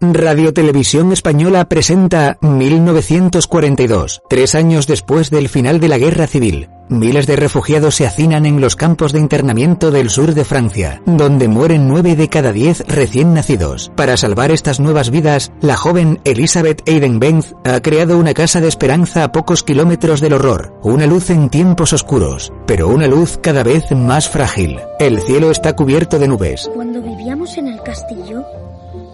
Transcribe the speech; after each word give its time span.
Radio 0.00 0.54
Televisión 0.54 1.10
Española 1.10 1.68
presenta 1.68 2.38
1942, 2.40 4.22
tres 4.28 4.54
años 4.54 4.86
después 4.86 5.28
del 5.28 5.48
final 5.48 5.80
de 5.80 5.88
la 5.88 5.98
Guerra 5.98 6.28
Civil. 6.28 6.68
Miles 6.88 7.26
de 7.26 7.34
refugiados 7.34 7.96
se 7.96 8.06
hacinan 8.06 8.46
en 8.46 8.60
los 8.60 8.76
campos 8.76 9.12
de 9.12 9.18
internamiento 9.18 9.90
del 9.90 10.08
sur 10.08 10.34
de 10.34 10.44
Francia, 10.44 11.02
donde 11.04 11.48
mueren 11.48 11.88
nueve 11.88 12.14
de 12.14 12.28
cada 12.28 12.52
diez 12.52 12.84
recién 12.86 13.34
nacidos. 13.34 13.90
Para 13.96 14.16
salvar 14.16 14.52
estas 14.52 14.78
nuevas 14.78 15.10
vidas, 15.10 15.50
la 15.60 15.76
joven 15.76 16.20
Elizabeth 16.22 16.88
Eidenbenz 16.88 17.54
ha 17.64 17.80
creado 17.80 18.18
una 18.18 18.34
casa 18.34 18.60
de 18.60 18.68
esperanza 18.68 19.24
a 19.24 19.32
pocos 19.32 19.64
kilómetros 19.64 20.20
del 20.20 20.34
horror, 20.34 20.78
una 20.84 21.06
luz 21.06 21.28
en 21.30 21.50
tiempos 21.50 21.92
oscuros, 21.92 22.52
pero 22.68 22.86
una 22.86 23.08
luz 23.08 23.36
cada 23.42 23.64
vez 23.64 23.90
más 23.90 24.28
frágil. 24.28 24.78
El 25.00 25.20
cielo 25.22 25.50
está 25.50 25.74
cubierto 25.74 26.20
de 26.20 26.28
nubes. 26.28 26.70
Cuando 26.72 27.02
vivíamos 27.02 27.58
en 27.58 27.66
el 27.66 27.82
castillo, 27.82 28.44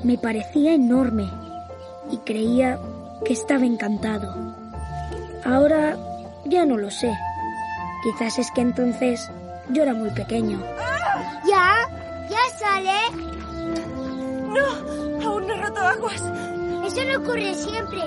me 0.04 0.18
parecía 0.18 0.74
enorme 0.74 1.28
y 2.10 2.18
creía 2.18 2.78
que 3.24 3.32
estaba 3.32 3.64
encantado. 3.64 4.34
Ahora 5.44 5.96
ya 6.44 6.64
no 6.66 6.76
lo 6.76 6.90
sé. 6.90 7.12
Quizás 8.02 8.38
es 8.38 8.50
que 8.54 8.60
entonces 8.60 9.30
yo 9.70 9.82
era 9.82 9.94
muy 9.94 10.10
pequeño. 10.10 10.62
¿Ya? 11.48 11.72
¿Ya 12.28 12.58
sale? 12.58 12.90
No, 14.48 15.26
aún 15.26 15.46
no 15.46 15.54
he 15.54 15.62
roto 15.62 15.80
aguas. 15.80 16.22
Eso 16.86 17.00
no 17.10 17.18
ocurre 17.18 17.54
siempre. 17.54 18.00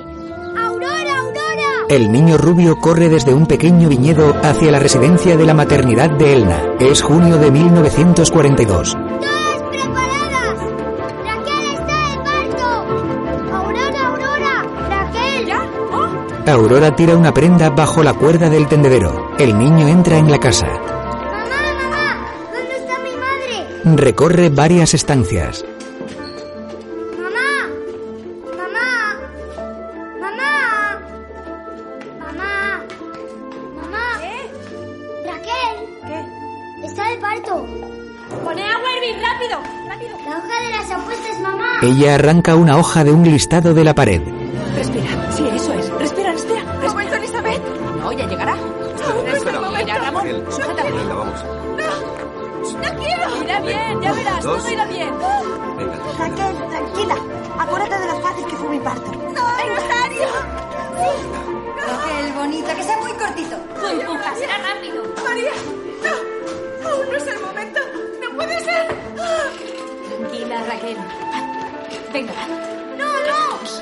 ¡Aurora, 0.55 1.20
Aurora! 1.20 1.85
El 1.90 2.12
niño 2.12 2.38
rubio 2.38 2.77
corre 2.79 3.09
desde 3.09 3.34
un 3.34 3.48
pequeño 3.48 3.90
viñedo 3.90 4.35
hacia 4.43 4.71
la 4.71 4.79
residencia 4.79 5.35
de 5.35 5.45
la 5.45 5.55
maternidad 5.55 6.12
de 6.12 6.34
Elna. 6.34 6.62
Es 6.79 7.02
junio 7.02 7.38
de 7.38 7.49
1942. 7.52 8.93
¡Todas 8.93 9.63
preparadas! 9.71 10.16
Aurora 16.47 16.95
tira 16.95 17.17
una 17.17 17.34
prenda 17.34 17.70
bajo 17.70 18.01
la 18.01 18.13
cuerda 18.13 18.49
del 18.49 18.67
tendedero. 18.67 19.35
El 19.37 19.57
niño 19.57 19.85
entra 19.90 20.17
en 20.17 20.31
la 20.31 20.40
casa. 20.40 20.65
¡Mamá, 20.65 21.73
mamá! 21.77 22.26
¿Dónde 22.54 22.77
está 22.77 22.93
mi 22.99 23.12
madre? 23.12 24.01
Recorre 24.01 24.49
varias 24.49 24.93
estancias. 24.93 25.65
¡Mamá! 27.17 27.67
¡Mamá! 28.55 29.20
¡Mamá! 30.21 30.99
¡Mamá! 32.17 32.84
¡Mamá! 33.76 34.20
¿Qué? 34.21 35.27
¡Raquel! 35.27 35.76
¿Qué? 36.07 36.87
¡Está 36.87 37.09
de 37.09 37.17
parto! 37.17 37.65
¡Pone 38.45 38.63
agua 38.63 38.87
a 38.87 38.95
hervir! 38.95 39.21
¡Rápido! 39.21 39.59
¡Rápido! 39.89 40.17
¡La 40.26 40.37
hoja 40.37 40.61
de 40.61 40.70
las 40.71 40.91
apuestas, 40.91 41.39
mamá! 41.41 41.79
Ella 41.82 42.15
arranca 42.15 42.55
una 42.55 42.77
hoja 42.77 43.04
de 43.04 43.11
un 43.11 43.23
listado 43.23 43.73
de 43.73 43.84
la 43.84 43.93
pared. 43.93 44.21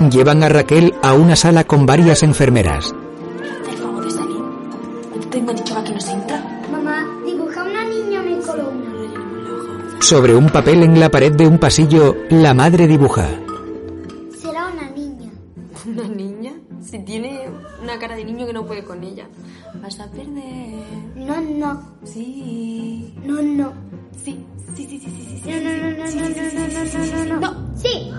Llevan 0.10 0.44
a 0.44 0.50
Raquel 0.50 0.94
a 1.02 1.14
una 1.14 1.36
sala 1.36 1.64
con 1.64 1.86
varias 1.86 2.22
enfermeras. 2.24 2.94
haz 2.94 3.70
el 3.70 3.78
favor 3.78 4.04
de 4.06 4.12
salir. 4.12 4.40
¿No 4.40 5.20
te 5.22 5.28
tengo 5.28 5.54
dicho 5.54 5.84
que 5.84 5.94
no 5.94 6.00
se 6.00 6.12
entra? 6.12 6.62
Mamá, 6.72 7.06
dibuja 7.26 7.64
una 7.64 7.86
niña 7.86 8.24
en 8.24 8.42
columna. 8.42 8.92
Sobre 10.00 10.36
un 10.36 10.50
papel 10.50 10.84
en 10.84 11.00
la 11.00 11.10
pared 11.10 11.32
de 11.34 11.48
un 11.48 11.58
pasillo, 11.58 12.16
la 12.30 12.54
madre 12.54 12.88
dibuja. 12.88 13.28
Será 14.40 14.68
una 14.68 14.90
niña. 14.92 15.32
¿Una 15.86 16.08
niña? 16.08 16.54
Si 16.82 17.00
tiene 17.00 17.50
una 17.82 17.98
cara 17.98 18.16
de 18.16 18.26
niño 18.26 18.46
que 18.46 18.54
no 18.54 18.66
puede 18.66 18.84
con 18.84 19.04
ella. 19.04 19.28
Vas 19.82 20.00
a 20.00 20.10
perder. 20.12 20.84
No, 21.16 21.42
no. 21.42 21.82
Sí. 22.04 23.14
No, 23.24 23.42
no. 23.42 23.74
Sí, 24.24 24.46
sí, 24.76 24.88
sí, 24.88 25.00
sí, 25.00 25.12
sí, 25.12 25.42
sí. 25.44 25.50
No, 25.50 25.60
no, 25.62 25.78
no, 25.78 25.90
no, 25.90 26.06
no, 26.06 26.30
no, 26.30 26.68
no, 26.68 27.26
no, 27.26 27.26
no, 27.26 27.40
no. 27.40 27.76
Sí. 27.76 28.12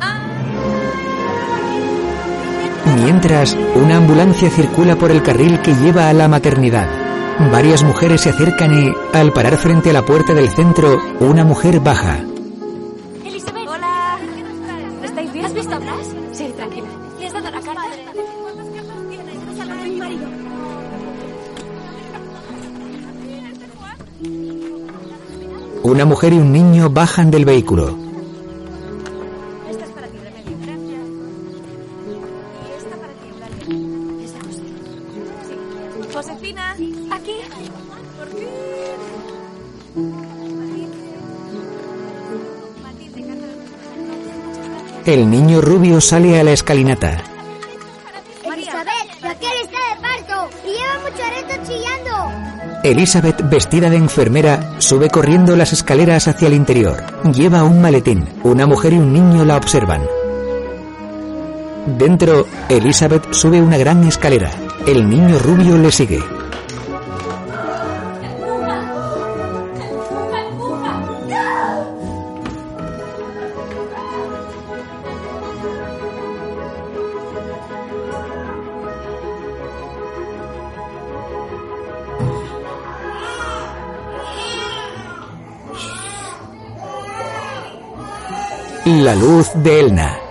Mientras, 3.02 3.56
una 3.74 3.98
ambulancia 3.98 4.50
circula 4.50 4.96
por 4.96 5.10
el 5.10 5.22
carril 5.22 5.60
que 5.60 5.74
lleva 5.74 6.08
a 6.08 6.12
la 6.12 6.28
maternidad. 6.28 6.88
Varias 7.52 7.84
mujeres 7.84 8.22
se 8.22 8.30
acercan 8.30 8.72
y, 8.72 8.92
al 9.12 9.32
parar 9.32 9.58
frente 9.58 9.90
a 9.90 9.92
la 9.92 10.04
puerta 10.04 10.32
del 10.32 10.48
centro, 10.48 10.98
una 11.20 11.44
mujer 11.44 11.80
baja. 11.80 12.20
Elizabeth. 13.24 13.68
Hola. 13.68 14.18
¿Estáis 15.04 15.32
bien? 15.32 15.44
¿Has 15.44 15.54
visto 15.54 15.74
a 15.74 15.78
Blas? 15.78 16.06
Sí, 16.32 16.52
tranquila. 16.56 16.86
¿Le 17.20 17.26
has 17.26 17.32
dado 17.34 17.50
la 17.50 17.60
carta? 17.60 17.82
Una 25.82 26.04
mujer 26.04 26.32
y 26.32 26.38
un 26.38 26.52
niño 26.52 26.90
bajan 26.90 27.30
del 27.30 27.44
vehículo. 27.44 28.05
Josefina, 36.26 36.74
aquí. 37.12 37.36
Por. 38.16 38.28
El 45.06 45.30
niño 45.30 45.60
rubio 45.60 46.00
sale 46.00 46.40
a 46.40 46.42
la 46.42 46.50
escalinata. 46.50 47.22
Elizabeth, 48.44 49.22
Raquel 49.22 49.50
está 49.62 49.78
de 49.78 50.02
parto 50.02 50.50
y 50.64 50.70
lleva 50.72 50.98
mucho 50.98 51.22
reto 51.36 51.54
chillando. 51.64 52.80
Elizabeth, 52.82 53.48
vestida 53.48 53.88
de 53.88 53.96
enfermera, 53.96 54.74
sube 54.78 55.08
corriendo 55.08 55.54
las 55.54 55.72
escaleras 55.72 56.26
hacia 56.26 56.48
el 56.48 56.54
interior. 56.54 57.04
Lleva 57.32 57.62
un 57.62 57.80
maletín. 57.80 58.28
Una 58.42 58.66
mujer 58.66 58.94
y 58.94 58.98
un 58.98 59.12
niño 59.12 59.44
la 59.44 59.58
observan. 59.58 60.02
Dentro, 61.86 62.48
Elizabeth 62.68 63.32
sube 63.32 63.62
una 63.62 63.78
gran 63.78 64.02
escalera. 64.02 64.65
El 64.86 65.10
niño 65.10 65.36
rubio 65.40 65.76
le 65.76 65.90
sigue. 65.90 66.22
La 88.84 89.16
luz 89.16 89.50
de 89.54 89.80
Elna. 89.80 90.25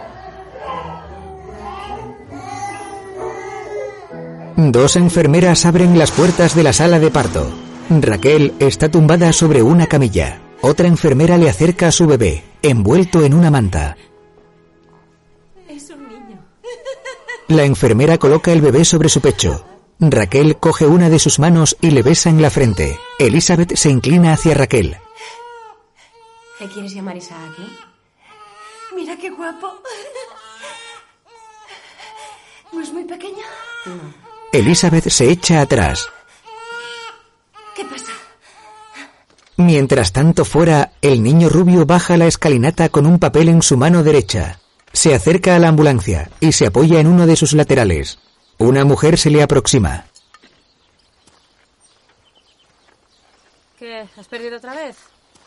Dos 4.72 4.96
enfermeras 4.96 5.66
abren 5.68 6.00
las 6.00 6.10
puertas 6.10 6.56
de 6.56 6.64
la 6.64 6.74
sala 6.74 6.98
de 6.98 7.12
parto. 7.12 7.48
Raquel 7.90 8.54
está 8.60 8.90
tumbada 8.90 9.32
sobre 9.32 9.62
una 9.62 9.86
camilla. 9.86 10.42
Otra 10.62 10.88
enfermera 10.88 11.38
le 11.38 11.50
acerca 11.50 11.90
a 11.90 11.92
su 11.92 12.08
bebé, 12.08 12.44
envuelto 12.64 13.24
en 13.24 13.36
una 13.36 13.52
manta. 13.52 13.96
Es 15.68 15.90
un 15.92 16.08
niño. 16.08 16.44
La 17.48 17.64
enfermera 17.64 18.18
coloca 18.18 18.52
el 18.52 18.62
bebé 18.62 18.86
sobre 18.86 19.08
su 19.08 19.22
pecho. 19.22 19.64
Raquel 20.00 20.58
coge 20.58 20.88
una 20.88 21.10
de 21.10 21.20
sus 21.20 21.38
manos 21.38 21.78
y 21.80 21.92
le 21.92 22.02
besa 22.02 22.32
en 22.32 22.42
la 22.42 22.50
frente. 22.50 22.98
Elizabeth 23.20 23.76
se 23.76 23.92
inclina 23.92 24.34
hacia 24.34 24.56
Raquel. 24.56 24.98
¿Qué 26.58 26.68
quieres 26.70 26.94
llamar 26.94 27.18
Isaac, 27.18 27.52
no? 27.60 27.68
Mira 28.96 29.16
qué 29.18 29.30
guapo. 29.30 29.74
¿No 32.74 32.82
es 32.82 32.92
muy 32.92 33.04
pequeño? 33.04 33.44
Elizabeth 34.52 35.10
se 35.10 35.30
echa 35.30 35.62
atrás. 35.62 36.08
¿Qué 37.76 37.84
pasa? 37.86 38.12
Mientras 39.58 40.12
tanto 40.12 40.46
fuera, 40.46 40.94
el 41.02 41.24
niño 41.24 41.50
rubio 41.50 41.86
baja 41.86 42.18
la 42.18 42.28
escalinata 42.28 42.90
con 42.90 43.06
un 43.06 43.20
papel 43.20 43.50
en 43.50 43.62
su 43.62 43.78
mano 43.78 44.04
derecha. 44.04 44.60
Se 44.94 45.14
acerca 45.14 45.56
a 45.56 45.60
la 45.60 45.70
ambulancia 45.70 46.30
y 46.40 46.52
se 46.52 46.68
apoya 46.68 47.00
en 47.00 47.08
uno 47.08 47.26
de 47.26 47.36
sus 47.36 47.54
laterales. 47.54 48.20
Una 48.58 48.86
mujer 48.86 49.18
se 49.18 49.30
le 49.30 49.44
aproxima. 49.44 50.06
¿Qué? 53.78 54.08
¿Has 54.18 54.28
perdido 54.28 54.58
otra 54.58 54.74
vez? 54.74 54.96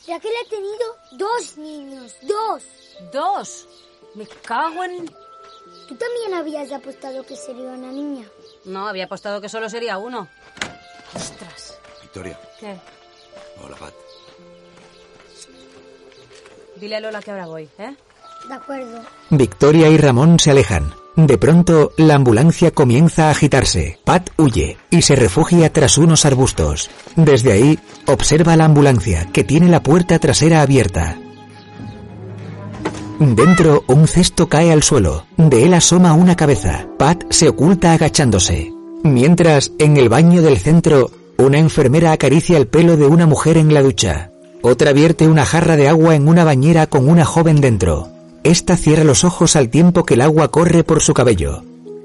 Raquel 0.06 0.33
ha 0.43 0.49
tenido 0.49 0.97
dos 1.12 1.59
niños, 1.59 2.15
dos. 2.23 2.62
Dos. 3.12 3.67
Me 4.15 4.27
cago 4.27 4.83
en... 4.85 5.06
¿Tú 5.06 5.95
también 5.95 6.35
habías 6.35 6.73
apostado 6.73 7.25
que 7.25 7.37
sería 7.37 7.71
una 7.71 7.93
niña? 7.93 8.27
No, 8.64 8.87
había 8.88 9.05
apostado 9.05 9.40
que 9.40 9.49
solo 9.49 9.69
sería 9.69 9.99
uno. 9.99 10.28
Ostras. 11.14 11.78
Victoria. 12.02 12.38
¿Qué? 12.60 12.76
Hola, 13.64 13.76
Pat. 13.76 13.94
Dile 16.76 16.96
a 16.96 17.00
Lola 17.00 17.20
que 17.22 17.31
ahora 17.31 17.46
voy, 17.46 17.69
¿eh? 17.78 17.94
De 18.49 18.55
acuerdo. 18.55 19.02
Victoria 19.31 19.88
y 19.88 19.96
Ramón 19.96 20.38
se 20.38 20.50
alejan. 20.52 20.93
De 21.16 21.37
pronto, 21.37 21.93
la 21.96 22.14
ambulancia 22.14 22.70
comienza 22.70 23.26
a 23.26 23.31
agitarse. 23.32 23.99
Pat 24.05 24.31
huye 24.37 24.78
y 24.90 25.02
se 25.02 25.16
refugia 25.16 25.72
tras 25.72 25.99
unos 25.99 26.25
arbustos. 26.25 26.90
Desde 27.16 27.52
ahí, 27.52 27.78
observa 28.06 28.54
la 28.56 28.66
ambulancia, 28.66 29.28
que 29.32 29.43
tiene 29.43 29.69
la 29.69 29.82
puerta 29.82 30.20
trasera 30.20 30.62
abierta. 30.62 31.19
Dentro, 33.19 33.82
un 33.88 34.06
cesto 34.06 34.49
cae 34.49 34.73
al 34.73 34.85
suelo. 34.85 35.25
De 35.37 35.65
él 35.65 35.75
asoma 35.75 36.12
una 36.12 36.37
cabeza. 36.37 36.87
Pat 36.99 37.25
se 37.31 37.49
oculta 37.49 37.93
agachándose. 37.93 38.73
Mientras, 39.03 39.73
en 39.79 39.97
el 39.97 40.09
baño 40.09 40.41
del 40.41 40.59
centro, 40.59 41.11
una 41.37 41.59
enfermera 41.59 42.12
acaricia 42.12 42.56
el 42.56 42.69
pelo 42.69 42.97
de 42.97 43.06
una 43.06 43.26
mujer 43.26 43.56
en 43.56 43.75
la 43.75 43.82
ducha. 43.82 44.31
Otra 44.62 44.93
vierte 44.93 45.26
una 45.26 45.44
jarra 45.44 45.76
de 45.76 45.88
agua 45.88 46.15
en 46.15 46.29
una 46.29 46.44
bañera 46.44 46.87
con 46.87 47.09
una 47.09 47.25
joven 47.25 47.61
dentro. 47.61 48.09
Esta 48.44 48.76
cierra 48.76 49.05
los 49.05 49.25
ojos 49.25 49.56
al 49.56 49.69
tiempo 49.69 50.05
que 50.05 50.14
el 50.14 50.21
agua 50.21 50.49
corre 50.49 50.85
por 50.85 51.00
su 51.00 51.12
cabello. 51.12 51.64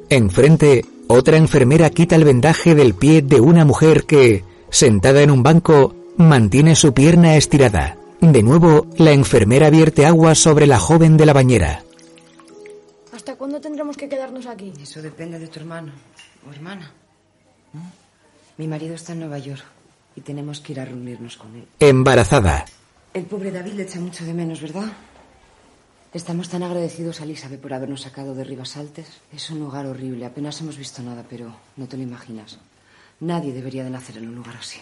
Enfrente, 0.09 0.85
otra 1.07 1.37
enfermera 1.37 1.91
quita 1.91 2.15
el 2.15 2.23
vendaje 2.23 2.73
del 2.73 2.95
pie 2.95 3.21
de 3.21 3.39
una 3.39 3.65
mujer 3.65 4.05
que, 4.05 4.43
sentada 4.69 5.21
en 5.21 5.29
un 5.29 5.43
banco, 5.43 5.95
mantiene 6.17 6.75
su 6.75 6.93
pierna 6.93 7.35
estirada. 7.35 7.97
De 8.23 8.41
nuevo, 8.41 8.87
la 8.97 9.11
enfermera 9.11 9.69
vierte 9.69 10.05
agua 10.05 10.33
sobre 10.33 10.65
la 10.65 10.79
joven 10.79 11.17
de 11.17 11.25
la 11.25 11.33
bañera. 11.33 11.83
¿Hasta 13.11 13.35
cuándo 13.35 13.59
tendremos 13.59 13.97
que 13.97 14.07
quedarnos 14.07 14.45
aquí? 14.45 14.71
Eso 14.81 15.01
depende 15.01 15.37
de 15.39 15.47
tu 15.49 15.59
hermano 15.59 15.91
o 16.47 16.53
hermana. 16.53 16.89
Mi 18.57 18.65
marido 18.65 18.95
está 18.95 19.11
en 19.11 19.19
Nueva 19.19 19.39
York 19.39 19.65
y 20.15 20.21
tenemos 20.21 20.61
que 20.61 20.71
ir 20.71 20.79
a 20.79 20.85
reunirnos 20.85 21.35
con 21.35 21.53
él. 21.53 21.67
Embarazada. 21.81 22.63
El 23.13 23.25
pobre 23.25 23.51
David 23.51 23.73
le 23.73 23.83
echa 23.83 23.99
mucho 23.99 24.23
de 24.23 24.33
menos, 24.33 24.61
¿verdad? 24.61 24.93
Estamos 26.13 26.47
tan 26.47 26.63
agradecidos 26.63 27.19
a 27.19 27.25
Elizabeth 27.25 27.59
por 27.59 27.73
habernos 27.73 28.03
sacado 28.03 28.33
de 28.35 28.45
Ribasaltes. 28.45 29.19
Es 29.33 29.49
un 29.49 29.59
lugar 29.59 29.85
horrible. 29.85 30.25
Apenas 30.25 30.61
hemos 30.61 30.77
visto 30.77 31.03
nada, 31.03 31.25
pero 31.29 31.53
no 31.75 31.87
te 31.89 31.97
lo 31.97 32.03
imaginas. 32.03 32.57
Nadie 33.19 33.51
debería 33.51 33.83
de 33.83 33.89
nacer 33.89 34.17
en 34.17 34.29
un 34.29 34.35
lugar 34.35 34.55
así. 34.55 34.79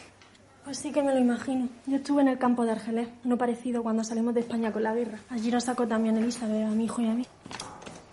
Pues 0.63 0.77
sí 0.77 0.91
que 0.91 1.01
me 1.01 1.11
lo 1.13 1.19
imagino. 1.19 1.67
Yo 1.87 1.97
estuve 1.97 2.21
en 2.21 2.27
el 2.27 2.37
campo 2.37 2.63
de 2.65 2.71
Argelés, 2.71 3.09
uno 3.25 3.37
parecido 3.37 3.81
cuando 3.83 4.03
salimos 4.03 4.33
de 4.33 4.41
España 4.41 4.71
con 4.71 4.83
la 4.83 4.93
guerra. 4.93 5.19
Allí 5.29 5.51
nos 5.51 5.63
sacó 5.63 5.87
también 5.87 6.17
Elizabeth, 6.17 6.67
a 6.67 6.69
mi 6.71 6.85
hijo 6.85 7.01
y 7.01 7.07
a 7.09 7.13
mí. 7.13 7.25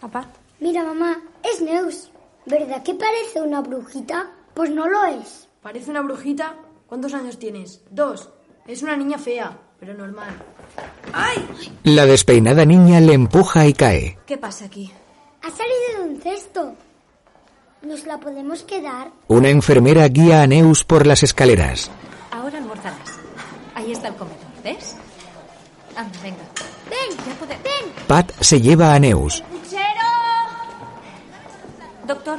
Papá, 0.00 0.27
Mira, 0.61 0.83
mamá, 0.83 1.21
es 1.43 1.61
Neus. 1.62 2.11
¿Verdad 2.47 2.83
que 2.83 2.95
parece 2.95 3.41
una 3.41 3.61
brujita? 3.61 4.31
Pues 4.55 4.71
no 4.71 4.89
lo 4.89 5.05
es. 5.05 5.49
parece 5.62 5.91
una 5.91 6.00
brujita. 6.00 6.56
¿Cuántos 6.89 7.15
años 7.15 7.39
tienes? 7.39 7.83
Dos. 7.91 8.31
Es 8.67 8.83
una 8.83 8.97
niña 8.97 9.19
fea, 9.19 9.56
pero 9.79 9.95
normal. 9.95 10.31
La 11.85 12.06
despeinada 12.06 12.65
niña 12.65 13.00
le 13.00 13.12
empuja 13.12 13.67
y 13.67 13.73
cae. 13.73 14.19
¿Qué 14.27 14.37
pasa 14.37 14.65
aquí? 14.65 14.91
Ha 15.43 15.50
salido 15.50 16.03
de 16.05 16.11
un 16.15 16.21
cesto. 16.21 16.75
¿Nos 17.83 18.05
la 18.06 18.19
podemos 18.19 18.65
quedar? 18.65 19.12
Una 19.29 19.50
enfermera 19.50 20.09
guía 20.09 20.43
a 20.43 20.47
Neus 20.47 20.85
por 20.85 21.06
las 21.06 21.23
escaleras. 21.23 21.91
Ahora 22.38 22.58
almorzarás. 22.58 23.19
Ahí 23.75 23.90
está 23.93 24.08
el 24.08 24.14
comedor, 24.14 24.38
¿ves? 24.62 24.94
Anda, 25.96 26.19
venga. 26.23 26.38
¡Ven! 26.88 27.17
Ya 27.26 27.35
pode- 27.40 27.58
¡Ven! 27.64 27.93
Pat 28.06 28.31
se 28.40 28.61
lleva 28.61 28.94
a 28.94 28.99
Neus. 29.00 29.43
Doctor, 32.06 32.38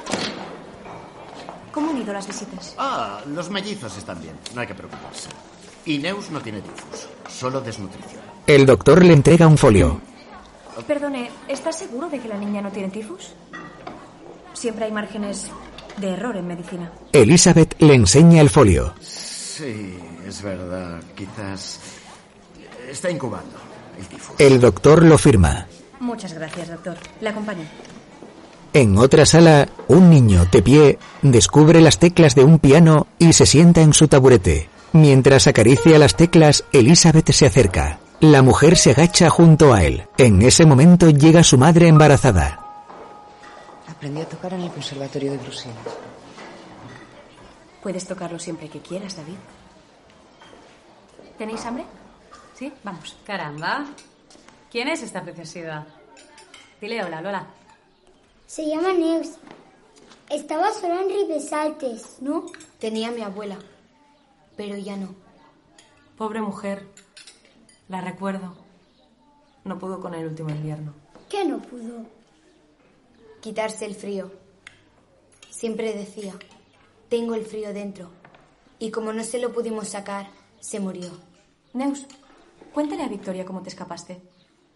¿cómo 1.74 1.92
han 1.92 1.98
ido 1.98 2.12
las 2.14 2.26
visitas? 2.26 2.74
Ah, 2.78 3.20
los 3.28 3.50
mellizos 3.52 3.96
están 3.98 4.20
bien, 4.22 4.34
no 4.56 4.62
hay 4.62 4.68
que 4.68 4.74
preocuparse. 4.74 5.30
Y 5.86 6.00
Neus 6.00 6.32
no 6.32 6.40
tiene 6.42 6.62
tifus, 6.62 7.08
solo 7.30 7.62
desnutrición. 7.62 8.22
El 8.48 8.66
doctor 8.66 9.04
le 9.06 9.14
entrega 9.14 9.46
un 9.48 9.58
folio. 9.60 10.02
Perdone, 10.88 11.30
¿estás 11.48 11.78
seguro 11.78 12.10
de 12.10 12.20
que 12.20 12.28
la 12.30 12.38
niña 12.38 12.62
no 12.62 12.72
tiene 12.72 12.90
tifus? 12.90 13.34
Siempre 14.54 14.86
hay 14.86 14.92
márgenes 14.92 15.52
de 15.98 16.10
error 16.14 16.36
en 16.38 16.48
medicina. 16.48 16.92
Elizabeth 17.12 17.76
le 17.80 17.94
enseña 17.94 18.42
el 18.42 18.50
folio. 18.50 18.96
Sí, 19.60 20.00
es 20.26 20.42
verdad, 20.42 21.02
quizás 21.18 21.82
está 22.90 23.12
incubando 23.12 23.58
el 24.00 24.08
tifus. 24.08 24.40
El 24.40 24.58
doctor 24.58 25.04
lo 25.04 25.18
firma. 25.18 25.68
Muchas 26.00 26.34
gracias, 26.34 26.70
doctor. 26.70 26.96
Le 27.20 27.28
acompaño. 27.28 27.66
En 28.72 28.98
otra 28.98 29.26
sala, 29.26 29.68
un 29.90 30.10
niño 30.10 30.46
de 30.50 30.62
pie 30.62 31.00
descubre 31.22 31.82
las 31.82 32.00
teclas 32.00 32.36
de 32.36 32.46
un 32.46 32.60
piano 32.60 33.08
y 33.18 33.34
se 33.34 33.46
sienta 33.46 33.82
en 33.82 33.92
su 33.92 34.08
taburete. 34.08 34.70
Mientras 34.94 35.46
acaricia 35.46 36.00
las 36.00 36.16
teclas, 36.16 36.64
Elizabeth 36.72 37.30
se 37.32 37.46
acerca. 37.46 38.00
La 38.22 38.42
mujer 38.42 38.78
se 38.78 38.92
agacha 38.92 39.30
junto 39.30 39.74
a 39.74 39.84
él. 39.84 40.08
En 40.18 40.42
ese 40.42 40.66
momento 40.66 41.10
llega 41.10 41.44
su 41.44 41.58
madre 41.58 41.90
embarazada. 41.90 42.66
Aprendí 43.90 44.22
a 44.22 44.26
tocar 44.26 44.54
en 44.54 44.62
el 44.62 44.72
Conservatorio 44.72 45.32
de 45.32 45.38
Bruselas. 45.38 45.76
Puedes 47.82 48.06
tocarlo 48.08 48.40
siempre 48.40 48.70
que 48.70 48.82
quieras, 48.82 49.16
David. 49.16 49.38
¿Tenéis 51.38 51.66
hambre? 51.66 51.86
¿Sí? 52.56 52.74
Vamos. 52.84 53.18
Caramba. 53.26 53.86
¿Quién 54.70 54.90
es 54.90 55.02
esta 55.02 55.24
preciosidad? 55.24 55.88
Dile 56.82 57.04
hola, 57.04 57.22
Lola. 57.22 57.48
Se 58.46 58.68
llama 58.68 58.94
Neus. 58.94 59.30
Estaba 60.30 60.72
sola 60.74 61.02
en 61.02 61.10
Ribesaltes, 61.10 62.18
¿no? 62.22 62.46
Tenía 62.80 63.08
a 63.08 63.12
mi 63.12 63.22
abuela, 63.22 63.58
pero 64.56 64.78
ya 64.78 64.96
no. 64.96 65.16
Pobre 66.18 66.42
mujer. 66.42 66.86
La 67.88 68.02
recuerdo. 68.02 68.56
No 69.64 69.80
pudo 69.80 70.00
con 70.00 70.14
el 70.14 70.28
último 70.28 70.50
invierno. 70.50 70.94
¿Qué 71.30 71.46
no 71.46 71.60
pudo? 71.60 72.06
Quitarse 73.42 73.86
el 73.86 73.96
frío. 73.96 74.32
Siempre 75.50 75.94
decía, 75.94 76.34
tengo 77.10 77.36
el 77.36 77.46
frío 77.46 77.74
dentro. 77.74 78.10
Y 78.80 78.92
como 78.92 79.12
no 79.12 79.24
se 79.24 79.40
lo 79.40 79.52
pudimos 79.52 79.90
sacar, 79.90 80.30
se 80.60 80.80
murió. 80.80 81.10
Neus, 81.74 82.06
cuéntale 82.74 83.04
a 83.04 83.10
Victoria 83.10 83.46
cómo 83.46 83.62
te 83.62 83.70
escapaste. 83.70 84.22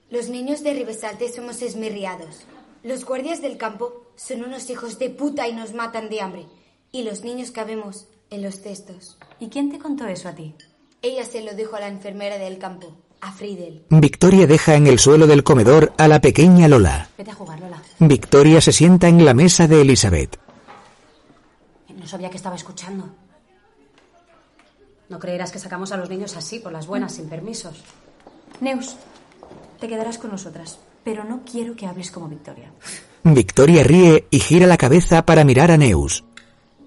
Los 0.10 0.30
niños 0.30 0.64
de 0.64 0.74
Ribesalte 0.74 1.32
somos 1.32 1.62
esmirriados. 1.62 2.46
Los 2.84 3.06
guardias 3.06 3.42
del 3.42 3.58
campo 3.58 4.08
son 4.16 4.44
unos 4.44 4.70
hijos 4.70 5.00
de 5.00 5.10
puta 5.10 5.48
y 5.48 5.54
nos 5.54 5.74
matan 5.74 6.10
de 6.10 6.22
hambre. 6.22 6.46
Y 6.92 7.04
los 7.04 7.24
niños 7.24 7.52
cabemos 7.52 8.08
en 8.30 8.42
los 8.42 8.62
cestos. 8.62 9.18
¿Y 9.40 9.48
quién 9.48 9.72
te 9.72 9.80
contó 9.80 10.06
eso 10.08 10.28
a 10.28 10.36
ti? 10.36 10.54
Ella 11.02 11.25
se 11.25 11.44
lo 11.44 11.54
dijo 11.54 11.75
a 11.75 11.80
la 11.80 11.88
enfermera 11.88 12.38
del 12.38 12.58
campo, 12.58 12.96
a 13.22 13.32
Friedel. 13.32 13.86
Victoria 13.90 14.48
deja 14.48 14.75
en 14.75 14.88
el 14.88 15.00
suelo 15.00 15.28
del 15.28 15.44
comedor 15.44 15.94
a 15.98 16.08
la 16.08 16.22
pequeña 16.22 16.68
Lola. 16.68 17.10
Vete 17.18 17.32
a 17.32 17.36
jugar, 17.36 17.60
Lola. 17.60 17.82
Victoria 18.00 18.62
se 18.62 18.72
sienta 18.72 19.08
en 19.08 19.24
la 19.25 19.34
mesa 19.34 19.68
de 19.68 19.82
Elizabeth. 19.82 20.40
No 22.03 22.10
sabía 22.10 22.29
que 22.29 22.36
estaba 22.36 22.57
escuchando. 22.57 23.07
No 25.07 25.19
creerás 25.19 25.53
que 25.53 25.60
sacamos 25.60 25.93
a 25.93 25.98
los 25.98 26.10
niños 26.10 26.36
así, 26.36 26.60
por 26.60 26.74
las 26.74 26.86
buenas, 26.86 27.13
sin 27.13 27.29
permisos. 27.29 27.81
Neus, 28.60 28.98
te 29.79 29.88
quedarás 29.88 30.17
con 30.17 30.31
nosotras, 30.31 30.79
pero 31.05 31.24
no 31.24 31.43
quiero 31.50 31.77
que 31.77 31.88
hables 31.88 32.12
como 32.12 32.27
Victoria. 32.27 32.74
Victoria 33.24 33.86
ríe 33.86 34.27
y 34.29 34.41
gira 34.41 34.67
la 34.67 34.75
cabeza 34.75 35.25
para 35.25 35.45
mirar 35.45 35.72
a 35.72 35.77
Neus. 35.77 36.25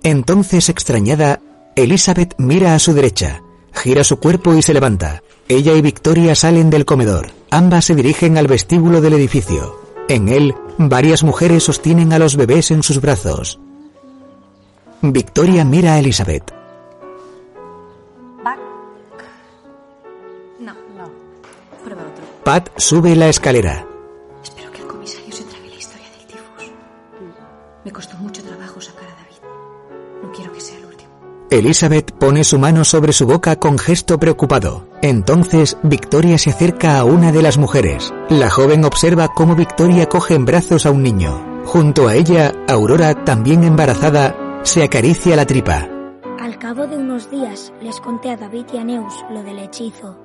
Entonces, 0.03 0.69
extrañada, 0.69 1.41
Elizabeth 1.77 2.35
mira 2.37 2.75
a 2.75 2.79
su 2.79 2.93
derecha, 2.93 3.43
gira 3.73 4.05
su 4.05 4.21
cuerpo 4.21 4.55
y 4.55 4.61
se 4.61 4.75
levanta. 4.75 5.23
Ella 5.49 5.73
y 5.73 5.81
Victoria 5.81 6.35
salen 6.35 6.69
del 6.69 6.85
comedor. 6.85 7.31
Ambas 7.49 7.87
se 7.87 7.95
dirigen 7.95 8.37
al 8.37 8.49
vestíbulo 8.49 9.01
del 9.01 9.15
edificio. 9.15 9.81
En 10.11 10.29
él, 10.29 10.55
varias 10.77 11.23
mujeres 11.23 11.63
sostienen 11.63 12.13
a 12.13 12.19
los 12.19 12.37
bebés 12.37 12.71
en 12.71 12.83
sus 12.83 13.01
brazos. 13.01 13.59
Victoria 15.03 15.65
mira 15.65 15.95
a 15.95 15.99
Elizabeth. 15.99 16.53
¿Va? 18.45 18.57
No, 20.59 20.73
no. 20.97 21.11
Prueba 21.85 22.03
otro. 22.03 22.25
Pat 22.45 22.71
sube 22.77 23.15
la 23.15 23.29
escalera. 23.29 23.87
Espero 24.43 24.73
que 24.73 24.81
el 24.83 24.87
comisario 24.87 25.33
se 25.33 25.45
trague 25.45 25.69
la 25.69 25.75
historia 25.77 26.07
del 26.11 26.27
tifus. 26.27 26.73
Me 27.85 27.93
costó 27.93 28.17
mucho 28.19 28.43
trabajo 28.43 28.81
sacar 28.81 29.05
a 29.05 29.15
David. 29.15 30.23
No 30.23 30.33
quiero 30.33 30.53
que 30.53 30.61
sea 30.61 30.79
el 30.79 30.87
último. 30.87 31.11
Elizabeth 31.51 32.13
pone 32.13 32.43
su 32.43 32.59
mano 32.59 32.85
sobre 32.85 33.13
su 33.13 33.27
boca 33.27 33.57
con 33.57 33.79
gesto 33.79 34.19
preocupado. 34.19 34.89
Entonces, 35.03 35.77
Victoria 35.83 36.39
se 36.39 36.51
acerca 36.51 36.99
a 36.99 37.05
una 37.05 37.31
de 37.31 37.43
las 37.43 37.59
mujeres. 37.59 38.13
La 38.29 38.51
joven 38.51 38.85
observa 38.85 39.29
cómo 39.29 39.55
Victoria 39.55 40.07
coge 40.09 40.35
en 40.35 40.45
brazos 40.45 40.87
a 40.87 40.91
un 40.91 41.03
niño. 41.03 41.63
Junto 41.67 42.09
a 42.09 42.15
ella, 42.15 42.55
Aurora, 42.69 43.25
también 43.25 43.63
embarazada, 43.65 44.35
se 44.67 44.83
acaricia 44.83 45.37
la 45.37 45.47
tripa. 45.47 45.89
Al 46.41 46.59
cabo 46.59 46.89
de 46.89 46.97
unos 46.97 47.31
días 47.31 47.73
les 47.81 48.01
conté 48.01 48.31
a 48.31 48.37
David 48.37 48.67
y 48.73 48.79
a 48.79 48.85
Neus 48.85 49.25
lo 49.31 49.45
del 49.45 49.61
hechizo. 49.61 50.19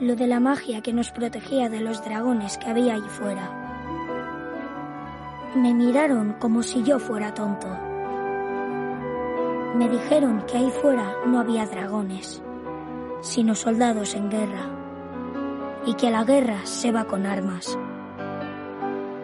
lo 0.00 0.16
de 0.16 0.26
la 0.26 0.40
magia 0.40 0.82
que 0.82 0.92
nos 0.92 1.12
protegía 1.12 1.68
de 1.68 1.80
los 1.80 2.04
dragones 2.04 2.58
que 2.58 2.68
había 2.68 2.94
ahí 2.94 3.08
fuera. 3.08 3.48
Me 5.54 5.72
miraron 5.72 6.34
como 6.40 6.62
si 6.62 6.82
yo 6.82 6.98
fuera 6.98 7.32
tonto. 7.32 7.68
Me 9.76 9.88
dijeron 9.88 10.44
que 10.46 10.58
ahí 10.58 10.70
fuera 10.82 11.14
no 11.26 11.38
había 11.38 11.66
dragones, 11.66 12.42
sino 13.20 13.54
soldados 13.54 14.14
en 14.14 14.28
guerra, 14.28 14.70
y 15.86 15.94
que 15.94 16.10
la 16.10 16.24
guerra 16.24 16.58
se 16.64 16.90
va 16.90 17.04
con 17.04 17.24
armas. 17.24 17.78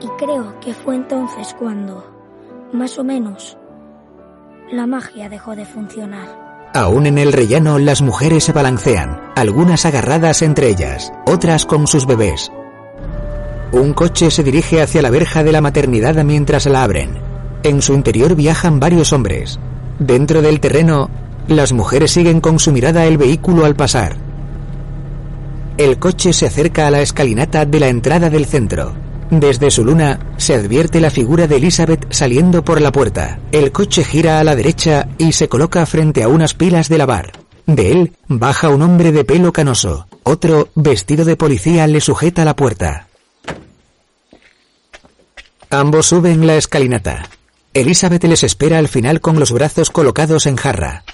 Y 0.01 0.07
creo 0.17 0.61
que 0.61 0.75
fue 0.75 0.95
entonces 0.95 1.57
cuando, 1.59 2.18
más 2.73 2.99
o 2.99 3.05
menos, 3.05 3.57
la 4.71 4.87
magia 4.87 5.29
dejó 5.29 5.57
de 5.57 5.65
funcionar. 5.65 6.49
Aún 6.75 7.07
en 7.07 7.17
el 7.17 7.33
rellano 7.33 7.79
las 7.79 8.03
mujeres 8.03 8.45
se 8.45 8.53
balancean, 8.53 9.21
algunas 9.35 9.87
agarradas 9.87 10.43
entre 10.43 10.69
ellas, 10.69 11.13
otras 11.27 11.65
con 11.65 11.87
sus 11.87 12.07
bebés. 12.07 12.53
Un 13.73 13.95
coche 13.95 14.31
se 14.31 14.43
dirige 14.43 14.83
hacia 14.83 15.03
la 15.03 15.11
verja 15.11 15.43
de 15.43 15.53
la 15.53 15.61
maternidad 15.61 16.23
mientras 16.25 16.67
la 16.67 16.83
abren. 16.83 17.19
En 17.63 17.83
su 17.83 17.95
interior 17.95 18.35
viajan 18.35 18.81
varios 18.81 19.13
hombres. 19.13 19.59
Dentro 19.99 20.43
del 20.43 20.61
terreno, 20.61 21.11
las 21.49 21.73
mujeres 21.73 22.11
siguen 22.11 22.41
con 22.41 22.59
su 22.59 22.73
mirada 22.73 23.07
el 23.07 23.17
vehículo 23.17 23.65
al 23.65 23.75
pasar. 23.75 24.17
El 25.79 25.99
coche 25.99 26.33
se 26.33 26.47
acerca 26.47 26.87
a 26.87 26.91
la 26.91 27.01
escalinata 27.01 27.65
de 27.65 27.81
la 27.81 27.89
entrada 27.89 28.31
del 28.31 28.47
centro. 28.47 28.95
Desde 29.31 29.71
su 29.71 29.85
luna 29.85 30.19
se 30.39 30.55
advierte 30.55 31.01
la 31.01 31.11
figura 31.11 31.47
de 31.47 31.57
Elizabeth 31.57 32.11
saliendo 32.11 32.65
por 32.65 32.81
la 32.81 32.93
puerta. 32.93 33.39
El 33.53 33.73
coche 33.73 34.03
gira 34.03 34.41
a 34.41 34.45
la 34.45 34.57
derecha 34.57 35.09
y 35.19 35.33
se 35.33 35.49
coloca 35.49 35.85
frente 35.85 36.23
a 36.23 36.29
unas 36.29 36.55
pilas 36.55 36.89
de 36.89 36.99
lavar. 36.99 37.33
De 37.67 37.93
él 37.93 38.17
baja 38.27 38.71
un 38.71 38.81
hombre 38.81 39.13
de 39.13 39.25
pelo 39.25 39.53
canoso. 39.53 40.07
Otro, 40.23 40.71
vestido 40.75 41.27
de 41.27 41.37
policía, 41.37 41.87
le 41.87 42.01
sujeta 42.01 42.47
la 42.47 42.57
puerta. 42.57 43.09
Ambos 45.69 46.07
suben 46.07 46.47
la 46.47 46.57
escalinata. 46.57 47.29
Elizabeth 47.75 48.25
les 48.25 48.43
espera 48.43 48.79
al 48.79 48.89
final 48.89 49.21
con 49.21 49.39
los 49.39 49.53
brazos 49.53 49.91
colocados 49.91 50.47
en 50.47 50.57
jarra. 50.57 51.05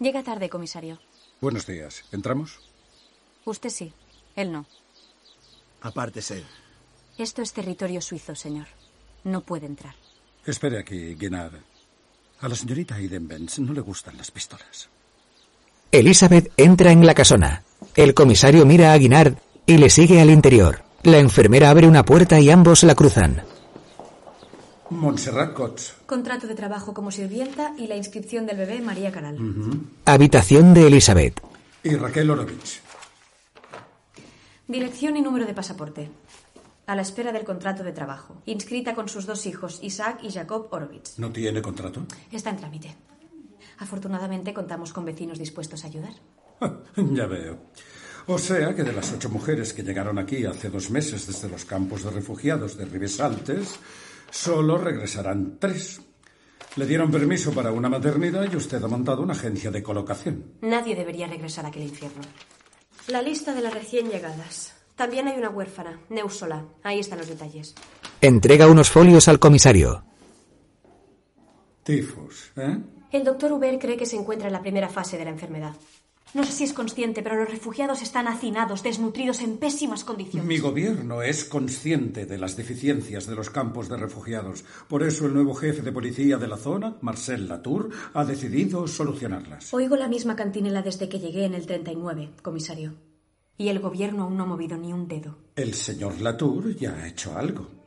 Llega 0.00 0.22
tarde, 0.22 0.48
comisario. 0.48 0.98
Buenos 1.42 1.66
días. 1.66 2.04
¿Entramos? 2.10 2.58
Usted 3.44 3.68
sí, 3.68 3.92
él 4.34 4.50
no. 4.50 4.64
Apártese. 5.82 6.44
Esto 7.16 7.42
es 7.42 7.52
territorio 7.52 8.00
suizo, 8.00 8.34
señor. 8.34 8.66
No 9.24 9.40
puede 9.40 9.66
entrar. 9.66 9.94
Espere 10.46 10.78
aquí, 10.78 11.14
Guinard. 11.14 11.54
A 12.40 12.48
la 12.48 12.54
señorita 12.54 12.94
Aiden 12.94 13.26
Benz 13.26 13.58
no 13.58 13.72
le 13.72 13.80
gustan 13.80 14.16
las 14.16 14.30
pistolas. 14.30 14.88
Elizabeth 15.90 16.52
entra 16.56 16.92
en 16.92 17.04
la 17.04 17.14
casona. 17.14 17.64
El 17.96 18.14
comisario 18.14 18.64
mira 18.64 18.92
a 18.92 18.98
Guinard 18.98 19.34
y 19.66 19.78
le 19.78 19.90
sigue 19.90 20.20
al 20.20 20.30
interior. 20.30 20.82
La 21.02 21.18
enfermera 21.18 21.70
abre 21.70 21.88
una 21.88 22.04
puerta 22.04 22.38
y 22.40 22.50
ambos 22.50 22.82
la 22.84 22.94
cruzan. 22.94 23.42
Montserrat 24.90 25.52
Cots. 25.52 25.94
Contrato 26.06 26.46
de 26.46 26.54
trabajo 26.54 26.94
como 26.94 27.10
sirvienta 27.10 27.74
y 27.76 27.86
la 27.86 27.96
inscripción 27.96 28.46
del 28.46 28.56
bebé 28.56 28.80
María 28.80 29.12
Caral. 29.12 29.36
Habitación 30.04 30.74
de 30.74 30.86
Elizabeth. 30.86 31.40
Y 31.82 31.94
Raquel 31.96 32.30
Orovich. 32.30 32.80
Dirección 34.68 35.16
y 35.16 35.22
número 35.22 35.46
de 35.46 35.54
pasaporte. 35.54 36.10
A 36.86 36.94
la 36.94 37.00
espera 37.00 37.32
del 37.32 37.44
contrato 37.44 37.82
de 37.82 37.92
trabajo. 37.92 38.42
Inscrita 38.44 38.94
con 38.94 39.08
sus 39.08 39.24
dos 39.24 39.46
hijos, 39.46 39.78
Isaac 39.82 40.20
y 40.22 40.30
Jacob 40.30 40.68
Orovitz. 40.70 41.18
¿No 41.18 41.32
tiene 41.32 41.62
contrato? 41.62 42.02
Está 42.30 42.50
en 42.50 42.58
trámite. 42.58 42.94
Afortunadamente 43.78 44.52
contamos 44.52 44.92
con 44.92 45.06
vecinos 45.06 45.38
dispuestos 45.38 45.84
a 45.84 45.86
ayudar. 45.86 46.12
ya 46.96 47.24
veo. 47.24 47.58
O 48.26 48.36
sea 48.36 48.74
que 48.74 48.82
de 48.82 48.92
las 48.92 49.10
ocho 49.10 49.30
mujeres 49.30 49.72
que 49.72 49.82
llegaron 49.82 50.18
aquí 50.18 50.44
hace 50.44 50.68
dos 50.68 50.90
meses 50.90 51.26
desde 51.26 51.48
los 51.48 51.64
campos 51.64 52.04
de 52.04 52.10
refugiados 52.10 52.76
de 52.76 52.84
Ribesaltes, 52.84 53.78
solo 54.30 54.76
regresarán 54.76 55.56
tres. 55.58 56.02
Le 56.76 56.84
dieron 56.84 57.10
permiso 57.10 57.52
para 57.52 57.72
una 57.72 57.88
maternidad 57.88 58.46
y 58.52 58.56
usted 58.56 58.84
ha 58.84 58.88
montado 58.88 59.22
una 59.22 59.32
agencia 59.32 59.70
de 59.70 59.82
colocación. 59.82 60.44
Nadie 60.60 60.94
debería 60.94 61.26
regresar 61.26 61.64
a 61.64 61.68
aquel 61.68 61.84
infierno. 61.84 62.20
La 63.08 63.22
lista 63.22 63.54
de 63.54 63.62
las 63.62 63.72
recién 63.72 64.10
llegadas. 64.10 64.74
También 64.94 65.28
hay 65.28 65.38
una 65.38 65.48
huérfana, 65.48 65.98
Neusola. 66.10 66.66
Ahí 66.82 66.98
están 66.98 67.18
los 67.18 67.28
detalles. 67.28 67.74
Entrega 68.20 68.66
unos 68.66 68.90
folios 68.90 69.28
al 69.28 69.38
comisario. 69.38 70.04
Tifus, 71.84 72.52
¿eh? 72.56 72.78
El 73.10 73.24
doctor 73.24 73.52
Huber 73.52 73.78
cree 73.78 73.96
que 73.96 74.04
se 74.04 74.16
encuentra 74.16 74.48
en 74.48 74.52
la 74.52 74.60
primera 74.60 74.90
fase 74.90 75.16
de 75.16 75.24
la 75.24 75.30
enfermedad. 75.30 75.72
No 76.34 76.44
sé 76.44 76.52
si 76.52 76.64
es 76.64 76.74
consciente, 76.74 77.22
pero 77.22 77.36
los 77.36 77.50
refugiados 77.50 78.02
están 78.02 78.28
hacinados, 78.28 78.82
desnutridos, 78.82 79.40
en 79.40 79.56
pésimas 79.56 80.04
condiciones. 80.04 80.46
Mi 80.46 80.58
gobierno 80.58 81.22
es 81.22 81.44
consciente 81.44 82.26
de 82.26 82.36
las 82.36 82.56
deficiencias 82.56 83.26
de 83.26 83.34
los 83.34 83.48
campos 83.48 83.88
de 83.88 83.96
refugiados. 83.96 84.64
Por 84.88 85.02
eso 85.02 85.26
el 85.26 85.34
nuevo 85.34 85.54
jefe 85.54 85.80
de 85.80 85.90
policía 85.90 86.36
de 86.36 86.48
la 86.48 86.58
zona, 86.58 86.98
Marcel 87.00 87.48
Latour, 87.48 87.90
ha 88.12 88.24
decidido 88.24 88.86
solucionarlas. 88.86 89.72
Oigo 89.72 89.96
la 89.96 90.08
misma 90.08 90.36
cantinela 90.36 90.82
desde 90.82 91.08
que 91.08 91.18
llegué 91.18 91.46
en 91.46 91.54
el 91.54 91.66
39, 91.66 92.30
comisario. 92.42 92.94
Y 93.56 93.68
el 93.68 93.80
gobierno 93.80 94.24
aún 94.24 94.36
no 94.36 94.44
ha 94.44 94.46
movido 94.46 94.76
ni 94.76 94.92
un 94.92 95.08
dedo. 95.08 95.38
El 95.56 95.74
señor 95.74 96.20
Latour 96.20 96.76
ya 96.76 96.94
ha 96.94 97.08
hecho 97.08 97.36
algo. 97.36 97.77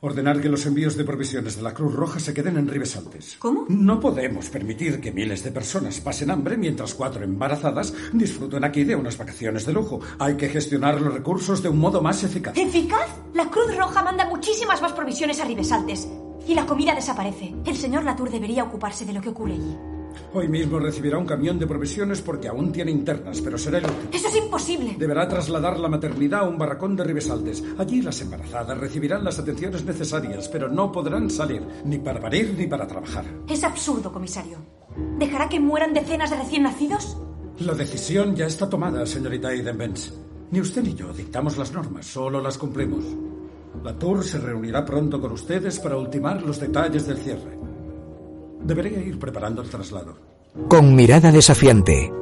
Ordenar 0.00 0.42
que 0.42 0.50
los 0.50 0.66
envíos 0.66 0.96
de 0.96 1.04
provisiones 1.04 1.56
de 1.56 1.62
la 1.62 1.72
Cruz 1.72 1.94
Roja 1.94 2.20
se 2.20 2.34
queden 2.34 2.58
en 2.58 2.68
Ribesaltes. 2.68 3.36
¿Cómo? 3.38 3.64
No 3.68 3.98
podemos 3.98 4.50
permitir 4.50 5.00
que 5.00 5.10
miles 5.10 5.42
de 5.42 5.52
personas 5.52 6.00
pasen 6.00 6.30
hambre 6.30 6.58
mientras 6.58 6.94
cuatro 6.94 7.24
embarazadas 7.24 7.94
disfruten 8.12 8.64
aquí 8.64 8.84
de 8.84 8.94
unas 8.94 9.16
vacaciones 9.16 9.64
de 9.64 9.72
lujo. 9.72 10.00
Hay 10.18 10.36
que 10.36 10.50
gestionar 10.50 11.00
los 11.00 11.14
recursos 11.14 11.62
de 11.62 11.70
un 11.70 11.78
modo 11.78 12.02
más 12.02 12.22
eficaz. 12.24 12.56
¿Eficaz? 12.58 13.08
La 13.32 13.48
Cruz 13.48 13.74
Roja 13.74 14.02
manda 14.02 14.28
muchísimas 14.28 14.82
más 14.82 14.92
provisiones 14.92 15.40
a 15.40 15.44
Ribesaltes. 15.44 16.06
Y 16.46 16.54
la 16.54 16.66
comida 16.66 16.94
desaparece. 16.94 17.54
El 17.64 17.76
señor 17.76 18.04
Latour 18.04 18.30
debería 18.30 18.64
ocuparse 18.64 19.06
de 19.06 19.14
lo 19.14 19.22
que 19.22 19.30
ocurre 19.30 19.54
allí. 19.54 19.95
Hoy 20.32 20.48
mismo 20.48 20.78
recibirá 20.78 21.18
un 21.18 21.26
camión 21.26 21.58
de 21.58 21.66
provisiones 21.66 22.20
porque 22.20 22.48
aún 22.48 22.72
tiene 22.72 22.90
internas, 22.90 23.40
pero 23.40 23.58
será 23.58 23.78
el 23.78 23.84
último. 23.84 24.10
¡Eso 24.12 24.28
es 24.28 24.36
imposible! 24.36 24.96
Deberá 24.98 25.28
trasladar 25.28 25.78
la 25.78 25.88
maternidad 25.88 26.40
a 26.40 26.48
un 26.48 26.58
barracón 26.58 26.96
de 26.96 27.04
Ribesaltes. 27.04 27.62
Allí 27.78 28.02
las 28.02 28.20
embarazadas 28.20 28.78
recibirán 28.78 29.24
las 29.24 29.38
atenciones 29.38 29.84
necesarias, 29.84 30.48
pero 30.48 30.68
no 30.68 30.92
podrán 30.92 31.30
salir, 31.30 31.62
ni 31.84 31.98
para 31.98 32.20
parir 32.20 32.54
ni 32.56 32.66
para 32.66 32.86
trabajar. 32.86 33.24
Es 33.48 33.64
absurdo, 33.64 34.12
comisario. 34.12 34.58
¿Dejará 35.18 35.48
que 35.48 35.60
mueran 35.60 35.92
decenas 35.92 36.30
de 36.30 36.36
recién 36.36 36.62
nacidos? 36.62 37.16
La 37.60 37.74
decisión 37.74 38.34
ya 38.36 38.46
está 38.46 38.68
tomada, 38.68 39.06
señorita 39.06 39.48
Aiden 39.48 39.78
Benz. 39.78 40.12
Ni 40.50 40.60
usted 40.60 40.82
ni 40.82 40.94
yo 40.94 41.12
dictamos 41.12 41.56
las 41.56 41.72
normas, 41.72 42.06
solo 42.06 42.40
las 42.40 42.58
cumplimos. 42.58 43.04
La 43.82 43.98
Tour 43.98 44.24
se 44.24 44.38
reunirá 44.38 44.84
pronto 44.84 45.20
con 45.20 45.32
ustedes 45.32 45.78
para 45.80 45.96
ultimar 45.96 46.42
los 46.42 46.60
detalles 46.60 47.06
del 47.06 47.18
cierre. 47.18 47.58
Debería 48.66 48.98
ir 49.00 49.16
preparando 49.18 49.62
el 49.62 49.70
traslado. 49.70 50.16
Con 50.68 50.94
mirada 50.96 51.30
desafiante. 51.30 52.12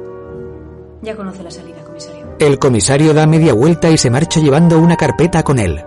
Ya 1.01 1.15
conoce 1.15 1.41
la 1.41 1.49
salida, 1.49 1.83
comisario. 1.83 2.35
El 2.37 2.59
comisario 2.59 3.15
da 3.15 3.25
media 3.25 3.53
vuelta 3.53 3.89
y 3.89 3.97
se 3.97 4.11
marcha 4.11 4.39
llevando 4.39 4.77
una 4.77 4.95
carpeta 4.95 5.41
con 5.41 5.57
él. 5.57 5.83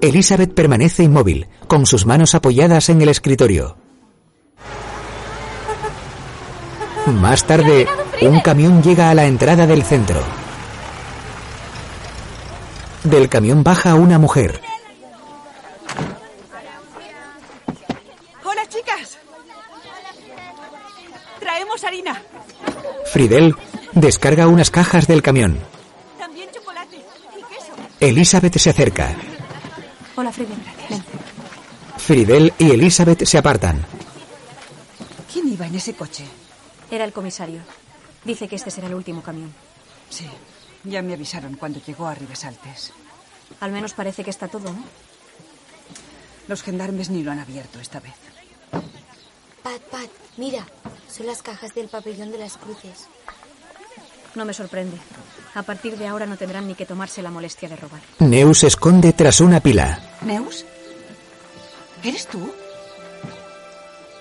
Elizabeth 0.00 0.52
permanece 0.52 1.04
inmóvil, 1.04 1.46
con 1.68 1.86
sus 1.86 2.04
manos 2.04 2.34
apoyadas 2.34 2.88
en 2.88 3.00
el 3.02 3.10
escritorio. 3.10 3.76
Más 7.06 7.44
tarde, 7.44 7.86
un 8.22 8.40
camión 8.40 8.82
llega 8.82 9.10
a 9.10 9.14
la 9.14 9.26
entrada 9.26 9.68
del 9.68 9.84
centro. 9.84 10.20
Del 13.04 13.28
camión 13.28 13.62
baja 13.62 13.94
una 13.94 14.18
mujer. 14.18 14.60
Chicas. 18.72 19.18
Traemos 21.38 21.84
harina. 21.84 22.22
Fridel 23.12 23.54
descarga 23.92 24.46
unas 24.46 24.70
cajas 24.70 25.06
del 25.06 25.22
camión. 25.22 25.58
También 26.18 26.48
chocolate 26.52 26.96
y 26.96 27.54
queso. 27.54 27.72
Elizabeth 28.00 28.56
se 28.58 28.70
acerca. 28.70 29.14
Hola, 30.16 30.32
Freddy. 30.32 30.54
Ven. 30.88 31.04
Fridel 31.98 32.52
y 32.58 32.70
Elizabeth 32.70 33.24
se 33.24 33.38
apartan. 33.38 33.84
¿Quién 35.32 35.52
iba 35.52 35.66
en 35.66 35.74
ese 35.74 35.94
coche? 35.94 36.24
Era 36.90 37.04
el 37.04 37.12
comisario. 37.12 37.62
Dice 38.24 38.48
que 38.48 38.56
este 38.56 38.70
será 38.70 38.86
el 38.86 38.94
último 38.94 39.22
camión. 39.22 39.52
Sí, 40.10 40.28
ya 40.84 41.02
me 41.02 41.14
avisaron 41.14 41.54
cuando 41.54 41.80
llegó 41.80 42.06
a 42.06 42.14
Ribesaltes. 42.14 42.92
Al 43.60 43.72
menos 43.72 43.92
parece 43.94 44.24
que 44.24 44.30
está 44.30 44.48
todo, 44.48 44.72
¿no? 44.72 44.84
Los 46.48 46.62
gendarmes 46.62 47.10
ni 47.10 47.22
lo 47.22 47.32
han 47.32 47.38
abierto 47.38 47.80
esta 47.80 48.00
vez. 48.00 48.14
Pat, 48.72 49.80
Pat, 49.90 50.10
mira. 50.36 50.66
Son 51.08 51.26
las 51.26 51.42
cajas 51.42 51.74
del 51.74 51.88
pabellón 51.88 52.32
de 52.32 52.38
las 52.38 52.56
cruces. 52.56 53.06
No 54.34 54.44
me 54.44 54.54
sorprende. 54.54 54.96
A 55.54 55.62
partir 55.62 55.98
de 55.98 56.06
ahora 56.06 56.26
no 56.26 56.36
tendrán 56.36 56.66
ni 56.66 56.74
que 56.74 56.86
tomarse 56.86 57.22
la 57.22 57.30
molestia 57.30 57.68
de 57.68 57.76
robar. 57.76 58.00
Neus 58.18 58.60
se 58.60 58.68
esconde 58.68 59.12
tras 59.12 59.40
una 59.40 59.60
pila. 59.60 60.00
¿Neus? 60.22 60.64
¿Eres 62.02 62.26
tú? 62.26 62.50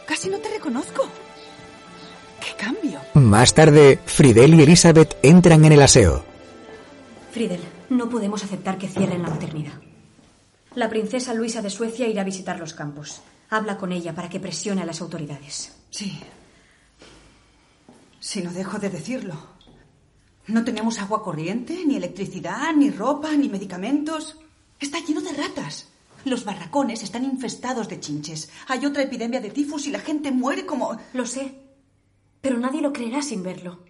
Casi 0.06 0.30
no 0.30 0.40
te 0.40 0.50
reconozco. 0.50 1.08
¡Qué 2.42 2.54
cambio. 2.58 3.00
Más 3.14 3.54
tarde, 3.54 4.00
Fridel 4.06 4.56
y 4.56 4.64
Elizabeth 4.64 5.18
entran 5.24 5.64
en 5.64 5.72
el 5.72 5.82
aseo. 5.82 6.26
Friedel, 7.32 7.62
no 7.90 8.10
podemos 8.10 8.44
aceptar 8.44 8.78
que 8.78 8.90
cierren 8.90 9.22
la 9.24 9.30
maternidad. 9.30 9.74
La 10.76 10.90
princesa 10.90 11.34
Luisa 11.34 11.62
de 11.62 11.70
Suecia 11.70 12.08
irá 12.08 12.24
a 12.24 12.26
visitar 12.26 12.60
los 12.60 12.74
campos. 12.74 13.22
Habla 13.52 13.78
con 13.78 13.92
ella 13.92 14.16
para 14.16 14.30
que 14.30 14.40
presione 14.40 14.82
a 14.82 14.86
las 14.86 15.02
autoridades. 15.02 15.76
Sí. 15.90 16.18
Si 18.18 18.42
no 18.42 18.54
dejo 18.54 18.80
de 18.80 18.90
decirlo. 18.90 19.36
No 20.48 20.64
tenemos 20.64 21.00
agua 21.00 21.22
corriente, 21.22 21.84
ni 21.86 21.98
electricidad, 21.98 22.74
ni 22.74 22.90
ropa, 22.92 23.34
ni 23.34 23.50
medicamentos. 23.50 24.38
Está 24.80 25.00
lleno 25.00 25.20
de 25.20 25.34
ratas. 25.34 25.90
Los 26.24 26.46
barracones 26.46 27.04
están 27.04 27.26
infestados 27.26 27.90
de 27.90 28.00
chinches. 28.00 28.50
Hay 28.70 28.86
otra 28.86 29.04
epidemia 29.04 29.42
de 29.42 29.50
tifus 29.50 29.86
y 29.86 29.92
la 29.92 30.00
gente 30.00 30.32
muere 30.32 30.66
como... 30.66 30.98
Lo 31.12 31.26
sé, 31.26 31.54
pero 32.40 32.58
nadie 32.58 32.80
lo 32.80 32.94
creerá 32.94 33.22
sin 33.22 33.44
verlo. 33.44 33.84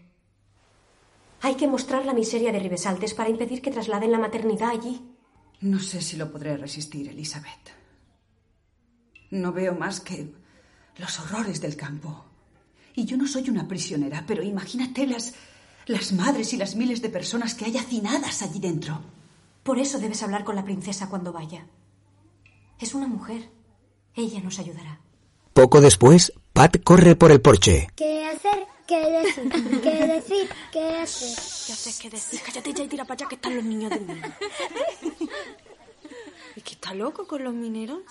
Hay 1.41 1.53
que 1.53 1.67
mostrar 1.67 2.03
la 2.07 2.13
miseria 2.13 2.51
de 2.51 2.57
Ribesaltes 2.57 3.13
para 3.13 3.29
impedir 3.29 3.61
que 3.61 3.69
trasladen 3.69 4.11
la 4.11 4.17
maternidad 4.17 4.71
allí. 4.71 5.01
No 5.59 5.79
sé 5.79 6.01
si 6.01 6.17
lo 6.17 6.31
podré 6.31 6.57
resistir, 6.57 7.09
Elizabeth. 7.09 7.80
No 9.31 9.51
veo 9.51 9.73
más 9.73 10.01
que 10.01 10.33
los 10.97 11.19
horrores 11.19 11.61
del 11.61 11.75
campo. 11.75 12.25
Y 12.93 13.05
yo 13.05 13.17
no 13.17 13.27
soy 13.27 13.49
una 13.49 13.67
prisionera, 13.67 14.25
pero 14.27 14.43
imagínate 14.43 15.07
las, 15.07 15.33
las 15.85 16.11
madres 16.11 16.53
y 16.53 16.57
las 16.57 16.75
miles 16.75 17.01
de 17.01 17.09
personas 17.09 17.55
que 17.55 17.65
hay 17.65 17.77
hacinadas 17.77 18.41
allí 18.41 18.59
dentro. 18.59 19.01
Por 19.63 19.79
eso 19.79 19.99
debes 19.99 20.21
hablar 20.23 20.43
con 20.43 20.55
la 20.55 20.65
princesa 20.65 21.09
cuando 21.09 21.31
vaya. 21.31 21.65
Es 22.79 22.93
una 22.93 23.07
mujer. 23.07 23.49
Ella 24.15 24.41
nos 24.41 24.59
ayudará. 24.59 24.99
Poco 25.53 25.79
después, 25.79 26.33
Pat 26.51 26.83
corre 26.83 27.15
por 27.15 27.31
el 27.31 27.41
porche. 27.41 27.87
¿Qué 27.95 28.25
hacer? 28.25 28.67
¿Qué 28.87 28.99
decir? 28.99 29.81
¿Qué 29.81 30.07
decir? 30.07 30.49
¿Qué 30.71 30.95
hacer? 30.97 31.29
¿Qué 31.65 31.73
haces? 31.73 31.99
¿Qué 31.99 32.09
decir? 32.09 32.41
Cállate 32.45 32.73
ya 32.73 32.83
y 32.83 32.87
tira 32.87 33.05
para 33.05 33.13
allá 33.19 33.29
que 33.29 33.35
están 33.35 33.55
los 33.55 33.63
niños 33.63 33.91
de 33.91 33.99
mundo. 34.01 34.27
¿Es 36.55 36.63
que 36.63 36.73
está 36.73 36.93
loco 36.93 37.25
con 37.25 37.43
los 37.43 37.53
mineros? 37.53 38.01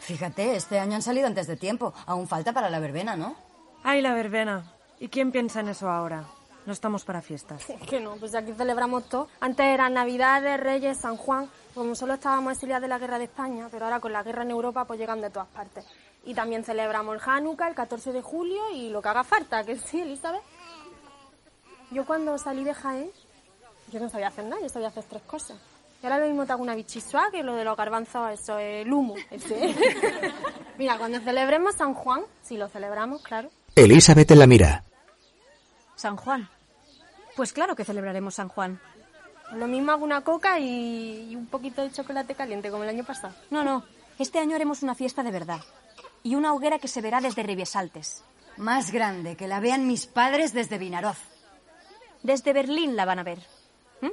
Fíjate, 0.00 0.56
este 0.56 0.78
año 0.78 0.96
han 0.96 1.02
salido 1.02 1.26
antes 1.26 1.46
de 1.46 1.56
tiempo. 1.56 1.94
Aún 2.06 2.28
falta 2.28 2.52
para 2.52 2.68
la 2.68 2.78
verbena, 2.78 3.16
¿no? 3.16 3.36
Ay, 3.82 4.02
la 4.02 4.12
verbena. 4.12 4.64
¿Y 5.00 5.08
quién 5.08 5.32
piensa 5.32 5.60
en 5.60 5.68
eso 5.68 5.88
ahora? 5.88 6.24
No 6.66 6.72
estamos 6.72 7.04
para 7.04 7.22
fiestas. 7.22 7.64
Que 7.88 8.00
no, 8.00 8.16
pues 8.16 8.34
aquí 8.34 8.52
celebramos 8.52 9.08
todo. 9.08 9.28
Antes 9.40 9.66
eran 9.66 9.94
Navidades, 9.94 10.60
Reyes, 10.60 10.98
San 10.98 11.16
Juan. 11.16 11.48
Como 11.74 11.94
solo 11.94 12.14
estábamos 12.14 12.52
exiliados 12.52 12.82
de 12.82 12.88
la 12.88 12.98
guerra 12.98 13.18
de 13.18 13.24
España, 13.24 13.68
pero 13.70 13.86
ahora 13.86 14.00
con 14.00 14.12
la 14.12 14.22
guerra 14.22 14.42
en 14.42 14.50
Europa 14.50 14.84
pues 14.84 14.98
llegan 14.98 15.20
de 15.20 15.30
todas 15.30 15.48
partes. 15.48 15.84
Y 16.24 16.34
también 16.34 16.64
celebramos 16.64 17.16
el 17.16 17.22
Hanukkah 17.28 17.68
el 17.68 17.74
14 17.74 18.12
de 18.12 18.22
julio 18.22 18.70
y 18.72 18.88
lo 18.90 19.02
que 19.02 19.08
haga 19.08 19.24
falta, 19.24 19.64
que 19.64 19.76
sí, 19.76 20.00
Elizabeth. 20.00 20.42
Yo 21.90 22.06
cuando 22.06 22.38
salí 22.38 22.64
de 22.64 22.74
Jaén, 22.74 23.10
yo 23.92 24.00
no 24.00 24.08
sabía 24.08 24.28
hacer 24.28 24.44
nada, 24.44 24.62
yo 24.62 24.68
sabía 24.68 24.88
hacer 24.88 25.04
tres 25.04 25.22
cosas. 25.22 25.58
Y 26.04 26.06
ahora 26.06 26.18
lo 26.18 26.26
mismo 26.26 26.44
te 26.44 26.52
hago 26.52 26.62
una 26.62 26.74
bichisua, 26.74 27.30
que 27.30 27.42
lo 27.42 27.54
de 27.54 27.64
los 27.64 27.74
garbanzos, 27.78 28.30
eso 28.32 28.58
es 28.58 28.84
el 28.84 28.92
humo. 28.92 29.14
ese. 29.30 29.74
Mira, 30.78 30.98
cuando 30.98 31.18
celebremos 31.20 31.76
San 31.76 31.94
Juan, 31.94 32.20
si 32.42 32.58
lo 32.58 32.68
celebramos, 32.68 33.22
claro. 33.22 33.48
Elizabeth 33.74 34.30
la 34.32 34.46
mira. 34.46 34.84
San 35.96 36.18
Juan. 36.18 36.46
Pues 37.34 37.54
claro 37.54 37.74
que 37.74 37.86
celebraremos 37.86 38.34
San 38.34 38.50
Juan. 38.50 38.78
Lo 39.54 39.66
mismo 39.66 39.92
hago 39.92 40.04
una 40.04 40.20
coca 40.20 40.58
y, 40.58 41.30
y 41.30 41.36
un 41.36 41.46
poquito 41.46 41.80
de 41.80 41.90
chocolate 41.90 42.34
caliente, 42.34 42.70
como 42.70 42.82
el 42.82 42.90
año 42.90 43.04
pasado. 43.04 43.34
No, 43.48 43.64
no. 43.64 43.82
Este 44.18 44.38
año 44.38 44.56
haremos 44.56 44.82
una 44.82 44.94
fiesta 44.94 45.22
de 45.22 45.30
verdad. 45.30 45.60
Y 46.22 46.34
una 46.34 46.52
hoguera 46.52 46.78
que 46.78 46.88
se 46.88 47.00
verá 47.00 47.22
desde 47.22 47.44
Ribiesaltes. 47.44 48.22
Más 48.58 48.92
grande, 48.92 49.36
que 49.36 49.48
la 49.48 49.58
vean 49.58 49.86
mis 49.86 50.04
padres 50.06 50.52
desde 50.52 50.76
Vinaroz. 50.76 51.16
Desde 52.22 52.52
Berlín 52.52 52.94
la 52.94 53.06
van 53.06 53.20
a 53.20 53.24
ver. 53.24 53.38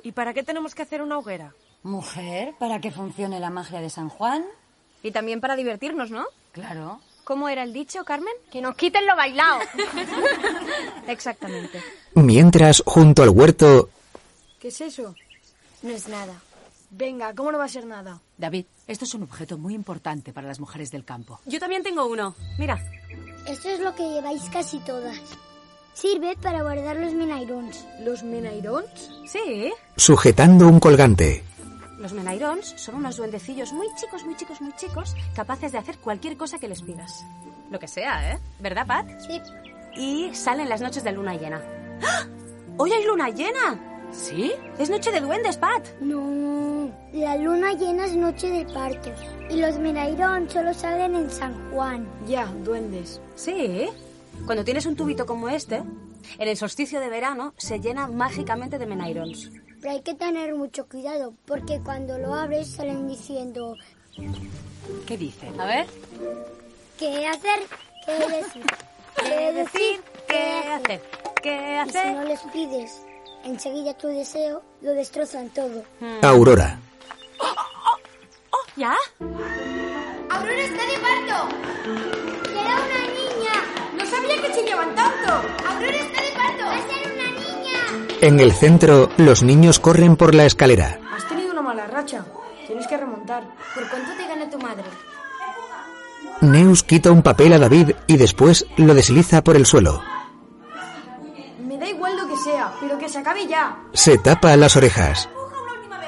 ¿Y 0.03 0.13
para 0.13 0.33
qué 0.33 0.43
tenemos 0.43 0.73
que 0.73 0.83
hacer 0.83 1.01
una 1.01 1.17
hoguera? 1.17 1.53
Mujer, 1.83 2.53
para 2.59 2.79
que 2.79 2.91
funcione 2.91 3.39
la 3.39 3.49
magia 3.49 3.81
de 3.81 3.89
San 3.89 4.09
Juan. 4.09 4.45
Y 5.03 5.11
también 5.11 5.41
para 5.41 5.55
divertirnos, 5.55 6.11
¿no? 6.11 6.25
Claro. 6.51 6.99
¿Cómo 7.23 7.49
era 7.49 7.63
el 7.63 7.73
dicho, 7.73 8.03
Carmen? 8.03 8.33
Que 8.51 8.61
nos 8.61 8.75
quiten 8.75 9.05
lo 9.07 9.15
bailado. 9.15 9.59
Exactamente. 11.07 11.81
Mientras, 12.15 12.83
junto 12.85 13.23
al 13.23 13.29
huerto, 13.29 13.89
¿Qué 14.59 14.67
es 14.67 14.79
eso? 14.81 15.15
No 15.81 15.89
es 15.89 16.07
nada. 16.07 16.33
Venga, 16.91 17.33
¿cómo 17.33 17.51
no 17.51 17.57
va 17.57 17.65
a 17.65 17.69
ser 17.69 17.85
nada? 17.85 18.19
David, 18.37 18.65
esto 18.85 19.05
es 19.05 19.13
un 19.15 19.23
objeto 19.23 19.57
muy 19.57 19.73
importante 19.73 20.33
para 20.33 20.47
las 20.47 20.59
mujeres 20.59 20.91
del 20.91 21.03
campo. 21.03 21.39
Yo 21.45 21.59
también 21.59 21.81
tengo 21.81 22.05
uno. 22.05 22.35
Mira. 22.59 22.77
Esto 23.47 23.69
es 23.69 23.79
lo 23.79 23.95
que 23.95 24.07
lleváis 24.07 24.43
casi 24.51 24.77
todas. 24.79 25.17
Sirve 25.93 26.35
para 26.37 26.61
guardar 26.61 26.97
los 26.97 27.13
menairons. 27.13 27.85
¿Los 28.01 28.21
menairons? 28.23 29.09
Sí. 29.25 29.73
sujetando 29.95 30.67
un 30.67 30.79
colgante. 30.79 31.43
Los 32.01 32.13
menairons 32.13 32.73
son 32.77 32.95
unos 32.95 33.17
duendecillos 33.17 33.73
muy 33.73 33.87
chicos, 33.95 34.25
muy 34.25 34.35
chicos, 34.35 34.59
muy 34.59 34.73
chicos, 34.73 35.15
capaces 35.35 35.71
de 35.71 35.77
hacer 35.77 35.99
cualquier 35.99 36.35
cosa 36.35 36.57
que 36.57 36.67
les 36.67 36.81
pidas. 36.81 37.23
Lo 37.69 37.77
que 37.77 37.87
sea, 37.87 38.33
¿eh? 38.33 38.39
¿Verdad, 38.59 38.87
Pat? 38.87 39.07
Sí. 39.19 39.39
Y 39.95 40.33
salen 40.33 40.67
las 40.67 40.81
noches 40.81 41.03
de 41.03 41.11
luna 41.11 41.35
llena. 41.35 41.61
¡Ah! 42.03 42.25
¡Hoy 42.77 42.91
hay 42.91 43.05
luna 43.05 43.29
llena! 43.29 43.79
¿Sí? 44.11 44.51
Es 44.79 44.89
noche 44.89 45.11
de 45.11 45.21
duendes, 45.21 45.57
Pat. 45.57 45.87
No, 46.01 46.91
la 47.13 47.37
luna 47.37 47.73
llena 47.73 48.05
es 48.05 48.15
noche 48.15 48.49
de 48.49 48.65
partos. 48.73 49.19
Y 49.51 49.57
los 49.57 49.77
menairons 49.77 50.51
solo 50.51 50.73
salen 50.73 51.15
en 51.15 51.29
San 51.29 51.69
Juan. 51.69 52.07
Ya, 52.27 52.47
duendes. 52.47 53.21
Sí. 53.35 53.89
Cuando 54.47 54.65
tienes 54.65 54.87
un 54.87 54.95
tubito 54.95 55.27
como 55.27 55.49
este, 55.49 55.75
en 55.77 56.47
el 56.47 56.57
solsticio 56.57 56.99
de 56.99 57.09
verano 57.09 57.53
se 57.57 57.79
llena 57.79 58.07
mágicamente 58.07 58.79
de 58.79 58.87
menairons. 58.87 59.51
Pero 59.81 59.93
hay 59.93 60.01
que 60.01 60.13
tener 60.13 60.53
mucho 60.55 60.85
cuidado, 60.87 61.33
porque 61.45 61.79
cuando 61.81 62.17
lo 62.17 62.35
abres 62.35 62.69
salen 62.71 63.07
diciendo 63.07 63.75
¿Qué 65.07 65.17
dicen? 65.17 65.59
A 65.59 65.65
ver. 65.65 65.87
qué 66.99 67.27
hacer, 67.27 67.59
qué 68.05 68.11
decir, 68.13 68.63
qué 69.15 69.51
decir, 69.53 70.01
¿Qué 70.27 70.63
hacer? 70.71 71.01
¿Qué 71.41 71.83
Y 71.87 71.89
si 71.91 71.97
hacer? 71.97 72.13
no 72.13 72.23
les 72.23 72.39
pides 72.53 73.01
enseguida 73.43 73.93
tu 73.95 74.07
deseo, 74.07 74.61
lo 74.81 74.91
destrozan 74.93 75.49
todo. 75.49 75.83
Aurora. 76.21 76.79
¿Ya? 78.77 78.95
¡Aurora 79.19 80.63
está 80.63 80.85
de 80.85 80.97
parto! 80.99 81.55
¡Será 82.47 82.75
una 82.75 83.01
niña! 83.09 83.55
¡No 83.97 84.05
sabía 84.05 84.41
que 84.41 84.53
chillaban 84.53 84.95
tanto! 84.95 85.31
¡Aurora 85.67 85.97
está 85.97 86.21
de 86.21 86.31
parto! 86.31 86.63
¡Va 86.65 86.75
a 86.75 86.87
ser 86.87 87.11
una 87.11 87.15
niña! 87.15 87.20
En 88.21 88.39
el 88.39 88.53
centro, 88.53 89.09
los 89.17 89.41
niños 89.41 89.79
corren 89.79 90.15
por 90.15 90.35
la 90.35 90.45
escalera. 90.45 90.99
Has 91.11 91.27
tenido 91.27 91.51
una 91.51 91.63
mala 91.63 91.87
racha. 91.87 92.23
Tienes 92.67 92.85
que 92.85 92.95
remontar. 92.95 93.43
¿Por 93.73 93.89
cuánto 93.89 94.11
te 94.15 94.27
gana 94.27 94.47
tu 94.47 94.59
madre? 94.59 94.83
Neus 96.41 96.83
quita 96.83 97.11
un 97.11 97.23
papel 97.23 97.53
a 97.53 97.59
David 97.59 97.91
y 98.05 98.17
después 98.17 98.65
lo 98.77 98.93
desliza 98.93 99.43
por 99.43 99.55
el 99.55 99.65
suelo. 99.65 100.03
Me 101.65 101.77
da 101.77 101.87
igual 101.87 102.15
lo 102.15 102.27
que 102.27 102.37
sea, 102.37 102.71
pero 102.79 102.97
que 102.99 103.09
se 103.09 103.17
acabe 103.17 103.47
ya. 103.47 103.77
Se 103.93 104.17
tapa 104.19 104.55
las 104.55 104.75
orejas. 104.75 105.27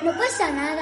No 0.03 0.11
pasa 0.11 0.51
nada, 0.51 0.72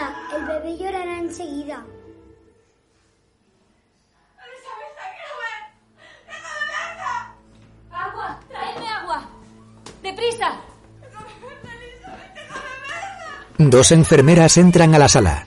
Dos 13.69 13.91
enfermeras 13.91 14.57
entran 14.57 14.95
a 14.95 14.99
la 14.99 15.07
sala. 15.07 15.45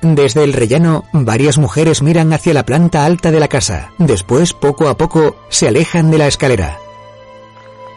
Desde 0.00 0.42
el 0.42 0.52
rellano, 0.52 1.04
varias 1.12 1.58
mujeres 1.58 2.02
miran 2.02 2.32
hacia 2.32 2.54
la 2.54 2.64
planta 2.64 3.04
alta 3.04 3.30
de 3.30 3.38
la 3.38 3.48
casa. 3.48 3.92
Después, 3.98 4.54
poco 4.54 4.88
a 4.88 4.96
poco, 4.96 5.36
se 5.50 5.68
alejan 5.68 6.10
de 6.10 6.18
la 6.18 6.26
escalera. 6.26 6.78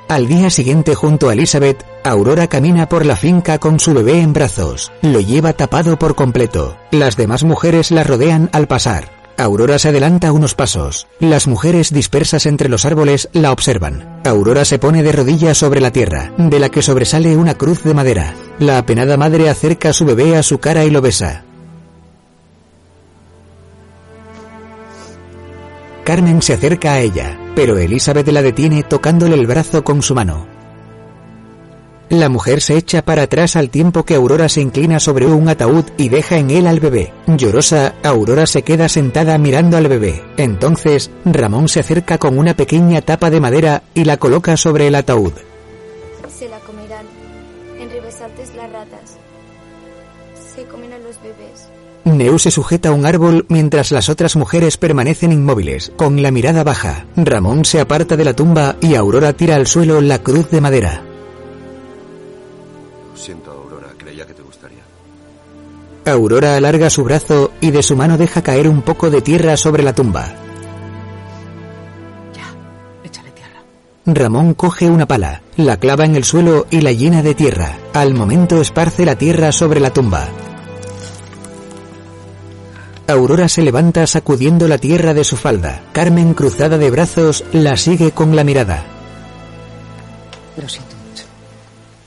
Al 0.10 0.28
día 0.28 0.50
siguiente, 0.50 0.94
junto 0.94 1.30
a 1.30 1.34
Elizabeth, 1.34 1.84
Aurora 2.04 2.48
camina 2.48 2.88
por 2.88 3.06
la 3.06 3.16
finca 3.16 3.58
con 3.58 3.80
su 3.80 3.94
bebé 3.94 4.20
en 4.20 4.34
brazos. 4.34 4.92
Lo 5.02 5.20
lleva 5.20 5.54
tapado 5.54 5.98
por 5.98 6.16
completo. 6.16 6.78
Las 6.92 7.16
demás 7.16 7.44
mujeres 7.44 7.90
la 7.90 8.04
rodean 8.04 8.50
al 8.52 8.68
pasar. 8.68 9.15
Aurora 9.38 9.78
se 9.80 9.90
adelanta 9.90 10.32
unos 10.32 10.56
pasos. 10.56 11.08
Las 11.20 11.48
mujeres 11.48 11.92
dispersas 11.92 12.46
entre 12.46 12.70
los 12.70 12.86
árboles 12.86 13.30
la 13.34 13.52
observan. 13.52 14.22
Aurora 14.24 14.64
se 14.64 14.80
pone 14.80 15.04
de 15.04 15.12
rodillas 15.12 15.58
sobre 15.58 15.82
la 15.82 15.92
tierra, 15.92 16.32
de 16.38 16.58
la 16.58 16.70
que 16.70 16.82
sobresale 16.82 17.36
una 17.36 17.56
cruz 17.56 17.84
de 17.84 17.94
madera. 17.94 18.34
La 18.60 18.78
apenada 18.78 19.18
madre 19.18 19.50
acerca 19.50 19.90
a 19.90 19.94
su 19.94 20.06
bebé 20.06 20.38
a 20.38 20.44
su 20.44 20.60
cara 20.60 20.86
y 20.86 20.90
lo 20.90 21.02
besa. 21.02 21.44
Carmen 26.06 26.42
se 26.42 26.54
acerca 26.54 26.94
a 26.94 27.00
ella, 27.02 27.38
pero 27.56 27.78
Elizabeth 27.78 28.28
la 28.30 28.42
detiene 28.42 28.84
tocándole 28.84 29.36
el 29.36 29.48
brazo 29.48 29.84
con 29.84 30.02
su 30.02 30.16
mano. 30.16 30.55
La 32.10 32.30
mujer 32.30 32.62
se 32.62 32.78
echa 32.78 33.04
para 33.04 33.24
atrás 33.24 33.56
al 33.56 33.70
tiempo 33.70 34.04
que 34.04 34.14
Aurora 34.16 34.48
se 34.48 34.62
inclina 34.62 35.00
sobre 35.00 35.26
un 35.26 35.50
ataúd 35.50 35.86
y 35.98 36.10
deja 36.10 36.38
en 36.38 36.52
él 36.52 36.68
al 36.68 36.80
bebé. 36.80 37.12
Llorosa, 37.26 37.96
Aurora 38.04 38.46
se 38.46 38.62
queda 38.62 38.88
sentada 38.90 39.38
mirando 39.40 39.76
al 39.78 39.88
bebé. 39.88 40.24
Entonces, 40.38 41.10
Ramón 41.26 41.68
se 41.68 41.80
acerca 41.80 42.20
con 42.20 42.38
una 42.38 42.56
pequeña 42.56 43.02
tapa 43.02 43.32
de 43.32 43.42
madera 43.42 43.82
y 43.96 44.04
la 44.04 44.18
coloca 44.18 44.56
sobre 44.56 44.88
el 44.88 44.96
ataúd. 44.96 45.34
Se 46.38 46.48
la 46.48 46.60
comerán. 46.60 47.06
En 47.80 47.90
Ribesaltes 47.90 48.54
las 48.56 48.72
ratas. 48.72 49.18
Se 50.56 50.64
comen 50.66 50.94
a 50.94 51.00
los 51.00 51.20
bebés. 51.22 51.70
Neu 52.06 52.38
se 52.38 52.52
sujeta 52.52 52.90
a 52.90 52.92
un 52.92 53.08
árbol 53.08 53.48
mientras 53.50 53.92
las 53.92 54.10
otras 54.10 54.36
mujeres 54.36 54.78
permanecen 54.78 55.32
inmóviles, 55.32 55.92
con 55.96 56.22
la 56.22 56.30
mirada 56.30 56.64
baja. 56.64 57.08
Ramón 57.16 57.66
se 57.66 57.80
aparta 57.80 58.16
de 58.16 58.26
la 58.26 58.36
tumba 58.36 58.76
y 58.80 58.94
Aurora 58.94 59.34
tira 59.34 59.56
al 59.56 59.66
suelo 59.66 60.00
la 60.02 60.20
cruz 60.20 60.52
de 60.52 60.62
madera. 60.62 61.15
Aurora 66.06 66.56
alarga 66.56 66.92
su 66.92 67.04
brazo 67.04 67.52
y 67.62 67.72
de 67.72 67.82
su 67.82 67.96
mano 67.96 68.18
deja 68.18 68.44
caer 68.44 68.68
un 68.68 68.84
poco 68.84 69.10
de 69.10 69.22
tierra 69.22 69.58
sobre 69.58 69.82
la 69.82 69.94
tumba. 69.94 70.34
Échale 73.04 73.32
tierra. 73.32 73.64
Ramón 74.06 74.54
coge 74.54 74.88
una 74.88 75.08
pala, 75.08 75.42
la 75.58 75.78
clava 75.78 76.06
en 76.06 76.16
el 76.16 76.24
suelo 76.24 76.68
y 76.70 76.82
la 76.82 76.92
llena 76.92 77.24
de 77.24 77.34
tierra. 77.34 77.78
Al 77.94 78.14
momento 78.14 78.62
esparce 78.62 79.04
la 79.04 79.16
tierra 79.16 79.52
sobre 79.52 79.80
la 79.80 79.92
tumba. 79.92 80.28
Aurora 83.08 83.48
se 83.50 83.64
levanta 83.64 84.06
sacudiendo 84.06 84.68
la 84.68 84.78
tierra 84.78 85.16
de 85.16 85.24
su 85.24 85.38
falda. 85.38 85.84
Carmen, 85.92 86.36
cruzada 86.36 86.78
de 86.78 86.92
brazos, 86.92 87.44
la 87.52 87.78
sigue 87.78 88.12
con 88.12 88.36
la 88.36 88.44
mirada. 88.44 88.84
Lo 90.58 90.70
siento. 90.70 90.85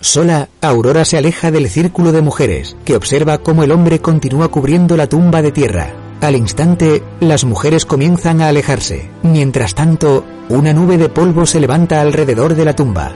Sola, 0.01 0.49
Aurora 0.61 1.05
se 1.05 1.19
aleja 1.19 1.51
del 1.51 1.69
círculo 1.69 2.13
de 2.13 2.23
mujeres, 2.23 2.77
que 2.85 2.95
observa 2.95 3.39
cómo 3.39 3.65
el 3.65 3.73
hombre 3.73 4.01
continúa 4.01 4.49
cubriendo 4.49 4.97
la 4.97 5.09
tumba 5.09 5.43
de 5.43 5.51
tierra. 5.51 5.93
Al 6.21 6.37
instante, 6.37 7.03
las 7.21 7.45
mujeres 7.45 7.85
comienzan 7.85 8.41
a 8.41 8.49
alejarse. 8.49 9.11
Mientras 9.23 9.75
tanto, 9.75 10.25
una 10.49 10.73
nube 10.73 10.99
de 10.99 11.09
polvo 11.09 11.47
se 11.47 11.61
levanta 11.61 12.01
alrededor 12.01 12.55
de 12.55 12.65
la 12.65 12.77
tumba. 12.77 13.13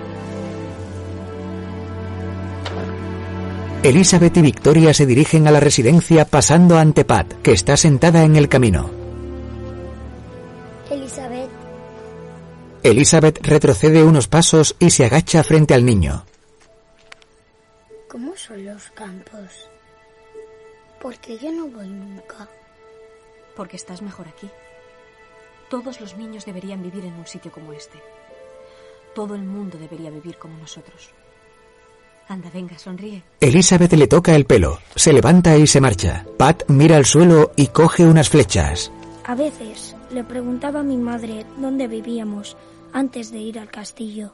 Elizabeth 3.82 4.36
y 4.36 4.42
Victoria 4.42 4.94
se 4.94 5.06
dirigen 5.06 5.48
a 5.48 5.50
la 5.50 5.58
residencia 5.58 6.24
pasando 6.24 6.78
ante 6.78 7.04
Pat, 7.04 7.32
que 7.42 7.52
está 7.52 7.76
sentada 7.76 8.22
en 8.22 8.36
el 8.36 8.48
camino. 8.48 8.90
Elizabeth, 10.90 11.50
Elizabeth 12.84 13.44
retrocede 13.44 14.04
unos 14.04 14.28
pasos 14.28 14.76
y 14.78 14.90
se 14.90 15.04
agacha 15.04 15.42
frente 15.42 15.74
al 15.74 15.84
niño. 15.84 16.24
¿Cómo 18.12 18.36
son 18.36 18.62
los 18.66 18.90
campos? 18.90 19.70
Porque 21.00 21.38
yo 21.38 21.50
no 21.50 21.66
voy 21.66 21.88
nunca. 21.88 22.46
Porque 23.56 23.76
estás 23.76 24.02
mejor 24.02 24.28
aquí. 24.28 24.50
Todos 25.70 25.98
los 25.98 26.18
niños 26.18 26.44
deberían 26.44 26.82
vivir 26.82 27.06
en 27.06 27.14
un 27.14 27.26
sitio 27.26 27.50
como 27.50 27.72
este. 27.72 27.98
Todo 29.14 29.34
el 29.34 29.42
mundo 29.42 29.78
debería 29.78 30.10
vivir 30.10 30.36
como 30.36 30.58
nosotros. 30.58 31.08
Anda, 32.28 32.50
venga, 32.52 32.78
sonríe. 32.78 33.22
Elizabeth 33.40 33.94
le 33.94 34.06
toca 34.06 34.36
el 34.36 34.44
pelo, 34.44 34.78
se 34.94 35.14
levanta 35.14 35.56
y 35.56 35.66
se 35.66 35.80
marcha. 35.80 36.26
Pat 36.36 36.64
mira 36.68 36.98
al 36.98 37.06
suelo 37.06 37.52
y 37.56 37.68
coge 37.68 38.04
unas 38.04 38.28
flechas. 38.28 38.92
A 39.24 39.34
veces 39.34 39.96
le 40.10 40.22
preguntaba 40.22 40.80
a 40.80 40.84
mi 40.84 40.98
madre 40.98 41.46
dónde 41.56 41.88
vivíamos 41.88 42.58
antes 42.92 43.32
de 43.32 43.38
ir 43.38 43.58
al 43.58 43.70
castillo. 43.70 44.32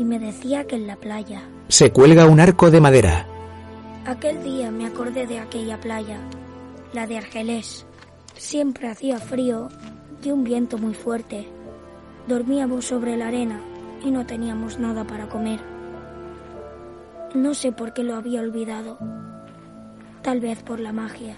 Y 0.00 0.04
me 0.04 0.18
decía 0.18 0.66
que 0.66 0.76
en 0.76 0.86
la 0.86 0.96
playa. 0.96 1.42
Se 1.68 1.92
cuelga 1.92 2.24
un 2.24 2.40
arco 2.40 2.70
de 2.70 2.80
madera. 2.80 3.26
Aquel 4.06 4.42
día 4.42 4.70
me 4.70 4.86
acordé 4.86 5.26
de 5.26 5.38
aquella 5.38 5.78
playa, 5.78 6.18
la 6.94 7.06
de 7.06 7.18
Argelés. 7.18 7.84
Siempre 8.34 8.88
hacía 8.88 9.18
frío 9.18 9.68
y 10.24 10.30
un 10.30 10.42
viento 10.42 10.78
muy 10.78 10.94
fuerte. 10.94 11.50
Dormíamos 12.26 12.86
sobre 12.86 13.18
la 13.18 13.28
arena 13.28 13.60
y 14.02 14.10
no 14.10 14.24
teníamos 14.24 14.78
nada 14.78 15.04
para 15.04 15.28
comer. 15.28 15.60
No 17.34 17.52
sé 17.52 17.70
por 17.70 17.92
qué 17.92 18.02
lo 18.02 18.16
había 18.16 18.40
olvidado. 18.40 18.96
Tal 20.22 20.40
vez 20.40 20.62
por 20.62 20.80
la 20.80 20.94
magia. 20.94 21.36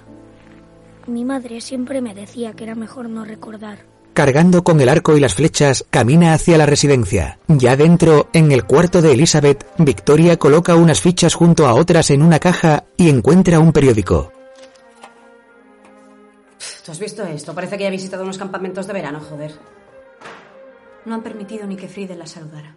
Mi 1.09 1.25
madre 1.25 1.61
siempre 1.61 2.01
me 2.01 2.15
decía 2.15 2.53
que 2.53 2.63
era 2.63 2.77
mejor 2.77 3.09
no 3.09 3.25
recordar. 3.25 3.92
Cargando 4.15 4.63
con 4.63 4.79
el 4.81 4.91
arco 4.91 5.17
y 5.17 5.21
las 5.21 5.35
flechas, 5.35 5.87
camina 5.89 6.35
hacia 6.35 6.59
la 6.59 6.67
residencia. 6.67 7.39
Ya 7.49 7.77
dentro, 7.77 8.29
en 8.35 8.53
el 8.53 8.65
cuarto 8.65 9.01
de 9.01 9.13
Elizabeth, 9.13 9.67
Victoria 9.79 10.37
coloca 10.37 10.77
unas 10.77 11.01
fichas 11.01 11.35
junto 11.35 11.67
a 11.67 11.75
otras 11.75 12.11
en 12.11 12.23
una 12.23 12.39
caja 12.39 12.85
y 12.99 13.09
encuentra 13.09 13.59
un 13.59 13.73
periódico. 13.73 14.31
¿Tú 16.85 16.93
has 16.93 16.99
visto 16.99 17.25
esto? 17.25 17.55
Parece 17.55 17.79
que 17.79 17.85
ya 17.85 17.89
ha 17.89 17.93
visitado 17.93 18.25
unos 18.25 18.37
campamentos 18.37 18.87
de 18.87 18.93
verano, 18.93 19.21
joder. 19.21 19.53
No 21.07 21.15
han 21.15 21.23
permitido 21.23 21.67
ni 21.67 21.77
que 21.77 21.89
Friedel 21.89 22.19
la 22.19 22.27
saludara. 22.27 22.77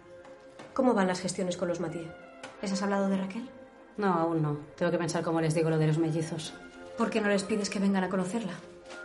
¿Cómo 0.72 0.94
van 0.94 1.06
las 1.06 1.20
gestiones 1.20 1.56
con 1.58 1.68
los 1.68 1.80
Mathieu? 1.80 2.06
¿Les 2.62 2.72
has 2.72 2.82
hablado 2.82 3.08
de 3.08 3.16
Raquel? 3.18 3.48
No, 3.98 4.12
aún 4.14 4.40
no. 4.40 4.58
Tengo 4.76 4.90
que 4.90 4.98
pensar 4.98 5.22
cómo 5.22 5.40
les 5.40 5.54
digo 5.54 5.68
lo 5.68 5.78
de 5.78 5.86
los 5.86 5.98
mellizos. 5.98 6.54
¿Por 6.96 7.10
qué 7.10 7.20
no 7.20 7.28
les 7.28 7.44
pides 7.44 7.68
que 7.68 7.78
vengan 7.78 8.04
a 8.04 8.08
conocerla? 8.08 8.52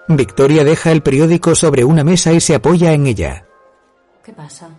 Victoria 0.07 0.63
deja 0.63 0.91
el 0.91 1.03
periódico 1.03 1.55
sobre 1.55 1.83
una 1.83 2.03
mesa 2.03 2.33
y 2.33 2.41
se 2.41 2.55
apoya 2.55 2.91
en 2.91 3.07
ella. 3.07 3.45
¿Qué 4.23 4.33
pasa? 4.33 4.69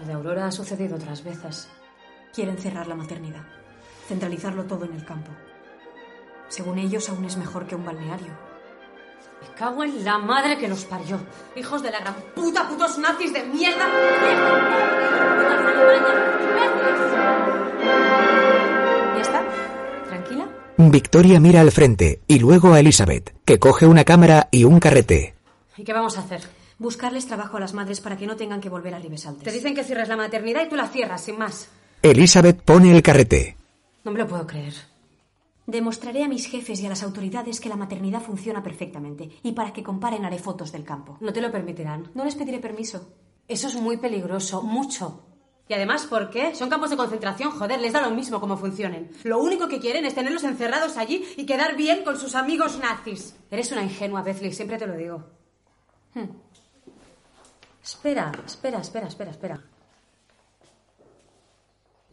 Lo 0.00 0.06
de 0.06 0.12
Aurora 0.12 0.46
ha 0.46 0.52
sucedido 0.52 0.96
otras 0.96 1.24
veces. 1.24 1.68
Quieren 2.32 2.56
cerrar 2.58 2.86
la 2.86 2.94
maternidad, 2.94 3.42
centralizarlo 4.06 4.64
todo 4.64 4.84
en 4.84 4.94
el 4.94 5.04
campo. 5.04 5.30
Según 6.48 6.78
ellos, 6.78 7.08
aún 7.08 7.24
es 7.24 7.36
mejor 7.36 7.66
que 7.66 7.74
un 7.74 7.84
balneario. 7.84 8.32
Me 9.42 9.54
cago 9.54 9.84
en 9.84 10.04
la 10.04 10.18
madre 10.18 10.58
que 10.58 10.68
los 10.68 10.84
parió. 10.84 11.18
Hijos 11.56 11.82
de 11.82 11.90
la 11.90 12.00
gran 12.00 12.14
puta, 12.34 12.68
putos 12.68 12.98
nazis 12.98 13.32
de 13.32 13.44
mierda. 13.44 13.86
¿Ya 19.14 19.20
está? 19.20 19.42
Victoria 20.80 21.40
mira 21.40 21.60
al 21.60 21.72
frente 21.72 22.22
y 22.28 22.38
luego 22.38 22.72
a 22.72 22.78
Elizabeth, 22.78 23.34
que 23.44 23.58
coge 23.58 23.84
una 23.84 24.04
cámara 24.04 24.48
y 24.52 24.62
un 24.62 24.78
carrete. 24.78 25.34
¿Y 25.76 25.82
qué 25.82 25.92
vamos 25.92 26.16
a 26.16 26.20
hacer? 26.20 26.40
Buscarles 26.78 27.26
trabajo 27.26 27.56
a 27.56 27.60
las 27.60 27.74
madres 27.74 28.00
para 28.00 28.16
que 28.16 28.28
no 28.28 28.36
tengan 28.36 28.60
que 28.60 28.68
volver 28.68 28.94
a 28.94 29.00
Ribesaltes. 29.00 29.42
Te 29.42 29.50
dicen 29.50 29.74
que 29.74 29.82
cierres 29.82 30.08
la 30.08 30.16
maternidad 30.16 30.64
y 30.64 30.68
tú 30.68 30.76
la 30.76 30.86
cierras, 30.86 31.22
sin 31.22 31.36
más. 31.36 31.68
Elizabeth 32.00 32.62
pone 32.62 32.94
el 32.94 33.02
carrete. 33.02 33.56
No 34.04 34.12
me 34.12 34.20
lo 34.20 34.28
puedo 34.28 34.46
creer. 34.46 34.74
Demostraré 35.66 36.22
a 36.22 36.28
mis 36.28 36.46
jefes 36.46 36.80
y 36.80 36.86
a 36.86 36.90
las 36.90 37.02
autoridades 37.02 37.58
que 37.58 37.68
la 37.68 37.76
maternidad 37.76 38.22
funciona 38.22 38.62
perfectamente 38.62 39.30
y 39.42 39.52
para 39.52 39.72
que 39.72 39.82
comparen 39.82 40.24
haré 40.24 40.38
fotos 40.38 40.70
del 40.70 40.84
campo. 40.84 41.18
No 41.20 41.32
te 41.32 41.40
lo 41.40 41.50
permitirán. 41.50 42.12
No 42.14 42.24
les 42.24 42.36
pediré 42.36 42.60
permiso. 42.60 43.16
Eso 43.48 43.66
es 43.66 43.74
muy 43.74 43.96
peligroso, 43.96 44.62
mucho. 44.62 45.24
Y 45.68 45.74
además, 45.74 46.06
¿por 46.06 46.30
qué? 46.30 46.54
Son 46.54 46.70
campos 46.70 46.88
de 46.88 46.96
concentración, 46.96 47.50
joder, 47.50 47.78
les 47.78 47.92
da 47.92 48.00
lo 48.00 48.10
mismo 48.10 48.40
cómo 48.40 48.56
funcionen. 48.56 49.10
Lo 49.24 49.38
único 49.38 49.68
que 49.68 49.78
quieren 49.78 50.06
es 50.06 50.14
tenerlos 50.14 50.44
encerrados 50.44 50.96
allí 50.96 51.26
y 51.36 51.44
quedar 51.44 51.76
bien 51.76 52.04
con 52.04 52.18
sus 52.18 52.34
amigos 52.34 52.78
nazis. 52.78 53.36
Eres 53.50 53.70
una 53.72 53.82
ingenua, 53.82 54.22
Bethlehem, 54.22 54.54
siempre 54.54 54.78
te 54.78 54.86
lo 54.86 54.96
digo. 54.96 55.24
Hmm. 56.14 56.30
Espera, 57.82 58.32
espera, 58.46 58.78
espera, 58.78 59.08
espera, 59.08 59.30
espera. 59.30 59.64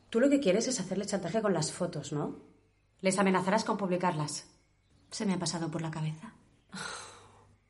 Tú 0.10 0.20
lo 0.20 0.30
que 0.30 0.42
quieres 0.42 0.68
es 0.68 0.80
hacerle 0.80 1.06
chantaje 1.06 1.42
con 1.42 1.54
las 1.54 1.72
fotos, 1.72 2.12
¿no? 2.12 2.40
Les 3.00 3.18
amenazarás 3.20 3.64
con 3.64 3.78
publicarlas. 3.78 4.48
Se 5.12 5.26
me 5.26 5.34
ha 5.34 5.40
pasado 5.40 5.72
por 5.72 5.82
la 5.82 5.92
cabeza. 5.92 6.34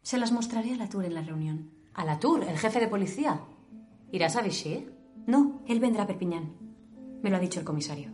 Se 0.01 0.17
las 0.17 0.31
mostraré 0.31 0.73
a 0.73 0.77
la 0.77 0.89
Tour 0.89 1.05
en 1.05 1.13
la 1.13 1.21
reunión. 1.21 1.71
¿A 1.93 2.05
la 2.05 2.19
Tour, 2.19 2.43
el 2.43 2.57
jefe 2.57 2.79
de 2.79 2.87
policía? 2.87 3.39
¿Irás 4.11 4.35
a 4.35 4.41
Vichy? 4.41 4.94
No, 5.27 5.61
él 5.67 5.79
vendrá 5.79 6.03
a 6.03 6.07
Perpiñán. 6.07 6.53
Me 7.21 7.29
lo 7.29 7.37
ha 7.37 7.39
dicho 7.39 7.59
el 7.59 7.65
comisario. 7.65 8.11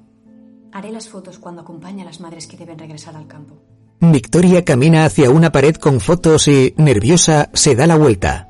Haré 0.71 0.91
las 0.91 1.09
fotos 1.09 1.37
cuando 1.37 1.61
acompañe 1.61 2.01
a 2.01 2.05
las 2.05 2.21
madres 2.21 2.47
que 2.47 2.57
deben 2.57 2.79
regresar 2.79 3.15
al 3.15 3.27
campo. 3.27 3.57
Victoria 3.99 4.63
camina 4.63 5.05
hacia 5.05 5.29
una 5.29 5.51
pared 5.51 5.75
con 5.75 5.99
fotos 5.99 6.47
y, 6.47 6.73
nerviosa, 6.77 7.49
se 7.53 7.75
da 7.75 7.85
la 7.85 7.97
vuelta. 7.97 8.49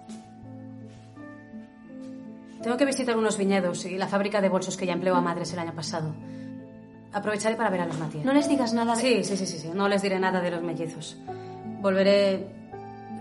Tengo 2.62 2.78
que 2.78 2.86
visitar 2.86 3.18
unos 3.18 3.38
viñedos 3.38 3.86
y 3.86 3.98
la 3.98 4.08
fábrica 4.08 4.40
de 4.40 4.50
bolsos 4.50 4.78
que 4.78 4.86
ya 4.86 4.94
empleó 4.94 5.16
a 5.16 5.22
madres 5.22 5.52
el 5.54 5.60
año 5.60 5.74
pasado. 5.74 6.14
Aprovecharé 7.12 7.56
para 7.56 7.70
ver 7.70 7.82
a 7.82 7.88
los 7.88 7.98
Matías. 7.98 8.24
No 8.24 8.34
les 8.34 8.48
digas 8.48 8.74
nada 8.74 8.96
de... 8.96 9.02
Sí, 9.02 9.24
sí, 9.24 9.36
sí, 9.36 9.46
sí, 9.46 9.58
sí. 9.58 9.72
No 9.74 9.90
les 9.90 10.02
diré 10.02 10.20
nada 10.20 10.40
de 10.40 10.52
los 10.52 10.62
mellizos. 10.62 11.18
Volveré 11.82 12.48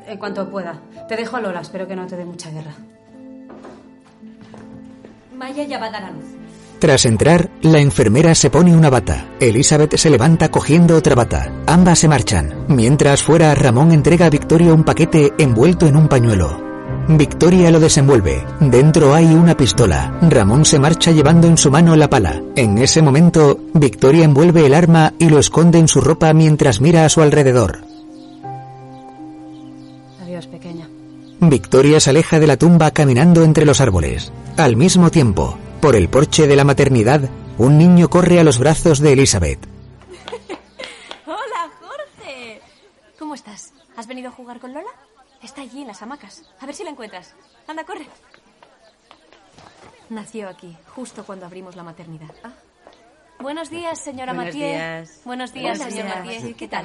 en 0.06 0.18
cuanto 0.18 0.48
pueda. 0.50 0.80
Te 1.08 1.16
dejo 1.16 1.36
a 1.36 1.40
Lola. 1.40 1.60
Espero 1.60 1.88
que 1.88 1.96
no 1.96 2.06
te 2.06 2.16
dé 2.16 2.24
mucha 2.24 2.50
guerra. 2.50 2.74
Luz. 5.40 6.24
Tras 6.78 7.06
entrar, 7.06 7.50
la 7.62 7.78
enfermera 7.78 8.34
se 8.34 8.50
pone 8.50 8.76
una 8.76 8.90
bata. 8.90 9.26
Elizabeth 9.40 9.96
se 9.96 10.10
levanta 10.10 10.50
cogiendo 10.50 10.96
otra 10.96 11.14
bata. 11.14 11.50
Ambas 11.66 12.00
se 12.00 12.08
marchan. 12.08 12.66
Mientras 12.68 13.22
fuera, 13.22 13.54
Ramón 13.54 13.92
entrega 13.92 14.26
a 14.26 14.30
Victoria 14.30 14.74
un 14.74 14.84
paquete 14.84 15.32
envuelto 15.38 15.86
en 15.86 15.96
un 15.96 16.08
pañuelo. 16.08 16.68
Victoria 17.08 17.70
lo 17.70 17.80
desenvuelve. 17.80 18.44
Dentro 18.60 19.14
hay 19.14 19.26
una 19.26 19.56
pistola. 19.56 20.18
Ramón 20.22 20.64
se 20.64 20.78
marcha 20.78 21.10
llevando 21.10 21.48
en 21.48 21.56
su 21.56 21.70
mano 21.70 21.96
la 21.96 22.10
pala. 22.10 22.42
En 22.54 22.78
ese 22.78 23.02
momento, 23.02 23.58
Victoria 23.74 24.24
envuelve 24.24 24.66
el 24.66 24.74
arma 24.74 25.14
y 25.18 25.28
lo 25.28 25.38
esconde 25.38 25.78
en 25.78 25.88
su 25.88 26.00
ropa 26.00 26.32
mientras 26.34 26.80
mira 26.80 27.04
a 27.04 27.08
su 27.08 27.22
alrededor. 27.22 27.89
Victoria 31.40 32.00
se 32.00 32.10
aleja 32.10 32.38
de 32.38 32.46
la 32.46 32.56
tumba 32.56 32.90
caminando 32.90 33.44
entre 33.44 33.64
los 33.64 33.80
árboles. 33.80 34.32
Al 34.56 34.76
mismo 34.76 35.10
tiempo, 35.10 35.58
por 35.80 35.96
el 35.96 36.08
porche 36.08 36.46
de 36.46 36.54
la 36.56 36.64
maternidad, 36.64 37.22
un 37.56 37.78
niño 37.78 38.10
corre 38.10 38.38
a 38.40 38.44
los 38.44 38.58
brazos 38.58 39.00
de 39.00 39.12
Elizabeth. 39.14 39.58
Hola, 41.26 41.70
Jorge. 41.80 42.60
¿Cómo 43.18 43.34
estás? 43.34 43.72
¿Has 43.96 44.06
venido 44.06 44.28
a 44.28 44.32
jugar 44.32 44.60
con 44.60 44.74
Lola? 44.74 44.90
Está 45.42 45.62
allí 45.62 45.80
en 45.80 45.88
las 45.88 46.02
hamacas. 46.02 46.42
A 46.60 46.66
ver 46.66 46.74
si 46.74 46.84
la 46.84 46.90
encuentras. 46.90 47.34
Anda, 47.66 47.84
corre. 47.84 48.06
Nació 50.10 50.48
aquí, 50.48 50.76
justo 50.94 51.24
cuando 51.24 51.46
abrimos 51.46 51.76
la 51.76 51.82
maternidad. 51.82 52.34
Buenos 53.38 53.70
días, 53.70 53.98
señora 53.98 54.34
Buenos 54.34 54.54
Mathieu. 54.54 54.68
días. 54.68 55.20
Buenos 55.24 55.52
días, 55.54 55.78
señor 55.78 56.04
Mathieu. 56.04 56.34
Mathieu. 56.34 56.56
¿Qué 56.56 56.68
tal? 56.68 56.84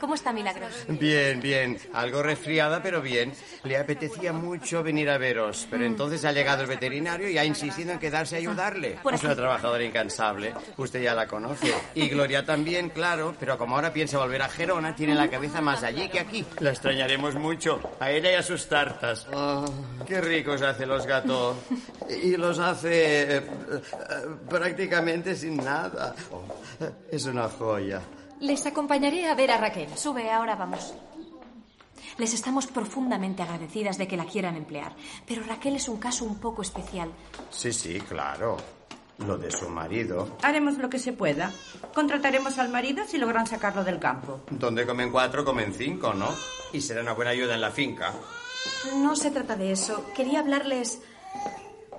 ¿Cómo 0.00 0.14
está 0.14 0.32
Milagros? 0.32 0.72
Bien, 0.88 1.40
bien. 1.40 1.78
Algo 1.92 2.22
resfriada, 2.22 2.82
pero 2.82 3.00
bien. 3.02 3.32
Le 3.64 3.76
apetecía 3.76 4.32
mucho 4.32 4.82
venir 4.82 5.10
a 5.10 5.18
veros, 5.18 5.66
pero 5.70 5.84
entonces 5.84 6.24
ha 6.24 6.32
llegado 6.32 6.62
el 6.62 6.68
veterinario 6.68 7.28
y 7.28 7.38
ha 7.38 7.44
insistido 7.44 7.92
en 7.92 7.98
quedarse 7.98 8.36
a 8.36 8.38
ayudarle. 8.38 8.98
Es 9.12 9.22
una 9.22 9.36
trabajadora 9.36 9.84
incansable. 9.84 10.54
Usted 10.76 11.02
ya 11.02 11.14
la 11.14 11.26
conoce. 11.26 11.72
Y 11.94 12.08
Gloria 12.08 12.44
también, 12.44 12.90
claro. 12.90 13.34
Pero 13.38 13.58
como 13.58 13.76
ahora 13.76 13.92
piensa 13.92 14.18
volver 14.18 14.42
a 14.42 14.48
Gerona, 14.48 14.94
tiene 14.94 15.14
la 15.14 15.28
cabeza 15.28 15.60
más 15.60 15.82
allí 15.82 16.08
que 16.08 16.20
aquí. 16.20 16.44
La 16.60 16.70
extrañaremos 16.70 17.34
mucho. 17.34 17.80
A 18.00 18.10
ella 18.10 18.32
y 18.32 18.34
a 18.34 18.42
sus 18.42 18.68
tartas. 18.68 19.26
Ah, 19.32 19.64
qué 20.06 20.20
ricos 20.20 20.62
hace 20.62 20.86
los 20.86 21.06
gatos. 21.06 21.56
Y 22.22 22.36
los 22.36 22.58
hace 22.58 23.36
eh, 23.36 23.36
eh, 23.36 23.42
prácticamente 24.48 25.36
sin 25.36 25.56
nada. 25.56 26.14
Oh, 26.30 26.42
es 27.10 27.24
una 27.26 27.48
joya. 27.48 28.00
Les 28.42 28.66
acompañaré 28.66 29.28
a 29.28 29.36
ver 29.36 29.52
a 29.52 29.56
Raquel. 29.56 29.96
Sube, 29.96 30.28
ahora 30.28 30.56
vamos. 30.56 30.92
Les 32.18 32.34
estamos 32.34 32.66
profundamente 32.66 33.40
agradecidas 33.40 33.98
de 33.98 34.08
que 34.08 34.16
la 34.16 34.24
quieran 34.24 34.56
emplear, 34.56 34.96
pero 35.26 35.44
Raquel 35.44 35.76
es 35.76 35.88
un 35.88 35.98
caso 35.98 36.24
un 36.24 36.40
poco 36.40 36.62
especial. 36.62 37.08
Sí, 37.50 37.72
sí, 37.72 38.00
claro. 38.00 38.56
Lo 39.18 39.38
de 39.38 39.52
su 39.52 39.68
marido. 39.68 40.38
Haremos 40.42 40.76
lo 40.78 40.90
que 40.90 40.98
se 40.98 41.12
pueda. 41.12 41.52
Contrataremos 41.94 42.58
al 42.58 42.70
marido 42.70 43.04
si 43.06 43.16
logran 43.16 43.46
sacarlo 43.46 43.84
del 43.84 44.00
campo. 44.00 44.40
Donde 44.50 44.84
comen 44.86 45.12
cuatro, 45.12 45.44
comen 45.44 45.72
cinco, 45.72 46.12
¿no? 46.12 46.28
Y 46.72 46.80
será 46.80 47.02
una 47.02 47.12
buena 47.12 47.30
ayuda 47.30 47.54
en 47.54 47.60
la 47.60 47.70
finca. 47.70 48.12
No 48.96 49.14
se 49.14 49.30
trata 49.30 49.54
de 49.54 49.70
eso. 49.70 50.04
Quería 50.16 50.40
hablarles. 50.40 51.00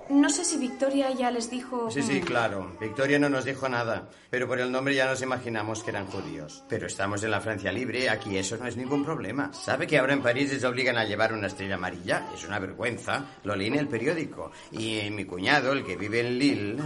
No 0.10 0.30
sé 0.30 0.44
si 0.44 0.58
Victoria 0.58 1.12
ya 1.12 1.32
les 1.32 1.50
dijo. 1.50 1.90
Sí, 1.90 2.02
sí, 2.02 2.22
claro. 2.22 2.76
Victoria 2.80 3.20
no 3.20 3.30
nos 3.30 3.46
dijo 3.46 3.68
nada, 3.70 4.10
pero 4.30 4.48
por 4.48 4.60
el 4.60 4.72
nombre 4.72 4.96
ya 4.96 5.06
nos 5.06 5.22
imaginamos 5.22 5.84
que 5.84 5.92
eran 5.92 6.08
judíos. 6.08 6.64
Pero 6.70 6.88
estamos 6.88 7.24
en 7.24 7.32
la 7.32 7.42
Francia 7.42 7.72
libre, 7.72 8.10
aquí 8.10 8.38
eso 8.38 8.58
no 8.58 8.68
es 8.68 8.78
ningún 8.78 9.04
problema. 9.04 9.52
¿Sabe 9.54 9.88
que 9.88 9.98
ahora 9.98 10.14
en 10.14 10.22
París 10.22 10.52
les 10.52 10.64
obligan 10.64 10.98
a 10.98 11.06
llevar 11.06 11.34
una 11.34 11.48
estrella 11.48 11.76
amarilla? 11.76 12.28
Es 12.34 12.46
una 12.46 12.60
vergüenza. 12.60 13.26
Lo 13.44 13.56
leí 13.56 13.68
en 13.68 13.76
el 13.76 13.88
periódico. 13.88 14.52
Y 14.72 15.10
mi 15.12 15.26
cuñado, 15.26 15.72
el 15.72 15.86
que 15.86 15.96
vive 15.96 16.20
en 16.20 16.38
Lille... 16.38 16.78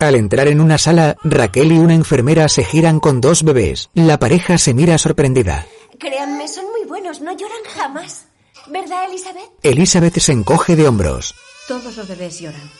Al 0.00 0.16
entrar 0.16 0.48
en 0.48 0.60
una 0.60 0.76
sala, 0.76 1.16
Raquel 1.22 1.72
y 1.72 1.78
una 1.78 1.94
enfermera 1.94 2.48
se 2.48 2.64
giran 2.64 2.98
con 2.98 3.20
dos 3.20 3.44
bebés. 3.44 3.90
La 3.94 4.18
pareja 4.18 4.58
se 4.58 4.74
mira 4.74 4.98
sorprendida. 4.98 5.66
Créanme, 5.98 6.48
son 6.48 6.64
muy 6.72 6.84
buenos, 6.86 7.20
no 7.20 7.30
lloran 7.32 7.62
jamás. 7.72 8.26
¿Verdad, 8.66 9.04
Elizabeth? 9.08 9.50
Elizabeth 9.62 10.18
se 10.18 10.32
encoge 10.32 10.74
de 10.74 10.88
hombros. 10.88 11.34
Todos 11.68 11.96
los 11.96 12.08
bebés 12.08 12.40
lloran. 12.40 12.70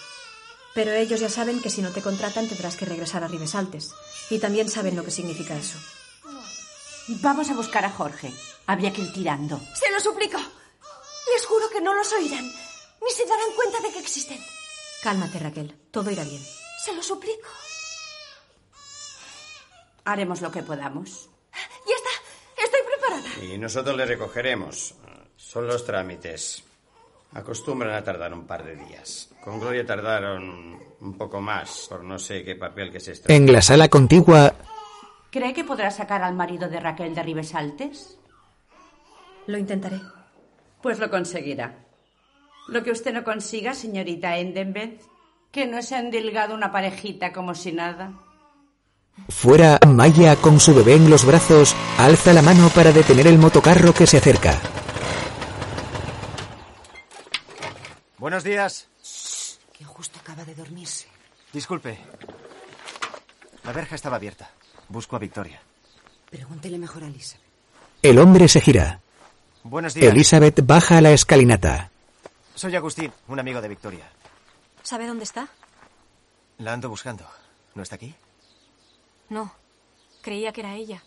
Pero 0.74 0.92
ellos 0.92 1.20
ya 1.20 1.28
saben 1.28 1.62
que 1.62 1.70
si 1.70 1.80
no 1.82 1.92
te 1.92 2.02
contratan 2.02 2.48
tendrás 2.48 2.76
que 2.76 2.84
regresar 2.84 3.22
a 3.22 3.28
Ribesaltes. 3.28 3.92
Y 4.28 4.38
también 4.38 4.68
saben 4.68 4.96
lo 4.96 5.04
que 5.04 5.10
significa 5.10 5.56
eso. 5.56 5.78
Vamos 7.08 7.50
a 7.50 7.54
buscar 7.54 7.84
a 7.84 7.90
Jorge. 7.90 8.32
Habría 8.66 8.92
que 8.92 9.02
ir 9.02 9.12
tirando. 9.12 9.60
Se 9.74 9.90
lo 9.92 10.00
suplico. 10.00 10.38
Les 11.32 11.46
juro 11.46 11.68
que 11.70 11.80
no 11.80 11.94
los 11.94 12.12
oirán, 12.12 12.44
ni 12.44 13.10
se 13.10 13.24
darán 13.24 13.52
cuenta 13.56 13.80
de 13.80 13.92
que 13.92 14.00
existen. 14.00 14.38
Cálmate, 15.02 15.38
Raquel. 15.38 15.74
Todo 15.90 16.10
irá 16.10 16.24
bien. 16.24 16.42
Se 16.84 16.94
lo 16.94 17.02
suplico. 17.02 17.48
Haremos 20.04 20.40
lo 20.42 20.50
que 20.50 20.62
podamos. 20.62 21.28
Ya 21.86 21.94
está. 21.94 22.62
Estoy 22.62 22.80
preparada. 22.86 23.44
Y 23.44 23.58
nosotros 23.58 23.96
le 23.96 24.06
recogeremos. 24.06 24.94
Son 25.36 25.66
los 25.66 25.84
trámites. 25.84 26.62
Acostumbran 27.34 27.94
a 27.94 28.04
tardar 28.04 28.32
un 28.32 28.46
par 28.46 28.64
de 28.64 28.76
días. 28.76 29.30
Con 29.42 29.58
Gloria 29.60 29.84
tardaron 29.84 30.78
un 31.00 31.18
poco 31.18 31.40
más, 31.40 31.86
por 31.88 32.04
no 32.04 32.18
sé 32.18 32.44
qué 32.44 32.54
papel 32.54 32.90
que 32.92 33.00
se 33.00 33.12
está. 33.12 33.32
En 33.32 33.52
la 33.52 33.60
sala 33.60 33.88
contigua, 33.88 34.54
¿Cree 35.34 35.52
que 35.52 35.64
podrá 35.64 35.90
sacar 35.90 36.22
al 36.22 36.36
marido 36.36 36.68
de 36.68 36.78
Raquel 36.78 37.12
de 37.12 37.24
Ribesaltes? 37.24 38.18
Lo 39.48 39.58
intentaré. 39.58 40.00
Pues 40.80 41.00
lo 41.00 41.10
conseguirá. 41.10 41.74
Lo 42.68 42.84
que 42.84 42.92
usted 42.92 43.12
no 43.12 43.24
consiga, 43.24 43.74
señorita 43.74 44.38
Endenbeth, 44.38 45.02
que 45.50 45.66
no 45.66 45.82
se 45.82 45.96
ha 45.96 45.98
endilgado 45.98 46.54
una 46.54 46.70
parejita 46.70 47.32
como 47.32 47.56
si 47.56 47.72
nada. 47.72 48.12
fuera, 49.28 49.80
Maya, 49.88 50.36
con 50.36 50.60
su 50.60 50.72
bebé 50.72 50.94
en 50.94 51.10
los 51.10 51.24
brazos, 51.24 51.74
alza 51.98 52.32
la 52.32 52.42
mano 52.42 52.68
para 52.68 52.92
detener 52.92 53.26
el 53.26 53.38
motocarro 53.38 53.92
que 53.92 54.06
se 54.06 54.18
acerca. 54.18 54.60
Buenos 58.24 58.42
días. 58.42 58.88
Que 59.74 59.84
justo 59.84 60.18
acaba 60.18 60.46
de 60.46 60.54
dormirse. 60.54 61.06
Disculpe. 61.52 61.98
La 63.64 63.72
verja 63.72 63.96
estaba 63.96 64.16
abierta. 64.16 64.50
Busco 64.88 65.14
a 65.14 65.18
Victoria. 65.18 65.60
Pregúntele 66.30 66.78
mejor 66.78 67.04
a 67.04 67.08
Elizabeth. 67.08 67.44
El 68.00 68.18
hombre 68.18 68.48
se 68.48 68.62
gira. 68.62 69.02
Buenos 69.62 69.92
días. 69.92 70.10
Elizabeth 70.10 70.64
baja 70.64 70.96
a 70.96 71.00
la 71.02 71.10
escalinata. 71.10 71.90
Soy 72.54 72.74
Agustín, 72.74 73.12
un 73.28 73.40
amigo 73.40 73.60
de 73.60 73.68
Victoria. 73.68 74.10
¿Sabe 74.82 75.06
dónde 75.06 75.24
está? 75.24 75.46
La 76.56 76.72
ando 76.72 76.88
buscando. 76.88 77.26
¿No 77.74 77.82
está 77.82 77.96
aquí? 77.96 78.14
No. 79.28 79.52
Creía 80.22 80.50
que 80.50 80.62
era 80.62 80.74
ella. 80.76 81.04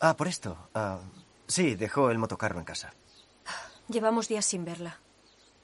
Ah, 0.00 0.16
por 0.16 0.26
esto. 0.26 0.58
Ah, 0.74 0.98
sí, 1.46 1.76
dejó 1.76 2.10
el 2.10 2.18
motocarro 2.18 2.58
en 2.58 2.64
casa. 2.64 2.92
Llevamos 3.88 4.26
días 4.26 4.44
sin 4.44 4.64
verla. 4.64 4.98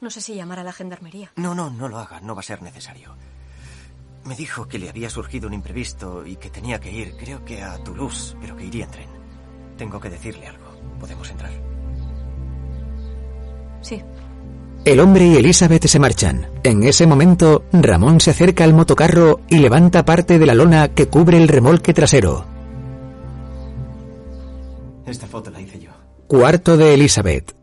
No 0.00 0.10
sé 0.10 0.20
si 0.20 0.34
llamar 0.34 0.58
a 0.58 0.64
la 0.64 0.72
gendarmería. 0.72 1.32
No, 1.36 1.54
no, 1.54 1.70
no 1.70 1.88
lo 1.88 1.98
haga. 1.98 2.20
No 2.20 2.34
va 2.34 2.40
a 2.40 2.44
ser 2.44 2.62
necesario. 2.62 3.16
Me 4.24 4.34
dijo 4.34 4.66
que 4.66 4.78
le 4.78 4.90
había 4.90 5.08
surgido 5.08 5.46
un 5.46 5.54
imprevisto 5.54 6.26
y 6.26 6.36
que 6.36 6.50
tenía 6.50 6.80
que 6.80 6.90
ir, 6.90 7.16
creo 7.16 7.44
que 7.44 7.62
a 7.62 7.78
Toulouse, 7.82 8.36
pero 8.40 8.56
que 8.56 8.64
iría 8.64 8.84
en 8.84 8.90
tren. 8.90 9.08
Tengo 9.78 10.00
que 10.00 10.10
decirle 10.10 10.48
algo. 10.48 10.66
¿Podemos 10.98 11.30
entrar? 11.30 11.52
Sí. 13.82 14.02
El 14.84 15.00
hombre 15.00 15.26
y 15.26 15.36
Elizabeth 15.36 15.86
se 15.86 15.98
marchan. 15.98 16.48
En 16.62 16.82
ese 16.82 17.06
momento, 17.06 17.64
Ramón 17.72 18.20
se 18.20 18.32
acerca 18.32 18.64
al 18.64 18.74
motocarro 18.74 19.40
y 19.48 19.58
levanta 19.58 20.04
parte 20.04 20.38
de 20.38 20.46
la 20.46 20.54
lona 20.54 20.88
que 20.88 21.08
cubre 21.08 21.38
el 21.38 21.48
remolque 21.48 21.94
trasero. 21.94 22.44
Esta 25.06 25.26
foto 25.26 25.50
la 25.50 25.60
hice 25.60 25.78
yo. 25.78 25.90
Cuarto 26.26 26.76
de 26.76 26.94
Elizabeth. 26.94 27.54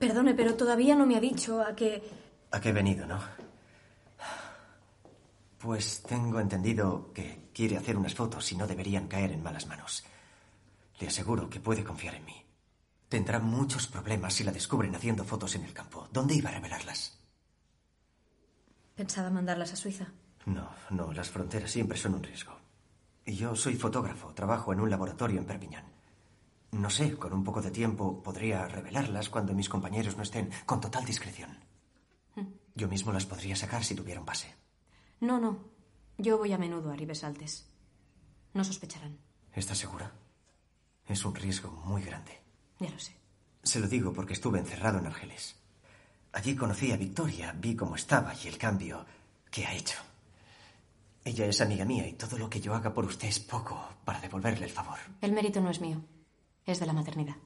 Perdone, 0.00 0.32
pero 0.32 0.54
todavía 0.54 0.96
no 0.96 1.04
me 1.04 1.14
ha 1.14 1.20
dicho 1.20 1.60
a 1.60 1.76
qué. 1.76 2.02
¿A 2.52 2.58
qué 2.58 2.70
he 2.70 2.72
venido, 2.72 3.06
no? 3.06 3.20
Pues 5.58 6.02
tengo 6.04 6.40
entendido 6.40 7.12
que 7.12 7.50
quiere 7.52 7.76
hacer 7.76 7.98
unas 7.98 8.14
fotos 8.14 8.50
y 8.50 8.56
no 8.56 8.66
deberían 8.66 9.08
caer 9.08 9.30
en 9.32 9.42
malas 9.42 9.66
manos. 9.66 10.02
Le 10.98 11.08
aseguro 11.08 11.50
que 11.50 11.60
puede 11.60 11.84
confiar 11.84 12.14
en 12.14 12.24
mí. 12.24 12.42
Tendrá 13.10 13.40
muchos 13.40 13.88
problemas 13.88 14.32
si 14.32 14.42
la 14.42 14.52
descubren 14.52 14.94
haciendo 14.94 15.22
fotos 15.22 15.54
en 15.56 15.64
el 15.64 15.74
campo. 15.74 16.08
¿Dónde 16.10 16.34
iba 16.34 16.48
a 16.48 16.54
revelarlas? 16.54 17.18
Pensaba 18.94 19.28
mandarlas 19.28 19.74
a 19.74 19.76
Suiza. 19.76 20.06
No, 20.46 20.70
no, 20.88 21.12
las 21.12 21.28
fronteras 21.28 21.70
siempre 21.70 21.98
son 21.98 22.14
un 22.14 22.22
riesgo. 22.22 22.56
Y 23.26 23.34
yo 23.34 23.54
soy 23.54 23.74
fotógrafo, 23.74 24.32
trabajo 24.32 24.72
en 24.72 24.80
un 24.80 24.88
laboratorio 24.88 25.40
en 25.40 25.44
Perpiñán. 25.44 25.89
No 26.72 26.88
sé, 26.88 27.16
con 27.16 27.32
un 27.32 27.42
poco 27.42 27.60
de 27.60 27.70
tiempo 27.70 28.22
podría 28.22 28.66
revelarlas 28.66 29.28
cuando 29.28 29.54
mis 29.54 29.68
compañeros 29.68 30.16
no 30.16 30.22
estén, 30.22 30.50
con 30.66 30.80
total 30.80 31.04
discreción. 31.04 31.58
Yo 32.74 32.88
mismo 32.88 33.12
las 33.12 33.26
podría 33.26 33.56
sacar 33.56 33.84
si 33.84 33.94
tuviera 33.94 34.20
un 34.20 34.26
pase. 34.26 34.54
No, 35.20 35.40
no. 35.40 35.58
Yo 36.16 36.38
voy 36.38 36.52
a 36.52 36.58
menudo 36.58 36.90
a 36.90 36.96
Ribesaltes. 36.96 37.66
No 38.54 38.64
sospecharán. 38.64 39.18
¿Estás 39.54 39.78
segura? 39.78 40.12
Es 41.06 41.24
un 41.24 41.34
riesgo 41.34 41.70
muy 41.84 42.02
grande. 42.02 42.40
Ya 42.78 42.88
lo 42.88 42.98
sé. 42.98 43.16
Se 43.62 43.80
lo 43.80 43.88
digo 43.88 44.12
porque 44.12 44.32
estuve 44.32 44.60
encerrado 44.60 44.98
en 44.98 45.06
Argeles. 45.06 45.56
Allí 46.32 46.54
conocí 46.54 46.92
a 46.92 46.96
Victoria, 46.96 47.52
vi 47.52 47.74
cómo 47.74 47.96
estaba 47.96 48.32
y 48.34 48.46
el 48.46 48.56
cambio 48.56 49.04
que 49.50 49.66
ha 49.66 49.74
hecho. 49.74 49.98
Ella 51.24 51.46
es 51.46 51.60
amiga 51.60 51.84
mía 51.84 52.06
y 52.06 52.14
todo 52.14 52.38
lo 52.38 52.48
que 52.48 52.60
yo 52.60 52.74
haga 52.74 52.94
por 52.94 53.04
usted 53.04 53.28
es 53.28 53.40
poco 53.40 53.78
para 54.04 54.20
devolverle 54.20 54.66
el 54.66 54.72
favor. 54.72 54.98
El 55.20 55.32
mérito 55.32 55.60
no 55.60 55.70
es 55.70 55.80
mío. 55.80 56.00
Es 56.66 56.80
de 56.80 56.86
la 56.86 56.92
maternidad. 56.92 57.36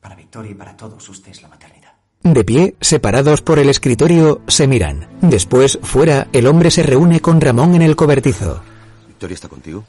Para 0.00 0.14
Victoria 0.14 0.52
y 0.52 0.54
para 0.54 0.76
todos 0.76 1.08
usted 1.08 1.30
es 1.30 1.42
la 1.42 1.48
maternidad. 1.48 1.92
De 2.22 2.44
pie, 2.44 2.76
separados 2.80 3.40
por 3.40 3.58
el 3.58 3.68
escritorio, 3.70 4.42
se 4.46 4.66
miran. 4.66 5.08
Después, 5.22 5.78
fuera, 5.82 6.28
el 6.32 6.46
hombre 6.46 6.70
se 6.70 6.82
reúne 6.82 7.20
con 7.20 7.40
Ramón 7.40 7.74
en 7.74 7.82
el 7.82 7.96
cobertizo. 7.96 8.62
¿Victoria 9.08 9.34
está 9.34 9.48
contigo? 9.48 9.84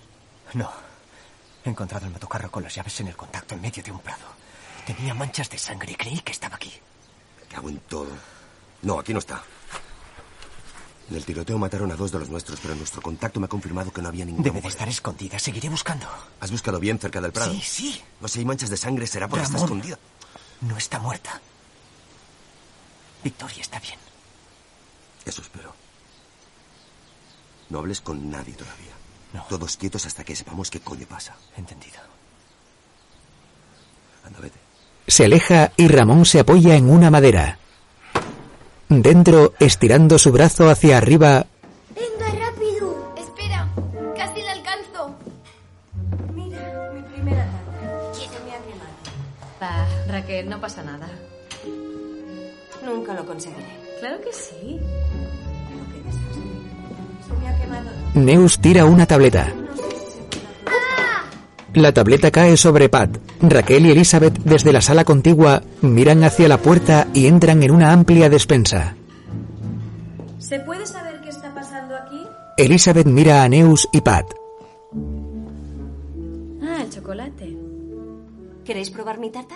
No. 0.54 0.70
He 1.64 1.70
encontrado 1.70 2.06
el 2.06 2.12
motocarro 2.12 2.50
con 2.50 2.64
las 2.64 2.74
llaves 2.74 3.00
en 3.02 3.08
el 3.08 3.16
contacto 3.16 3.56
en 3.56 3.62
medio 3.62 3.84
de 3.84 3.92
un 3.92 4.00
prado. 4.00 4.24
Tenía 4.86 5.14
manchas 5.14 5.50
de 5.50 5.58
sangre 5.58 5.92
y 5.92 5.96
creí 5.96 6.20
que 6.20 6.32
estaba 6.32 6.56
aquí. 6.56 6.72
Me 7.40 7.56
cago 7.56 7.70
en 7.70 7.78
todo. 7.80 8.10
No, 8.82 9.00
aquí 9.00 9.14
no 9.14 9.20
está. 9.20 9.44
En 11.12 11.18
el 11.18 11.26
tiroteo 11.26 11.58
mataron 11.58 11.92
a 11.92 11.98
dos 11.98 12.10
de 12.14 12.20
los 12.20 12.30
nuestros, 12.30 12.58
pero 12.62 12.74
nuestro 12.74 13.02
contacto 13.02 13.42
me 13.42 13.46
ha 13.46 13.50
confirmado 13.50 13.92
que 13.92 14.02
no 14.02 14.08
había 14.08 14.24
ninguna 14.24 14.46
Debe 14.46 14.62
de 14.62 14.70
estar 14.70 14.88
escondida. 14.88 15.38
Seguiré 15.40 15.68
buscando. 15.68 16.08
¿Has 16.40 16.50
buscado 16.52 16.80
bien 16.80 17.00
cerca 17.00 17.20
del 17.20 17.34
prado? 17.34 17.52
Sí, 17.52 17.62
sí. 17.62 18.02
No 18.22 18.30
si 18.30 18.40
hay 18.40 18.46
manchas 18.46 18.70
de 18.70 18.78
sangre, 18.78 19.06
será 19.06 19.28
porque 19.28 19.44
está 19.44 19.58
escondida. 19.58 20.00
No 20.62 20.78
está 20.78 21.00
muerta. 21.00 21.42
Victoria 23.26 23.60
está 23.60 23.78
bien. 23.82 24.00
Eso 25.26 25.42
espero. 25.42 25.76
No 27.70 27.80
hables 27.80 28.00
con 28.00 28.32
nadie 28.32 28.54
todavía. 28.54 28.94
No. 29.34 29.44
Todos 29.50 29.76
quietos 29.76 30.06
hasta 30.06 30.24
que 30.24 30.34
sepamos 30.34 30.72
qué 30.72 30.80
coño 30.80 31.06
pasa. 31.08 31.36
Entendido. 31.58 32.00
Anda, 34.26 34.40
vete. 34.40 34.60
Se 35.10 35.26
aleja 35.26 35.74
y 35.76 35.90
Ramón 35.90 36.26
se 36.26 36.40
apoya 36.40 36.76
en 36.76 36.90
una 36.90 37.12
madera. 37.12 37.60
Dentro, 38.94 39.54
estirando 39.58 40.20
su 40.20 40.34
brazo 40.34 40.70
hacia 40.70 40.98
arriba, 40.98 41.46
¡Venga, 41.96 42.30
rápido! 42.46 43.14
Espera, 43.18 43.66
casi 44.18 44.42
la 44.42 44.52
alcanzo. 44.52 45.16
Mira, 46.36 46.92
mi 46.94 47.02
primera 47.04 47.46
tarta. 47.46 48.12
Quieto, 48.18 48.34
me 48.46 48.52
abre 48.52 48.76
mal. 48.76 48.92
Va, 49.64 49.88
Raquel, 50.12 50.50
no 50.50 50.60
pasa 50.60 50.84
nada. 50.84 51.08
Nunca 52.84 53.14
lo 53.14 53.26
conseguiré. 53.26 53.66
Claro 54.02 54.20
que 54.20 54.34
sí. 54.34 54.78
Pero 55.70 55.84
qué 55.94 55.98
desastre. 56.04 56.42
Se 57.26 57.34
me 57.40 57.48
ha 57.48 57.58
quemado. 57.62 57.90
Neus 58.14 58.60
tira 58.60 58.84
una 58.84 59.06
tableta. 59.06 59.54
La 61.74 61.94
tableta 61.94 62.32
cae 62.32 62.58
sobre 62.58 62.90
Pat. 62.90 63.18
Raquel 63.42 63.86
y 63.86 63.92
Elizabeth, 63.92 64.38
desde 64.40 64.74
la 64.74 64.82
sala 64.82 65.06
contigua, 65.06 65.64
miran 65.82 66.22
hacia 66.26 66.50
la 66.50 66.58
puerta 66.58 67.08
y 67.14 67.28
entran 67.28 67.64
en 67.64 67.72
una 67.72 67.94
amplia 67.94 68.30
despensa. 68.30 68.96
¿Se 70.38 70.60
puede 70.60 70.86
saber 70.86 71.22
qué 71.22 71.30
está 71.30 71.54
pasando 71.54 71.96
aquí? 71.96 72.28
Elizabeth 72.58 73.08
mira 73.08 73.44
a 73.44 73.48
Neus 73.48 73.88
y 73.94 74.02
Pat. 74.02 74.26
Ah, 76.62 76.82
el 76.84 76.90
chocolate. 76.90 77.58
¿Queréis 78.66 78.90
probar 78.90 79.18
mi 79.18 79.30
tarta? 79.30 79.56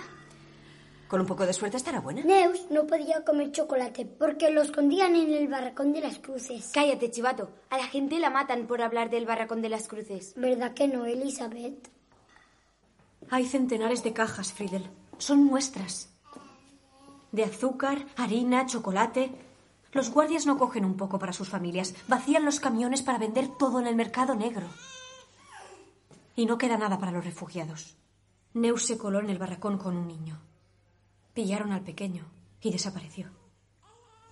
Con 1.08 1.20
un 1.20 1.26
poco 1.26 1.44
de 1.44 1.52
suerte 1.52 1.76
estará 1.76 2.00
buena. 2.00 2.22
Neus 2.22 2.66
no 2.70 2.86
podía 2.86 3.24
comer 3.24 3.52
chocolate 3.52 4.06
porque 4.06 4.50
lo 4.50 4.62
escondían 4.62 5.14
en 5.16 5.34
el 5.34 5.48
barracón 5.48 5.92
de 5.92 6.00
las 6.00 6.18
cruces. 6.18 6.70
Cállate, 6.72 7.10
chivato. 7.10 7.50
A 7.68 7.76
la 7.76 7.86
gente 7.88 8.18
la 8.18 8.30
matan 8.30 8.66
por 8.66 8.80
hablar 8.80 9.10
del 9.10 9.26
barracón 9.26 9.60
de 9.60 9.68
las 9.68 9.86
cruces. 9.86 10.32
¿Verdad 10.34 10.72
que 10.72 10.88
no, 10.88 11.04
Elizabeth? 11.04 11.90
Hay 13.28 13.46
centenares 13.46 14.04
de 14.04 14.12
cajas, 14.12 14.52
Friedel. 14.52 14.88
Son 15.18 15.46
nuestras. 15.46 16.10
De 17.32 17.44
azúcar, 17.44 18.06
harina, 18.16 18.66
chocolate. 18.66 19.32
Los 19.92 20.10
guardias 20.10 20.46
no 20.46 20.58
cogen 20.58 20.84
un 20.84 20.96
poco 20.96 21.18
para 21.18 21.32
sus 21.32 21.48
familias. 21.48 21.94
Vacían 22.06 22.44
los 22.44 22.60
camiones 22.60 23.02
para 23.02 23.18
vender 23.18 23.48
todo 23.58 23.80
en 23.80 23.86
el 23.88 23.96
mercado 23.96 24.36
negro. 24.36 24.68
Y 26.36 26.46
no 26.46 26.56
queda 26.56 26.76
nada 26.76 26.98
para 26.98 27.12
los 27.12 27.24
refugiados. 27.24 27.96
Neus 28.54 28.84
se 28.84 28.96
coló 28.96 29.20
en 29.20 29.30
el 29.30 29.38
barracón 29.38 29.76
con 29.76 29.96
un 29.96 30.06
niño. 30.06 30.38
Pillaron 31.34 31.72
al 31.72 31.82
pequeño 31.82 32.24
y 32.60 32.70
desapareció. 32.70 33.28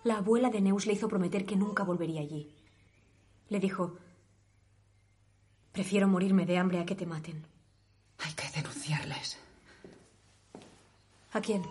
La 0.05 0.19
abuela 0.19 0.51
de 0.51 0.61
Neus 0.61 0.87
le 0.87 0.93
hizo 0.93 1.09
prometer 1.09 1.47
que 1.47 1.57
nunca 1.57 1.83
volvería 1.83 2.21
allí. 2.21 2.55
Le 3.49 3.59
dijo, 3.59 3.97
prefiero 5.73 6.09
morirme 6.09 6.47
de 6.47 6.59
hambre 6.59 6.79
a 6.79 6.87
que 6.87 6.95
te 6.95 7.07
maten. 7.07 7.54
Hay 8.25 8.33
que 8.33 8.49
denunciarles. 8.51 9.39
¿A 11.33 11.41
quién? 11.41 11.63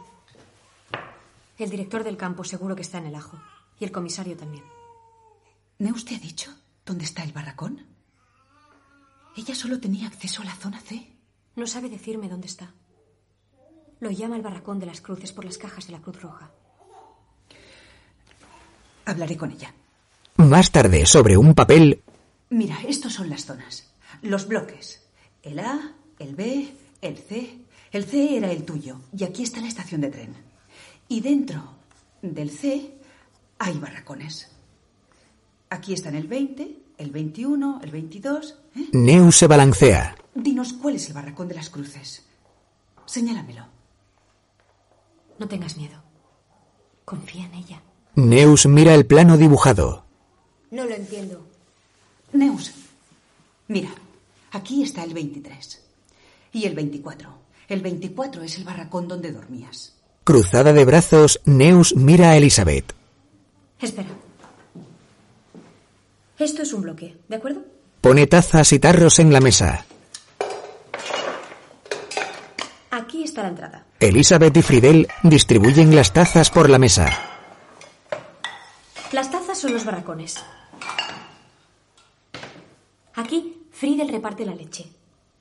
El 1.57 1.69
director 1.69 2.03
del 2.03 2.17
campo 2.17 2.43
seguro 2.43 2.75
que 2.75 2.81
está 2.81 2.97
en 2.97 3.07
el 3.07 3.15
ajo. 3.15 3.41
Y 3.79 3.85
el 3.85 3.91
comisario 3.91 4.37
también. 4.37 4.63
¿Neus 5.79 6.05
te 6.05 6.15
ha 6.15 6.19
dicho 6.19 6.53
dónde 6.85 7.05
está 7.05 7.23
el 7.23 7.31
barracón? 7.33 7.85
Ella 9.35 9.55
solo 9.55 9.79
tenía 9.79 10.07
acceso 10.07 10.41
a 10.41 10.45
la 10.45 10.55
zona 10.55 10.79
C. 10.79 11.09
No 11.55 11.65
sabe 11.65 11.89
decirme 11.89 12.29
dónde 12.29 12.47
está. 12.47 12.71
Lo 13.99 14.11
llama 14.11 14.35
el 14.35 14.41
barracón 14.41 14.79
de 14.79 14.85
las 14.85 15.01
cruces 15.01 15.31
por 15.31 15.45
las 15.45 15.57
cajas 15.57 15.87
de 15.87 15.93
la 15.93 16.01
Cruz 16.01 16.21
Roja. 16.21 16.51
Hablaré 19.05 19.37
con 19.37 19.51
ella. 19.51 19.73
Más 20.37 20.71
tarde, 20.71 21.05
sobre 21.05 21.37
un 21.37 21.53
papel, 21.53 22.03
Mira, 22.53 22.77
estos 22.87 23.13
son 23.13 23.31
las 23.31 23.45
zonas. 23.45 23.91
Los 24.21 24.47
bloques. 24.47 25.03
El 25.41 25.57
A, 25.57 25.95
el 26.23 26.35
B, 26.35 26.73
el 27.01 27.17
C. 27.17 27.59
El 27.91 28.05
C 28.05 28.37
era 28.37 28.51
el 28.51 28.63
tuyo. 28.63 29.01
Y 29.15 29.23
aquí 29.23 29.43
está 29.43 29.61
la 29.61 29.67
estación 29.67 30.01
de 30.01 30.09
tren. 30.09 30.33
Y 31.07 31.21
dentro 31.21 31.61
del 32.21 32.49
C 32.49 32.95
hay 33.59 33.77
barracones. 33.77 34.49
Aquí 35.69 35.93
están 35.93 36.15
el 36.15 36.27
20, 36.27 36.77
el 36.97 37.11
21, 37.11 37.81
el 37.83 37.91
22. 37.91 38.59
¿eh? 38.75 38.87
Neus 38.93 39.37
se 39.37 39.47
balancea. 39.47 40.15
Dinos 40.33 40.73
cuál 40.73 40.95
es 40.95 41.07
el 41.07 41.13
barracón 41.13 41.47
de 41.47 41.55
las 41.55 41.69
cruces. 41.69 42.25
Señálamelo. 43.05 43.65
No 45.37 45.47
tengas 45.47 45.77
miedo. 45.77 46.01
Confía 47.05 47.45
en 47.45 47.53
ella. 47.55 47.81
Neus 48.15 48.65
mira 48.65 48.95
el 48.95 49.05
plano 49.05 49.37
dibujado. 49.37 50.05
No 50.71 50.85
lo 50.85 50.95
entiendo. 50.95 51.45
Neus, 52.31 52.71
mira, 53.67 53.89
aquí 54.51 54.83
está 54.83 55.03
el 55.03 55.13
23. 55.13 55.82
Y 56.53 56.65
el 56.65 56.75
24. 56.75 57.29
El 57.67 57.81
24 57.81 58.43
es 58.43 58.57
el 58.57 58.63
barracón 58.63 59.07
donde 59.07 59.31
dormías. 59.31 59.95
Cruzada 60.23 60.71
de 60.71 60.85
brazos, 60.85 61.41
Neus 61.45 61.95
mira 61.95 62.29
a 62.29 62.37
Elizabeth. 62.37 62.93
Espera. 63.81 64.09
Esto 66.39 66.61
es 66.61 66.71
un 66.73 66.83
bloque, 66.83 67.17
¿de 67.27 67.35
acuerdo? 67.35 67.63
Pone 67.99 68.27
tazas 68.27 68.71
y 68.71 68.79
tarros 68.79 69.19
en 69.19 69.33
la 69.33 69.41
mesa. 69.41 69.85
Aquí 72.91 73.23
está 73.23 73.43
la 73.43 73.49
entrada. 73.49 73.85
Elizabeth 73.99 74.55
y 74.55 74.61
Fridel 74.61 75.07
distribuyen 75.23 75.95
las 75.95 76.13
tazas 76.13 76.49
por 76.49 76.69
la 76.69 76.77
mesa. 76.77 77.09
Las 79.11 79.31
tazas 79.31 79.57
son 79.57 79.73
los 79.73 79.85
barracones. 79.85 80.43
Aquí, 83.15 83.67
Friedel 83.71 84.09
reparte 84.09 84.45
la 84.45 84.55
leche. 84.55 84.87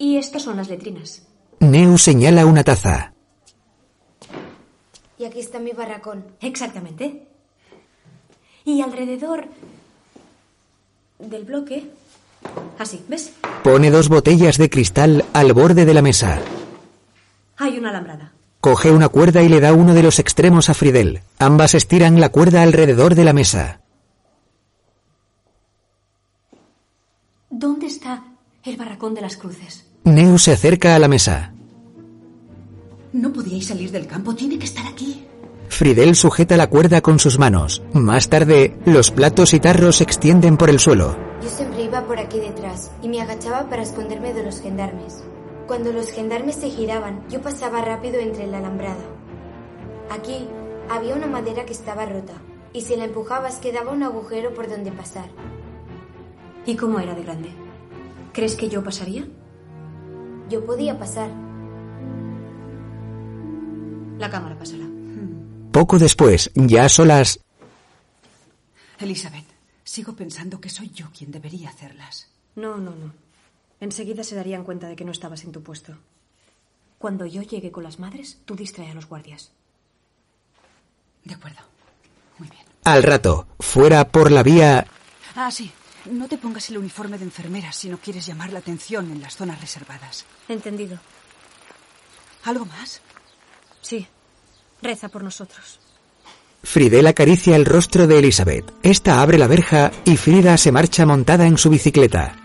Y 0.02 0.16
estas 0.16 0.42
son 0.42 0.56
las 0.56 0.68
letrinas. 0.68 1.22
Neus 1.60 2.02
señala 2.02 2.44
una 2.44 2.64
taza. 2.64 3.12
Y 5.16 5.24
aquí 5.24 5.38
está 5.38 5.60
mi 5.60 5.70
barracón. 5.70 6.24
Exactamente. 6.40 7.28
Y 8.64 8.80
alrededor 8.80 9.46
del 11.20 11.44
bloque... 11.44 11.88
Así, 12.80 13.04
¿ves? 13.06 13.32
Pone 13.62 13.92
dos 13.92 14.08
botellas 14.08 14.58
de 14.58 14.68
cristal 14.68 15.24
al 15.32 15.52
borde 15.52 15.84
de 15.84 15.94
la 15.94 16.02
mesa. 16.02 16.40
Hay 17.58 17.78
una 17.78 17.90
alambrada. 17.90 18.32
Coge 18.60 18.90
una 18.90 19.08
cuerda 19.08 19.40
y 19.44 19.48
le 19.48 19.60
da 19.60 19.72
uno 19.72 19.94
de 19.94 20.02
los 20.02 20.18
extremos 20.18 20.68
a 20.68 20.74
Fridel. 20.74 21.20
Ambas 21.38 21.76
estiran 21.76 22.20
la 22.20 22.30
cuerda 22.30 22.62
alrededor 22.62 23.14
de 23.14 23.24
la 23.24 23.32
mesa. 23.34 23.82
¿Dónde 27.50 27.86
está 27.86 28.24
el 28.64 28.76
barracón 28.76 29.14
de 29.14 29.20
las 29.20 29.36
cruces? 29.36 29.91
Neus 30.04 30.42
se 30.42 30.52
acerca 30.52 30.96
a 30.96 30.98
la 30.98 31.06
mesa. 31.06 31.54
No 33.12 33.32
podíais 33.32 33.66
salir 33.66 33.92
del 33.92 34.08
campo, 34.08 34.34
tiene 34.34 34.58
que 34.58 34.64
estar 34.64 34.84
aquí. 34.86 35.24
Fridel 35.68 36.16
sujeta 36.16 36.56
la 36.56 36.68
cuerda 36.68 37.00
con 37.00 37.20
sus 37.20 37.38
manos. 37.38 37.82
Más 37.92 38.28
tarde, 38.28 38.76
los 38.84 39.12
platos 39.12 39.54
y 39.54 39.60
tarros 39.60 39.96
se 39.96 40.04
extienden 40.04 40.56
por 40.56 40.70
el 40.70 40.80
suelo. 40.80 41.16
Yo 41.40 41.48
siempre 41.48 41.84
iba 41.84 42.04
por 42.04 42.18
aquí 42.18 42.40
detrás 42.40 42.90
y 43.00 43.08
me 43.08 43.20
agachaba 43.20 43.70
para 43.70 43.82
esconderme 43.82 44.34
de 44.34 44.42
los 44.42 44.60
gendarmes. 44.60 45.22
Cuando 45.68 45.92
los 45.92 46.10
gendarmes 46.10 46.56
se 46.56 46.68
giraban, 46.68 47.24
yo 47.30 47.40
pasaba 47.40 47.80
rápido 47.82 48.18
entre 48.18 48.48
la 48.48 48.58
alambrada. 48.58 49.04
Aquí 50.10 50.48
había 50.90 51.14
una 51.14 51.28
madera 51.28 51.64
que 51.64 51.72
estaba 51.72 52.06
rota 52.06 52.34
y 52.72 52.80
si 52.80 52.96
la 52.96 53.04
empujabas 53.04 53.56
quedaba 53.56 53.92
un 53.92 54.02
agujero 54.02 54.52
por 54.52 54.68
donde 54.68 54.90
pasar. 54.90 55.30
¿Y 56.66 56.74
cómo 56.74 56.98
era 56.98 57.14
de 57.14 57.22
grande? 57.22 57.50
¿Crees 58.32 58.56
que 58.56 58.68
yo 58.68 58.82
pasaría? 58.82 59.26
Yo 60.52 60.62
podía 60.66 60.98
pasar. 60.98 61.30
La 64.18 64.28
cámara 64.30 64.58
pasará. 64.58 64.84
Poco 65.72 65.98
después, 65.98 66.50
ya 66.54 66.84
a 66.84 66.88
solas, 66.90 67.40
Elizabeth, 68.98 69.46
sigo 69.82 70.12
pensando 70.12 70.60
que 70.60 70.68
soy 70.68 70.90
yo 70.90 71.06
quien 71.16 71.30
debería 71.32 71.70
hacerlas. 71.70 72.28
No, 72.54 72.76
no, 72.76 72.90
no. 72.90 73.14
Enseguida 73.80 74.24
se 74.24 74.34
darían 74.34 74.62
cuenta 74.62 74.88
de 74.88 74.94
que 74.94 75.06
no 75.06 75.12
estabas 75.12 75.42
en 75.44 75.52
tu 75.52 75.62
puesto. 75.62 75.96
Cuando 76.98 77.24
yo 77.24 77.40
llegue 77.40 77.72
con 77.72 77.84
las 77.84 77.98
madres, 77.98 78.38
tú 78.44 78.54
distrae 78.54 78.90
a 78.90 78.94
los 78.94 79.08
guardias. 79.08 79.52
De 81.24 81.32
acuerdo. 81.32 81.60
Al 82.84 83.02
rato, 83.02 83.46
fuera 83.58 84.06
por 84.06 84.30
la 84.30 84.42
vía, 84.42 84.86
Ah, 85.34 85.50
sí. 85.50 85.72
No 86.10 86.28
te 86.28 86.36
pongas 86.36 86.68
el 86.70 86.78
uniforme 86.78 87.18
de 87.18 87.24
enfermera 87.24 87.72
si 87.72 87.88
no 87.88 87.98
quieres 87.98 88.26
llamar 88.26 88.52
la 88.52 88.58
atención 88.58 89.10
en 89.12 89.22
las 89.22 89.36
zonas 89.36 89.60
reservadas. 89.60 90.24
Entendido. 90.48 90.98
¿Algo 92.44 92.66
más? 92.66 93.00
Sí. 93.82 94.06
Reza 94.82 95.08
por 95.08 95.22
nosotros. 95.22 95.78
Fridel 96.64 97.06
acaricia 97.06 97.56
el 97.56 97.64
rostro 97.64 98.06
de 98.06 98.18
Elizabeth. 98.18 98.72
Esta 98.82 99.20
abre 99.20 99.38
la 99.38 99.46
verja 99.46 99.90
y 100.04 100.16
Frida 100.16 100.56
se 100.56 100.72
marcha 100.72 101.06
montada 101.06 101.46
en 101.46 101.58
su 101.58 101.70
bicicleta. 101.70 102.36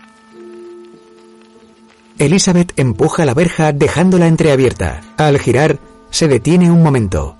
Elizabeth 2.18 2.72
empuja 2.76 3.24
la 3.24 3.34
verja 3.34 3.72
dejándola 3.72 4.26
entreabierta. 4.26 5.02
Al 5.16 5.38
girar, 5.38 5.78
se 6.10 6.26
detiene 6.26 6.70
un 6.70 6.82
momento. 6.82 7.36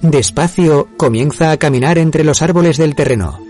Despacio, 0.00 0.88
comienza 0.96 1.50
a 1.50 1.56
caminar 1.58 1.98
entre 1.98 2.24
los 2.24 2.40
árboles 2.40 2.78
del 2.78 2.94
terreno. 2.94 3.45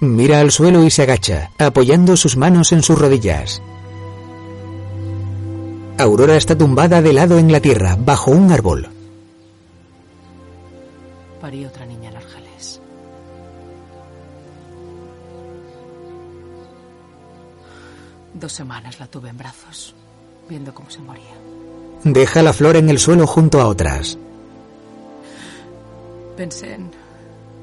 Mira 0.00 0.40
al 0.40 0.52
suelo 0.52 0.84
y 0.84 0.90
se 0.90 1.02
agacha, 1.02 1.50
apoyando 1.58 2.16
sus 2.16 2.36
manos 2.36 2.72
en 2.72 2.82
sus 2.82 2.98
rodillas. 2.98 3.60
Aurora 5.98 6.36
está 6.36 6.56
tumbada 6.56 7.02
de 7.02 7.12
lado 7.12 7.38
en 7.38 7.50
la 7.50 7.58
tierra, 7.58 7.96
bajo 7.98 8.30
un 8.30 8.52
árbol. 8.52 8.88
Parí 11.40 11.64
otra 11.64 11.84
niña 11.86 12.10
en 12.10 12.16
Argeles. 12.16 12.80
Dos 18.34 18.52
semanas 18.52 19.00
la 19.00 19.08
tuve 19.08 19.30
en 19.30 19.38
brazos, 19.38 19.96
viendo 20.48 20.72
cómo 20.72 20.88
se 20.90 21.00
moría. 21.00 21.34
Deja 22.04 22.42
la 22.42 22.52
flor 22.52 22.76
en 22.76 22.88
el 22.88 23.00
suelo 23.00 23.26
junto 23.26 23.60
a 23.60 23.66
otras. 23.66 24.16
Pensé 26.36 26.74
en 26.74 26.92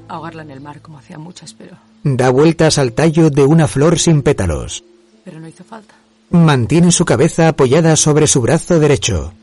ahogarla 0.10 0.42
en 0.42 0.52
el 0.52 0.60
mar 0.60 0.82
como 0.82 0.98
hacía 0.98 1.18
muchas, 1.18 1.54
pero, 1.54 1.78
Da 2.08 2.30
vueltas 2.30 2.78
al 2.78 2.94
tallo 2.94 3.30
de 3.32 3.44
una 3.44 3.68
flor 3.68 3.98
sin 4.00 4.22
pétalos. 4.22 4.84
pero 5.24 5.40
no 5.40 5.48
hizo 5.48 5.64
falta. 5.64 5.96
Mantiene 6.30 6.92
su 6.92 7.04
cabeza 7.04 7.48
apoyada 7.48 7.96
sobre 7.96 8.28
su 8.28 8.42
brazo 8.42 8.80
derecho. 8.80 9.34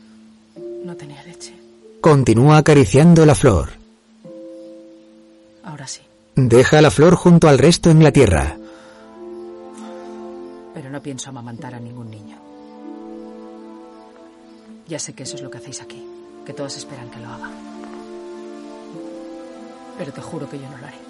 No 0.85 0.95
tenía 0.95 1.21
leche. 1.23 1.53
Continúa 1.99 2.57
acariciando 2.57 3.25
la 3.25 3.35
flor. 3.35 3.71
Ahora 5.65 5.87
sí, 5.87 6.01
Deja 6.35 6.81
la 6.81 6.89
flor 6.89 7.15
junto 7.15 7.47
al 7.49 7.57
resto 7.57 7.89
en 7.91 8.01
la 8.03 8.11
tierra. 8.11 8.57
pero 10.73 10.89
no 10.89 11.01
pienso 11.01 11.29
amamantar 11.29 11.75
a 11.75 11.79
ningún 11.79 12.09
niño. 12.09 12.37
Ya 14.87 14.99
sé 14.99 15.13
que 15.13 15.23
eso 15.23 15.35
es 15.35 15.41
lo 15.41 15.49
que 15.51 15.57
hacéis 15.59 15.81
aquí, 15.81 16.01
que 16.45 16.53
todos 16.53 16.75
esperan 16.77 17.09
que 17.11 17.19
lo 17.19 17.27
haga. 17.27 17.49
Pero 19.97 20.11
te 20.13 20.21
juro 20.21 20.49
que 20.49 20.57
yo 20.59 20.69
no 20.69 20.77
lo 20.77 20.87
haré. 20.87 21.02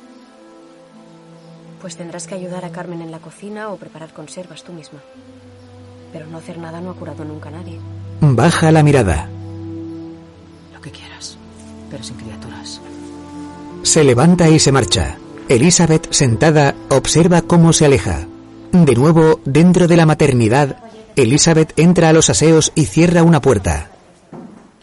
Pues 1.83 1.97
tendrás 1.97 2.27
que 2.27 2.35
ayudar 2.35 2.63
a 2.63 2.71
Carmen 2.71 3.01
en 3.01 3.11
la 3.11 3.19
cocina 3.19 3.67
o 3.67 3.75
preparar 3.75 4.13
conservas 4.13 4.63
tú 4.63 4.71
misma. 4.71 5.01
Pero 6.13 6.25
no 6.27 6.37
hacer 6.37 6.57
nada 6.57 6.79
no 6.79 6.91
ha 6.91 6.95
curado 6.95 7.25
nunca 7.25 7.49
a 7.49 7.51
nadie. 7.51 7.77
Baja 8.21 8.71
la 8.71 8.83
mirada. 8.83 9.27
Lo 10.73 10.79
que 10.79 10.91
quieras, 10.91 11.37
pero 11.91 12.01
sin 12.01 12.15
criaturas. 12.15 12.79
Se 13.81 14.01
levanta 14.05 14.47
y 14.47 14.59
se 14.59 14.71
marcha. 14.71 15.17
Elizabeth, 15.49 16.09
sentada, 16.13 16.73
observa 16.89 17.41
cómo 17.41 17.73
se 17.73 17.83
aleja. 17.83 18.27
De 18.71 18.95
nuevo, 18.95 19.41
dentro 19.43 19.89
de 19.89 19.97
la 19.97 20.05
maternidad, 20.05 20.77
Elizabeth 21.17 21.77
entra 21.77 22.07
a 22.07 22.13
los 22.13 22.29
aseos 22.29 22.71
y 22.75 22.85
cierra 22.85 23.23
una 23.23 23.41
puerta. 23.41 23.89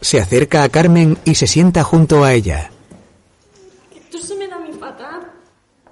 Se 0.02 0.20
acerca 0.20 0.64
a 0.64 0.68
Carmen 0.68 1.16
y 1.24 1.36
se 1.36 1.46
sienta 1.46 1.82
junto 1.82 2.24
a 2.24 2.34
ella. 2.34 2.70
Esto 3.96 4.18
se 4.18 4.36
me 4.36 4.48
da 4.48 4.58
mi 4.58 4.74
fatal. 4.74 5.32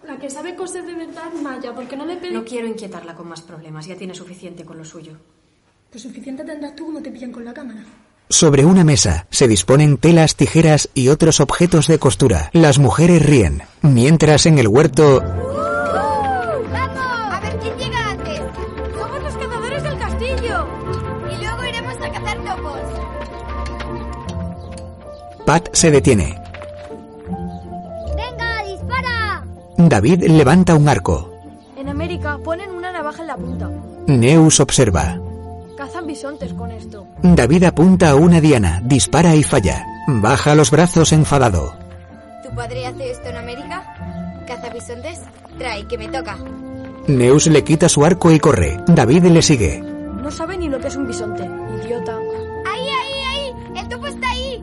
La 0.07 0.19
que 0.19 0.29
sabe 0.29 0.55
Maya, 1.43 1.75
porque 1.75 1.97
no 1.97 2.05
le 2.05 2.17
pedí... 2.17 2.33
No 2.33 2.45
quiero 2.45 2.67
inquietarla 2.67 3.15
con 3.15 3.29
más 3.29 3.41
problemas, 3.43 3.87
ya 3.87 3.97
tiene 3.97 4.15
suficiente 4.15 4.65
con 4.65 4.79
lo 4.79 4.85
suyo. 4.85 5.13
Pues 5.91 6.03
suficiente 6.03 6.45
tendrás 6.45 6.77
tú 6.77 6.87
como 6.87 7.01
te 7.03 7.11
pillan 7.11 7.33
con 7.33 7.45
la 7.45 7.55
cámara. 7.55 7.85
Sobre 8.31 8.65
una 8.65 8.85
mesa 8.85 9.27
se 9.31 9.49
disponen 9.49 9.97
telas, 9.97 10.37
tijeras 10.37 10.91
y 10.93 11.09
otros 11.09 11.41
objetos 11.41 11.87
de 11.87 11.99
costura. 11.99 12.51
Las 12.53 12.79
mujeres 12.79 13.25
ríen, 13.25 13.63
mientras 13.83 14.45
en 14.45 14.59
el 14.59 14.69
huerto 14.69 15.23
¡Vamos! 25.49 25.85
A 25.85 25.91
ver 25.91 26.48
David 29.79 30.25
levanta 30.25 30.75
un 30.75 30.89
arco. 30.89 31.33
En 31.77 31.89
América 31.89 32.37
ponen 32.43 32.71
una 32.73 32.91
navaja 32.91 33.23
en 33.23 33.29
la 33.29 33.37
punta. 33.37 33.71
Neus 34.09 34.59
observa. 34.59 35.21
Cazan 35.77 36.05
bisontes 36.05 36.53
con 36.53 36.73
esto. 36.73 37.07
David 37.23 37.63
apunta 37.63 38.11
a 38.11 38.17
una 38.17 38.41
diana, 38.41 38.83
dispara 38.85 39.37
y 39.37 39.45
falla. 39.45 39.87
Baja 40.09 40.57
los 40.57 40.73
brazos 40.73 41.13
enfadado. 41.13 41.77
¿Tu 42.43 42.53
padre 42.57 42.89
hace 42.89 43.13
esto 43.13 43.29
en 43.29 43.37
América? 43.37 43.85
¿Caza 44.49 44.69
bisontes? 44.71 45.21
Trae, 45.59 45.87
que 45.87 45.97
me 45.97 46.09
toca. 46.09 46.37
Neus 47.07 47.47
le 47.47 47.63
quita 47.63 47.89
su 47.89 48.05
arco 48.05 48.33
y 48.33 48.41
corre. 48.41 48.81
David 48.89 49.27
le 49.27 49.43
sigue. 49.43 49.81
No 49.81 50.33
sabe 50.33 50.59
ni 50.59 50.69
lo 50.69 50.81
que 50.81 50.89
es 50.89 50.97
un 50.97 51.07
bisonte. 51.07 51.45
Idiota. 51.45 52.17
¡Ahí, 52.67 52.81
ahí, 52.81 53.23
ahí! 53.31 53.81
¡El 53.81 53.89
topo 53.89 54.09
está 54.09 54.29
ahí! 54.29 54.61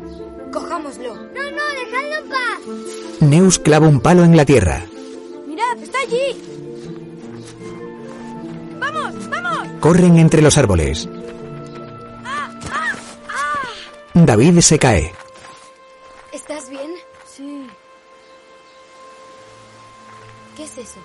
Cojámoslo. 0.51 1.15
No, 1.15 1.21
no, 1.23 1.63
dejadlo 1.79 2.15
en 2.21 2.29
paz. 2.29 3.21
Neus 3.21 3.59
clava 3.59 3.87
un 3.87 4.01
palo 4.01 4.25
en 4.25 4.35
la 4.35 4.43
tierra. 4.43 4.81
¡Mirad, 6.09 6.29
está 6.29 6.39
allí! 6.39 6.41
¡Vamos, 8.79 9.29
vamos! 9.29 9.67
Corren 9.79 10.17
entre 10.17 10.41
los 10.41 10.57
árboles. 10.57 11.07
David 14.13 14.59
se 14.61 14.79
cae. 14.79 15.13
¿Estás 16.31 16.69
bien? 16.69 16.91
Sí. 17.27 17.67
¿Qué 20.55 20.63
es 20.63 20.77
eso? 20.77 20.99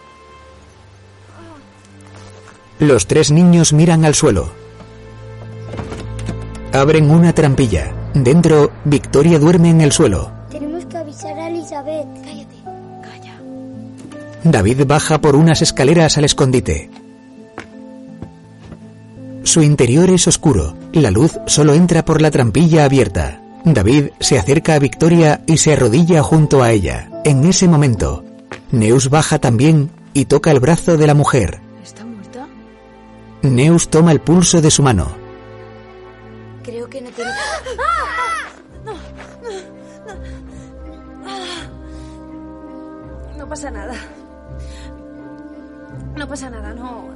Los 2.79 3.07
tres 3.07 3.31
niños 3.31 3.73
miran 3.73 4.05
al 4.05 4.15
suelo. 4.15 4.51
Abren 6.73 7.11
una 7.11 7.35
trampilla. 7.35 7.93
Dentro, 8.15 8.71
Victoria 8.85 9.39
duerme 9.39 9.71
en 9.71 9.81
el 9.81 9.93
suelo. 9.93 10.40
David 14.45 14.87
baja 14.87 15.21
por 15.21 15.37
unas 15.37 15.61
escaleras 15.61 16.17
al 16.17 16.25
escondite. 16.25 16.91
Su 19.43 19.63
interior 19.63 20.11
es 20.11 20.27
oscuro. 20.27 20.77
La 20.93 21.11
luz 21.11 21.39
solo 21.47 21.75
entra 21.75 22.05
por 22.05 22.23
la 22.23 22.31
trampilla 22.31 22.85
abierta. 22.85 23.43
David 23.65 24.11
se 24.21 24.39
acerca 24.39 24.75
a 24.75 24.79
Victoria 24.79 25.43
y 25.47 25.59
se 25.59 25.73
arrodilla 25.73 26.23
junto 26.23 26.63
a 26.63 26.71
ella. 26.71 27.11
En 27.25 27.45
ese 27.45 27.69
momento, 27.69 28.25
Neus 28.71 29.11
baja 29.11 29.39
también 29.39 29.91
y 30.15 30.25
toca 30.25 30.51
el 30.51 30.61
brazo 30.61 30.97
de 30.97 31.07
la 31.07 31.15
mujer. 31.15 31.61
¿Está 31.83 32.05
muerta? 32.05 32.47
Neus 33.43 33.89
toma 33.89 34.13
el 34.13 34.21
pulso 34.21 34.61
de 34.61 34.71
su 34.71 34.83
mano. 34.83 35.09
Creo 36.63 36.89
que 36.89 37.01
no 37.03 37.11
tiene... 37.11 37.31
No, 38.85 38.93
no, 38.93 38.99
no. 39.43 39.51
Ah. 41.27 41.67
No 43.37 43.49
pasa 43.49 43.71
nada. 43.71 43.95
No 46.21 46.29
pasa 46.29 46.51
nada, 46.51 46.75
no. 46.75 47.09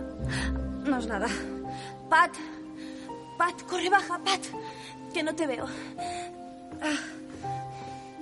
No 0.86 0.98
es 0.98 1.06
nada. 1.06 1.26
Pat. 2.08 2.30
Pat, 3.36 3.62
corre, 3.68 3.90
baja, 3.90 4.18
Pat. 4.24 4.40
Que 5.12 5.22
no 5.22 5.34
te 5.34 5.46
veo. 5.46 5.66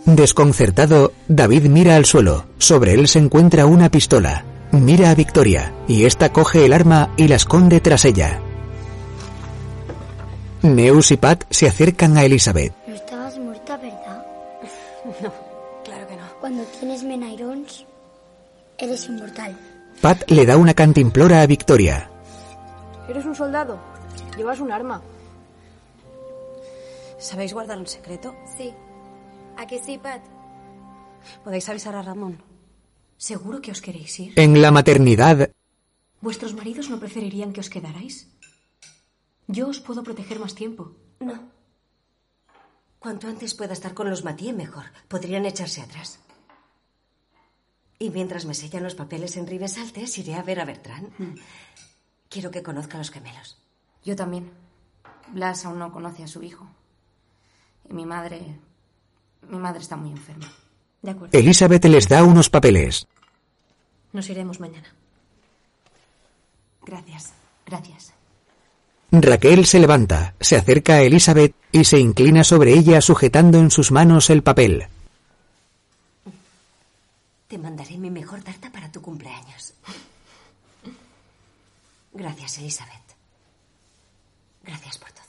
Desconcertado, 0.04 1.12
David 1.28 1.66
mira 1.66 1.94
al 1.94 2.04
suelo. 2.04 2.46
Sobre 2.58 2.94
él 2.94 3.06
se 3.06 3.20
encuentra 3.20 3.64
una 3.64 3.92
pistola. 3.92 4.44
Mira 4.72 5.10
a 5.10 5.14
Victoria 5.14 5.72
y 5.86 6.04
ésta 6.04 6.32
coge 6.32 6.64
el 6.64 6.72
arma 6.72 7.10
y 7.16 7.28
la 7.28 7.36
esconde 7.36 7.80
tras 7.80 8.04
ella. 8.04 8.40
Neus 10.62 11.12
y 11.12 11.16
Pat 11.16 11.44
se 11.48 11.68
acercan 11.68 12.16
a 12.16 12.24
Elizabeth. 12.24 12.74
No 12.88 12.94
estabas 12.96 13.38
muerta, 13.38 13.76
¿verdad? 13.76 14.26
No, 15.22 15.32
claro 15.84 16.08
que 16.08 16.16
no. 16.16 16.24
Cuando 16.40 16.64
tienes 16.64 17.04
Menairons, 17.04 17.86
eres 18.78 19.06
inmortal. 19.06 19.56
Pat 20.02 20.28
le 20.32 20.44
da 20.44 20.56
una 20.56 20.74
cantimplora 20.74 21.42
a 21.42 21.46
Victoria. 21.46 22.10
Eres 23.08 23.24
un 23.24 23.36
soldado. 23.36 23.78
Llevas 24.36 24.58
un 24.58 24.72
arma. 24.72 25.00
¿Sabéis 27.20 27.54
guardar 27.54 27.78
un 27.78 27.86
secreto? 27.86 28.34
Sí. 28.56 28.74
¿A 29.56 29.64
que 29.68 29.78
sí, 29.78 29.98
Pat? 29.98 30.20
Podéis 31.44 31.68
avisar 31.68 31.94
a 31.94 32.02
Ramón. 32.02 32.42
¿Seguro 33.16 33.60
que 33.60 33.70
os 33.70 33.80
queréis 33.80 34.18
ir? 34.18 34.32
En 34.34 34.60
la 34.60 34.72
maternidad, 34.72 35.50
¿Vuestros 36.20 36.54
maridos 36.54 36.90
no 36.90 36.98
preferirían 36.98 37.52
que 37.52 37.60
os 37.60 37.70
quedarais? 37.70 38.28
Yo 39.46 39.68
os 39.68 39.78
puedo 39.78 40.02
proteger 40.02 40.40
más 40.40 40.56
tiempo. 40.56 40.96
No. 41.20 41.50
Cuanto 42.98 43.28
antes 43.28 43.54
pueda 43.54 43.72
estar 43.72 43.94
con 43.94 44.10
los 44.10 44.24
Mathieu, 44.24 44.54
mejor. 44.54 44.86
Podrían 45.06 45.46
echarse 45.46 45.80
atrás. 45.80 46.18
Y 48.02 48.10
mientras 48.10 48.46
me 48.46 48.54
sellan 48.54 48.82
los 48.82 48.96
papeles 48.96 49.36
en 49.36 49.46
Ribesaltes, 49.46 50.18
iré 50.18 50.34
a 50.34 50.42
ver 50.42 50.58
a 50.58 50.64
Bertrand. 50.64 51.12
Quiero 52.28 52.50
que 52.50 52.60
conozca 52.60 52.96
a 52.96 52.98
los 52.98 53.12
gemelos. 53.12 53.62
Yo 54.04 54.16
también. 54.16 54.50
Blas 55.28 55.64
aún 55.64 55.78
no 55.78 55.92
conoce 55.92 56.24
a 56.24 56.26
su 56.26 56.42
hijo. 56.42 56.66
Y 57.88 57.94
mi 57.94 58.04
madre. 58.04 58.40
Mi 59.48 59.56
madre 59.56 59.82
está 59.82 59.94
muy 59.94 60.10
enferma. 60.10 60.52
De 61.00 61.12
acuerdo. 61.12 61.38
Elizabeth 61.38 61.84
les 61.84 62.08
da 62.08 62.24
unos 62.24 62.50
papeles. 62.50 63.06
Nos 64.12 64.28
iremos 64.28 64.58
mañana. 64.58 64.92
Gracias. 66.84 67.32
Gracias. 67.64 68.12
Raquel 69.12 69.64
se 69.64 69.78
levanta, 69.78 70.34
se 70.40 70.56
acerca 70.56 70.94
a 70.94 71.02
Elizabeth 71.02 71.54
y 71.70 71.84
se 71.84 72.00
inclina 72.00 72.42
sobre 72.42 72.72
ella 72.72 73.00
sujetando 73.00 73.58
en 73.58 73.70
sus 73.70 73.92
manos 73.92 74.28
el 74.28 74.42
papel. 74.42 74.88
Te 77.52 77.58
mandaré 77.58 77.98
mi 77.98 78.10
mejor 78.10 78.40
tarta 78.40 78.72
para 78.72 78.90
tu 78.90 79.02
cumpleaños. 79.02 79.74
Gracias, 82.14 82.56
Elizabeth. 82.56 83.02
Gracias 84.64 84.96
por 84.96 85.10
todo. 85.10 85.22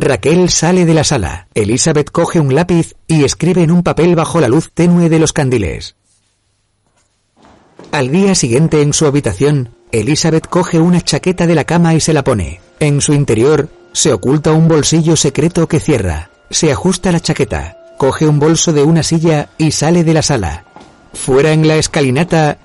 Raquel 0.00 0.48
sale 0.48 0.86
de 0.86 0.94
la 0.94 1.04
sala. 1.04 1.48
Elizabeth 1.52 2.10
coge 2.10 2.40
un 2.40 2.54
lápiz 2.54 2.94
y 3.06 3.24
escribe 3.24 3.62
en 3.62 3.72
un 3.72 3.82
papel 3.82 4.16
bajo 4.16 4.40
la 4.40 4.48
luz 4.48 4.72
tenue 4.72 5.10
de 5.10 5.18
los 5.18 5.34
candiles. 5.34 5.94
Al 7.90 8.10
día 8.10 8.34
siguiente 8.34 8.80
en 8.80 8.94
su 8.94 9.04
habitación, 9.04 9.76
Elizabeth 9.90 10.46
coge 10.46 10.78
una 10.78 11.02
chaqueta 11.02 11.46
de 11.46 11.56
la 11.56 11.64
cama 11.64 11.94
y 11.94 12.00
se 12.00 12.14
la 12.14 12.24
pone. 12.24 12.62
En 12.80 13.02
su 13.02 13.12
interior, 13.12 13.68
se 13.92 14.14
oculta 14.14 14.52
un 14.52 14.66
bolsillo 14.66 15.14
secreto 15.16 15.68
que 15.68 15.78
cierra. 15.78 16.30
Se 16.48 16.72
ajusta 16.72 17.12
la 17.12 17.20
chaqueta, 17.20 17.81
coge 18.02 18.26
un 18.26 18.40
bolso 18.40 18.72
de 18.72 18.82
una 18.82 19.04
silla 19.04 19.50
y 19.58 19.70
sale 19.70 20.02
de 20.02 20.12
la 20.12 20.22
sala. 20.22 20.64
Fuera 21.12 21.52
en 21.52 21.68
la 21.68 21.76
escalinata, 21.76 22.58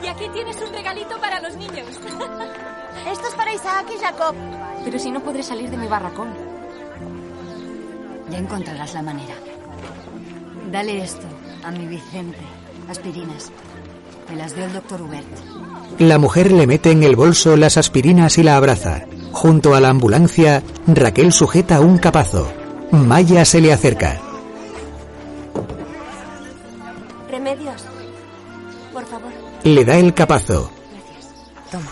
Y 0.00 0.06
aquí 0.06 0.26
tienes 0.32 0.56
un 0.64 0.72
regalito 0.72 1.20
para 1.20 1.40
los 1.40 1.56
niños. 1.56 1.88
Esto 3.12 3.28
es 3.28 3.34
para 3.34 3.52
Isaac 3.52 3.86
y 3.92 4.00
Jacob. 4.00 4.36
Pero 4.84 4.96
si 5.00 5.10
no 5.10 5.20
podré 5.24 5.42
salir 5.42 5.70
de 5.70 5.76
mi 5.76 5.88
barracón. 5.88 6.28
Ya 8.30 8.38
encontrarás 8.38 8.94
la 8.94 9.02
manera. 9.02 9.34
Dale 10.70 11.02
esto 11.02 11.26
a 11.64 11.72
mi 11.72 11.88
Vicente. 11.88 12.38
Aspirinas. 12.88 13.50
Me 14.30 14.36
las 14.36 14.54
dio 14.54 14.66
el 14.66 14.72
doctor 14.72 15.02
Hubert. 15.02 15.26
la 15.98 16.18
mujer 16.18 16.52
le 16.52 16.68
mete 16.68 16.92
en 16.92 17.02
el 17.02 17.16
bolso 17.16 17.56
las 17.56 17.76
aspirinas 17.76 18.38
y 18.38 18.44
la 18.44 18.56
abraza. 18.56 19.02
Junto 19.32 19.74
a 19.74 19.80
la 19.80 19.88
ambulancia, 19.88 20.62
Raquel 20.86 21.32
sujeta 21.32 21.80
un 21.80 21.98
capazo. 21.98 22.63
Maya 22.94 23.44
se 23.44 23.60
le 23.60 23.72
acerca. 23.72 24.20
Remedios. 27.28 27.84
Por 28.92 29.04
favor. 29.06 29.32
Le 29.64 29.84
da 29.84 29.96
el 29.96 30.14
capazo. 30.14 30.70
Toma, 31.70 31.90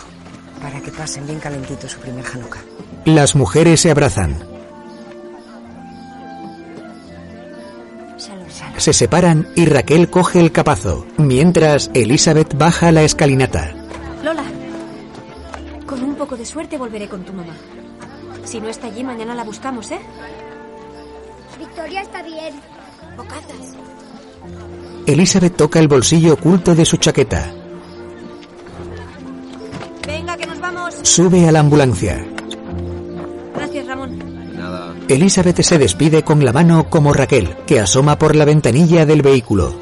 para 0.62 0.80
que 0.80 0.92
pasen 0.92 1.26
bien 1.26 1.40
calentito 1.40 1.88
su 1.88 1.98
primer 1.98 2.24
Hanukkah. 2.24 2.60
Las 3.04 3.34
mujeres 3.34 3.80
se 3.80 3.90
abrazan. 3.90 4.52
Se 8.76 8.92
separan 8.92 9.48
y 9.54 9.66
Raquel 9.66 10.08
coge 10.10 10.40
el 10.40 10.50
capazo, 10.50 11.06
mientras 11.16 11.90
Elizabeth 11.94 12.56
baja 12.56 12.90
la 12.90 13.02
escalinata. 13.02 13.72
Lola, 14.24 14.44
con 15.86 16.02
un 16.02 16.14
poco 16.14 16.36
de 16.36 16.44
suerte 16.44 16.78
volveré 16.78 17.08
con 17.08 17.22
tu 17.24 17.32
mamá. 17.32 17.54
Si 18.44 18.60
no 18.60 18.68
está 18.68 18.88
allí, 18.88 19.04
mañana 19.04 19.34
la 19.34 19.44
buscamos, 19.44 19.90
¿eh? 19.92 20.00
Victoria 21.62 22.02
está 22.02 22.22
bien. 22.24 22.54
Bocatas. 23.16 23.76
Elizabeth 25.06 25.56
toca 25.56 25.78
el 25.78 25.86
bolsillo 25.86 26.34
oculto 26.34 26.74
de 26.74 26.84
su 26.84 26.96
chaqueta. 26.96 27.52
Venga, 30.04 30.36
que 30.36 30.46
nos 30.46 30.58
vamos. 30.58 30.94
Sube 31.02 31.46
a 31.46 31.52
la 31.52 31.60
ambulancia. 31.60 32.26
Gracias, 33.54 33.86
Ramón. 33.86 34.18
Elizabeth 35.06 35.62
se 35.62 35.78
despide 35.78 36.24
con 36.24 36.44
la 36.44 36.52
mano 36.52 36.90
como 36.90 37.12
Raquel, 37.12 37.56
que 37.64 37.78
asoma 37.78 38.18
por 38.18 38.34
la 38.34 38.44
ventanilla 38.44 39.06
del 39.06 39.22
vehículo. 39.22 39.72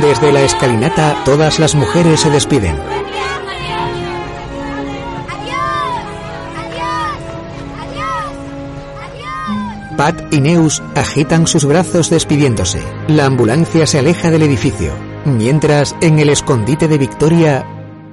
Desde 0.00 0.32
la 0.32 0.40
escalinata, 0.40 1.22
todas 1.26 1.58
las 1.58 1.74
mujeres 1.74 2.20
se 2.20 2.30
despiden. 2.30 2.93
Pat 9.96 10.32
y 10.32 10.40
Neus 10.40 10.80
agitan 10.96 11.46
sus 11.46 11.64
brazos 11.64 12.10
despidiéndose. 12.10 12.82
La 13.08 13.26
ambulancia 13.26 13.86
se 13.86 13.98
aleja 14.00 14.30
del 14.30 14.42
edificio, 14.42 14.92
mientras 15.24 15.94
en 16.00 16.18
el 16.18 16.30
escondite 16.30 16.88
de 16.88 16.98
Victoria, 16.98 17.64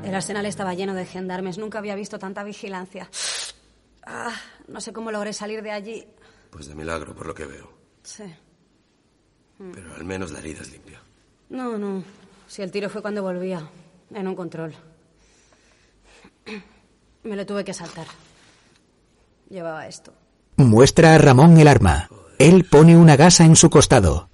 El 0.03 0.13
arsenal 0.15 0.45
estaba 0.45 0.73
lleno 0.73 0.93
de 0.93 1.05
gendarmes. 1.05 1.57
Nunca 1.57 1.79
había 1.79 1.95
visto 1.95 2.19
tanta 2.19 2.43
vigilancia. 2.43 3.09
Ah, 4.05 4.33
no 4.67 4.81
sé 4.81 4.91
cómo 4.93 5.11
logré 5.11 5.31
salir 5.33 5.61
de 5.63 5.71
allí. 5.71 6.05
Pues 6.51 6.67
de 6.67 6.75
milagro, 6.75 7.15
por 7.15 7.25
lo 7.27 7.33
que 7.33 7.45
veo. 7.45 7.71
Sí. 8.03 8.23
Pero 9.73 9.95
al 9.95 10.03
menos 10.03 10.31
la 10.31 10.39
herida 10.39 10.61
es 10.61 10.71
limpia. 10.71 10.99
No, 11.49 11.77
no. 11.77 12.03
Si 12.47 12.61
el 12.61 12.71
tiro 12.71 12.89
fue 12.89 13.01
cuando 13.01 13.21
volvía, 13.23 13.67
en 14.13 14.27
un 14.27 14.35
control. 14.35 14.73
Me 17.23 17.35
lo 17.35 17.45
tuve 17.45 17.63
que 17.63 17.73
saltar. 17.73 18.07
Llevaba 19.49 19.87
esto. 19.87 20.13
Muestra 20.65 21.15
a 21.15 21.17
Ramón 21.17 21.57
el 21.59 21.67
arma. 21.67 22.09
Él 22.39 22.65
pone 22.65 22.97
una 22.97 23.15
gasa 23.15 23.45
en 23.45 23.55
su 23.55 23.69
costado. 23.69 24.29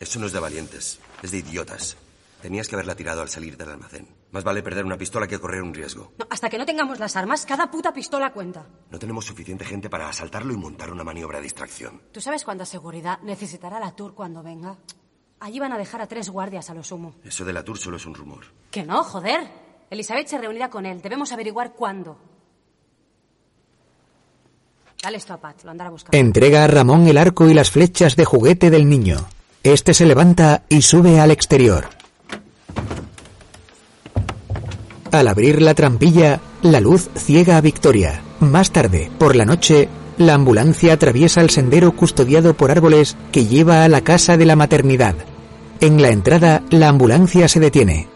Eso 0.00 0.18
no 0.18 0.26
es 0.26 0.32
de 0.32 0.40
valientes, 0.40 0.98
es 1.22 1.30
de 1.30 1.38
idiotas. 1.38 1.96
Tenías 2.42 2.68
que 2.68 2.76
haberla 2.76 2.94
tirado 2.94 3.22
al 3.22 3.28
salir 3.28 3.56
del 3.56 3.70
almacén. 3.70 4.06
Más 4.30 4.44
vale 4.44 4.62
perder 4.62 4.84
una 4.84 4.98
pistola 4.98 5.26
que 5.26 5.38
correr 5.38 5.62
un 5.62 5.74
riesgo. 5.74 6.12
No, 6.18 6.26
hasta 6.30 6.48
que 6.50 6.58
no 6.58 6.66
tengamos 6.66 6.98
las 6.98 7.16
armas, 7.16 7.46
cada 7.46 7.70
puta 7.70 7.92
pistola 7.92 8.32
cuenta. 8.32 8.66
No 8.90 8.98
tenemos 8.98 9.24
suficiente 9.24 9.64
gente 9.64 9.88
para 9.88 10.08
asaltarlo 10.08 10.52
y 10.52 10.56
montar 10.56 10.92
una 10.92 11.02
maniobra 11.02 11.38
de 11.38 11.44
distracción. 11.44 12.02
¿Tú 12.12 12.20
sabes 12.20 12.44
cuánta 12.44 12.66
seguridad 12.66 13.18
necesitará 13.22 13.80
la 13.80 13.92
Tour 13.92 14.14
cuando 14.14 14.42
venga? 14.42 14.76
Allí 15.40 15.58
van 15.58 15.72
a 15.72 15.78
dejar 15.78 16.00
a 16.00 16.06
tres 16.06 16.30
guardias 16.30 16.70
a 16.70 16.74
lo 16.74 16.82
sumo. 16.82 17.14
Eso 17.24 17.44
de 17.44 17.52
la 17.52 17.62
tour 17.62 17.78
solo 17.78 17.96
es 17.98 18.06
un 18.06 18.14
rumor. 18.14 18.44
Que 18.70 18.84
no, 18.84 19.02
joder. 19.04 19.40
Elizabeth 19.90 20.28
se 20.28 20.38
reunirá 20.38 20.70
con 20.70 20.86
él. 20.86 21.02
Debemos 21.02 21.30
averiguar 21.32 21.74
cuándo. 21.74 22.18
Dale 25.06 25.20
lo 25.62 25.70
andará. 25.70 25.92
Entrega 26.10 26.64
a 26.64 26.66
Ramón 26.66 27.06
el 27.06 27.16
arco 27.16 27.48
y 27.48 27.54
las 27.54 27.70
flechas 27.70 28.16
de 28.16 28.24
juguete 28.24 28.70
del 28.70 28.88
niño. 28.88 29.18
Este 29.62 29.94
se 29.94 30.04
levanta 30.04 30.64
y 30.68 30.82
sube 30.82 31.20
al 31.20 31.30
exterior. 31.30 31.84
Al 35.12 35.28
abrir 35.28 35.62
la 35.62 35.74
trampilla, 35.74 36.40
la 36.62 36.80
luz 36.80 37.08
ciega 37.14 37.56
a 37.56 37.60
Victoria. 37.60 38.20
Más 38.40 38.72
tarde, 38.72 39.08
por 39.16 39.36
la 39.36 39.44
noche, 39.44 39.88
la 40.18 40.34
ambulancia 40.34 40.94
atraviesa 40.94 41.40
el 41.40 41.50
sendero 41.50 41.94
custodiado 41.94 42.54
por 42.54 42.72
árboles 42.72 43.16
que 43.30 43.46
lleva 43.46 43.84
a 43.84 43.88
la 43.88 44.00
casa 44.00 44.36
de 44.36 44.46
la 44.46 44.56
maternidad. 44.56 45.14
En 45.80 46.02
la 46.02 46.08
entrada, 46.08 46.64
la 46.70 46.88
ambulancia 46.88 47.46
se 47.46 47.60
detiene. 47.60 48.08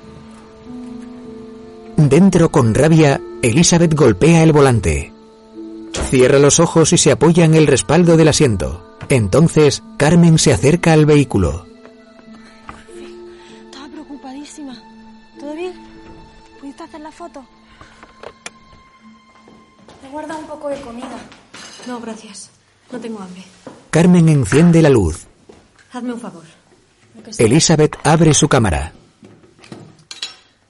Dentro, 1.97 2.51
con 2.51 2.75
rabia, 2.75 3.21
Elizabeth 3.43 3.95
golpea 3.95 4.43
el 4.43 4.51
volante. 4.51 5.10
Cierra 5.93 6.39
los 6.39 6.61
ojos 6.61 6.93
y 6.93 6.99
se 6.99 7.13
apoya 7.13 7.45
en 7.45 7.55
el 7.55 7.67
respaldo 7.67 8.17
del 8.17 8.29
asiento. 8.29 8.97
Entonces, 9.09 9.83
Carmen 9.97 10.39
se 10.39 10.53
acerca 10.53 10.93
al 10.93 11.07
vehículo. 11.07 11.67
Estaba 13.65 13.89
preocupadísima. 13.89 14.77
¿Todo 15.39 15.55
bien? 15.55 15.73
¿Pudiste 16.61 16.83
hacer 16.83 17.01
la 17.01 17.13
foto? 17.13 17.45
Te 20.03 20.09
guarda 20.09 20.37
un 20.37 20.47
poco 20.47 20.69
de 20.69 20.81
comida. 20.81 21.19
No, 21.87 22.01
gracias. 22.01 22.51
No 22.93 22.99
tengo 22.99 23.21
hambre. 23.21 23.45
Carmen 23.91 24.29
enciende 24.29 24.83
la 24.83 24.89
luz. 24.89 25.27
Hazme 25.93 26.13
un 26.13 26.21
favor. 26.21 26.45
Elizabeth 27.39 27.97
abre 28.05 28.35
su 28.35 28.49
cámara. 28.49 28.93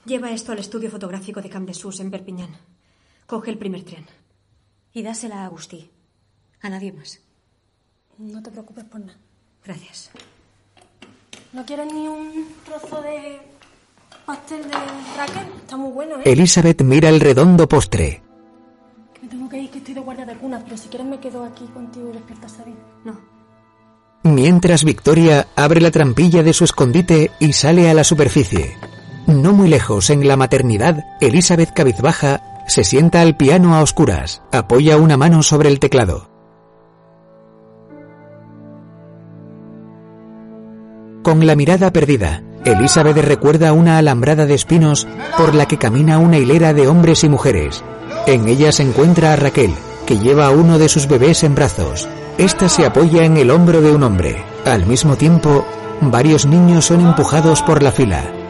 Lleva 0.05 0.31
esto 0.31 0.51
al 0.51 0.59
estudio 0.59 0.89
fotográfico 0.89 1.41
de 1.41 1.49
Camp 1.49 1.67
de 1.67 1.73
Sus 1.73 1.99
en 1.99 2.11
Perpiñán. 2.11 2.57
Coge 3.27 3.51
el 3.51 3.57
primer 3.57 3.83
tren. 3.83 4.05
Y 4.93 5.03
dásela 5.03 5.43
a 5.43 5.45
Agustí. 5.45 5.89
A 6.61 6.69
nadie 6.69 6.91
más. 6.91 7.19
No 8.17 8.41
te 8.43 8.51
preocupes 8.51 8.83
por 8.83 8.99
nada. 8.99 9.17
Gracias. 9.63 10.11
¿No 11.53 11.65
quieres 11.65 11.91
ni 11.93 12.07
un 12.07 12.47
trozo 12.65 13.01
de 13.01 13.41
pastel 14.25 14.63
de 14.63 14.77
Raquel? 15.17 15.47
Está 15.57 15.77
muy 15.77 15.91
bueno, 15.91 16.17
¿eh? 16.19 16.23
Elizabeth 16.25 16.81
mira 16.83 17.09
el 17.09 17.19
redondo 17.19 17.67
postre. 17.67 18.21
Que 19.13 19.21
me 19.21 19.27
tengo 19.27 19.49
que 19.49 19.57
ir, 19.59 19.69
que 19.69 19.79
estoy 19.79 19.93
de 19.93 20.01
guardia 20.01 20.25
de 20.25 20.35
cuna, 20.35 20.61
pero 20.63 20.77
si 20.77 20.87
quieres 20.89 21.07
me 21.07 21.19
quedo 21.19 21.43
aquí 21.43 21.65
contigo 21.67 22.09
y 22.09 22.13
despiertas 22.13 22.59
a. 22.59 22.65
No. 23.05 23.19
Mientras 24.23 24.83
Victoria 24.83 25.47
abre 25.55 25.81
la 25.81 25.91
trampilla 25.91 26.43
de 26.43 26.53
su 26.53 26.63
escondite 26.63 27.31
y 27.39 27.53
sale 27.53 27.89
a 27.89 27.93
la 27.93 28.03
superficie. 28.03 28.77
No 29.27 29.51
muy 29.53 29.67
lejos, 29.67 30.09
en 30.09 30.27
la 30.27 30.37
maternidad, 30.37 31.03
Elizabeth 31.21 31.73
cabizbaja 31.73 32.50
se 32.71 32.85
sienta 32.85 33.19
al 33.19 33.35
piano 33.35 33.75
a 33.75 33.81
oscuras, 33.81 34.41
apoya 34.53 34.95
una 34.95 35.17
mano 35.17 35.43
sobre 35.43 35.67
el 35.67 35.79
teclado. 35.81 36.29
Con 41.21 41.45
la 41.45 41.57
mirada 41.57 41.91
perdida, 41.91 42.43
Elizabeth 42.63 43.17
recuerda 43.17 43.73
una 43.73 43.97
alambrada 43.97 44.45
de 44.45 44.53
espinos 44.53 45.05
por 45.37 45.53
la 45.53 45.67
que 45.67 45.77
camina 45.77 46.17
una 46.17 46.37
hilera 46.37 46.73
de 46.73 46.87
hombres 46.87 47.25
y 47.25 47.29
mujeres. 47.29 47.83
En 48.25 48.47
ella 48.47 48.71
se 48.71 48.83
encuentra 48.83 49.33
a 49.33 49.35
Raquel, 49.35 49.73
que 50.05 50.17
lleva 50.17 50.45
a 50.45 50.51
uno 50.51 50.79
de 50.79 50.87
sus 50.87 51.09
bebés 51.09 51.43
en 51.43 51.55
brazos. 51.55 52.07
Esta 52.37 52.69
se 52.69 52.85
apoya 52.85 53.25
en 53.25 53.35
el 53.35 53.51
hombro 53.51 53.81
de 53.81 53.91
un 53.91 54.03
hombre. 54.03 54.45
Al 54.65 54.85
mismo 54.85 55.17
tiempo, 55.17 55.65
varios 55.99 56.45
niños 56.45 56.85
son 56.85 57.01
empujados 57.01 57.61
por 57.63 57.83
la 57.83 57.91
fila. 57.91 58.40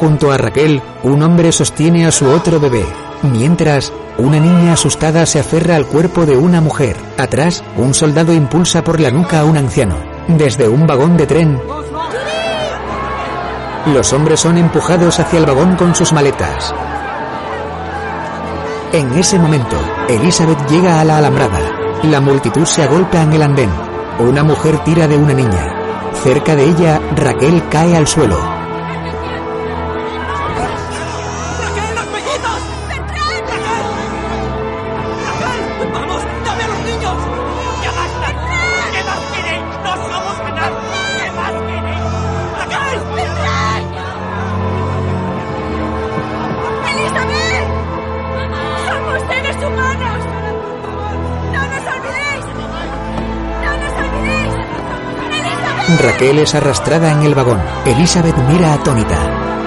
Junto 0.00 0.32
a 0.32 0.38
Raquel, 0.38 0.80
un 1.02 1.22
hombre 1.22 1.52
sostiene 1.52 2.06
a 2.06 2.10
su 2.10 2.26
otro 2.26 2.58
bebé, 2.58 2.86
mientras 3.22 3.92
una 4.16 4.40
niña 4.40 4.72
asustada 4.72 5.26
se 5.26 5.40
aferra 5.40 5.76
al 5.76 5.84
cuerpo 5.84 6.24
de 6.24 6.38
una 6.38 6.62
mujer. 6.62 6.96
Atrás, 7.18 7.62
un 7.76 7.92
soldado 7.92 8.32
impulsa 8.32 8.82
por 8.82 8.98
la 8.98 9.10
nuca 9.10 9.40
a 9.40 9.44
un 9.44 9.58
anciano. 9.58 9.96
Desde 10.26 10.66
un 10.70 10.86
vagón 10.86 11.18
de 11.18 11.26
tren, 11.26 11.60
los 13.92 14.10
hombres 14.14 14.40
son 14.40 14.56
empujados 14.56 15.20
hacia 15.20 15.38
el 15.38 15.44
vagón 15.44 15.76
con 15.76 15.94
sus 15.94 16.14
maletas. 16.14 16.74
En 18.94 19.12
ese 19.18 19.38
momento, 19.38 19.76
Elizabeth 20.08 20.66
llega 20.70 20.98
a 20.98 21.04
la 21.04 21.18
alambrada. 21.18 21.60
La 22.04 22.22
multitud 22.22 22.64
se 22.64 22.84
agolpa 22.84 23.20
en 23.20 23.34
el 23.34 23.42
andén. 23.42 23.70
Una 24.18 24.44
mujer 24.44 24.78
tira 24.82 25.06
de 25.06 25.18
una 25.18 25.34
niña. 25.34 25.74
Cerca 26.22 26.56
de 26.56 26.64
ella, 26.64 26.98
Raquel 27.14 27.62
cae 27.68 27.94
al 27.94 28.06
suelo. 28.06 28.59
Raquel 55.98 56.38
es 56.38 56.54
arrastrada 56.54 57.12
en 57.12 57.22
el 57.22 57.34
vagón. 57.34 57.60
Elizabeth 57.84 58.36
mira 58.48 58.74
atónita. 58.74 59.16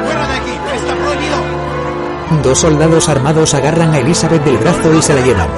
¡Fuera 0.03 0.27
de 0.27 0.33
aquí! 0.35 0.51
¡Está 0.75 0.95
prohibido! 0.95 2.43
Dos 2.43 2.59
soldados 2.59 3.09
armados 3.09 3.53
agarran 3.53 3.93
a 3.93 3.99
Elizabeth 3.99 4.43
del 4.43 4.57
brazo 4.57 4.93
y 4.93 5.01
se 5.01 5.13
la 5.13 5.21
llevan. 5.21 5.49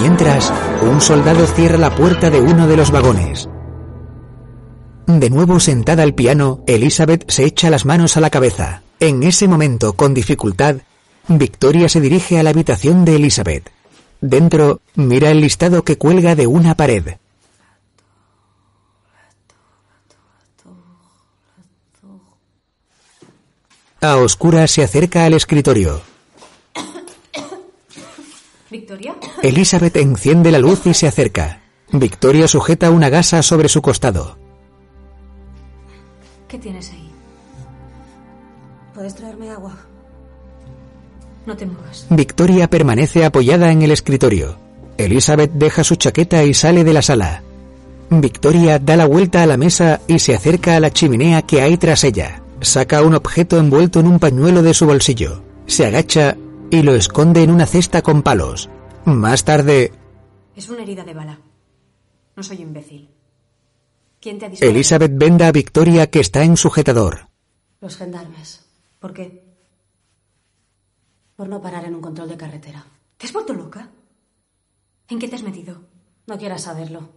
Mientras, 0.00 0.52
un 0.82 1.00
soldado 1.00 1.46
cierra 1.46 1.78
la 1.78 1.94
puerta 1.94 2.30
de 2.30 2.40
uno 2.40 2.66
de 2.66 2.76
los 2.76 2.90
vagones. 2.90 3.48
De 5.06 5.30
nuevo 5.30 5.60
sentada 5.60 6.02
al 6.02 6.14
piano, 6.14 6.62
Elizabeth 6.66 7.30
se 7.30 7.44
echa 7.44 7.70
las 7.70 7.84
manos 7.84 8.16
a 8.16 8.20
la 8.20 8.30
cabeza. 8.30 8.82
En 9.00 9.22
ese 9.22 9.48
momento, 9.48 9.94
con 9.94 10.14
dificultad, 10.14 10.76
Victoria 11.28 11.88
se 11.88 12.00
dirige 12.00 12.38
a 12.38 12.42
la 12.42 12.50
habitación 12.50 13.04
de 13.04 13.16
Elizabeth. 13.16 13.70
Dentro, 14.20 14.80
mira 14.94 15.30
el 15.30 15.40
listado 15.40 15.82
que 15.82 15.98
cuelga 15.98 16.34
de 16.34 16.46
una 16.46 16.76
pared. 16.76 17.16
A 24.02 24.16
oscuras 24.16 24.68
se 24.72 24.82
acerca 24.82 25.24
al 25.26 25.34
escritorio. 25.34 26.02
¿Victoria? 28.68 29.14
Elizabeth 29.44 29.96
enciende 29.96 30.50
la 30.50 30.58
luz 30.58 30.84
y 30.86 30.94
se 30.94 31.06
acerca. 31.06 31.62
Victoria 31.92 32.48
sujeta 32.48 32.90
una 32.90 33.10
gasa 33.10 33.44
sobre 33.44 33.68
su 33.68 33.80
costado. 33.80 34.36
¿Qué 36.48 36.58
tienes 36.58 36.90
ahí? 36.90 37.12
¿Puedes 38.92 39.14
traerme 39.14 39.50
agua? 39.50 39.76
No 41.46 41.56
te 41.56 41.64
muevas. 41.64 42.06
Victoria 42.10 42.68
permanece 42.68 43.24
apoyada 43.24 43.70
en 43.70 43.82
el 43.82 43.92
escritorio. 43.92 44.58
Elizabeth 44.98 45.52
deja 45.52 45.84
su 45.84 45.94
chaqueta 45.94 46.42
y 46.42 46.54
sale 46.54 46.82
de 46.82 46.92
la 46.92 47.02
sala. 47.02 47.44
Victoria 48.10 48.80
da 48.80 48.96
la 48.96 49.06
vuelta 49.06 49.44
a 49.44 49.46
la 49.46 49.56
mesa 49.56 50.00
y 50.08 50.18
se 50.18 50.34
acerca 50.34 50.74
a 50.74 50.80
la 50.80 50.90
chimenea 50.90 51.42
que 51.42 51.62
hay 51.62 51.76
tras 51.76 52.02
ella. 52.02 52.41
Saca 52.62 53.02
un 53.02 53.14
objeto 53.14 53.58
envuelto 53.58 53.98
en 54.00 54.06
un 54.06 54.18
pañuelo 54.18 54.62
de 54.62 54.72
su 54.72 54.86
bolsillo. 54.86 55.42
Se 55.66 55.84
agacha 55.84 56.36
y 56.70 56.82
lo 56.82 56.94
esconde 56.94 57.42
en 57.42 57.50
una 57.50 57.66
cesta 57.66 58.02
con 58.02 58.22
palos. 58.22 58.70
Más 59.04 59.44
tarde, 59.44 59.92
Es 60.54 60.68
una 60.68 60.82
herida 60.82 61.02
de 61.02 61.12
bala. 61.14 61.40
No 62.36 62.42
soy 62.42 62.62
imbécil. 62.62 63.10
¿Quién 64.20 64.38
te 64.38 64.46
ha 64.46 64.48
disparado? 64.48 64.74
Elizabeth 64.76 65.12
venda 65.14 65.48
a 65.48 65.52
Victoria 65.52 66.08
que 66.08 66.20
está 66.20 66.44
en 66.44 66.56
sujetador. 66.56 67.28
Los 67.80 67.96
gendarmes. 67.96 68.64
¿Por 69.00 69.12
qué? 69.12 69.44
Por 71.34 71.48
no 71.48 71.60
parar 71.60 71.84
en 71.84 71.96
un 71.96 72.00
control 72.00 72.28
de 72.28 72.36
carretera. 72.36 72.84
¿Te 73.16 73.26
has 73.26 73.32
vuelto 73.32 73.54
loca? 73.54 73.88
¿En 75.08 75.18
qué 75.18 75.26
te 75.26 75.34
has 75.34 75.42
metido? 75.42 75.82
No 76.26 76.38
quieras 76.38 76.62
saberlo. 76.62 77.08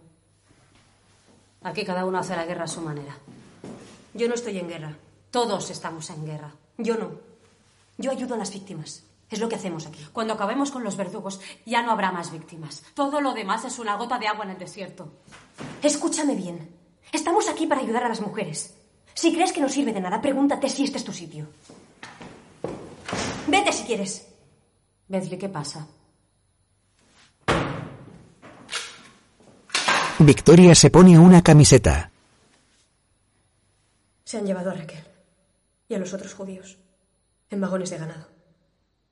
Aquí 1.62 1.84
cada 1.84 2.04
uno 2.04 2.18
hace 2.18 2.34
la 2.34 2.46
guerra 2.46 2.64
a 2.64 2.68
su 2.68 2.80
manera. 2.80 3.16
Yo 4.14 4.28
no 4.28 4.34
estoy 4.34 4.58
en 4.58 4.68
guerra. 4.68 4.96
Todos 5.36 5.68
estamos 5.68 6.08
en 6.08 6.24
guerra. 6.24 6.50
Yo 6.78 6.96
no. 6.96 7.10
Yo 7.98 8.10
ayudo 8.10 8.36
a 8.36 8.38
las 8.38 8.54
víctimas. 8.54 9.04
Es 9.28 9.38
lo 9.38 9.50
que 9.50 9.56
hacemos 9.56 9.86
aquí. 9.86 10.02
Cuando 10.10 10.32
acabemos 10.32 10.70
con 10.70 10.82
los 10.82 10.96
verdugos, 10.96 11.42
ya 11.66 11.82
no 11.82 11.92
habrá 11.92 12.10
más 12.10 12.32
víctimas. 12.32 12.82
Todo 12.94 13.20
lo 13.20 13.34
demás 13.34 13.62
es 13.66 13.78
una 13.78 13.96
gota 13.96 14.18
de 14.18 14.28
agua 14.28 14.46
en 14.46 14.52
el 14.52 14.58
desierto. 14.58 15.12
Escúchame 15.82 16.34
bien. 16.34 16.70
Estamos 17.12 17.50
aquí 17.50 17.66
para 17.66 17.82
ayudar 17.82 18.04
a 18.04 18.08
las 18.08 18.22
mujeres. 18.22 18.78
Si 19.12 19.30
crees 19.30 19.52
que 19.52 19.60
no 19.60 19.68
sirve 19.68 19.92
de 19.92 20.00
nada, 20.00 20.22
pregúntate 20.22 20.70
si 20.70 20.84
este 20.84 20.96
es 20.96 21.04
tu 21.04 21.12
sitio. 21.12 21.48
Vete 23.46 23.72
si 23.74 23.84
quieres. 23.84 24.26
Bezli, 25.06 25.36
¿qué 25.36 25.50
pasa? 25.50 25.86
Victoria 30.18 30.74
se 30.74 30.90
pone 30.90 31.18
una 31.18 31.42
camiseta. 31.42 32.10
Se 34.24 34.38
han 34.38 34.46
llevado 34.46 34.70
a 34.70 34.72
Raquel 34.72 35.05
y 35.88 35.94
a 35.94 35.98
los 35.98 36.12
otros 36.12 36.34
judíos 36.34 36.78
en 37.50 37.60
vagones 37.60 37.90
de 37.90 37.98
ganado. 37.98 38.28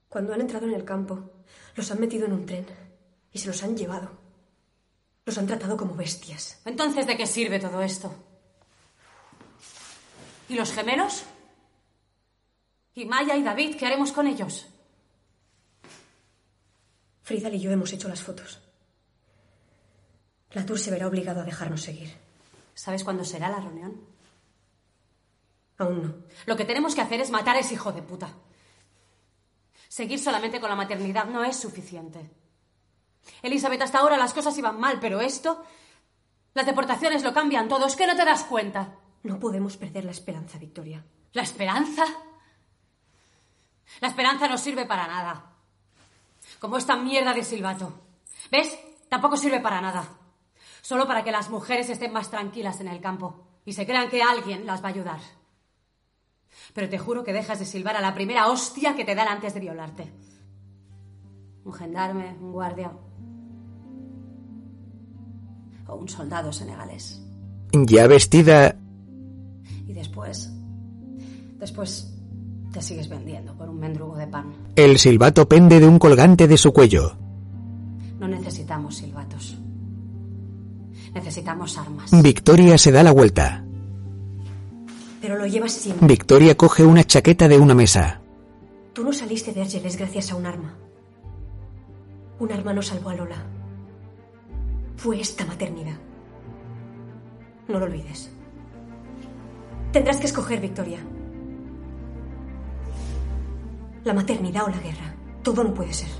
Cuando 0.08 0.32
han 0.32 0.40
entrado 0.40 0.66
en 0.66 0.74
el 0.74 0.84
campo, 0.84 1.30
los 1.74 1.90
han 1.90 2.00
metido 2.00 2.26
en 2.26 2.32
un 2.32 2.46
tren 2.46 2.66
y 3.32 3.38
se 3.38 3.48
los 3.48 3.62
han 3.62 3.76
llevado. 3.76 4.10
Los 5.24 5.38
han 5.38 5.46
tratado 5.46 5.76
como 5.76 5.94
bestias. 5.94 6.60
Entonces, 6.64 7.06
¿de 7.06 7.16
qué 7.16 7.26
sirve 7.26 7.58
todo 7.58 7.80
esto? 7.82 8.14
¿Y 10.48 10.54
los 10.54 10.72
gemelos? 10.72 11.24
¿Y 12.94 13.06
Maya 13.06 13.36
y 13.36 13.42
David? 13.42 13.76
¿Qué 13.76 13.86
haremos 13.86 14.12
con 14.12 14.26
ellos? 14.26 14.66
Frida 17.22 17.48
y 17.48 17.58
yo 17.58 17.70
hemos 17.70 17.92
hecho 17.92 18.08
las 18.08 18.22
fotos. 18.22 18.60
La 20.52 20.64
Tour 20.64 20.78
se 20.78 20.90
verá 20.90 21.08
obligado 21.08 21.40
a 21.40 21.44
dejarnos 21.44 21.82
seguir. 21.82 22.14
¿Sabes 22.74 23.02
cuándo 23.02 23.24
será 23.24 23.48
la 23.50 23.60
reunión? 23.60 24.13
Aún 25.78 26.02
no. 26.02 26.14
Lo 26.46 26.56
que 26.56 26.64
tenemos 26.64 26.94
que 26.94 27.00
hacer 27.00 27.20
es 27.20 27.30
matar 27.30 27.56
a 27.56 27.60
ese 27.60 27.74
hijo 27.74 27.92
de 27.92 28.02
puta. 28.02 28.28
Seguir 29.88 30.18
solamente 30.18 30.60
con 30.60 30.70
la 30.70 30.76
maternidad 30.76 31.26
no 31.26 31.44
es 31.44 31.56
suficiente. 31.56 32.30
Elizabeth, 33.42 33.82
hasta 33.82 33.98
ahora 33.98 34.16
las 34.16 34.34
cosas 34.34 34.56
iban 34.58 34.78
mal, 34.78 34.98
pero 35.00 35.20
esto... 35.20 35.64
Las 36.54 36.66
deportaciones 36.66 37.24
lo 37.24 37.34
cambian 37.34 37.68
todo. 37.68 37.86
¿Es 37.86 37.96
que 37.96 38.06
no 38.06 38.14
te 38.14 38.24
das 38.24 38.44
cuenta? 38.44 38.94
No 39.24 39.40
podemos 39.40 39.76
perder 39.76 40.04
la 40.04 40.12
esperanza, 40.12 40.56
Victoria. 40.56 41.04
¿La 41.32 41.42
esperanza? 41.42 42.04
La 44.00 44.08
esperanza 44.08 44.46
no 44.46 44.56
sirve 44.56 44.86
para 44.86 45.08
nada. 45.08 45.52
Como 46.60 46.76
esta 46.76 46.94
mierda 46.94 47.34
de 47.34 47.42
silbato. 47.42 47.92
¿Ves? 48.52 48.78
Tampoco 49.08 49.36
sirve 49.36 49.60
para 49.60 49.80
nada. 49.80 50.06
Solo 50.80 51.06
para 51.08 51.24
que 51.24 51.32
las 51.32 51.50
mujeres 51.50 51.88
estén 51.88 52.12
más 52.12 52.30
tranquilas 52.30 52.80
en 52.80 52.88
el 52.88 53.00
campo 53.00 53.46
y 53.64 53.72
se 53.72 53.86
crean 53.86 54.08
que 54.08 54.22
alguien 54.22 54.66
las 54.66 54.82
va 54.82 54.88
a 54.88 54.92
ayudar. 54.92 55.20
Pero 56.74 56.88
te 56.88 56.98
juro 56.98 57.22
que 57.22 57.32
dejas 57.32 57.60
de 57.60 57.64
silbar 57.64 57.96
a 57.96 58.00
la 58.00 58.14
primera 58.14 58.48
hostia 58.48 58.94
que 58.96 59.04
te 59.04 59.14
dan 59.14 59.28
antes 59.28 59.54
de 59.54 59.60
violarte. 59.60 60.12
Un 61.64 61.72
gendarme, 61.72 62.36
un 62.40 62.52
guardia. 62.52 62.92
O 65.86 65.94
un 65.94 66.08
soldado 66.08 66.52
senegalés. 66.52 67.22
Ya 67.72 68.06
vestida, 68.06 68.76
Y 69.86 69.92
después. 69.92 70.50
Después 71.58 72.12
te 72.72 72.82
sigues 72.82 73.08
vendiendo 73.08 73.56
por 73.56 73.68
un 73.68 73.78
mendrugo 73.78 74.16
de 74.16 74.26
pan. 74.26 74.52
el 74.74 74.98
silbato 74.98 75.48
pende 75.48 75.78
de 75.78 75.86
un 75.86 75.98
colgante 75.98 76.48
de 76.48 76.56
su 76.56 76.72
cuello. 76.72 77.16
No 78.18 78.26
necesitamos 78.26 78.96
silbatos. 78.96 79.56
Necesitamos 81.14 81.78
armas. 81.78 82.10
Victoria 82.22 82.76
se 82.78 82.90
da 82.90 83.04
la 83.04 83.12
vuelta. 83.12 83.63
Pero 85.24 85.38
lo 85.38 85.46
llevas 85.46 85.72
siempre. 85.72 86.06
Victoria 86.06 86.54
coge 86.54 86.84
una 86.84 87.02
chaqueta 87.02 87.48
de 87.48 87.58
una 87.58 87.74
mesa. 87.74 88.20
Tú 88.92 89.02
no 89.02 89.10
saliste 89.10 89.54
de 89.54 89.62
Argeles 89.62 89.96
gracias 89.96 90.30
a 90.30 90.36
un 90.36 90.44
arma. 90.44 90.76
Un 92.38 92.52
arma 92.52 92.74
no 92.74 92.82
salvó 92.82 93.08
a 93.08 93.14
Lola. 93.14 93.42
Fue 94.98 95.18
esta 95.18 95.46
maternidad. 95.46 95.96
No 97.68 97.78
lo 97.78 97.86
olvides. 97.86 98.30
Tendrás 99.92 100.18
que 100.18 100.26
escoger, 100.26 100.60
Victoria. 100.60 100.98
La 104.04 104.12
maternidad 104.12 104.64
o 104.64 104.68
la 104.68 104.78
guerra. 104.78 105.14
Todo 105.42 105.64
no 105.64 105.72
puede 105.72 105.94
ser. 105.94 106.10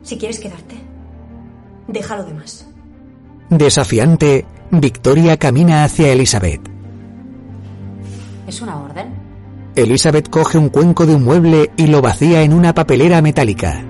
Si 0.00 0.16
quieres 0.16 0.40
quedarte, 0.40 0.76
déjalo 1.86 2.24
de 2.24 2.32
más. 2.32 2.66
Desafiante, 3.50 4.46
Victoria 4.70 5.36
camina 5.36 5.84
hacia 5.84 6.10
Elizabeth. 6.10 6.73
¿Es 8.46 8.60
una 8.60 8.78
orden? 8.78 9.14
Elizabeth 9.76 10.28
coge 10.28 10.58
un 10.58 10.68
cuenco 10.68 11.06
de 11.06 11.14
un 11.14 11.24
mueble 11.24 11.70
y 11.76 11.86
lo 11.86 12.00
vacía 12.00 12.42
en 12.42 12.52
una 12.52 12.74
papelera 12.74 13.20
metálica. 13.22 13.84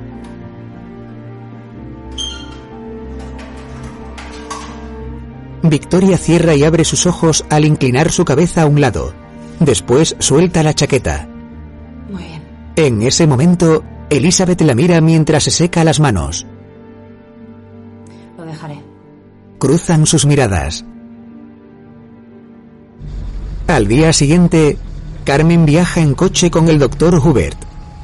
Victoria 5.63 6.19
cierra 6.19 6.55
y 6.55 6.63
abre 6.63 6.85
sus 6.85 7.07
ojos 7.07 7.45
al 7.49 7.65
inclinar 7.65 8.11
su 8.11 8.25
cabeza 8.25 8.63
a 8.63 8.67
un 8.67 8.81
lado. 8.81 9.15
Después 9.61 10.17
suelta 10.19 10.63
la 10.63 10.75
chaqueta. 10.75 11.27
Muy 12.11 12.23
bien. 12.23 12.43
En 12.77 13.03
ese 13.03 13.27
momento, 13.27 13.83
Elizabeth 14.11 14.61
la 14.61 14.75
mira 14.75 15.01
mientras 15.01 15.45
se 15.45 15.51
seca 15.51 15.85
las 15.85 16.01
manos. 16.01 16.47
Lo 18.37 18.45
dejaré. 18.45 18.83
Cruzan 19.59 20.07
sus 20.07 20.27
miradas. 20.27 20.85
Al 23.67 23.89
día 23.89 24.13
siguiente, 24.13 24.77
Carmen 25.25 25.65
viaja 25.65 26.01
en 26.01 26.15
coche 26.15 26.51
con 26.51 26.69
el 26.69 26.79
doctor 26.79 27.15
Hubert. 27.15 27.57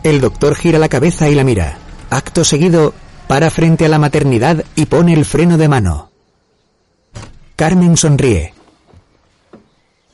El 0.03 0.21
doctor 0.21 0.57
gira 0.57 0.79
la 0.79 0.89
cabeza 0.89 1.29
y 1.29 1.35
la 1.35 1.45
mira. 1.45 1.79
Acto 2.09 2.45
seguido, 2.45 2.95
para 3.29 3.51
frente 3.51 3.85
a 3.85 3.89
la 3.89 3.99
maternidad 3.99 4.65
y 4.75 4.87
pone 4.87 5.13
el 5.13 5.27
freno 5.27 5.59
de 5.59 5.69
mano. 5.69 6.11
Carmen 7.57 7.99
sonríe. 7.99 8.55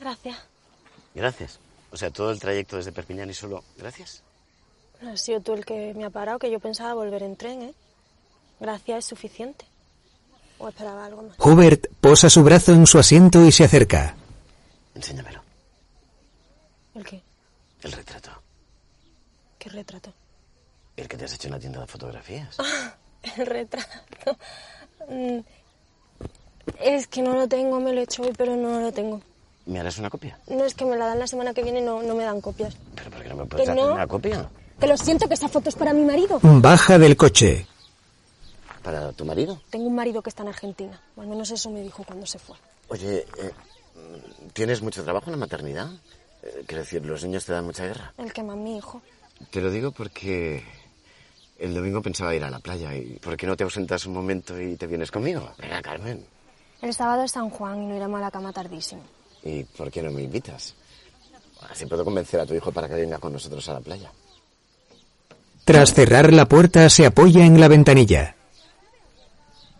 Gracias. 0.01 0.37
Gracias. 1.15 1.59
O 1.91 1.97
sea, 1.97 2.11
todo 2.11 2.31
el 2.31 2.39
trayecto 2.39 2.75
desde 2.75 2.91
Perpiñán 2.91 3.29
y 3.29 3.33
solo... 3.33 3.63
Gracias. 3.77 4.21
No 5.01 5.11
has 5.11 5.21
sido 5.21 5.39
tú 5.39 5.53
el 5.53 5.63
que 5.63 5.93
me 5.95 6.03
ha 6.03 6.09
parado, 6.09 6.39
que 6.39 6.51
yo 6.51 6.59
pensaba 6.59 6.93
volver 6.93 7.23
en 7.23 7.37
tren, 7.37 7.61
¿eh? 7.61 7.73
Gracias 8.59 8.99
es 8.99 9.05
suficiente. 9.05 9.63
¿O 10.57 10.67
esperaba 10.67 11.05
algo 11.05 11.23
más? 11.23 11.37
Hubert 11.39 11.87
posa 12.01 12.29
su 12.29 12.43
brazo 12.43 12.73
en 12.73 12.85
su 12.85 12.99
asiento 12.99 13.45
y 13.45 13.51
se 13.53 13.63
acerca. 13.63 14.16
Enséñamelo. 14.97 15.41
¿El 16.95 17.05
qué? 17.05 17.21
El 17.83 17.91
retrato. 17.91 18.31
¿Qué 19.59 19.69
retrato? 19.69 20.11
El 20.95 21.07
que 21.07 21.15
te 21.17 21.25
has 21.25 21.33
hecho 21.35 21.47
en 21.49 21.53
la 21.53 21.59
tienda 21.59 21.79
de 21.81 21.85
fotografías. 21.87 22.55
Ah, 22.59 22.95
el 23.37 23.45
retrato. 23.45 24.37
Mm, 25.07 25.39
Es 26.81 27.07
que 27.07 27.21
no 27.21 27.33
lo 27.35 27.47
tengo, 27.47 27.79
me 27.79 27.93
lo 27.93 27.99
he 27.99 28.03
hecho 28.05 28.23
hoy, 28.23 28.33
pero 28.35 28.55
no 28.55 28.79
lo 28.81 28.91
tengo. 28.91 29.21
¿Me 29.67 29.79
harás 29.79 29.99
una 29.99 30.09
copia? 30.09 30.39
No 30.47 30.65
es 30.65 30.73
que 30.73 30.83
me 30.85 30.95
la 30.97 31.05
dan 31.05 31.19
la 31.19 31.27
semana 31.27 31.53
que 31.53 31.61
viene 31.61 31.79
y 31.81 31.83
no, 31.83 32.01
no 32.01 32.15
me 32.15 32.23
dan 32.23 32.41
copias. 32.41 32.75
¿Pero 32.95 33.11
por 33.11 33.21
qué 33.21 33.29
no 33.29 33.35
me 33.35 33.45
puedes 33.45 33.65
¿Que 33.67 33.71
hacer 33.71 33.83
no? 33.83 33.93
una 33.93 34.07
copia? 34.07 34.49
Que 34.79 34.87
lo 34.87 34.97
siento, 34.97 35.27
que 35.27 35.35
esa 35.35 35.47
foto 35.49 35.69
es 35.69 35.75
para 35.75 35.93
mi 35.93 36.03
marido. 36.05 36.39
Baja 36.41 36.97
del 36.97 37.15
coche. 37.15 37.67
¿Para 38.81 39.11
tu 39.11 39.25
marido? 39.25 39.61
Tengo 39.69 39.85
un 39.85 39.95
marido 39.95 40.23
que 40.23 40.29
está 40.29 40.41
en 40.43 40.49
Argentina. 40.49 40.99
O 41.15 41.21
al 41.21 41.27
menos 41.27 41.51
eso 41.51 41.69
me 41.69 41.81
dijo 41.81 42.03
cuando 42.03 42.25
se 42.25 42.39
fue. 42.39 42.55
Oye, 42.87 43.25
eh, 43.37 43.51
¿tienes 44.53 44.81
mucho 44.81 45.03
trabajo 45.03 45.27
en 45.27 45.31
la 45.31 45.37
maternidad? 45.37 45.89
Eh, 46.43 46.63
quiero 46.65 46.83
decir, 46.83 47.05
los 47.05 47.23
niños 47.23 47.45
te 47.45 47.53
dan 47.53 47.65
mucha 47.65 47.85
guerra. 47.85 48.13
El 48.17 48.33
que 48.33 48.43
más 48.43 48.57
mi 48.57 48.77
hijo. 48.77 49.01
Te 49.51 49.61
lo 49.61 49.69
digo 49.69 49.91
porque 49.91 50.63
el 51.59 51.73
domingo 51.73 52.01
pensaba 52.01 52.35
ir 52.35 52.43
a 52.43 52.49
la 52.49 52.59
playa 52.59 52.95
y 52.95 53.19
¿por 53.19 53.37
qué 53.37 53.47
no 53.47 53.55
te 53.55 53.63
ausentas 53.63 54.05
un 54.05 54.13
momento 54.13 54.59
y 54.59 54.75
te 54.75 54.87
vienes 54.87 55.11
conmigo? 55.11 55.51
Venga, 55.57 55.81
Carmen. 55.81 56.25
El 56.81 56.93
sábado 56.93 57.23
es 57.23 57.31
San 57.31 57.49
Juan 57.49 57.83
y 57.83 57.87
no 57.87 57.95
iremos 57.95 58.19
a 58.19 58.23
la 58.23 58.31
cama 58.31 58.53
tardísimo. 58.53 59.01
¿Y 59.43 59.63
por 59.63 59.91
qué 59.91 60.01
no 60.01 60.11
me 60.11 60.23
invitas? 60.23 60.75
Así 61.69 61.85
puedo 61.85 62.05
convencer 62.05 62.39
a 62.39 62.45
tu 62.45 62.53
hijo 62.53 62.71
para 62.71 62.87
que 62.87 62.95
venga 62.95 63.17
con 63.17 63.33
nosotros 63.33 63.67
a 63.69 63.73
la 63.73 63.79
playa. 63.79 64.11
Tras 65.65 65.93
cerrar 65.93 66.31
la 66.33 66.45
puerta, 66.45 66.89
se 66.89 67.05
apoya 67.05 67.45
en 67.45 67.59
la 67.59 67.67
ventanilla. 67.67 68.35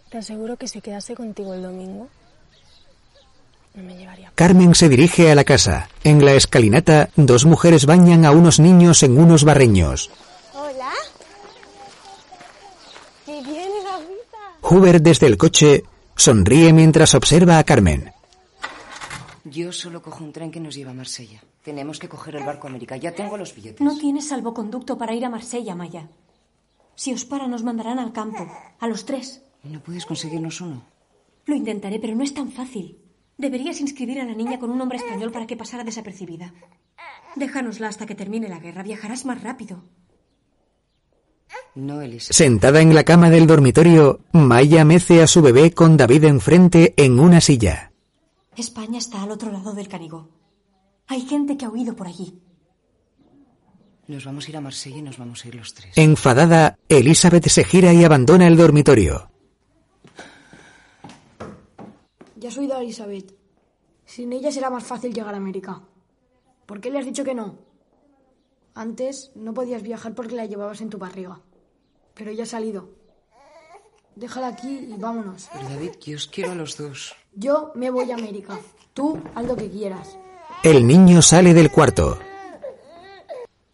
Te 0.09 0.17
aseguro 0.17 0.57
que 0.57 0.67
si 0.67 0.81
quedase 0.81 1.15
contigo 1.15 1.53
el 1.53 1.61
domingo. 1.61 2.09
Carmen 4.35 4.75
se 4.75 4.89
dirige 4.89 5.31
a 5.31 5.35
la 5.35 5.43
casa. 5.43 5.89
En 6.03 6.23
la 6.23 6.33
escalinata, 6.33 7.09
dos 7.15 7.45
mujeres 7.45 7.85
bañan 7.85 8.25
a 8.25 8.31
unos 8.31 8.59
niños 8.59 9.01
en 9.03 9.17
unos 9.17 9.43
barreños. 9.43 10.11
Hola. 10.53 10.91
¿Qué 13.25 13.41
viene 13.41 13.83
la 13.83 13.97
vida? 13.99 14.59
Hubert 14.61 15.03
desde 15.03 15.27
el 15.27 15.37
coche 15.37 15.83
sonríe 16.15 16.73
mientras 16.73 17.15
observa 17.15 17.57
a 17.57 17.63
Carmen. 17.63 18.11
Yo 19.43 19.71
solo 19.71 20.01
cojo 20.01 20.23
un 20.23 20.33
tren 20.33 20.51
que 20.51 20.59
nos 20.59 20.75
lleva 20.75 20.91
a 20.91 20.93
Marsella. 20.93 21.41
Tenemos 21.63 21.99
que 21.99 22.09
coger 22.09 22.35
el 22.35 22.45
barco 22.45 22.67
América. 22.67 22.97
Ya 22.97 23.13
tengo 23.13 23.37
los 23.37 23.55
billetes. 23.55 23.81
No 23.81 23.97
tienes 23.97 24.27
salvoconducto 24.27 24.97
para 24.97 25.15
ir 25.15 25.25
a 25.25 25.29
Marsella, 25.29 25.73
Maya. 25.73 26.09
Si 26.95 27.13
os 27.13 27.25
para, 27.25 27.47
nos 27.47 27.63
mandarán 27.63 27.99
al 27.99 28.13
campo. 28.13 28.45
A 28.79 28.87
los 28.87 29.05
tres. 29.05 29.41
¿No 29.63 29.79
puedes 29.79 30.05
conseguirnos 30.05 30.61
uno? 30.61 30.83
Lo 31.45 31.55
intentaré, 31.55 31.99
pero 31.99 32.15
no 32.15 32.23
es 32.23 32.33
tan 32.33 32.51
fácil. 32.51 32.97
Deberías 33.37 33.79
inscribir 33.81 34.19
a 34.19 34.25
la 34.25 34.33
niña 34.33 34.57
con 34.59 34.71
un 34.71 34.77
nombre 34.77 34.97
español 34.97 35.31
para 35.31 35.45
que 35.45 35.55
pasara 35.55 35.83
desapercibida. 35.83 36.53
Déjanosla 37.35 37.87
hasta 37.87 38.05
que 38.05 38.15
termine 38.15 38.49
la 38.49 38.59
guerra. 38.59 38.81
Viajarás 38.83 39.25
más 39.25 39.41
rápido. 39.41 39.83
No, 41.75 42.01
Elisa. 42.01 42.33
Sentada 42.33 42.81
en 42.81 42.95
la 42.95 43.03
cama 43.03 43.29
del 43.29 43.45
dormitorio, 43.45 44.21
Maya 44.31 44.83
mece 44.83 45.21
a 45.21 45.27
su 45.27 45.43
bebé 45.43 45.71
con 45.71 45.95
David 45.95 46.23
enfrente 46.23 46.95
en 46.97 47.19
una 47.19 47.39
silla. 47.39 47.91
España 48.55 48.97
está 48.97 49.21
al 49.21 49.29
otro 49.29 49.51
lado 49.51 49.73
del 49.73 49.87
Canigó. 49.87 50.29
Hay 51.05 51.21
gente 51.21 51.55
que 51.55 51.65
ha 51.65 51.69
huido 51.69 51.95
por 51.95 52.07
allí. 52.07 52.41
Nos 54.07 54.25
vamos 54.25 54.47
a 54.47 54.49
ir 54.49 54.57
a 54.57 54.61
Marsella 54.61 54.97
y 54.97 55.01
nos 55.03 55.17
vamos 55.17 55.45
a 55.45 55.47
ir 55.49 55.55
los 55.55 55.73
tres. 55.73 55.95
Enfadada, 55.95 56.79
Elizabeth 56.89 57.47
se 57.47 57.63
gira 57.63 57.93
y 57.93 58.03
abandona 58.03 58.47
el 58.47 58.57
dormitorio. 58.57 59.29
Ya 62.47 62.51
has 62.51 62.57
oído 62.59 62.77
a 62.77 62.81
Elizabeth. 62.81 63.35
Sin 64.05 64.31
ella 64.31 64.53
será 64.53 64.69
más 64.69 64.85
fácil 64.85 65.13
llegar 65.13 65.33
a 65.33 65.37
América. 65.37 65.81
¿Por 66.65 66.79
qué 66.79 66.89
le 66.89 66.97
has 66.97 67.05
dicho 67.05 67.25
que 67.25 67.35
no? 67.35 67.57
Antes 68.73 69.31
no 69.35 69.53
podías 69.53 69.83
viajar 69.83 70.15
porque 70.15 70.37
la 70.37 70.45
llevabas 70.45 70.79
en 70.79 70.89
tu 70.89 70.97
barriga. 70.97 71.41
Pero 72.13 72.31
ya 72.31 72.43
ha 72.43 72.45
salido. 72.45 72.87
Déjala 74.15 74.47
aquí 74.47 74.69
y 74.69 74.95
vámonos. 74.97 75.49
Pero 75.51 75.67
David, 75.67 75.91
yo 76.05 76.15
os 76.15 76.27
quiero 76.27 76.53
a 76.53 76.55
los 76.55 76.77
dos. 76.77 77.13
Yo 77.35 77.73
me 77.75 77.89
voy 77.89 78.11
a 78.11 78.15
América. 78.15 78.57
Tú 78.93 79.19
haz 79.35 79.45
lo 79.45 79.57
que 79.57 79.69
quieras. 79.69 80.17
El 80.63 80.87
niño 80.87 81.21
sale 81.21 81.53
del 81.53 81.69
cuarto. 81.69 82.17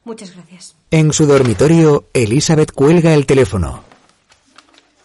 Muchas 0.04 0.34
gracias. 0.34 0.76
En 0.90 1.14
su 1.14 1.28
dormitorio, 1.28 2.06
Elizabeth 2.12 2.72
cuelga 2.72 3.14
el 3.14 3.28
teléfono. 3.28 3.93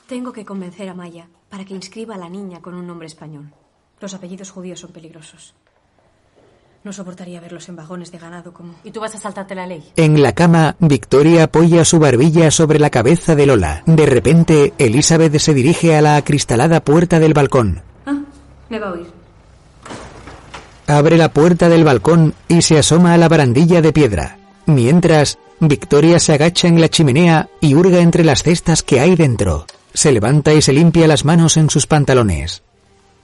Tengo 0.08 0.32
que 0.32 0.46
convencer 0.46 0.88
a 0.88 0.94
Maya 0.94 1.28
para 1.50 1.66
que 1.66 1.74
inscriba 1.74 2.14
a 2.14 2.18
la 2.18 2.30
niña 2.30 2.62
con 2.62 2.74
un 2.74 2.86
nombre 2.86 3.06
español. 3.06 3.52
Los 4.00 4.14
apellidos 4.14 4.50
judíos 4.50 4.80
son 4.80 4.90
peligrosos. 4.90 5.54
No 6.82 6.94
soportaría 6.94 7.42
verlos 7.42 7.68
en 7.68 7.76
vagones 7.76 8.10
de 8.10 8.16
ganado 8.16 8.54
como... 8.54 8.74
¿Y 8.84 8.90
tú 8.90 9.00
vas 9.00 9.14
a 9.14 9.18
saltarte 9.18 9.54
la 9.54 9.66
ley? 9.66 9.92
En 9.96 10.22
la 10.22 10.32
cama, 10.32 10.76
Victoria 10.78 11.44
apoya 11.44 11.84
su 11.84 11.98
barbilla 11.98 12.50
sobre 12.50 12.78
la 12.78 12.88
cabeza 12.88 13.34
de 13.34 13.44
Lola. 13.44 13.82
De 13.84 14.06
repente, 14.06 14.72
Elizabeth 14.78 15.36
se 15.36 15.52
dirige 15.52 15.94
a 15.94 16.00
la 16.00 16.16
acristalada 16.16 16.80
puerta 16.80 17.20
del 17.20 17.34
balcón. 17.34 17.82
Ah, 18.06 18.18
me 18.70 18.78
va 18.78 18.88
a 18.88 18.92
oír. 18.92 19.10
Abre 20.86 21.18
la 21.18 21.34
puerta 21.34 21.68
del 21.68 21.84
balcón 21.84 22.32
y 22.48 22.62
se 22.62 22.78
asoma 22.78 23.12
a 23.12 23.18
la 23.18 23.28
barandilla 23.28 23.82
de 23.82 23.92
piedra. 23.92 24.38
Mientras, 24.64 25.38
Victoria 25.60 26.18
se 26.18 26.32
agacha 26.32 26.66
en 26.66 26.80
la 26.80 26.88
chimenea 26.88 27.50
y 27.60 27.74
hurga 27.74 27.98
entre 27.98 28.24
las 28.24 28.42
cestas 28.42 28.82
que 28.82 29.00
hay 29.00 29.14
dentro. 29.14 29.66
Se 29.98 30.12
levanta 30.12 30.54
y 30.54 30.62
se 30.62 30.72
limpia 30.72 31.08
las 31.08 31.24
manos 31.24 31.56
en 31.56 31.68
sus 31.70 31.88
pantalones. 31.88 32.62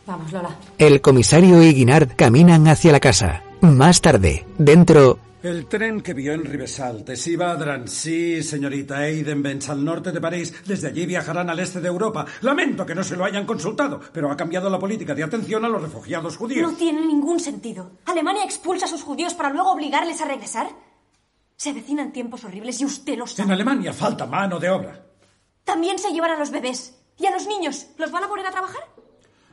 Vamos, 0.09 0.33
Lola. 0.33 0.57
El 0.77 1.01
comisario 1.01 1.63
y 1.63 1.73
Guinard 1.73 2.17
caminan 2.17 2.67
hacia 2.67 2.91
la 2.91 2.99
casa. 2.99 3.45
Más 3.61 4.01
tarde, 4.01 4.45
dentro, 4.59 5.21
El 5.45 5.67
tren 5.67 6.01
que 6.01 6.15
vio 6.15 6.33
en 6.33 6.45
Rivesaltes 6.45 7.25
iba 7.29 7.53
a 7.53 7.55
Drancy, 7.55 8.43
señorita 8.43 9.07
Eidenbenz, 9.07 9.69
al 9.69 9.85
norte 9.85 10.11
de 10.11 10.21
París. 10.21 10.53
Desde 10.67 10.89
allí 10.89 11.07
viajarán 11.07 11.49
al 11.49 11.61
este 11.61 11.81
de 11.81 11.87
Europa. 11.87 12.27
Lamento 12.41 12.85
que 12.85 12.97
no 12.97 13.05
se 13.05 13.15
lo 13.15 13.25
hayan 13.25 13.47
consultado, 13.47 14.01
pero 14.13 14.33
ha 14.33 14.37
cambiado 14.37 14.69
la 14.69 14.81
política 14.81 15.15
de 15.15 15.23
atención 15.23 15.65
a 15.65 15.69
los 15.69 15.81
refugiados 15.81 16.37
judíos. 16.37 16.69
No 16.69 16.77
tiene 16.77 17.07
ningún 17.07 17.39
sentido. 17.39 17.93
¿Alemania 18.07 18.43
expulsa 18.43 18.87
a 18.87 18.89
sus 18.89 19.05
judíos 19.05 19.35
para 19.35 19.51
luego 19.51 19.71
obligarles 19.71 20.21
a 20.21 20.25
regresar? 20.25 20.67
Se 21.55 21.71
avecinan 21.71 22.13
tiempos 22.13 22.43
horribles 22.43 22.81
y 22.81 22.85
usted 22.85 23.17
lo 23.17 23.29
sabe. 23.29 23.47
En 23.47 23.53
Alemania 23.53 23.93
falta 23.93 24.27
mano 24.27 24.59
de 24.59 24.71
obra. 24.71 25.05
También 25.65 25.99
se 25.99 26.11
llevan 26.11 26.33
a 26.33 26.39
los 26.39 26.51
bebés. 26.51 26.95
¿Y 27.19 27.27
a 27.27 27.31
los 27.31 27.47
niños? 27.47 27.87
¿Los 27.97 28.11
van 28.11 28.25
a 28.25 28.29
poner 28.29 28.47
a 28.47 28.51
trabajar? 28.51 28.83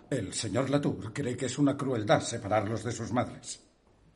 El 0.10 0.34
señor 0.34 0.70
Latour 0.70 1.14
cree 1.14 1.38
que 1.38 1.46
es 1.46 1.58
una 1.58 1.78
crueldad 1.78 2.22
separarlos 2.22 2.84
de 2.84 2.92
sus 2.92 3.12
madres. 3.12 3.62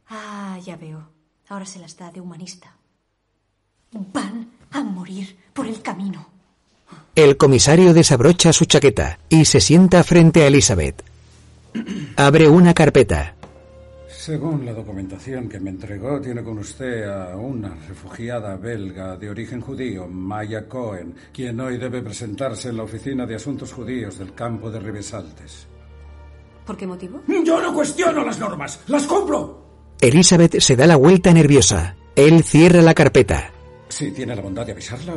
Ah, 0.09 0.59
ya 0.63 0.75
veo. 0.75 1.09
Ahora 1.47 1.65
se 1.65 1.79
las 1.79 1.95
da 1.95 2.11
de 2.11 2.19
humanista. 2.19 2.75
Van 3.91 4.51
a 4.71 4.83
morir 4.83 5.37
por 5.53 5.67
el 5.67 5.81
camino. 5.81 6.27
El 7.15 7.37
comisario 7.37 7.93
desabrocha 7.93 8.51
su 8.51 8.65
chaqueta 8.65 9.19
y 9.29 9.45
se 9.45 9.61
sienta 9.61 10.03
frente 10.03 10.43
a 10.43 10.47
Elizabeth. 10.47 11.01
Abre 12.17 12.49
una 12.49 12.73
carpeta. 12.73 13.35
Según 14.25 14.65
la 14.65 14.73
documentación 14.73 15.47
que 15.47 15.59
me 15.59 15.69
entregó, 15.69 16.19
tiene 16.19 16.43
con 16.43 16.57
usted 16.57 17.03
a 17.03 17.35
una 17.35 17.75
refugiada 17.87 18.55
belga 18.55 19.15
de 19.17 19.29
origen 19.29 19.61
judío, 19.61 20.07
Maya 20.07 20.67
Cohen, 20.67 21.13
quien 21.31 21.59
hoy 21.59 21.77
debe 21.77 22.01
presentarse 22.01 22.69
en 22.69 22.77
la 22.77 22.83
oficina 22.85 23.27
de 23.27 23.35
asuntos 23.35 23.71
judíos 23.71 24.17
del 24.17 24.33
campo 24.33 24.71
de 24.71 24.79
Ribesaltes. 24.79 25.67
¿Por 26.65 26.75
qué 26.75 26.87
motivo? 26.87 27.21
Yo 27.27 27.61
no 27.61 27.71
cuestiono 27.71 28.25
las 28.25 28.39
normas, 28.39 28.79
las 28.87 29.05
cumplo. 29.05 29.63
Elizabeth 30.01 30.59
se 30.59 30.75
da 30.75 30.87
la 30.87 30.95
vuelta 30.95 31.31
nerviosa. 31.31 31.95
Él 32.15 32.41
cierra 32.43 32.81
la 32.81 32.95
carpeta. 32.95 33.51
Si 33.89 34.09
tiene 34.09 34.35
la 34.35 34.41
bondad 34.41 34.65
de 34.65 34.71
avisarla, 34.71 35.13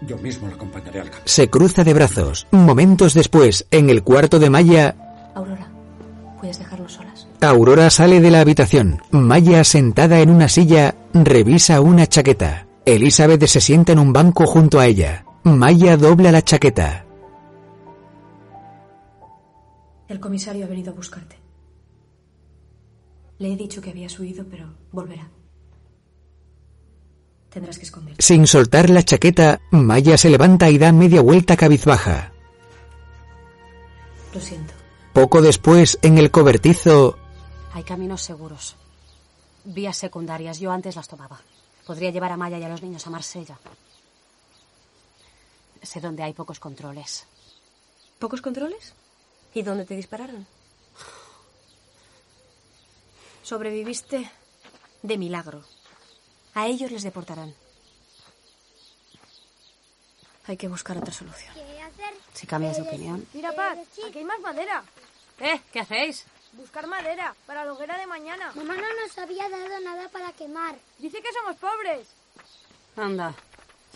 yo 0.00 0.16
mismo 0.16 0.48
la 0.48 0.54
acompañaré 0.54 1.00
al 1.00 1.10
campo. 1.10 1.26
Se 1.26 1.50
cruza 1.50 1.84
de 1.84 1.92
brazos. 1.92 2.46
Momentos 2.52 3.12
después, 3.12 3.66
en 3.70 3.90
el 3.90 4.02
cuarto 4.02 4.38
de 4.38 4.48
Maya, 4.48 4.96
Aurora, 5.34 5.68
¿puedes 6.40 6.56
solas? 6.56 6.67
Aurora 7.40 7.88
sale 7.90 8.20
de 8.20 8.30
la 8.30 8.40
habitación. 8.40 9.00
Maya, 9.12 9.62
sentada 9.62 10.20
en 10.20 10.30
una 10.30 10.48
silla, 10.48 10.94
revisa 11.14 11.80
una 11.80 12.06
chaqueta. 12.06 12.66
Elizabeth 12.84 13.46
se 13.46 13.60
sienta 13.60 13.92
en 13.92 14.00
un 14.00 14.12
banco 14.12 14.46
junto 14.46 14.80
a 14.80 14.86
ella. 14.86 15.24
Maya 15.44 15.96
dobla 15.96 16.32
la 16.32 16.42
chaqueta. 16.42 17.04
El 20.08 20.18
comisario 20.18 20.64
ha 20.64 20.68
venido 20.68 20.90
a 20.90 20.94
buscarte. 20.94 21.36
Le 23.38 23.52
he 23.52 23.56
dicho 23.56 23.80
que 23.80 23.90
habías 23.90 24.18
huido, 24.18 24.44
pero 24.50 24.74
volverá. 24.90 25.28
Tendrás 27.50 27.78
que 27.78 27.84
esconderte. 27.84 28.22
Sin 28.22 28.46
soltar 28.46 28.90
la 28.90 29.04
chaqueta, 29.04 29.60
Maya 29.70 30.18
se 30.18 30.30
levanta 30.30 30.70
y 30.70 30.78
da 30.78 30.92
media 30.92 31.20
vuelta 31.20 31.56
cabizbaja. 31.56 32.32
Lo 34.34 34.40
siento. 34.40 34.74
Poco 35.12 35.40
después, 35.40 35.98
en 36.02 36.18
el 36.18 36.30
cobertizo, 36.30 37.16
Hay 37.78 37.84
caminos 37.84 38.22
seguros. 38.22 38.74
Vías 39.62 39.96
secundarias. 39.96 40.58
Yo 40.58 40.72
antes 40.72 40.96
las 40.96 41.06
tomaba. 41.06 41.40
Podría 41.86 42.10
llevar 42.10 42.32
a 42.32 42.36
Maya 42.36 42.58
y 42.58 42.64
a 42.64 42.68
los 42.68 42.82
niños 42.82 43.06
a 43.06 43.10
Marsella. 43.10 43.56
Sé 45.80 46.00
dónde 46.00 46.24
hay 46.24 46.32
pocos 46.32 46.58
controles. 46.58 47.24
¿Pocos 48.18 48.42
controles? 48.42 48.94
¿Y 49.54 49.62
dónde 49.62 49.84
te 49.84 49.94
dispararon? 49.94 50.44
Sobreviviste 53.44 54.28
de 55.04 55.16
milagro. 55.16 55.62
A 56.54 56.66
ellos 56.66 56.90
les 56.90 57.04
deportarán. 57.04 57.54
Hay 60.48 60.56
que 60.56 60.66
buscar 60.66 60.98
otra 60.98 61.12
solución. 61.12 61.54
Si 62.34 62.44
cambias 62.44 62.74
de 62.74 62.82
opinión. 62.82 63.24
Mira, 63.32 63.52
Pat, 63.54 63.78
aquí 64.04 64.18
hay 64.18 64.24
más 64.24 64.40
madera. 64.40 64.82
¿Eh? 65.38 65.60
¿Qué 65.72 65.78
hacéis? 65.78 66.26
Buscar 66.52 66.86
madera 66.86 67.34
para 67.46 67.64
la 67.64 67.72
hoguera 67.72 67.96
de 67.98 68.06
mañana. 68.06 68.52
Mamá 68.54 68.74
no 68.74 68.82
nos 68.82 69.18
había 69.18 69.48
dado 69.48 69.80
nada 69.84 70.08
para 70.08 70.32
quemar. 70.32 70.76
Dice 70.98 71.18
que 71.22 71.28
somos 71.32 71.56
pobres. 71.56 72.08
Anda. 72.96 73.34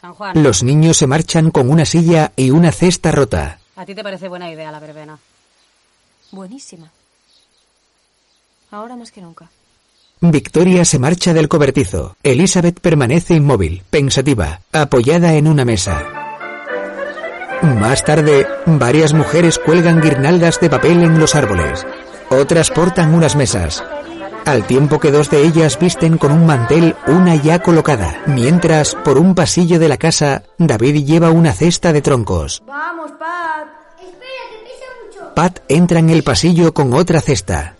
San 0.00 0.14
Juan. 0.14 0.42
los 0.42 0.62
niños 0.62 0.96
se 0.96 1.06
marchan 1.06 1.50
con 1.50 1.70
una 1.70 1.84
silla 1.84 2.32
y 2.36 2.50
una 2.50 2.72
cesta 2.72 3.12
rota. 3.12 3.58
¿A 3.76 3.84
ti 3.86 3.94
te 3.94 4.02
parece 4.02 4.28
buena 4.28 4.50
idea 4.50 4.72
la 4.72 4.80
verbena? 4.80 5.18
Buenísima. 6.32 6.90
Ahora 8.70 8.96
más 8.96 9.12
que 9.12 9.20
nunca. 9.20 9.48
Victoria 10.20 10.84
se 10.84 10.98
marcha 10.98 11.34
del 11.34 11.48
cobertizo. 11.48 12.16
Elizabeth 12.22 12.80
permanece 12.80 13.34
inmóvil, 13.34 13.82
pensativa, 13.90 14.60
apoyada 14.72 15.34
en 15.34 15.46
una 15.46 15.64
mesa. 15.64 16.00
Más 17.62 18.04
tarde, 18.04 18.46
varias 18.66 19.12
mujeres 19.14 19.58
cuelgan 19.58 20.00
guirnaldas 20.00 20.58
de 20.60 20.70
papel 20.70 21.02
en 21.02 21.18
los 21.18 21.34
árboles. 21.34 21.86
Otras 22.32 22.70
portan 22.70 23.14
unas 23.14 23.36
mesas. 23.36 23.84
Al 24.46 24.66
tiempo 24.66 24.98
que 24.98 25.10
dos 25.10 25.30
de 25.30 25.42
ellas 25.44 25.78
visten 25.78 26.18
con 26.18 26.32
un 26.32 26.46
mantel 26.46 26.96
una 27.06 27.36
ya 27.36 27.60
colocada, 27.60 28.22
mientras, 28.26 28.94
por 28.96 29.18
un 29.18 29.34
pasillo 29.34 29.78
de 29.78 29.88
la 29.88 29.98
casa, 29.98 30.42
David 30.58 31.04
lleva 31.04 31.30
una 31.30 31.52
cesta 31.52 31.92
de 31.92 32.00
troncos. 32.02 32.62
Vamos, 32.66 33.12
Pat. 33.12 33.68
Espera, 34.00 34.44
que 34.50 34.56
pesa 34.64 34.86
mucho. 35.04 35.34
Pat 35.34 35.60
entra 35.68 35.98
en 36.00 36.10
el 36.10 36.24
pasillo 36.24 36.74
con 36.74 36.92
otra 36.94 37.20
cesta. 37.20 37.76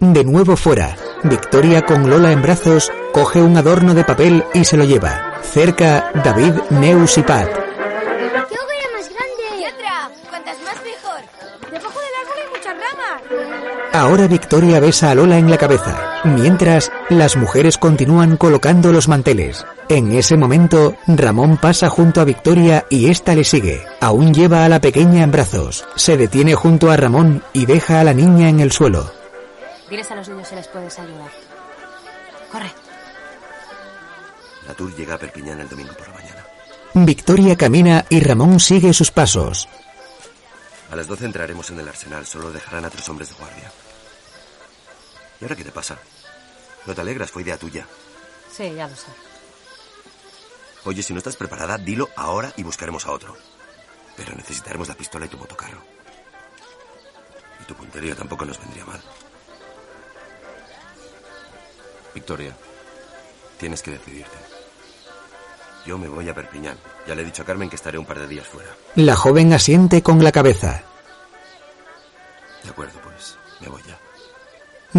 De 0.00 0.24
nuevo 0.24 0.56
fuera, 0.56 0.96
Victoria 1.24 1.82
con 1.82 2.08
Lola 2.08 2.30
en 2.30 2.42
brazos 2.42 2.92
coge 3.12 3.40
un 3.42 3.56
adorno 3.56 3.94
de 3.94 4.04
papel 4.04 4.44
y 4.54 4.64
se 4.64 4.76
lo 4.76 4.84
lleva. 4.84 5.40
Cerca, 5.42 6.10
David, 6.22 6.52
Neus 6.70 7.18
y 7.18 7.22
Pat. 7.22 7.48
¡Qué 7.48 7.54
hoguera 7.54 8.88
más 8.94 9.08
grande! 9.08 9.56
¡Pietra! 9.56 10.10
¡Cuantas 10.28 10.56
más 10.60 10.76
mejor! 10.84 11.20
Debajo 11.70 11.98
del 11.98 12.14
árbol 12.20 12.36
hay 12.38 12.48
muchas 12.56 12.74
ramas. 12.74 13.85
Ahora 13.98 14.28
Victoria 14.28 14.78
besa 14.78 15.10
a 15.10 15.14
Lola 15.14 15.38
en 15.38 15.50
la 15.50 15.56
cabeza, 15.56 16.20
mientras 16.22 16.92
las 17.08 17.34
mujeres 17.34 17.78
continúan 17.78 18.36
colocando 18.36 18.92
los 18.92 19.08
manteles. 19.08 19.64
En 19.88 20.12
ese 20.12 20.36
momento, 20.36 20.94
Ramón 21.06 21.56
pasa 21.56 21.88
junto 21.88 22.20
a 22.20 22.24
Victoria 22.24 22.84
y 22.90 23.08
ésta 23.08 23.34
le 23.34 23.42
sigue. 23.42 23.82
Aún 24.02 24.34
lleva 24.34 24.66
a 24.66 24.68
la 24.68 24.82
pequeña 24.82 25.22
en 25.22 25.30
brazos. 25.30 25.86
Se 25.96 26.18
detiene 26.18 26.54
junto 26.54 26.90
a 26.90 26.98
Ramón 26.98 27.42
y 27.54 27.64
deja 27.64 27.98
a 27.98 28.04
la 28.04 28.12
niña 28.12 28.50
en 28.50 28.60
el 28.60 28.70
suelo. 28.70 29.10
Diles 29.88 30.10
a 30.10 30.16
los 30.16 30.28
niños 30.28 30.46
si 30.46 30.56
les 30.56 30.68
puedes 30.68 30.98
ayudar. 30.98 31.30
Corre. 32.52 32.70
La 34.68 34.74
tour 34.74 34.94
llega 34.94 35.14
a 35.14 35.18
Perpiñán 35.18 35.60
el 35.60 35.70
domingo 35.70 35.94
por 35.94 36.06
la 36.08 36.14
mañana. 36.16 36.44
Victoria 36.92 37.56
camina 37.56 38.04
y 38.10 38.20
Ramón 38.20 38.60
sigue 38.60 38.92
sus 38.92 39.10
pasos. 39.10 39.66
A 40.92 40.96
las 40.96 41.06
12 41.06 41.24
entraremos 41.24 41.70
en 41.70 41.80
el 41.80 41.88
arsenal. 41.88 42.26
Solo 42.26 42.52
dejarán 42.52 42.84
a 42.84 42.90
tres 42.90 43.08
hombres 43.08 43.30
de 43.30 43.36
guardia. 43.36 43.72
¿Y 45.40 45.44
ahora 45.44 45.56
qué 45.56 45.64
te 45.64 45.72
pasa? 45.72 45.98
No 46.86 46.94
te 46.94 47.00
alegras, 47.00 47.30
fue 47.30 47.42
idea 47.42 47.58
tuya. 47.58 47.86
Sí, 48.50 48.72
ya 48.74 48.88
lo 48.88 48.96
sé. 48.96 49.08
Oye, 50.84 51.02
si 51.02 51.12
no 51.12 51.18
estás 51.18 51.36
preparada, 51.36 51.78
dilo 51.78 52.08
ahora 52.16 52.52
y 52.56 52.62
buscaremos 52.62 53.06
a 53.06 53.10
otro. 53.10 53.36
Pero 54.16 54.34
necesitaremos 54.34 54.88
la 54.88 54.94
pistola 54.94 55.26
y 55.26 55.28
tu 55.28 55.36
motocarro. 55.36 55.82
Y 57.60 57.64
tu 57.64 57.74
puntería 57.74 58.14
tampoco 58.14 58.44
nos 58.44 58.58
vendría 58.58 58.84
mal. 58.84 59.02
Victoria, 62.14 62.56
tienes 63.58 63.82
que 63.82 63.90
decidirte. 63.90 64.36
Yo 65.84 65.98
me 65.98 66.08
voy 66.08 66.28
a 66.28 66.34
Perpiñán. 66.34 66.78
Ya 67.06 67.14
le 67.14 67.22
he 67.22 67.24
dicho 67.24 67.42
a 67.42 67.44
Carmen 67.44 67.68
que 67.68 67.76
estaré 67.76 67.98
un 67.98 68.06
par 68.06 68.18
de 68.18 68.26
días 68.26 68.46
fuera. 68.46 68.70
La 68.94 69.14
joven 69.14 69.52
asiente 69.52 70.02
con 70.02 70.22
la 70.24 70.32
cabeza. 70.32 70.82
De 72.64 72.70
acuerdo, 72.70 72.98
pues. 73.02 73.36
Me 73.60 73.68
voy. 73.68 73.85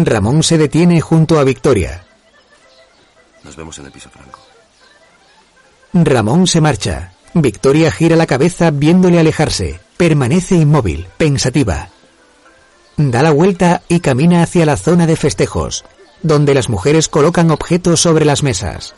Ramón 0.04 0.44
se 0.44 0.58
detiene 0.58 1.00
junto 1.00 1.40
a 1.40 1.44
Victoria. 1.44 2.04
Nos 3.42 3.56
vemos 3.56 3.78
en 3.78 3.86
el 3.86 3.92
piso 3.92 4.08
franco. 4.10 4.38
Ramón 5.92 6.46
se 6.46 6.60
marcha. 6.60 7.12
Victoria 7.34 7.90
gira 7.90 8.14
la 8.14 8.26
cabeza 8.26 8.70
viéndole 8.70 9.18
alejarse. 9.18 9.80
Permanece 9.96 10.54
inmóvil, 10.54 11.08
pensativa. 11.16 11.88
Da 12.96 13.22
la 13.22 13.32
vuelta 13.32 13.82
y 13.88 14.00
camina 14.00 14.42
hacia 14.42 14.66
la 14.66 14.76
zona 14.76 15.06
de 15.06 15.16
festejos, 15.16 15.84
donde 16.22 16.54
las 16.54 16.68
mujeres 16.68 17.08
colocan 17.08 17.50
objetos 17.50 18.00
sobre 18.00 18.24
las 18.24 18.42
mesas. 18.42 18.94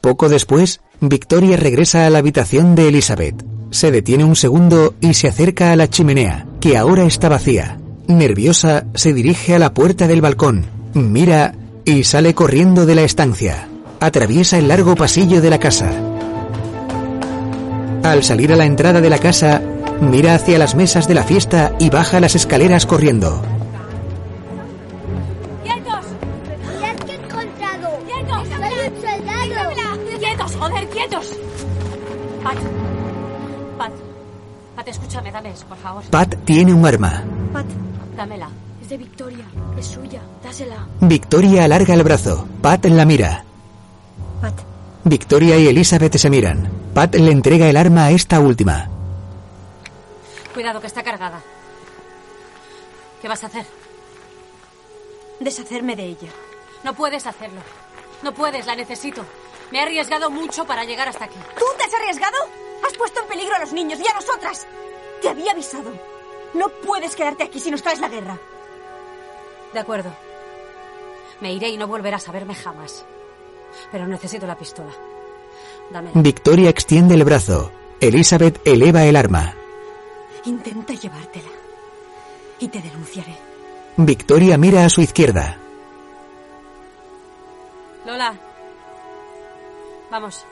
Poco 0.00 0.28
después, 0.28 0.80
Victoria 1.00 1.56
regresa 1.56 2.06
a 2.06 2.10
la 2.10 2.18
habitación 2.18 2.76
de 2.76 2.88
Elizabeth. 2.88 3.44
Se 3.70 3.90
detiene 3.90 4.24
un 4.24 4.36
segundo 4.36 4.94
y 5.00 5.14
se 5.14 5.26
acerca 5.26 5.72
a 5.72 5.76
la 5.76 5.90
chimenea, 5.90 6.46
que 6.60 6.76
ahora 6.76 7.04
está 7.04 7.28
vacía. 7.28 7.78
Nerviosa, 8.08 8.84
se 8.94 9.12
dirige 9.12 9.54
a 9.54 9.58
la 9.58 9.74
puerta 9.74 10.06
del 10.08 10.22
balcón, 10.22 10.64
mira 10.94 11.54
y 11.84 12.04
sale 12.04 12.34
corriendo 12.34 12.86
de 12.86 12.94
la 12.94 13.02
estancia. 13.02 13.68
Atraviesa 14.00 14.56
el 14.56 14.66
largo 14.68 14.94
pasillo 14.94 15.42
de 15.42 15.50
la 15.50 15.58
casa. 15.58 15.90
Al 18.02 18.24
salir 18.24 18.50
a 18.50 18.56
la 18.56 18.64
entrada 18.64 19.02
de 19.02 19.10
la 19.10 19.18
casa, 19.18 19.60
mira 20.00 20.34
hacia 20.34 20.58
las 20.58 20.74
mesas 20.74 21.06
de 21.06 21.14
la 21.14 21.22
fiesta 21.22 21.74
y 21.78 21.90
baja 21.90 22.18
las 22.18 22.34
escaleras 22.34 22.86
corriendo. 22.86 23.42
¡Quietos! 25.62 26.06
¡Mirad 26.80 26.96
qué 27.04 27.12
he 27.12 27.16
encontrado! 27.16 27.98
¡Quietos! 28.06 28.48
¡Soy 28.48 28.88
un 28.88 29.02
soldado! 29.02 30.18
¡Quietos, 30.18 30.56
joder, 30.56 30.88
quietos! 30.88 31.26
Pat. 32.42 32.56
Pat. 33.76 33.92
Pat, 34.76 34.88
escúchame, 34.88 35.30
dame 35.30 35.50
eso, 35.50 35.66
por 35.66 35.76
favor. 35.76 36.02
Pat 36.04 36.34
tiene 36.46 36.72
un 36.72 36.86
arma. 36.86 37.22
Pat, 37.52 37.66
Dámela. 38.18 38.50
es 38.82 38.88
de 38.88 38.96
Victoria. 38.96 39.44
Es 39.78 39.86
suya. 39.86 40.20
Dásela. 40.42 40.88
Victoria 41.00 41.62
alarga 41.62 41.94
el 41.94 42.02
brazo. 42.02 42.48
Pat 42.60 42.84
la 42.86 43.04
mira. 43.04 43.44
Pat, 44.40 44.54
Victoria 45.04 45.56
y 45.56 45.68
Elizabeth 45.68 46.16
se 46.16 46.28
miran. 46.28 46.68
Pat 46.92 47.14
le 47.14 47.30
entrega 47.30 47.68
el 47.70 47.76
arma 47.76 48.06
a 48.06 48.10
esta 48.10 48.40
última. 48.40 48.88
Cuidado, 50.52 50.80
que 50.80 50.88
está 50.88 51.04
cargada. 51.04 51.40
¿Qué 53.22 53.28
vas 53.28 53.44
a 53.44 53.46
hacer? 53.46 53.66
Deshacerme 55.38 55.94
de 55.94 56.06
ella. 56.06 56.30
No 56.82 56.94
puedes 56.94 57.24
hacerlo. 57.24 57.60
No 58.24 58.34
puedes, 58.34 58.66
la 58.66 58.74
necesito. 58.74 59.24
Me 59.70 59.78
he 59.78 59.82
arriesgado 59.82 60.28
mucho 60.28 60.64
para 60.66 60.82
llegar 60.84 61.06
hasta 61.06 61.26
aquí. 61.26 61.38
¿Tú 61.56 61.64
te 61.78 61.84
has 61.84 61.94
arriesgado? 61.94 62.36
Has 62.84 62.98
puesto 62.98 63.20
en 63.20 63.28
peligro 63.28 63.54
a 63.54 63.60
los 63.60 63.72
niños 63.72 64.00
y 64.00 64.10
a 64.10 64.14
nosotras. 64.14 64.66
Te 65.22 65.28
había 65.28 65.52
avisado. 65.52 66.17
No 66.54 66.68
puedes 66.68 67.14
quedarte 67.14 67.44
aquí 67.44 67.60
si 67.60 67.70
nos 67.70 67.82
traes 67.82 68.00
la 68.00 68.08
guerra. 68.08 68.38
De 69.72 69.80
acuerdo. 69.80 70.10
Me 71.40 71.52
iré 71.52 71.68
y 71.68 71.76
no 71.76 71.86
volverás 71.86 72.28
a 72.28 72.32
verme 72.32 72.54
jamás. 72.54 73.04
Pero 73.92 74.06
necesito 74.06 74.46
la 74.46 74.56
pistola. 74.56 74.92
Dame. 75.90 76.10
Victoria 76.14 76.70
extiende 76.70 77.14
el 77.14 77.24
brazo. 77.24 77.70
Elizabeth 78.00 78.60
eleva 78.66 79.04
el 79.04 79.16
arma. 79.16 79.54
Intenta 80.44 80.94
llevártela. 80.94 81.48
Y 82.58 82.68
te 82.68 82.80
denunciaré. 82.80 83.36
Victoria 83.96 84.56
mira 84.58 84.84
a 84.84 84.88
su 84.88 85.00
izquierda. 85.00 85.58
Lola. 88.06 88.34
Vamos. 90.10 90.46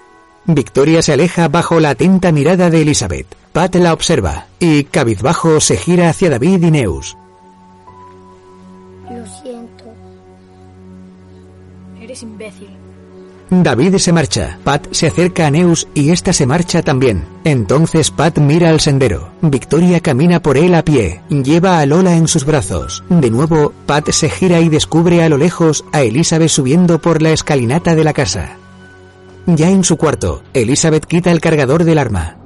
Victoria 0.47 1.03
se 1.03 1.13
aleja 1.13 1.49
bajo 1.49 1.81
la 1.81 1.91
atenta 1.91 2.31
mirada 2.31 2.71
de 2.71 2.83
Elizabeth. 2.83 3.27
Pat 3.53 3.75
la 3.77 3.93
observa 3.93 4.47
y, 4.61 4.85
cabizbajo, 4.85 5.61
se 5.61 5.77
gira 5.77 6.09
hacia 6.09 6.31
David 6.31 6.63
y 6.63 6.71
Neus. 6.71 7.17
Lo 9.11 9.27
siento. 9.43 9.85
Eres 12.01 12.23
imbécil. 12.23 12.69
David 13.51 13.97
se 13.99 14.13
marcha. 14.13 14.59
Pat 14.65 14.87
se 14.91 15.07
acerca 15.07 15.47
a 15.47 15.51
Neus 15.51 15.87
y 15.95 16.11
ésta 16.11 16.33
se 16.33 16.47
marcha 16.47 16.83
también. 16.83 17.25
Entonces 17.45 18.11
Pat 18.11 18.39
mira 18.39 18.71
al 18.71 18.81
sendero. 18.81 19.31
Victoria 19.41 20.01
camina 20.01 20.43
por 20.43 20.57
él 20.57 20.75
a 20.75 20.85
pie. 20.85 21.23
Lleva 21.29 21.79
a 21.79 21.87
Lola 21.87 22.17
en 22.17 22.27
sus 22.29 22.45
brazos. 22.45 23.05
De 23.09 23.31
nuevo, 23.31 23.73
Pat 23.87 24.11
se 24.11 24.29
gira 24.29 24.61
y 24.61 24.69
descubre 24.69 25.23
a 25.23 25.29
lo 25.29 25.39
lejos 25.39 25.85
a 25.93 26.03
Elizabeth 26.03 26.51
subiendo 26.51 27.01
por 27.01 27.23
la 27.23 27.31
escalinata 27.31 27.95
de 27.95 28.05
la 28.05 28.13
casa. 28.13 28.59
Ya 29.47 29.71
en 29.71 29.85
su 29.85 29.97
cuarto, 29.97 30.43
Elizabeth 30.55 31.07
quita 31.07 31.31
el 31.31 31.41
cargador 31.41 31.85
del 31.85 31.99
arma. 31.99 32.37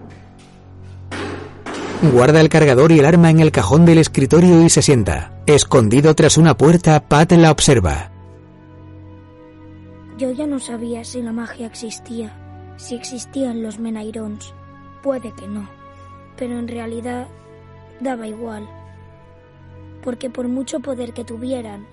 Guarda 2.12 2.42
el 2.42 2.51
cargador 2.51 2.92
y 2.92 2.98
el 2.98 3.07
arma 3.07 3.30
en 3.30 3.40
el 3.40 3.53
cajón 3.53 3.86
del 3.86 3.96
escritorio 3.96 4.62
y 4.62 4.68
se 4.68 4.82
sienta. 4.82 5.32
Escondido 5.46 6.14
tras 6.14 6.36
una 6.36 6.57
puerta, 6.57 7.01
Pat 7.09 7.32
la 7.32 7.51
observa. 7.51 8.11
Yo 10.18 10.30
ya 10.32 10.46
no 10.46 10.59
sabía 10.59 11.03
si 11.03 11.22
la 11.22 11.32
magia 11.32 11.66
existía, 11.66 12.74
si 12.76 12.96
existían 12.96 13.62
los 13.62 13.78
Menairons. 13.78 14.53
Puede 15.03 15.32
que 15.32 15.48
no, 15.48 15.70
pero 16.36 16.59
en 16.59 16.68
realidad 16.68 17.28
daba 18.01 18.26
igual. 18.26 18.68
Porque 20.03 20.28
por 20.28 20.48
mucho 20.48 20.80
poder 20.80 21.14
que 21.14 21.24
tuvieran, 21.24 21.86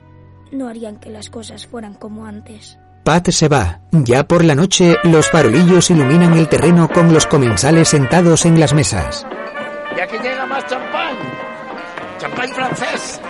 no 0.51 0.67
harían 0.67 0.97
que 0.99 1.09
las 1.09 1.29
cosas 1.29 1.65
fueran 1.65 1.93
como 1.93 2.25
antes. 2.25 2.77
Pat 3.07 3.29
se 3.29 3.47
va. 3.47 3.79
Ya 3.93 4.27
por 4.27 4.43
la 4.43 4.53
noche, 4.53 4.97
los 5.03 5.29
farolillos 5.29 5.89
iluminan 5.91 6.33
el 6.33 6.49
terreno 6.49 6.89
con 6.89 7.13
los 7.13 7.25
comensales 7.25 7.87
sentados 7.87 8.45
en 8.45 8.59
las 8.59 8.73
mesas. 8.73 9.25
Y 9.95 10.01
aquí 10.01 10.17
llega 10.21 10.45
más 10.45 10.65
champán. 10.67 11.15
Champán 12.19 12.49
francés. 12.49 13.21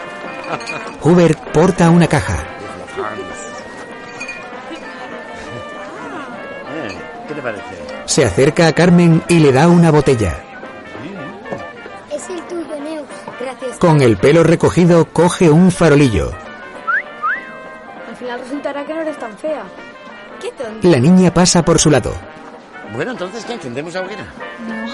Hubert 1.04 1.38
porta 1.52 1.92
una 1.92 2.08
caja. 2.08 2.44
¿Qué 7.28 7.36
te 7.36 7.42
parece? 7.44 7.64
Se 8.06 8.26
acerca 8.26 8.66
a 8.66 8.74
Carmen 8.74 9.22
y 9.28 9.38
le 9.38 9.52
da 9.52 9.68
una 9.68 9.92
botella. 9.92 10.44
Es 12.12 12.28
el 12.32 12.42
tuyo, 12.48 12.80
Neus. 12.84 13.06
Gracias. 13.40 13.78
Con 13.78 14.02
el 14.02 14.18
pelo 14.18 14.44
recogido, 14.44 15.06
coge 15.14 15.52
un 15.52 15.70
farolillo. 15.70 16.47
Al 18.28 18.34
final 18.34 18.40
resultará 18.42 18.86
que 18.86 18.94
no 18.94 19.02
eres 19.02 19.18
tan 19.18 19.38
fea. 19.38 19.64
Qué 20.42 20.52
tonto. 20.52 20.86
La 20.86 20.98
niña 20.98 21.34
pasa 21.34 21.64
por 21.64 21.80
su 21.80 21.90
lado. 21.90 22.14
Bueno, 22.94 23.12
entonces, 23.12 23.46
¿qué? 23.46 23.54
¿Encendemos 23.54 23.94
la 23.94 24.02
hoguera? 24.02 24.26
No. 24.68 24.86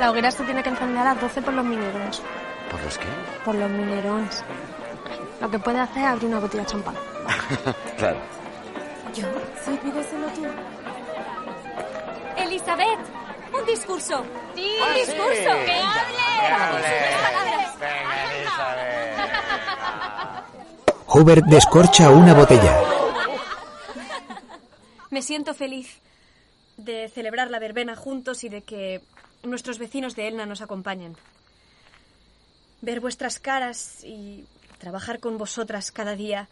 La 0.00 0.10
hoguera 0.10 0.30
se 0.30 0.42
tiene 0.44 0.62
que 0.62 0.70
encender 0.70 0.98
a 0.98 1.12
las 1.12 1.20
12 1.20 1.42
por 1.42 1.52
los 1.52 1.64
minerones. 1.66 2.22
¿Por 2.70 2.82
los 2.82 2.96
qué? 2.96 3.08
Por 3.44 3.56
los 3.56 3.70
minerones. 3.70 4.42
Lo 5.38 5.50
que 5.50 5.58
puede 5.58 5.80
hacer 5.80 6.02
es 6.02 6.08
abrir 6.08 6.30
una 6.30 6.38
botella 6.40 6.62
de 6.62 6.70
champán. 6.70 6.94
claro. 7.98 8.16
¿Yo? 9.14 9.26
Si 9.62 9.76
pides 9.76 10.06
solo 10.06 10.26
tú. 10.28 10.46
Elizabeth, 12.38 13.00
un 13.52 13.66
discurso. 13.66 14.24
Sí, 14.54 14.76
un 14.80 14.94
discurso. 14.94 15.50
que 15.66 15.72
hable. 15.72 16.86
Hubert 21.08 21.46
descorcha 21.46 22.10
una 22.10 22.34
botella. 22.34 22.80
Me 25.10 25.22
siento 25.22 25.54
feliz 25.54 26.00
de 26.76 27.08
celebrar 27.08 27.50
la 27.50 27.60
verbena 27.60 27.94
juntos 27.94 28.42
y 28.42 28.48
de 28.48 28.62
que 28.62 29.02
nuestros 29.44 29.78
vecinos 29.78 30.16
de 30.16 30.26
Elna 30.26 30.46
nos 30.46 30.62
acompañen. 30.62 31.16
Ver 32.82 33.00
vuestras 33.00 33.38
caras 33.38 34.02
y 34.02 34.46
trabajar 34.78 35.20
con 35.20 35.38
vosotras 35.38 35.92
cada 35.92 36.16
día 36.16 36.48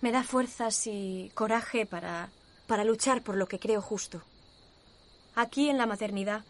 me 0.00 0.10
da 0.10 0.24
fuerzas 0.24 0.86
y 0.86 1.30
coraje 1.34 1.86
para, 1.86 2.30
para 2.66 2.84
luchar 2.84 3.22
por 3.22 3.36
lo 3.36 3.46
que 3.46 3.60
creo 3.60 3.80
justo. 3.80 4.20
Aquí 5.36 5.70
en 5.70 5.78
la 5.78 5.86
maternidad 5.86 6.44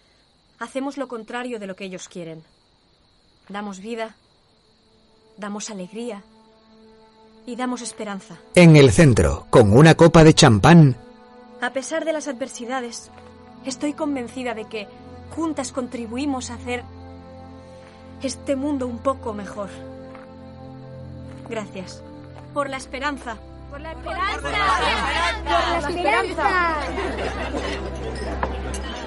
hacemos 0.59 0.97
lo 0.97 1.07
contrario 1.07 1.59
de 1.59 1.67
lo 1.67 1.77
que 1.77 1.85
ellos 1.85 2.09
quieren. 2.09 2.43
Damos 3.49 3.81
vida, 3.81 4.17
damos 5.37 5.71
alegría 5.71 6.25
y 7.47 7.57
damos 7.57 7.81
esperanza. 7.81 8.37
En 8.55 8.77
el 8.77 8.91
centro, 8.91 9.47
con 9.51 9.77
una 9.77 9.95
copa 9.95 10.25
de 10.25 10.35
champán, 10.35 10.97
A 11.63 11.71
pesar 11.71 12.05
de 12.05 12.13
las 12.13 12.29
adversidades, 12.29 13.11
estoy 13.65 13.95
convencida 13.95 14.53
de 14.55 14.67
que 14.67 14.89
juntas 15.35 15.73
contribuimos 15.73 16.51
a 16.51 16.55
hacer 16.55 16.83
este 18.23 18.57
mundo 18.57 18.87
un 18.87 18.99
poco 18.99 19.33
mejor. 19.33 19.71
Gracias. 21.49 22.03
Por 22.53 22.69
la 22.69 22.77
esperanza. 22.77 23.37
Por 23.71 23.81
la 23.81 23.93
esperanza. 23.93 24.41
¡Por 24.41 24.51
la 24.51 25.89
esperanza! 25.89 26.77
Por 27.53 27.63
la 28.23 29.06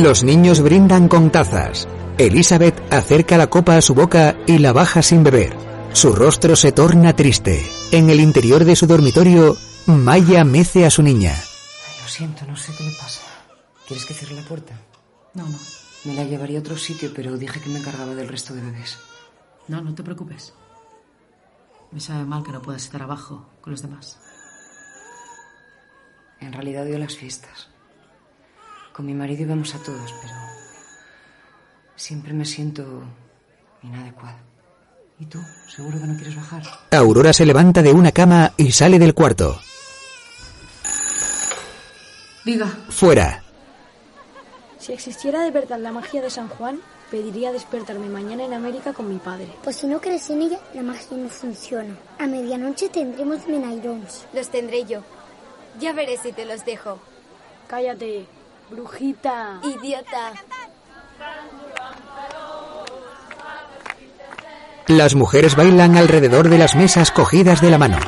los 0.00 0.24
niños 0.24 0.60
brindan 0.60 1.08
con 1.08 1.30
tazas. 1.30 1.86
Elizabeth 2.18 2.80
acerca 2.92 3.38
la 3.38 3.48
copa 3.48 3.76
a 3.76 3.82
su 3.82 3.94
boca 3.94 4.36
y 4.46 4.58
la 4.58 4.72
baja 4.72 5.02
sin 5.02 5.22
beber. 5.22 5.56
Su 5.92 6.12
rostro 6.12 6.56
se 6.56 6.72
torna 6.72 7.14
triste. 7.14 7.64
En 7.92 8.10
el 8.10 8.20
interior 8.20 8.64
de 8.64 8.76
su 8.76 8.86
dormitorio, 8.86 9.56
Maya 9.86 10.44
mece 10.44 10.84
a 10.84 10.90
su 10.90 11.02
niña. 11.02 11.34
Lo 12.02 12.08
siento, 12.08 12.44
no 12.46 12.56
sé 12.56 12.72
qué 12.76 12.84
le 12.84 12.92
pasa. 12.92 13.22
¿Quieres 13.86 14.06
que 14.06 14.14
cierre 14.14 14.34
la 14.34 14.42
puerta? 14.42 14.74
No, 15.34 15.48
no. 15.48 15.58
Me 16.04 16.14
la 16.14 16.24
llevaría 16.24 16.58
a 16.58 16.60
otro 16.60 16.76
sitio, 16.76 17.12
pero 17.14 17.36
dije 17.36 17.60
que 17.60 17.68
me 17.68 17.78
encargaba 17.78 18.14
del 18.14 18.28
resto 18.28 18.54
de 18.54 18.62
bebés. 18.62 18.98
No, 19.68 19.80
no 19.80 19.94
te 19.94 20.02
preocupes. 20.02 20.52
Me 21.90 22.00
sabe 22.00 22.24
mal 22.24 22.42
que 22.42 22.52
no 22.52 22.62
puedas 22.62 22.84
estar 22.84 23.02
abajo 23.02 23.46
con 23.60 23.72
los 23.72 23.82
demás. 23.82 24.18
En 26.40 26.52
realidad 26.52 26.84
odio 26.84 26.98
las 26.98 27.16
fiestas. 27.16 27.68
Con 28.92 29.06
mi 29.06 29.14
marido 29.14 29.42
íbamos 29.42 29.74
a 29.74 29.78
todos, 29.78 30.14
pero 30.20 30.34
siempre 31.96 32.32
me 32.32 32.44
siento 32.44 33.02
inadecuada. 33.82 34.38
¿Y 35.18 35.26
tú? 35.26 35.38
¿Seguro 35.68 35.98
que 36.00 36.06
no 36.06 36.16
quieres 36.16 36.34
bajar? 36.34 36.62
Aurora 36.90 37.32
se 37.32 37.44
levanta 37.44 37.82
de 37.82 37.92
una 37.92 38.10
cama 38.10 38.52
y 38.56 38.72
sale 38.72 38.98
del 38.98 39.14
cuarto. 39.14 39.60
Diga. 42.44 42.66
Fuera. 42.88 43.42
Si 44.78 44.92
existiera 44.94 45.42
de 45.42 45.50
verdad 45.50 45.78
la 45.78 45.92
magia 45.92 46.22
de 46.22 46.30
San 46.30 46.48
Juan, 46.48 46.80
pediría 47.10 47.52
despertarme 47.52 48.08
mañana 48.08 48.44
en 48.44 48.54
América 48.54 48.94
con 48.94 49.08
mi 49.08 49.18
padre. 49.18 49.48
Pues 49.62 49.76
si 49.76 49.86
no 49.86 50.00
crees 50.00 50.30
en 50.30 50.40
ella, 50.42 50.58
la 50.72 50.82
magia 50.82 51.18
no 51.18 51.28
funciona. 51.28 51.94
A 52.18 52.26
medianoche 52.26 52.88
tendremos 52.88 53.46
Menairons. 53.46 54.26
Los 54.32 54.48
tendré 54.48 54.86
yo. 54.86 55.02
Ya 55.78 55.92
veré 55.92 56.16
si 56.16 56.32
te 56.32 56.46
los 56.46 56.64
dejo. 56.64 56.98
Cállate, 57.68 58.26
brujita. 58.70 59.60
Idiota. 59.62 60.32
Las 64.86 65.14
mujeres 65.14 65.54
bailan 65.56 65.96
alrededor 65.96 66.48
de 66.48 66.58
las 66.58 66.74
mesas 66.74 67.10
cogidas 67.10 67.60
de 67.60 67.70
la 67.70 67.78
mano. 67.78 67.98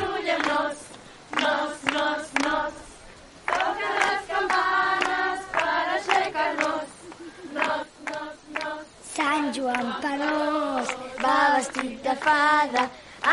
San 9.15 9.53
Juan 9.53 10.01
Panos. 10.01 10.87
va 11.23 11.55
vestit 11.55 12.01
de 12.03 12.15
fada, 12.25 12.83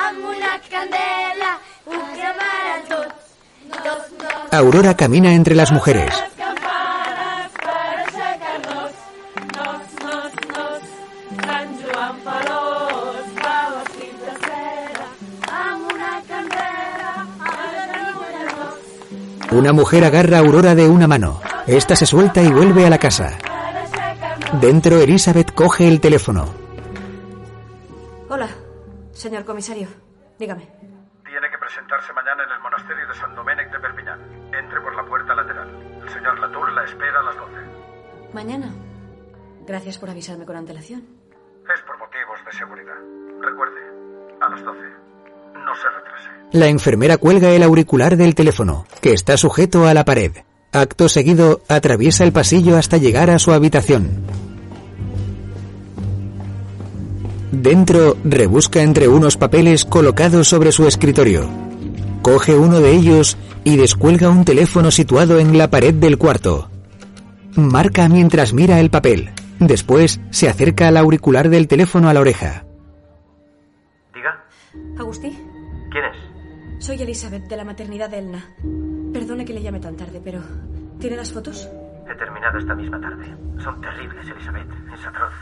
amb 0.03 0.26
una 0.33 0.53
candela, 0.68 1.55
ho 1.87 2.03
cremarà 2.14 2.76
tot. 2.91 3.16
Dos, 3.70 4.07
dos, 4.22 4.55
Aurora 4.61 4.97
camina 4.97 5.33
entre 5.35 5.55
las 5.55 5.72
mujeres. 5.72 6.14
Una 19.53 19.72
mujer 19.72 20.05
agarra 20.05 20.36
a 20.36 20.40
Aurora 20.40 20.76
de 20.76 20.88
una 20.88 21.09
mano. 21.09 21.40
Esta 21.66 21.96
se 21.96 22.07
suelta 22.07 22.40
y 22.40 22.53
vuelve 22.53 22.86
a 22.86 22.90
la 22.90 22.98
casa. 22.98 23.36
Dentro, 24.61 25.01
Elizabeth 25.01 25.53
coge 25.53 25.88
el 25.88 26.01
teléfono. 26.01 26.55
Hola, 28.28 28.48
señor 29.11 29.44
comisario. 29.44 29.88
Dígame. 30.38 30.68
Tiene 31.24 31.51
que 31.51 31.59
presentarse 31.59 32.12
mañana 32.12 32.44
en 32.44 32.51
el 32.53 32.61
monasterio 32.61 33.09
de 33.09 33.14
San 33.14 33.34
Domènec 33.34 33.72
de 33.72 33.80
Perpiñán. 33.80 34.20
Entre 34.55 34.80
por 34.80 34.94
la 34.94 35.05
puerta 35.05 35.34
lateral. 35.34 35.68
El 36.01 36.09
señor 36.11 36.38
Latour 36.38 36.72
la 36.72 36.84
espera 36.84 37.18
a 37.18 37.22
las 37.24 37.36
12. 37.36 37.53
Mañana. 38.32 38.72
Gracias 39.66 39.98
por 39.98 40.11
avisarme 40.11 40.46
con 40.46 40.55
antelación. 40.55 41.01
Es 41.74 41.80
por 41.82 41.98
motivos 41.98 42.38
de 42.46 42.53
seguridad. 42.53 42.98
Recuerde, 43.40 43.80
a 44.40 44.48
las 44.48 44.62
12. 44.62 45.09
No 45.64 45.74
se 45.74 45.88
retrase. 45.88 46.28
La 46.52 46.68
enfermera 46.68 47.16
cuelga 47.16 47.50
el 47.50 47.62
auricular 47.62 48.16
del 48.16 48.34
teléfono, 48.34 48.86
que 49.00 49.12
está 49.12 49.36
sujeto 49.36 49.86
a 49.86 49.94
la 49.94 50.04
pared. 50.04 50.32
Acto 50.72 51.08
seguido, 51.08 51.62
atraviesa 51.68 52.24
el 52.24 52.32
pasillo 52.32 52.76
hasta 52.76 52.96
llegar 52.96 53.30
a 53.30 53.38
su 53.38 53.52
habitación. 53.52 54.24
Dentro, 57.52 58.16
rebusca 58.24 58.82
entre 58.82 59.08
unos 59.08 59.36
papeles 59.36 59.84
colocados 59.84 60.48
sobre 60.48 60.70
su 60.70 60.86
escritorio. 60.86 61.48
Coge 62.22 62.54
uno 62.54 62.80
de 62.80 62.92
ellos 62.92 63.36
y 63.64 63.76
descuelga 63.76 64.28
un 64.28 64.44
teléfono 64.44 64.90
situado 64.90 65.38
en 65.40 65.58
la 65.58 65.68
pared 65.68 65.94
del 65.94 66.18
cuarto. 66.18 66.70
Marca 67.56 68.08
mientras 68.08 68.52
mira 68.52 68.78
el 68.78 68.90
papel. 68.90 69.30
Después, 69.58 70.20
se 70.30 70.48
acerca 70.48 70.88
al 70.88 70.96
auricular 70.96 71.50
del 71.50 71.66
teléfono 71.66 72.08
a 72.08 72.14
la 72.14 72.20
oreja. 72.20 72.64
Diga, 74.14 74.44
Agustí. 74.98 75.36
Soy 76.81 77.01
Elizabeth 77.03 77.47
de 77.47 77.57
la 77.57 77.64
maternidad 77.64 78.11
de 78.11 78.18
Elna. 78.18 78.45
Perdone 79.12 79.45
que 79.45 79.53
le 79.53 79.62
llame 79.62 79.81
tan 79.81 79.97
tarde, 79.97 80.20
pero 80.24 80.41
¿tiene 80.99 81.16
las 81.16 81.33
fotos? 81.33 81.68
He 82.11 82.14
terminado 82.14 82.59
esta 82.59 82.74
misma 82.74 83.01
tarde. 83.01 83.26
Son 83.62 83.81
terribles, 83.81 84.28
Elizabeth. 84.28 84.66
Es 84.93 85.07
atroz. 85.07 85.33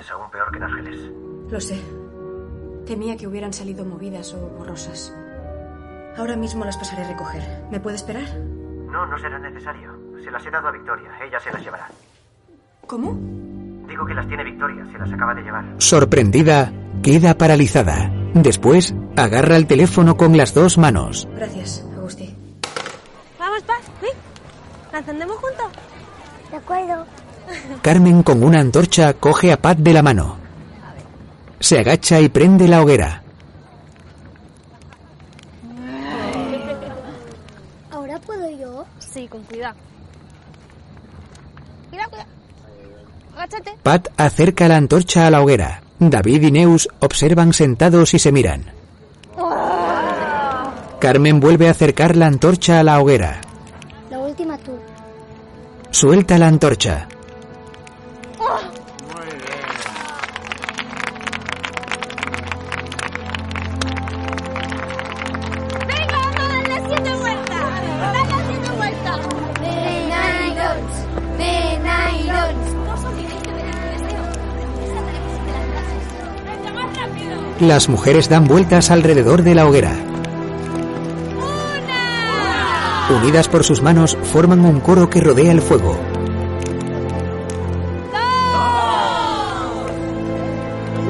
Es 0.00 0.10
aún 0.10 0.30
peor 0.30 0.50
que 0.50 0.56
en 0.56 0.62
Argeles. 0.64 1.00
Lo 1.50 1.60
sé. 1.60 1.78
Temía 2.86 3.16
que 3.16 3.26
hubieran 3.26 3.52
salido 3.52 3.84
movidas 3.84 4.32
o 4.34 4.38
borrosas. 4.48 5.14
Ahora 6.16 6.36
mismo 6.36 6.64
las 6.64 6.76
pasaré 6.76 7.04
a 7.04 7.08
recoger. 7.08 7.42
¿Me 7.70 7.80
puede 7.80 7.96
esperar? 7.96 8.28
No, 8.90 9.06
no 9.06 9.18
será 9.18 9.38
necesario. 9.38 9.94
Se 10.24 10.30
las 10.30 10.44
he 10.44 10.50
dado 10.50 10.68
a 10.68 10.72
Victoria. 10.72 11.10
Ella 11.22 11.38
se 11.38 11.52
las 11.52 11.62
llevará. 11.62 11.88
¿Cómo? 12.86 13.16
Digo 13.86 14.06
que 14.06 14.14
las 14.14 14.26
tiene 14.26 14.42
Victoria. 14.42 14.86
Se 14.90 14.98
las 14.98 15.12
acaba 15.12 15.34
de 15.34 15.42
llevar. 15.42 15.64
Sorprendida, 15.78 16.72
queda 17.02 17.36
paralizada. 17.36 18.10
Después, 18.34 18.94
agarra 19.16 19.56
el 19.56 19.66
teléfono 19.66 20.16
con 20.16 20.36
las 20.36 20.54
dos 20.54 20.78
manos. 20.78 21.28
Gracias, 21.34 21.84
Agustí. 21.96 22.34
Vamos, 23.38 23.62
Paz, 23.62 23.80
ven. 24.00 24.10
¿La 24.92 24.98
encendemos 24.98 25.36
juntos? 25.36 25.66
De 26.50 26.56
acuerdo. 26.56 27.06
Carmen 27.82 28.22
con 28.22 28.42
una 28.42 28.60
antorcha 28.60 29.14
coge 29.14 29.52
a 29.52 29.60
Pat 29.60 29.78
de 29.78 29.92
la 29.92 30.02
mano. 30.02 30.36
Se 31.60 31.78
agacha 31.78 32.20
y 32.20 32.28
prende 32.28 32.68
la 32.68 32.82
hoguera. 32.82 33.22
¿Ahora 37.90 38.18
puedo 38.20 38.48
yo? 38.58 38.84
Sí, 38.98 39.26
con 39.28 39.42
cuidado. 39.44 39.76
Cuidado, 41.88 42.10
cuidado. 42.10 42.30
Agáchate. 43.34 43.76
Pat 43.82 44.08
acerca 44.16 44.68
la 44.68 44.76
antorcha 44.76 45.26
a 45.26 45.30
la 45.30 45.42
hoguera. 45.42 45.82
David 45.98 46.42
y 46.42 46.50
Neus 46.50 46.88
observan 47.00 47.52
sentados 47.52 48.14
y 48.14 48.18
se 48.18 48.32
miran. 48.32 48.64
Carmen 51.00 51.40
vuelve 51.40 51.68
a 51.68 51.70
acercar 51.70 52.16
la 52.16 52.26
antorcha 52.26 52.80
a 52.80 52.82
la 52.82 53.00
hoguera. 53.00 53.40
La 54.10 54.18
última 54.18 54.58
tú. 54.58 54.72
Suelta 55.90 56.38
la 56.38 56.48
antorcha. 56.48 57.08
Las 77.60 77.88
mujeres 77.88 78.28
dan 78.28 78.46
vueltas 78.46 78.90
alrededor 78.90 79.42
de 79.42 79.54
la 79.54 79.66
hoguera. 79.66 79.92
Unidas 83.20 83.48
por 83.48 83.64
sus 83.64 83.82
manos, 83.82 84.16
forman 84.32 84.64
un 84.64 84.80
coro 84.80 85.10
que 85.10 85.20
rodea 85.20 85.50
el 85.50 85.60
fuego. 85.60 85.98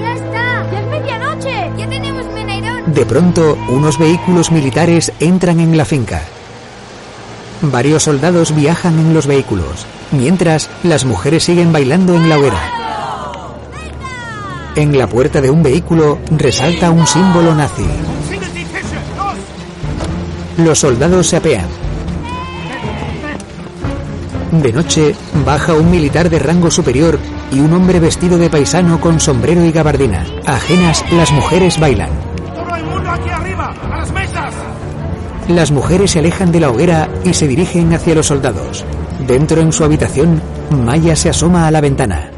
¡Ya 0.00 0.12
está! 0.14 0.70
¡Ya 0.72 0.80
es 0.80 0.86
medianoche! 0.86 1.70
¡Ya 1.76 1.88
tenemos! 1.88 2.18
De 2.94 3.04
pronto, 3.04 3.58
unos 3.68 3.98
vehículos 3.98 4.50
militares 4.50 5.12
entran 5.20 5.60
en 5.60 5.76
la 5.76 5.84
finca. 5.84 6.22
Varios 7.60 8.04
soldados 8.04 8.54
viajan 8.56 8.98
en 8.98 9.12
los 9.12 9.26
vehículos, 9.26 9.86
mientras 10.12 10.70
las 10.82 11.04
mujeres 11.04 11.44
siguen 11.44 11.72
bailando 11.72 12.14
en 12.14 12.28
la 12.28 12.38
hoguera. 12.38 12.77
En 14.78 14.96
la 14.96 15.08
puerta 15.08 15.40
de 15.40 15.50
un 15.50 15.60
vehículo 15.60 16.20
resalta 16.30 16.92
un 16.92 17.04
símbolo 17.04 17.52
nazi. 17.52 17.84
Los 20.58 20.78
soldados 20.78 21.26
se 21.26 21.36
apean. 21.36 21.66
De 24.52 24.72
noche, 24.72 25.16
baja 25.44 25.74
un 25.74 25.90
militar 25.90 26.30
de 26.30 26.38
rango 26.38 26.70
superior 26.70 27.18
y 27.50 27.58
un 27.58 27.72
hombre 27.72 27.98
vestido 27.98 28.38
de 28.38 28.50
paisano 28.50 29.00
con 29.00 29.18
sombrero 29.18 29.64
y 29.64 29.72
gabardina. 29.72 30.24
Ajenas, 30.46 31.04
las 31.10 31.32
mujeres 31.32 31.80
bailan. 31.80 32.10
¡Todo 32.54 32.76
el 32.76 32.84
mundo 32.84 33.10
aquí 33.10 33.30
arriba! 33.30 33.74
¡A 33.82 33.96
las 33.98 34.12
mesas! 34.12 34.54
Las 35.48 35.72
mujeres 35.72 36.12
se 36.12 36.20
alejan 36.20 36.52
de 36.52 36.60
la 36.60 36.70
hoguera 36.70 37.08
y 37.24 37.34
se 37.34 37.48
dirigen 37.48 37.92
hacia 37.94 38.14
los 38.14 38.26
soldados. 38.26 38.84
Dentro 39.26 39.60
en 39.60 39.72
su 39.72 39.82
habitación, 39.82 40.40
Maya 40.70 41.16
se 41.16 41.30
asoma 41.30 41.66
a 41.66 41.72
la 41.72 41.80
ventana. 41.80 42.30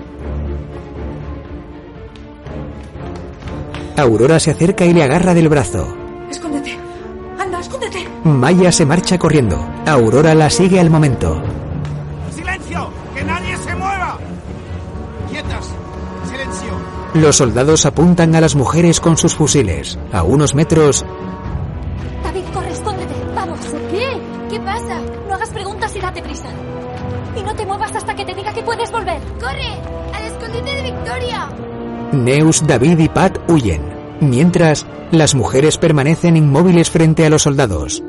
Aurora 4.01 4.41
se 4.41 4.51
acerca 4.51 4.85
y 4.85 4.93
le 4.93 5.03
agarra 5.03 5.35
del 5.35 5.49
brazo. 5.49 5.95
Escóndete. 6.31 6.77
Anda, 7.39 7.61
escóndete. 7.61 8.07
Maya 8.25 8.73
se 8.73 8.87
marcha 8.87 9.19
corriendo. 9.19 9.65
Aurora 9.87 10.35
la 10.35 10.51
sigue 10.51 10.81
al 10.81 10.91
momento. 10.91 11.43
¡Silencio! 12.35 12.91
¡Que 13.15 13.25
nadie 13.25 13.57
se 13.57 13.75
mueva! 13.75 14.19
¡Quietas! 15.31 15.71
¡Silencio! 16.29 16.73
Los 17.15 17.37
soldados 17.37 17.87
apuntan 17.87 18.35
a 18.35 18.41
las 18.41 18.55
mujeres 18.55 19.01
con 19.01 19.17
sus 19.17 19.35
fusiles. 19.35 19.99
A 20.13 20.23
unos 20.23 20.55
metros, 20.55 21.05
David, 22.23 22.45
corre, 22.55 22.71
escóndete. 22.71 23.15
Vamos. 23.35 23.59
¿Qué? 23.91 24.21
¿Qué 24.51 24.61
pasa? 24.61 25.01
No 25.29 25.35
hagas 25.35 25.51
preguntas 25.51 25.95
y 25.97 26.01
date 26.01 26.23
prisa. 26.23 26.49
Y 27.37 27.43
no 27.43 27.55
te 27.55 27.67
muevas 27.67 27.95
hasta 27.95 28.15
que 28.15 28.25
te 28.25 28.35
diga 28.35 28.53
que 28.53 28.63
puedes 28.63 28.91
volver. 28.93 29.21
¡Corre! 29.41 29.73
¡Al 30.15 30.25
escondite 30.25 30.75
de 30.75 30.83
Victoria! 30.83 31.49
Neus, 32.13 32.67
David 32.67 32.99
y 32.99 33.09
Pat 33.09 33.39
huyen. 33.49 33.90
Mientras, 34.21 34.87
las 35.11 35.35
mujeres 35.35 35.79
permanecen 35.79 36.37
inmóviles 36.37 36.91
frente 36.91 37.25
a 37.25 37.31
los 37.31 37.43
soldados. 37.43 38.03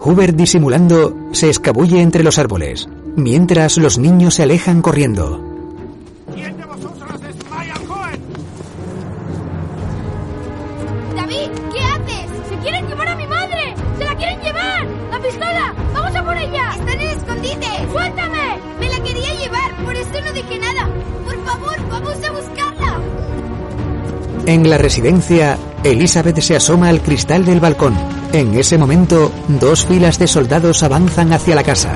Hubert, 0.00 0.36
disimulando, 0.36 1.16
se 1.32 1.48
escabulle 1.48 2.02
entre 2.02 2.24
los 2.24 2.38
árboles, 2.38 2.88
mientras 3.16 3.78
los 3.78 3.98
niños 3.98 4.34
se 4.34 4.42
alejan 4.42 4.82
corriendo. 4.82 5.53
En 24.54 24.70
la 24.70 24.78
residencia, 24.78 25.58
Elizabeth 25.82 26.38
se 26.38 26.54
asoma 26.54 26.88
al 26.88 27.02
cristal 27.02 27.44
del 27.44 27.58
balcón. 27.58 27.92
En 28.32 28.54
ese 28.54 28.78
momento, 28.78 29.32
dos 29.48 29.84
filas 29.84 30.20
de 30.20 30.28
soldados 30.28 30.84
avanzan 30.84 31.32
hacia 31.32 31.56
la 31.56 31.64
casa. 31.64 31.92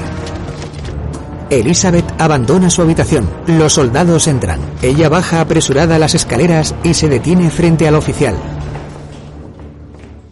Elizabeth 1.50 2.20
abandona 2.20 2.68
su 2.68 2.82
habitación. 2.82 3.30
Los 3.46 3.74
soldados 3.74 4.26
entran. 4.26 4.58
Ella 4.82 5.08
baja 5.08 5.40
apresurada 5.40 6.00
las 6.00 6.16
escaleras 6.16 6.74
y 6.82 6.94
se 6.94 7.08
detiene 7.08 7.48
frente 7.48 7.86
al 7.86 7.94
oficial. 7.94 8.34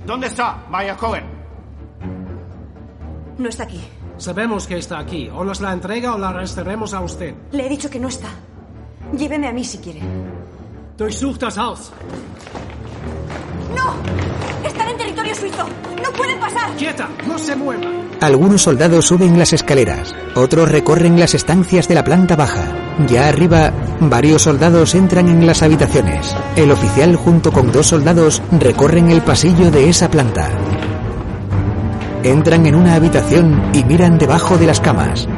¿Dónde 0.04 0.26
está 0.26 0.64
Maya 0.68 0.96
Cohen? 0.96 1.26
No 3.38 3.48
está 3.48 3.62
aquí. 3.62 3.84
Sabemos 4.16 4.66
que 4.66 4.78
está 4.78 4.98
aquí. 4.98 5.30
O 5.32 5.44
nos 5.44 5.60
la 5.60 5.72
entrega 5.72 6.12
o 6.12 6.18
la 6.18 6.30
arrestaremos 6.30 6.92
a 6.92 7.02
usted. 7.02 7.36
Le 7.52 7.66
he 7.66 7.68
dicho 7.68 7.88
que 7.88 8.00
no 8.00 8.08
está. 8.08 8.30
Lléveme 9.16 9.46
a 9.46 9.52
mí 9.52 9.62
si 9.62 9.78
quiere. 9.78 10.00
Durchsucht 10.96 11.42
das 11.42 11.58
Haus. 11.58 11.92
¡No! 13.76 14.66
¡Están 14.66 14.88
en 14.88 14.96
territorio 14.96 15.34
suizo! 15.34 15.66
¡No 16.02 16.10
pueden 16.12 16.40
pasar! 16.40 16.74
¡Quieta! 16.78 17.10
¡No 17.26 17.38
se 17.38 17.54
mueva! 17.54 17.84
Algunos 18.22 18.62
soldados 18.62 19.04
suben 19.04 19.38
las 19.38 19.52
escaleras, 19.52 20.14
otros 20.34 20.70
recorren 20.70 21.20
las 21.20 21.34
estancias 21.34 21.86
de 21.86 21.96
la 21.96 22.02
planta 22.02 22.34
baja. 22.34 22.64
Ya 23.08 23.28
arriba, 23.28 23.74
varios 24.00 24.40
soldados 24.40 24.94
entran 24.94 25.28
en 25.28 25.46
las 25.46 25.62
habitaciones. 25.62 26.34
El 26.56 26.70
oficial 26.70 27.14
junto 27.16 27.52
con 27.52 27.70
dos 27.72 27.88
soldados 27.88 28.40
recorren 28.58 29.10
el 29.10 29.20
pasillo 29.20 29.70
de 29.70 29.90
esa 29.90 30.10
planta. 30.10 30.48
Entran 32.22 32.64
en 32.64 32.74
una 32.74 32.94
habitación 32.94 33.70
y 33.74 33.84
miran 33.84 34.16
debajo 34.16 34.56
de 34.56 34.66
las 34.66 34.80
camas. 34.80 35.28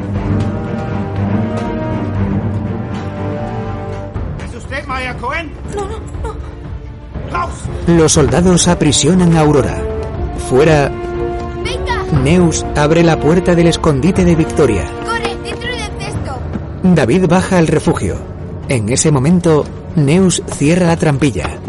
Usted 5.09 5.17
Maya 5.17 5.17
Cohen? 5.17 5.51
No, 5.75 5.85
no, 5.85 5.99
no. 6.23 7.31
¡Raus! 7.31 7.53
Los 7.87 8.11
soldados 8.13 8.67
aprisionan 8.67 9.35
a 9.35 9.41
Aurora. 9.41 9.81
Fuera, 10.49 10.91
Neus 12.23 12.65
abre 12.75 13.03
la 13.03 13.19
puerta 13.19 13.55
del 13.55 13.67
escondite 13.67 14.25
de 14.25 14.35
Victoria. 14.35 14.85
¡Corre, 15.05 15.35
dentro 15.43 15.69
del 15.69 15.91
cesto! 15.99 16.39
David 16.83 17.27
baja 17.27 17.57
al 17.57 17.67
refugio. 17.67 18.17
En 18.67 18.89
ese 18.89 19.11
momento, 19.11 19.65
Neus 19.95 20.41
cierra 20.55 20.87
la 20.87 20.97
trampilla. 20.97 21.59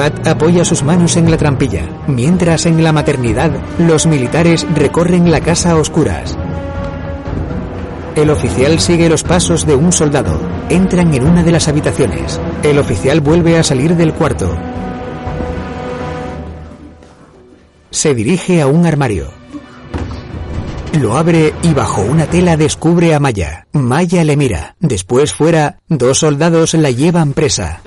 Pat 0.00 0.26
apoya 0.26 0.64
sus 0.64 0.82
manos 0.82 1.18
en 1.18 1.30
la 1.30 1.36
trampilla, 1.36 1.86
mientras 2.06 2.64
en 2.64 2.82
la 2.82 2.90
maternidad 2.90 3.50
los 3.76 4.06
militares 4.06 4.66
recorren 4.74 5.30
la 5.30 5.42
casa 5.42 5.72
a 5.72 5.76
oscuras. 5.76 6.38
El 8.16 8.30
oficial 8.30 8.80
sigue 8.80 9.10
los 9.10 9.22
pasos 9.24 9.66
de 9.66 9.74
un 9.74 9.92
soldado. 9.92 10.40
Entran 10.70 11.12
en 11.12 11.26
una 11.26 11.42
de 11.42 11.52
las 11.52 11.68
habitaciones. 11.68 12.40
El 12.62 12.78
oficial 12.78 13.20
vuelve 13.20 13.58
a 13.58 13.62
salir 13.62 13.94
del 13.94 14.14
cuarto. 14.14 14.56
Se 17.90 18.14
dirige 18.14 18.62
a 18.62 18.68
un 18.68 18.86
armario. 18.86 19.30
Lo 20.98 21.18
abre 21.18 21.52
y 21.62 21.74
bajo 21.74 22.00
una 22.00 22.24
tela 22.24 22.56
descubre 22.56 23.14
a 23.14 23.20
Maya. 23.20 23.66
Maya 23.72 24.24
le 24.24 24.38
mira. 24.38 24.76
Después 24.80 25.34
fuera, 25.34 25.80
dos 25.88 26.20
soldados 26.20 26.72
la 26.72 26.90
llevan 26.90 27.34
presa. 27.34 27.82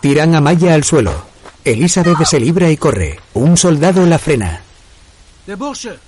Tiran 0.00 0.34
a 0.34 0.40
Maya 0.40 0.74
al 0.74 0.84
suelo. 0.84 1.12
Elizabeth 1.64 2.24
se 2.24 2.40
libra 2.40 2.70
y 2.70 2.76
corre. 2.76 3.20
Un 3.34 3.56
soldado 3.56 4.06
la 4.06 4.18
frena. 4.18 4.62
Der 5.46 5.56
Bursche. 5.56 5.98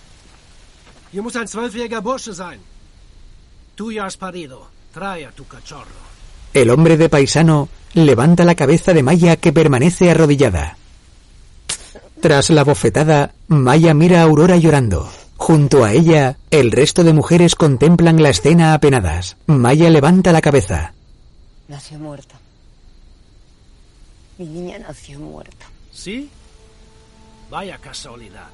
Hier 1.13 1.23
muss 1.23 1.37
ein 1.37 1.47
zwölfjähriger 1.47 2.01
Bursche 2.01 2.33
sein. 2.33 2.61
Tú 3.75 3.93
ya 3.93 4.07
has 4.07 4.17
parido. 4.17 4.69
Trae 4.93 5.27
a 5.27 5.31
tu 5.31 5.47
cachorro. 5.47 6.01
El 6.55 6.71
hombre 6.71 6.97
de 6.97 7.09
paisano 7.09 7.69
levanta 7.95 8.45
la 8.45 8.55
cabeza 8.55 8.93
de 8.93 9.03
Maya 9.03 9.37
que 9.37 9.53
permanece 9.53 10.11
arrodillada. 10.11 10.77
Tras 12.21 12.51
la 12.51 12.65
bofetada, 12.65 13.33
Maya 13.49 13.95
mira 13.95 14.21
a 14.21 14.25
Aurora 14.25 14.57
llorando. 14.57 15.11
Junto 15.37 15.85
a 15.85 15.93
ella, 15.93 16.37
el 16.51 16.71
resto 16.71 17.03
de 17.05 17.13
mujeres 17.13 17.57
contemplan 17.57 18.23
la 18.23 18.31
escena 18.31 18.75
apenadas. 18.75 19.37
Maya 19.47 19.91
levanta 19.91 20.31
la 20.31 20.41
cabeza. 20.41 20.93
Nació 21.69 21.99
muerta. 21.99 22.42
Mi 24.39 24.47
niña 24.47 24.79
nació 24.79 25.19
muerta. 25.19 25.67
¿Sí? 25.91 26.31
Vaya 27.51 27.79
casualidad. 27.79 28.49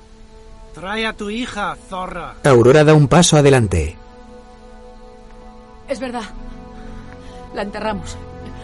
Trae 0.75 1.07
a 1.07 1.13
tu 1.13 1.31
hija, 1.31 1.77
zorra. 1.89 2.35
Aurora 2.45 2.85
da 2.85 2.95
un 2.95 3.09
paso 3.09 3.37
adelante. 3.37 3.97
Es 5.89 6.01
verdad. 6.01 6.25
La 7.55 7.63
enterramos. 7.63 8.17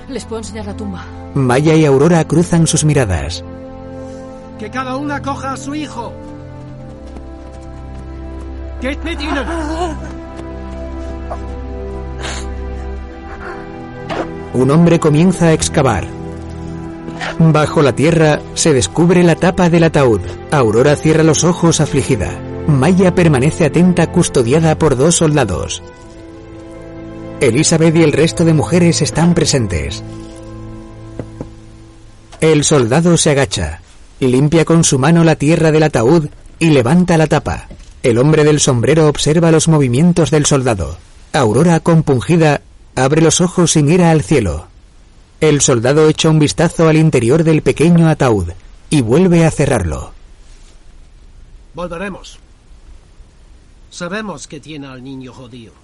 Les 0.08 0.24
puedo 0.24 0.40
enseñar 0.40 0.66
la 0.66 0.76
tumba. 0.76 1.04
Maya 1.34 1.74
y 1.74 1.84
Aurora 1.84 2.24
cruzan 2.26 2.66
sus 2.66 2.84
miradas. 2.84 3.42
Que 4.58 4.70
cada 4.70 4.96
una 4.96 5.22
coja 5.22 5.52
a 5.52 5.56
su 5.56 5.74
hijo. 5.74 6.12
Geht 8.80 9.02
mit 9.02 9.20
ihnen. 9.20 9.46
Un 14.52 14.70
hombre 14.70 15.00
comienza 15.00 15.46
a 15.46 15.52
excavar. 15.52 16.06
Bajo 17.38 17.82
la 17.82 17.94
tierra 17.94 18.40
se 18.54 18.72
descubre 18.72 19.22
la 19.22 19.36
tapa 19.36 19.70
del 19.70 19.84
ataúd. 19.84 20.20
Aurora 20.50 20.96
cierra 20.96 21.22
los 21.22 21.44
ojos 21.44 21.80
afligida. 21.80 22.30
Maya 22.66 23.14
permanece 23.14 23.66
atenta 23.66 24.10
custodiada 24.10 24.78
por 24.78 24.96
dos 24.96 25.16
soldados. 25.16 25.82
Elizabeth 27.40 27.96
y 27.96 28.02
el 28.02 28.12
resto 28.12 28.44
de 28.44 28.54
mujeres 28.54 29.02
están 29.02 29.34
presentes. 29.34 30.02
El 32.40 32.64
soldado 32.64 33.16
se 33.16 33.30
agacha, 33.30 33.80
limpia 34.20 34.64
con 34.64 34.84
su 34.84 34.98
mano 34.98 35.24
la 35.24 35.36
tierra 35.36 35.72
del 35.72 35.82
ataúd 35.82 36.28
y 36.58 36.70
levanta 36.70 37.16
la 37.16 37.26
tapa. 37.26 37.68
El 38.02 38.18
hombre 38.18 38.44
del 38.44 38.60
sombrero 38.60 39.08
observa 39.08 39.50
los 39.50 39.68
movimientos 39.68 40.30
del 40.30 40.46
soldado. 40.46 40.98
Aurora, 41.32 41.80
compungida, 41.80 42.60
abre 42.94 43.22
los 43.22 43.40
ojos 43.40 43.76
y 43.76 43.82
mira 43.82 44.10
al 44.10 44.22
cielo. 44.22 44.68
El 45.48 45.60
soldado 45.60 46.08
echa 46.08 46.30
un 46.30 46.38
vistazo 46.38 46.88
al 46.88 46.96
interior 46.96 47.44
del 47.44 47.60
pequeño 47.60 48.08
ataúd 48.08 48.48
y 48.88 49.02
vuelve 49.02 49.44
a 49.44 49.50
cerrarlo. 49.50 50.14
Volveremos. 51.74 52.38
Sabemos 53.90 54.48
que 54.48 54.58
tiene 54.58 54.86
al 54.86 55.04
niño 55.04 55.34
jodido. 55.34 55.74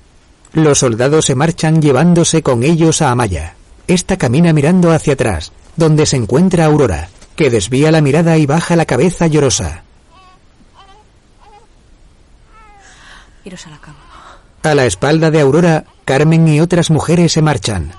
Los 0.54 0.78
soldados 0.78 1.26
se 1.26 1.34
marchan 1.34 1.82
llevándose 1.82 2.42
con 2.42 2.62
ellos 2.62 3.02
a 3.02 3.10
Amaya. 3.10 3.54
Esta 3.86 4.16
camina 4.16 4.54
mirando 4.54 4.92
hacia 4.92 5.12
atrás, 5.12 5.52
donde 5.76 6.06
se 6.06 6.16
encuentra 6.16 6.64
Aurora, 6.64 7.10
que 7.36 7.50
desvía 7.50 7.92
la 7.92 8.00
mirada 8.00 8.38
y 8.38 8.46
baja 8.46 8.76
la 8.76 8.86
cabeza 8.86 9.26
llorosa. 9.26 9.84
Iros 13.44 13.66
a 13.66 13.70
la 13.70 13.78
cama. 13.78 13.98
A 14.62 14.74
la 14.74 14.86
espalda 14.86 15.30
de 15.30 15.40
Aurora, 15.42 15.84
Carmen 16.06 16.48
y 16.48 16.62
otras 16.62 16.90
mujeres 16.90 17.32
se 17.32 17.42
marchan. 17.42 17.92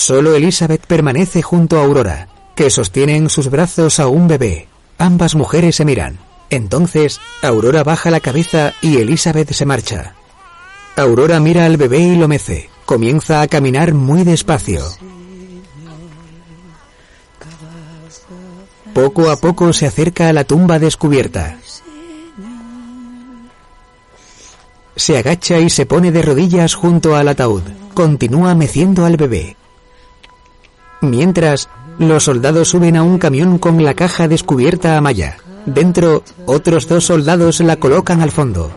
Solo 0.00 0.34
Elizabeth 0.34 0.86
permanece 0.86 1.42
junto 1.42 1.78
a 1.78 1.84
Aurora, 1.84 2.26
que 2.54 2.70
sostiene 2.70 3.16
en 3.16 3.28
sus 3.28 3.50
brazos 3.50 4.00
a 4.00 4.06
un 4.06 4.28
bebé. 4.28 4.66
Ambas 4.96 5.34
mujeres 5.34 5.76
se 5.76 5.84
miran. 5.84 6.18
Entonces, 6.48 7.20
Aurora 7.42 7.84
baja 7.84 8.10
la 8.10 8.20
cabeza 8.20 8.72
y 8.80 8.96
Elizabeth 8.96 9.52
se 9.52 9.66
marcha. 9.66 10.14
Aurora 10.96 11.38
mira 11.38 11.66
al 11.66 11.76
bebé 11.76 11.98
y 11.98 12.16
lo 12.16 12.28
mece. 12.28 12.70
Comienza 12.86 13.42
a 13.42 13.46
caminar 13.46 13.92
muy 13.92 14.24
despacio. 14.24 14.82
Poco 18.94 19.30
a 19.30 19.36
poco 19.36 19.74
se 19.74 19.84
acerca 19.84 20.30
a 20.30 20.32
la 20.32 20.44
tumba 20.44 20.78
descubierta. 20.78 21.58
Se 24.96 25.18
agacha 25.18 25.58
y 25.58 25.68
se 25.68 25.84
pone 25.84 26.10
de 26.10 26.22
rodillas 26.22 26.74
junto 26.74 27.16
al 27.16 27.28
ataúd. 27.28 27.64
Continúa 27.92 28.54
meciendo 28.54 29.04
al 29.04 29.18
bebé. 29.18 29.58
Mientras, 31.00 31.68
los 31.98 32.24
soldados 32.24 32.68
suben 32.68 32.96
a 32.96 33.02
un 33.02 33.18
camión 33.18 33.58
con 33.58 33.82
la 33.82 33.94
caja 33.94 34.28
descubierta 34.28 34.96
a 34.96 35.00
Maya. 35.00 35.36
Dentro, 35.66 36.22
otros 36.46 36.88
dos 36.88 37.04
soldados 37.04 37.60
la 37.60 37.76
colocan 37.76 38.20
al 38.20 38.30
fondo. 38.30 38.70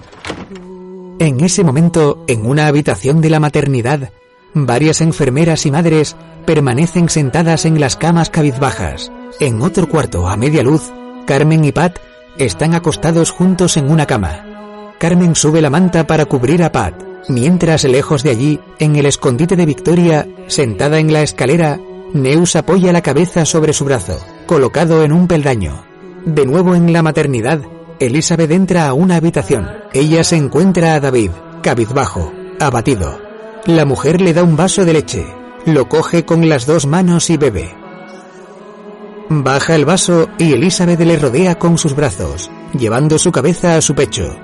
En 1.20 1.40
ese 1.42 1.64
momento, 1.64 2.24
en 2.28 2.46
una 2.46 2.68
habitación 2.68 3.22
de 3.22 3.30
la 3.30 3.40
maternidad, 3.40 4.12
varias 4.54 5.02
enfermeras 5.02 5.66
y 5.66 5.72
madres 5.72 6.16
permanecen 6.46 7.08
sentadas 7.10 7.66
en 7.66 7.80
las 7.80 7.96
camas 7.96 8.30
cabizbajas. 8.30 9.12
En 9.40 9.62
otro 9.62 9.88
cuarto, 9.88 10.28
a 10.28 10.36
media 10.36 10.64
luz, 10.64 10.92
Carmen 11.26 11.64
y 11.64 11.72
Pat 11.72 11.98
están 12.38 12.74
acostados 12.74 13.32
juntos 13.32 13.78
en 13.78 13.90
una 13.90 14.06
cama. 14.06 14.96
Carmen 15.00 15.36
sube 15.36 15.62
la 15.62 15.70
manta 15.70 16.06
para 16.08 16.26
cubrir 16.26 16.64
a 16.64 16.72
Pat. 16.72 16.94
Mientras, 17.30 17.86
lejos 17.86 18.24
de 18.24 18.32
allí, 18.32 18.60
en 18.80 18.96
el 18.96 19.06
escondite 19.06 19.56
de 19.56 19.66
Victoria, 19.66 20.28
sentada 20.48 21.00
en 21.00 21.14
la 21.14 21.22
escalera, 21.22 21.80
Neus 22.14 22.56
apoya 22.56 22.94
la 22.94 23.02
cabeza 23.02 23.44
sobre 23.44 23.74
su 23.74 23.86
brazo, 23.86 24.20
colocado 24.46 25.04
en 25.04 25.12
un 25.12 25.28
peldaño. 25.28 25.84
De 26.26 26.46
nuevo 26.46 26.76
en 26.76 26.94
la 26.94 27.02
maternidad, 27.02 27.62
Elizabeth 28.00 28.52
entra 28.52 28.88
a 28.88 28.94
una 28.94 29.16
habitación. 29.16 29.68
Ella 29.94 30.24
se 30.24 30.36
encuentra 30.36 30.94
a 30.94 31.00
David, 31.00 31.32
cabizbajo, 31.64 32.32
abatido. 32.60 33.20
La 33.66 33.86
mujer 33.86 34.22
le 34.22 34.34
da 34.34 34.44
un 34.44 34.56
vaso 34.56 34.86
de 34.86 34.94
leche, 34.94 35.26
lo 35.66 35.90
coge 35.90 36.24
con 36.24 36.48
las 36.48 36.68
dos 36.68 36.86
manos 36.86 37.32
y 37.32 37.38
bebe. 37.38 37.74
Baja 39.30 39.74
el 39.74 39.86
vaso 39.86 40.30
y 40.38 40.54
Elizabeth 40.54 41.00
le 41.00 41.18
rodea 41.18 41.56
con 41.56 41.80
sus 41.80 41.96
brazos, 41.96 42.52
llevando 42.78 43.18
su 43.18 43.32
cabeza 43.32 43.76
a 43.76 43.82
su 43.82 43.96
pecho. 43.96 44.36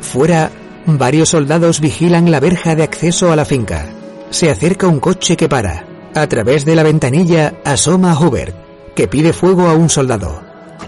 Fuera, 0.00 0.50
varios 0.86 1.30
soldados 1.30 1.80
vigilan 1.80 2.30
la 2.30 2.40
verja 2.40 2.74
de 2.74 2.84
acceso 2.84 3.30
a 3.30 3.36
la 3.36 3.44
finca. 3.44 3.90
Se 4.30 4.50
acerca 4.50 4.86
un 4.86 5.00
coche 5.00 5.36
que 5.36 5.48
para. 5.48 5.87
A 6.18 6.26
través 6.28 6.64
de 6.64 6.74
la 6.74 6.82
ventanilla 6.82 7.54
asoma 7.64 8.18
Hubert, 8.18 8.52
que 8.96 9.06
pide 9.06 9.32
fuego 9.32 9.68
a 9.68 9.74
un 9.74 9.88
soldado. 9.88 10.42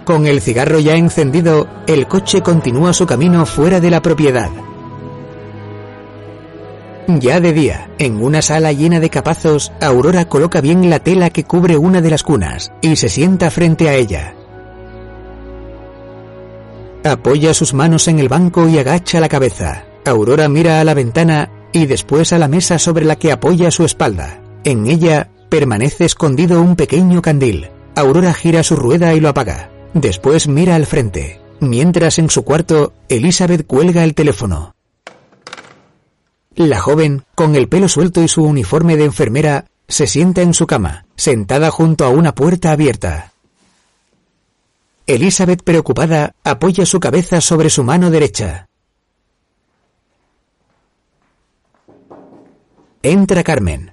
Con 0.04 0.26
el 0.26 0.40
cigarro 0.40 0.80
ya 0.80 0.94
encendido, 0.94 1.68
el 1.86 2.08
coche 2.08 2.42
continúa 2.42 2.92
su 2.92 3.06
camino 3.06 3.46
fuera 3.46 3.78
de 3.78 3.90
la 3.90 4.02
propiedad. 4.02 4.50
Ya 7.06 7.38
de 7.38 7.52
día, 7.52 7.90
en 7.98 8.20
una 8.20 8.42
sala 8.42 8.72
llena 8.72 8.98
de 8.98 9.08
capazos, 9.08 9.70
Aurora 9.80 10.24
coloca 10.24 10.60
bien 10.60 10.90
la 10.90 10.98
tela 10.98 11.30
que 11.30 11.44
cubre 11.44 11.76
una 11.76 12.00
de 12.00 12.10
las 12.10 12.24
cunas 12.24 12.72
y 12.80 12.96
se 12.96 13.08
sienta 13.08 13.52
frente 13.52 13.88
a 13.88 13.94
ella. 13.94 14.34
Apoya 17.04 17.54
sus 17.54 17.72
manos 17.72 18.08
en 18.08 18.18
el 18.18 18.28
banco 18.28 18.68
y 18.68 18.78
agacha 18.78 19.20
la 19.20 19.28
cabeza. 19.28 19.84
Aurora 20.04 20.48
mira 20.48 20.80
a 20.80 20.84
la 20.84 20.94
ventana 20.94 21.50
y 21.72 21.86
después 21.86 22.32
a 22.32 22.38
la 22.40 22.48
mesa 22.48 22.80
sobre 22.80 23.04
la 23.04 23.14
que 23.14 23.30
apoya 23.30 23.70
su 23.70 23.84
espalda. 23.84 24.39
En 24.64 24.86
ella 24.86 25.30
permanece 25.48 26.04
escondido 26.04 26.60
un 26.60 26.76
pequeño 26.76 27.22
candil. 27.22 27.70
Aurora 27.94 28.34
gira 28.34 28.62
su 28.62 28.76
rueda 28.76 29.14
y 29.14 29.20
lo 29.20 29.28
apaga. 29.28 29.70
Después 29.94 30.48
mira 30.48 30.76
al 30.76 30.86
frente. 30.86 31.40
Mientras 31.60 32.18
en 32.18 32.30
su 32.30 32.44
cuarto, 32.44 32.92
Elizabeth 33.08 33.66
cuelga 33.66 34.04
el 34.04 34.14
teléfono. 34.14 34.74
La 36.54 36.80
joven, 36.80 37.24
con 37.34 37.54
el 37.54 37.68
pelo 37.68 37.88
suelto 37.88 38.22
y 38.22 38.28
su 38.28 38.42
uniforme 38.42 38.96
de 38.96 39.04
enfermera, 39.04 39.66
se 39.88 40.06
sienta 40.06 40.42
en 40.42 40.54
su 40.54 40.66
cama, 40.66 41.06
sentada 41.16 41.70
junto 41.70 42.04
a 42.04 42.10
una 42.10 42.34
puerta 42.34 42.72
abierta. 42.72 43.32
Elizabeth, 45.06 45.62
preocupada, 45.62 46.34
apoya 46.44 46.86
su 46.86 47.00
cabeza 47.00 47.40
sobre 47.40 47.70
su 47.70 47.82
mano 47.82 48.10
derecha. 48.10 48.68
Entra 53.02 53.42
Carmen. 53.42 53.92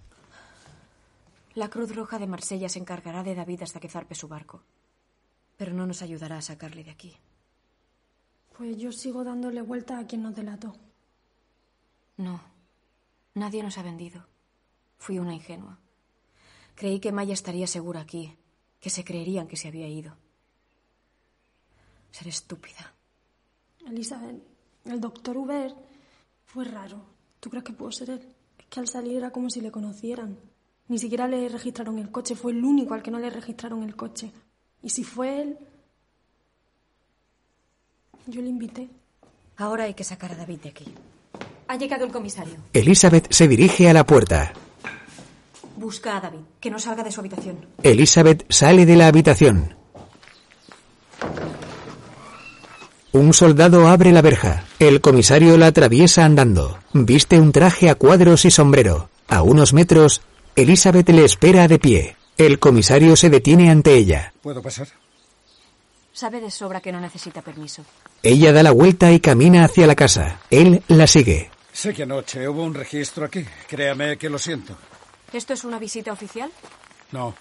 La 1.58 1.72
Cruz 1.72 1.96
Roja 1.96 2.20
de 2.20 2.28
Marsella 2.28 2.70
se 2.70 2.78
encargará 2.78 3.24
de 3.24 3.34
David 3.34 3.64
hasta 3.64 3.80
que 3.80 3.90
zarpe 3.90 4.14
su 4.14 4.28
barco. 4.28 4.62
Pero 5.58 5.74
no 5.74 5.88
nos 5.88 6.04
ayudará 6.04 6.38
a 6.38 6.42
sacarle 6.44 6.84
de 6.84 6.92
aquí. 6.92 7.18
Pues 8.56 8.78
yo 8.78 8.92
sigo 8.92 9.24
dándole 9.24 9.64
vuelta 9.64 9.98
a 9.98 10.06
quien 10.06 10.22
nos 10.22 10.36
delató. 10.36 10.76
No. 12.18 12.40
Nadie 13.34 13.64
nos 13.64 13.80
ha 13.80 13.82
vendido. 13.82 14.24
Fui 15.00 15.18
una 15.18 15.34
ingenua. 15.34 15.80
Creí 16.76 17.00
que 17.00 17.12
Maya 17.12 17.34
estaría 17.34 17.66
segura 17.66 18.02
aquí, 18.02 18.38
que 18.80 18.92
se 18.92 19.04
creerían 19.04 19.48
que 19.48 19.58
se 19.58 19.68
había 19.68 19.88
ido. 19.88 20.16
Seré 22.12 22.30
estúpida. 22.30 22.94
Elizabeth, 23.88 24.44
el 24.86 25.02
doctor 25.02 25.36
Hubert 25.36 25.76
fue 26.46 26.66
raro. 26.66 27.04
¿Tú 27.40 27.50
crees 27.50 27.66
que 27.66 27.74
pudo 27.74 27.92
ser 27.92 28.12
él? 28.12 28.36
Es 28.60 28.66
que 28.68 28.80
al 28.80 28.88
salir 28.88 29.18
era 29.18 29.32
como 29.32 29.50
si 29.50 29.60
le 29.60 29.72
conocieran. 29.72 30.38
Ni 30.88 30.98
siquiera 31.00 31.28
le 31.28 31.50
registraron 31.50 32.00
el 32.00 32.10
coche. 32.10 32.36
Fue 32.36 32.52
el 32.52 32.64
único 32.64 32.94
al 32.94 33.04
que 33.04 33.12
no 33.12 33.20
le 33.20 33.30
registraron 33.30 33.84
el 33.84 33.96
coche. 33.96 34.32
Y 34.82 34.90
si 34.90 35.04
fue 35.04 35.42
él... 35.42 35.58
Yo 38.28 38.42
le 38.42 38.50
invité. 38.50 38.90
Ahora 39.58 39.86
hay 39.86 39.94
que 39.94 40.04
sacar 40.04 40.32
a 40.32 40.36
David 40.36 40.60
de 40.60 40.70
aquí. 40.70 40.86
Ha 41.68 41.76
llegado 41.78 42.06
el 42.06 42.12
comisario. 42.12 42.56
Elizabeth 42.74 43.32
se 43.32 43.48
dirige 43.48 43.90
a 43.90 43.94
la 43.94 44.06
puerta. 44.06 44.54
Busca 45.78 46.18
a 46.18 46.22
David, 46.22 46.40
que 46.60 46.70
no 46.70 46.80
salga 46.80 47.04
de 47.04 47.12
su 47.12 47.20
habitación. 47.20 47.58
Elizabeth 47.84 48.46
sale 48.50 48.86
de 48.86 48.96
la 48.96 49.08
habitación. 49.08 49.76
Un 53.14 53.34
soldado 53.34 53.88
abre 53.88 54.12
la 54.12 54.22
verja. 54.22 54.66
El 54.80 55.02
comisario 55.02 55.58
la 55.58 55.68
atraviesa 55.68 56.26
andando. 56.26 56.78
Viste 56.94 57.40
un 57.40 57.52
traje 57.52 57.90
a 57.90 57.96
cuadros 57.96 58.46
y 58.46 58.52
sombrero. 58.52 59.10
A 59.28 59.42
unos 59.42 59.74
metros, 59.74 60.22
Elizabeth 60.58 61.08
le 61.10 61.24
espera 61.24 61.68
de 61.68 61.78
pie. 61.78 62.16
El 62.36 62.58
comisario 62.58 63.16
se 63.16 63.30
detiene 63.30 63.70
ante 63.70 63.94
ella. 63.94 64.34
¿Puedo 64.42 64.64
pasar? 64.64 64.88
Sabe 66.12 66.42
de 66.42 66.50
sobra 66.50 66.82
que 66.82 66.92
no 66.92 67.00
necesita 67.00 67.44
permiso. 67.44 67.86
Ella 68.24 68.52
da 68.52 68.64
la 68.64 68.72
vuelta 68.72 69.12
y 69.12 69.20
camina 69.20 69.66
hacia 69.66 69.86
la 69.86 69.94
casa. 69.94 70.40
Él 70.50 70.82
la 70.88 71.06
sigue. 71.06 71.52
Sé 71.72 71.94
que 71.94 72.04
anoche 72.04 72.50
hubo 72.50 72.64
un 72.64 72.74
registro 72.74 73.26
aquí. 73.26 73.46
Créame 73.68 74.18
que 74.18 74.32
lo 74.32 74.40
siento. 74.40 74.76
¿Esto 75.32 75.54
es 75.54 75.64
una 75.64 75.78
visita 75.78 76.12
oficial? 76.12 76.52
No. 77.12 77.36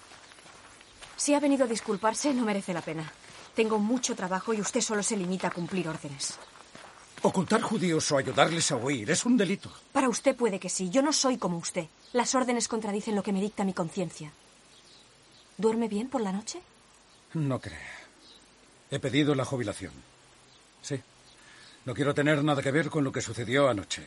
Si 1.15 1.33
ha 1.33 1.39
venido 1.39 1.65
a 1.65 1.67
disculparse, 1.67 2.35
no 2.35 2.45
merece 2.45 2.71
la 2.71 2.81
pena. 2.81 3.11
Tengo 3.55 3.79
mucho 3.79 4.15
trabajo 4.15 4.53
y 4.53 4.61
usted 4.61 4.81
solo 4.81 5.01
se 5.01 5.17
limita 5.17 5.47
a 5.47 5.51
cumplir 5.51 5.89
órdenes. 5.89 6.37
Ocultar 7.23 7.61
judíos 7.61 8.11
o 8.11 8.17
ayudarles 8.17 8.71
a 8.71 8.75
huir 8.75 9.09
es 9.09 9.25
un 9.25 9.37
delito. 9.37 9.71
Para 9.91 10.07
usted 10.07 10.35
puede 10.35 10.59
que 10.59 10.69
sí. 10.69 10.91
Yo 10.91 11.01
no 11.01 11.11
soy 11.11 11.37
como 11.37 11.57
usted. 11.57 11.87
Las 12.17 12.33
órdenes 12.33 12.67
contradicen 12.67 13.15
lo 13.15 13.21
que 13.21 13.31
me 13.31 13.39
dicta 13.39 13.63
mi 13.63 13.73
conciencia. 13.73 14.31
¿Duerme 15.55 15.87
bien 15.87 16.09
por 16.09 16.19
la 16.19 16.31
noche? 16.31 16.59
No 17.35 17.61
crea. 17.61 17.95
He 18.89 18.97
pedido 18.97 19.35
la 19.35 19.45
jubilación. 19.45 19.93
Sí. 20.81 20.99
No 21.85 21.93
quiero 21.93 22.15
tener 22.15 22.43
nada 22.43 22.63
que 22.63 22.71
ver 22.71 22.89
con 22.89 23.03
lo 23.03 23.11
que 23.11 23.21
sucedió 23.21 23.69
anoche. 23.69 24.03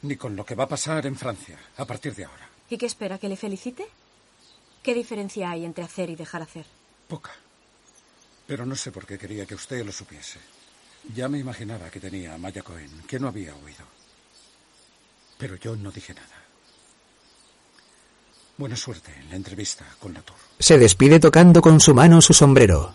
Ni 0.00 0.16
con 0.16 0.34
lo 0.34 0.46
que 0.46 0.54
va 0.54 0.64
a 0.64 0.68
pasar 0.68 1.04
en 1.04 1.14
Francia 1.14 1.58
a 1.76 1.84
partir 1.84 2.14
de 2.14 2.24
ahora. 2.24 2.48
¿Y 2.70 2.78
qué 2.78 2.86
espera? 2.86 3.18
¿Que 3.18 3.28
le 3.28 3.36
felicite? 3.36 3.86
¿Qué 4.82 4.94
diferencia 4.94 5.50
hay 5.50 5.66
entre 5.66 5.84
hacer 5.84 6.08
y 6.08 6.16
dejar 6.16 6.40
hacer? 6.40 6.64
Poca. 7.06 7.32
Pero 8.46 8.64
no 8.64 8.76
sé 8.76 8.92
por 8.92 9.04
qué 9.04 9.18
quería 9.18 9.44
que 9.44 9.56
usted 9.56 9.84
lo 9.84 9.92
supiese. 9.92 10.38
Ya 11.14 11.28
me 11.28 11.38
imaginaba 11.38 11.90
que 11.90 12.00
tenía 12.00 12.32
a 12.32 12.38
Maya 12.38 12.62
Cohen, 12.62 13.02
que 13.06 13.20
no 13.20 13.28
había 13.28 13.54
oído. 13.54 13.84
Pero 15.36 15.56
yo 15.56 15.76
no 15.76 15.90
dije 15.90 16.14
nada. 16.14 16.42
Buena 18.62 18.76
suerte 18.76 19.12
en 19.18 19.28
la 19.28 19.34
entrevista 19.34 19.84
con 19.98 20.14
la 20.14 20.22
Tour. 20.22 20.38
Se 20.56 20.78
despide 20.78 21.18
tocando 21.18 21.60
con 21.60 21.80
su 21.80 21.92
mano 21.96 22.20
su 22.20 22.32
sombrero. 22.32 22.94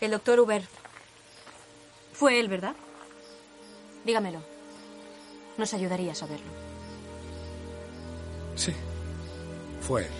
El 0.00 0.12
doctor 0.12 0.40
Hubert. 0.40 0.64
Fue 2.14 2.40
él, 2.40 2.48
¿verdad? 2.48 2.74
Dígamelo. 4.06 4.40
Nos 5.58 5.74
ayudaría 5.74 6.12
a 6.12 6.14
saberlo. 6.14 6.46
Sí, 8.56 8.72
fue 9.86 10.06
él. 10.06 10.12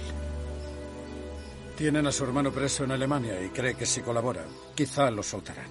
Tienen 1.78 2.06
a 2.06 2.12
su 2.12 2.24
hermano 2.24 2.52
preso 2.52 2.84
en 2.84 2.92
Alemania 2.92 3.42
y 3.42 3.48
cree 3.48 3.76
que 3.76 3.86
si 3.86 4.02
colabora, 4.02 4.44
quizá 4.74 5.10
lo 5.10 5.22
soltarán. 5.22 5.70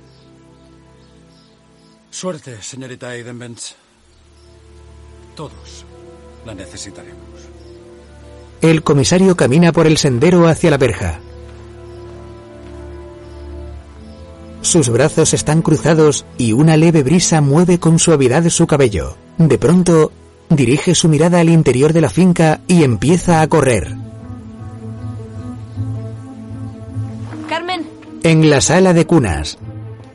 Suerte, 2.09 2.63
señorita 2.63 3.13
Eidenbenz. 3.13 3.75
Todos 5.35 5.85
la 6.47 6.55
necesitaremos. 6.55 7.52
El 8.63 8.81
comisario 8.81 9.35
camina 9.35 9.73
por 9.73 9.87
el 9.87 9.97
sendero 9.97 10.47
hacia 10.47 10.71
la 10.71 10.77
verja. 10.77 11.19
Sus 14.61 14.87
brazos 14.87 15.33
están 15.33 15.61
cruzados 15.61 16.25
y 16.37 16.53
una 16.53 16.77
leve 16.77 17.03
brisa 17.03 17.41
mueve 17.41 17.77
con 17.77 17.99
suavidad 17.99 18.47
su 18.47 18.65
cabello. 18.65 19.17
De 19.37 19.57
pronto, 19.57 20.13
dirige 20.49 20.95
su 20.95 21.09
mirada 21.09 21.41
al 21.41 21.49
interior 21.49 21.91
de 21.91 21.99
la 21.99 22.09
finca 22.09 22.61
y 22.65 22.85
empieza 22.85 23.41
a 23.41 23.47
correr. 23.47 23.97
Carmen, 27.49 27.85
En 28.23 28.49
la 28.49 28.61
sala 28.61 28.93
de 28.93 29.05
cunas, 29.05 29.57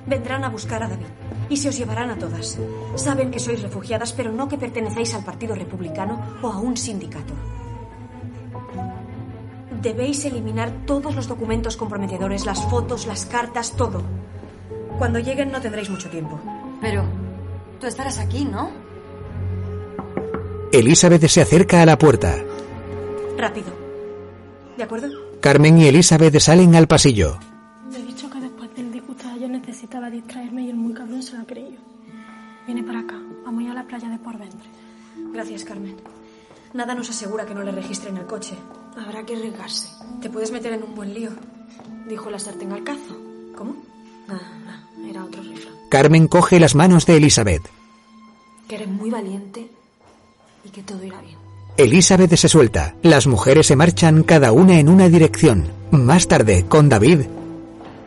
vendrán 0.06 0.42
a 0.44 0.48
buscar 0.48 0.82
a 0.82 0.88
David 0.88 1.04
y 1.50 1.58
se 1.58 1.68
os 1.68 1.76
llevarán 1.76 2.08
a 2.08 2.18
todas. 2.18 2.58
Saben 2.94 3.30
que 3.30 3.40
sois 3.40 3.60
refugiadas, 3.60 4.14
pero 4.14 4.32
no 4.32 4.48
que 4.48 4.56
pertenecéis 4.56 5.12
al 5.12 5.22
Partido 5.22 5.54
Republicano 5.54 6.38
o 6.40 6.50
a 6.50 6.56
un 6.56 6.78
sindicato. 6.78 7.34
Debéis 9.82 10.24
eliminar 10.24 10.72
todos 10.86 11.14
los 11.14 11.28
documentos 11.28 11.76
comprometedores, 11.76 12.46
las 12.46 12.64
fotos, 12.64 13.06
las 13.06 13.26
cartas, 13.26 13.72
todo. 13.76 14.02
Cuando 14.98 15.20
lleguen 15.20 15.52
no 15.52 15.60
tendréis 15.60 15.88
mucho 15.88 16.10
tiempo. 16.10 16.40
Pero 16.80 17.04
tú 17.80 17.86
estarás 17.86 18.18
aquí, 18.18 18.44
¿no? 18.44 18.70
Elizabeth 20.72 21.26
se 21.26 21.40
acerca 21.40 21.82
a 21.82 21.86
la 21.86 21.96
puerta. 21.96 22.36
Rápido. 23.36 23.68
¿De 24.76 24.82
acuerdo? 24.82 25.08
Carmen 25.40 25.78
y 25.78 25.86
Elizabeth 25.86 26.38
salen 26.40 26.74
al 26.74 26.88
pasillo. 26.88 27.38
He 27.94 28.02
dicho 28.02 28.28
que 28.28 28.40
después 28.40 28.74
del 28.74 28.92
disgusto 28.92 29.24
yo 29.40 29.48
necesitaba 29.48 30.10
distraerme 30.10 30.64
y 30.64 30.70
el 30.70 30.76
muy 30.76 30.92
cabrón 30.92 31.22
se 31.22 31.36
lo 31.36 31.42
ha 31.42 31.46
creído. 31.46 31.78
Viene 32.66 32.82
para 32.82 33.00
acá. 33.00 33.14
Vamos 33.44 33.60
a 33.60 33.64
ir 33.64 33.70
a 33.70 33.74
la 33.74 33.84
playa 33.84 34.08
de 34.08 34.18
Porventre. 34.18 34.68
Gracias, 35.32 35.64
Carmen. 35.64 35.96
Nada 36.74 36.94
nos 36.94 37.08
asegura 37.08 37.46
que 37.46 37.54
no 37.54 37.62
le 37.62 37.72
registren 37.72 38.16
el 38.18 38.26
coche. 38.26 38.54
Habrá 38.96 39.24
que 39.24 39.36
arriesgarse. 39.36 39.88
Te 40.20 40.28
puedes 40.28 40.52
meter 40.52 40.72
en 40.72 40.82
un 40.82 40.94
buen 40.94 41.14
lío. 41.14 41.30
Dijo 42.08 42.30
la 42.30 42.38
sartén 42.38 42.72
al 42.72 42.84
cazo. 42.84 43.16
¿Cómo? 43.56 43.76
Nada, 44.26 44.58
nada. 44.64 44.88
Era 45.08 45.24
otro 45.24 45.42
refrán. 45.42 45.74
Carmen 45.88 46.28
coge 46.28 46.60
las 46.60 46.74
manos 46.74 47.06
de 47.06 47.16
Elizabeth. 47.16 47.62
Que 48.68 48.74
eres 48.74 48.88
muy 48.88 49.10
valiente 49.10 49.70
y 50.64 50.68
que 50.68 50.82
todo 50.82 51.02
irá 51.02 51.20
bien. 51.22 51.38
Elizabeth 51.78 52.34
se 52.34 52.48
suelta. 52.48 52.96
Las 53.02 53.26
mujeres 53.26 53.66
se 53.68 53.76
marchan 53.76 54.22
cada 54.22 54.52
una 54.52 54.78
en 54.78 54.88
una 54.88 55.08
dirección. 55.08 55.70
Más 55.90 56.28
tarde, 56.28 56.66
con 56.68 56.88
David, 56.88 57.20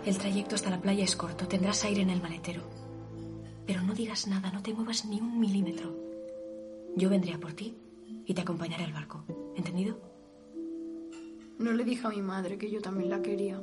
El 0.06 0.18
trayecto 0.18 0.56
hasta 0.56 0.70
la 0.70 0.82
playa 0.82 1.04
es 1.04 1.16
corto. 1.16 1.48
Tendrás 1.48 1.84
aire 1.86 2.02
en 2.02 2.10
el 2.12 2.22
maletero. 2.22 2.62
Pero 3.66 3.82
no 3.82 3.94
digas 3.94 4.28
nada, 4.28 4.52
no 4.52 4.62
te 4.62 4.74
muevas 4.74 5.06
ni 5.06 5.20
un 5.20 5.40
milímetro. 5.40 5.96
Yo 6.96 7.10
vendré 7.10 7.34
a 7.34 7.40
por 7.40 7.54
ti 7.54 7.76
y 8.32 8.34
te 8.34 8.44
acompañaré 8.44 8.86
al 8.86 8.94
barco. 8.94 9.26
¿Entendido? 9.58 10.00
No 11.60 11.74
le 11.74 11.84
dije 11.84 12.08
a 12.08 12.12
mi 12.12 12.22
madre 12.22 12.58
que 12.58 12.72
yo 12.72 12.82
también 12.82 13.10
la 13.10 13.22
quería. 13.22 13.62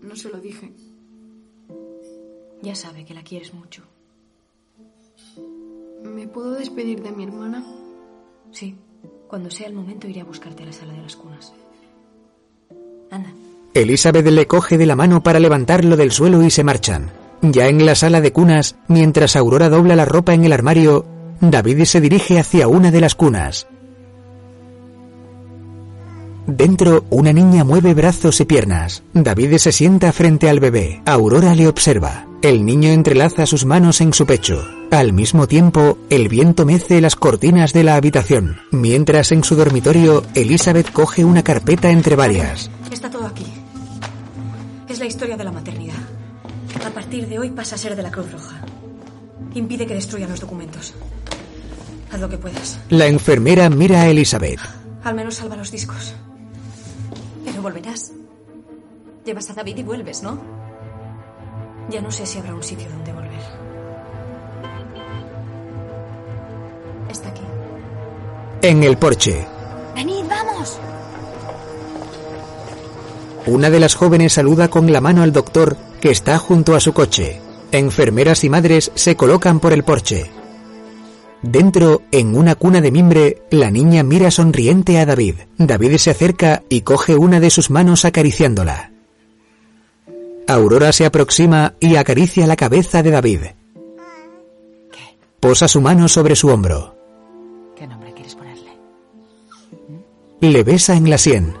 No 0.00 0.16
se 0.16 0.30
lo 0.30 0.40
dije. 0.40 0.72
Ya 2.62 2.74
sabe 2.74 3.04
que 3.04 3.12
la 3.12 3.22
quieres 3.22 3.52
mucho. 3.52 3.82
¿Me 6.02 6.26
puedo 6.28 6.52
despedir 6.52 7.02
de 7.02 7.12
mi 7.12 7.24
hermana? 7.24 7.62
Sí. 8.52 8.74
Cuando 9.28 9.50
sea 9.50 9.66
el 9.66 9.74
momento 9.74 10.08
iré 10.08 10.22
a 10.22 10.24
buscarte 10.24 10.62
a 10.62 10.66
la 10.66 10.72
sala 10.72 10.94
de 10.94 11.02
las 11.02 11.16
cunas. 11.16 11.52
Anda. 13.10 13.34
Elizabeth 13.74 14.26
le 14.26 14.46
coge 14.46 14.78
de 14.78 14.86
la 14.86 14.96
mano 14.96 15.22
para 15.22 15.40
levantarlo 15.40 15.98
del 15.98 16.10
suelo 16.10 16.42
y 16.42 16.48
se 16.48 16.64
marchan. 16.64 17.12
Ya 17.42 17.68
en 17.68 17.84
la 17.84 17.96
sala 17.96 18.22
de 18.22 18.32
cunas, 18.32 18.76
mientras 18.88 19.36
Aurora 19.36 19.68
dobla 19.68 19.94
la 19.94 20.06
ropa 20.06 20.32
en 20.32 20.46
el 20.46 20.54
armario, 20.54 21.04
David 21.40 21.84
se 21.84 22.00
dirige 22.00 22.38
hacia 22.38 22.68
una 22.68 22.90
de 22.90 23.00
las 23.00 23.14
cunas. 23.14 23.66
Dentro, 26.46 27.04
una 27.10 27.32
niña 27.32 27.64
mueve 27.64 27.92
brazos 27.92 28.40
y 28.40 28.44
piernas. 28.44 29.02
David 29.12 29.56
se 29.56 29.72
sienta 29.72 30.12
frente 30.12 30.48
al 30.48 30.60
bebé. 30.60 31.02
Aurora 31.04 31.54
le 31.54 31.66
observa. 31.66 32.26
El 32.40 32.64
niño 32.64 32.90
entrelaza 32.90 33.46
sus 33.46 33.64
manos 33.64 34.00
en 34.00 34.14
su 34.14 34.26
pecho. 34.26 34.64
Al 34.92 35.12
mismo 35.12 35.48
tiempo, 35.48 35.98
el 36.08 36.28
viento 36.28 36.64
mece 36.64 37.00
las 37.00 37.16
cortinas 37.16 37.72
de 37.72 37.82
la 37.82 37.96
habitación. 37.96 38.60
Mientras 38.70 39.32
en 39.32 39.42
su 39.42 39.56
dormitorio, 39.56 40.22
Elizabeth 40.34 40.92
coge 40.92 41.24
una 41.24 41.42
carpeta 41.42 41.90
entre 41.90 42.14
varias. 42.14 42.70
Está 42.92 43.10
todo 43.10 43.26
aquí. 43.26 43.46
Es 44.88 45.00
la 45.00 45.06
historia 45.06 45.36
de 45.36 45.44
la 45.44 45.50
maternidad. 45.50 45.94
A 46.86 46.90
partir 46.90 47.26
de 47.26 47.40
hoy 47.40 47.50
pasa 47.50 47.74
a 47.74 47.78
ser 47.78 47.96
de 47.96 48.02
la 48.02 48.12
Cruz 48.12 48.30
Roja. 48.30 48.60
Impide 49.54 49.86
que 49.86 49.94
destruyan 49.94 50.30
los 50.30 50.40
documentos. 50.40 50.94
Haz 52.16 52.22
lo 52.22 52.30
que 52.30 52.38
puedas. 52.38 52.78
La 52.88 53.06
enfermera 53.08 53.68
mira 53.68 54.00
a 54.00 54.08
Elizabeth. 54.08 54.58
Al 55.04 55.14
menos 55.14 55.34
salva 55.34 55.54
los 55.54 55.70
discos. 55.70 56.14
Pero 57.44 57.60
volverás. 57.60 58.10
Llevas 59.26 59.50
a 59.50 59.52
David 59.52 59.76
y 59.76 59.82
vuelves, 59.82 60.22
¿no? 60.22 60.40
Ya 61.90 62.00
no 62.00 62.10
sé 62.10 62.24
si 62.24 62.38
habrá 62.38 62.54
un 62.54 62.62
sitio 62.62 62.88
donde 62.88 63.12
volver. 63.12 63.40
Está 67.10 67.28
aquí. 67.28 67.42
En 68.62 68.82
el 68.82 68.96
porche, 68.96 69.46
Venid, 69.94 70.24
vamos. 70.26 70.78
una 73.44 73.68
de 73.68 73.78
las 73.78 73.94
jóvenes 73.94 74.32
saluda 74.32 74.68
con 74.68 74.90
la 74.90 75.02
mano 75.02 75.22
al 75.22 75.32
doctor 75.34 75.76
que 76.00 76.10
está 76.10 76.38
junto 76.38 76.74
a 76.74 76.80
su 76.80 76.94
coche. 76.94 77.42
Enfermeras 77.72 78.42
y 78.42 78.48
madres 78.48 78.90
se 78.94 79.16
colocan 79.16 79.60
por 79.60 79.74
el 79.74 79.84
porche. 79.84 80.30
Dentro, 81.48 82.02
en 82.10 82.36
una 82.36 82.56
cuna 82.56 82.80
de 82.80 82.90
mimbre, 82.90 83.42
la 83.52 83.70
niña 83.70 84.02
mira 84.02 84.32
sonriente 84.32 84.98
a 84.98 85.06
David. 85.06 85.36
David 85.58 85.96
se 85.98 86.10
acerca 86.10 86.64
y 86.68 86.80
coge 86.80 87.14
una 87.14 87.38
de 87.38 87.50
sus 87.50 87.70
manos 87.70 88.04
acariciándola. 88.04 88.90
Aurora 90.48 90.92
se 90.92 91.06
aproxima 91.06 91.74
y 91.78 91.94
acaricia 91.94 92.48
la 92.48 92.56
cabeza 92.56 93.00
de 93.04 93.12
David. 93.12 93.40
Posa 95.38 95.68
su 95.68 95.80
mano 95.80 96.08
sobre 96.08 96.34
su 96.34 96.48
hombro. 96.48 96.96
¿Qué 97.76 97.86
nombre 97.86 98.12
quieres 98.12 98.34
ponerle? 98.34 98.70
Le 100.40 100.64
besa 100.64 100.96
en 100.96 101.08
la 101.08 101.18
sien. 101.18 101.54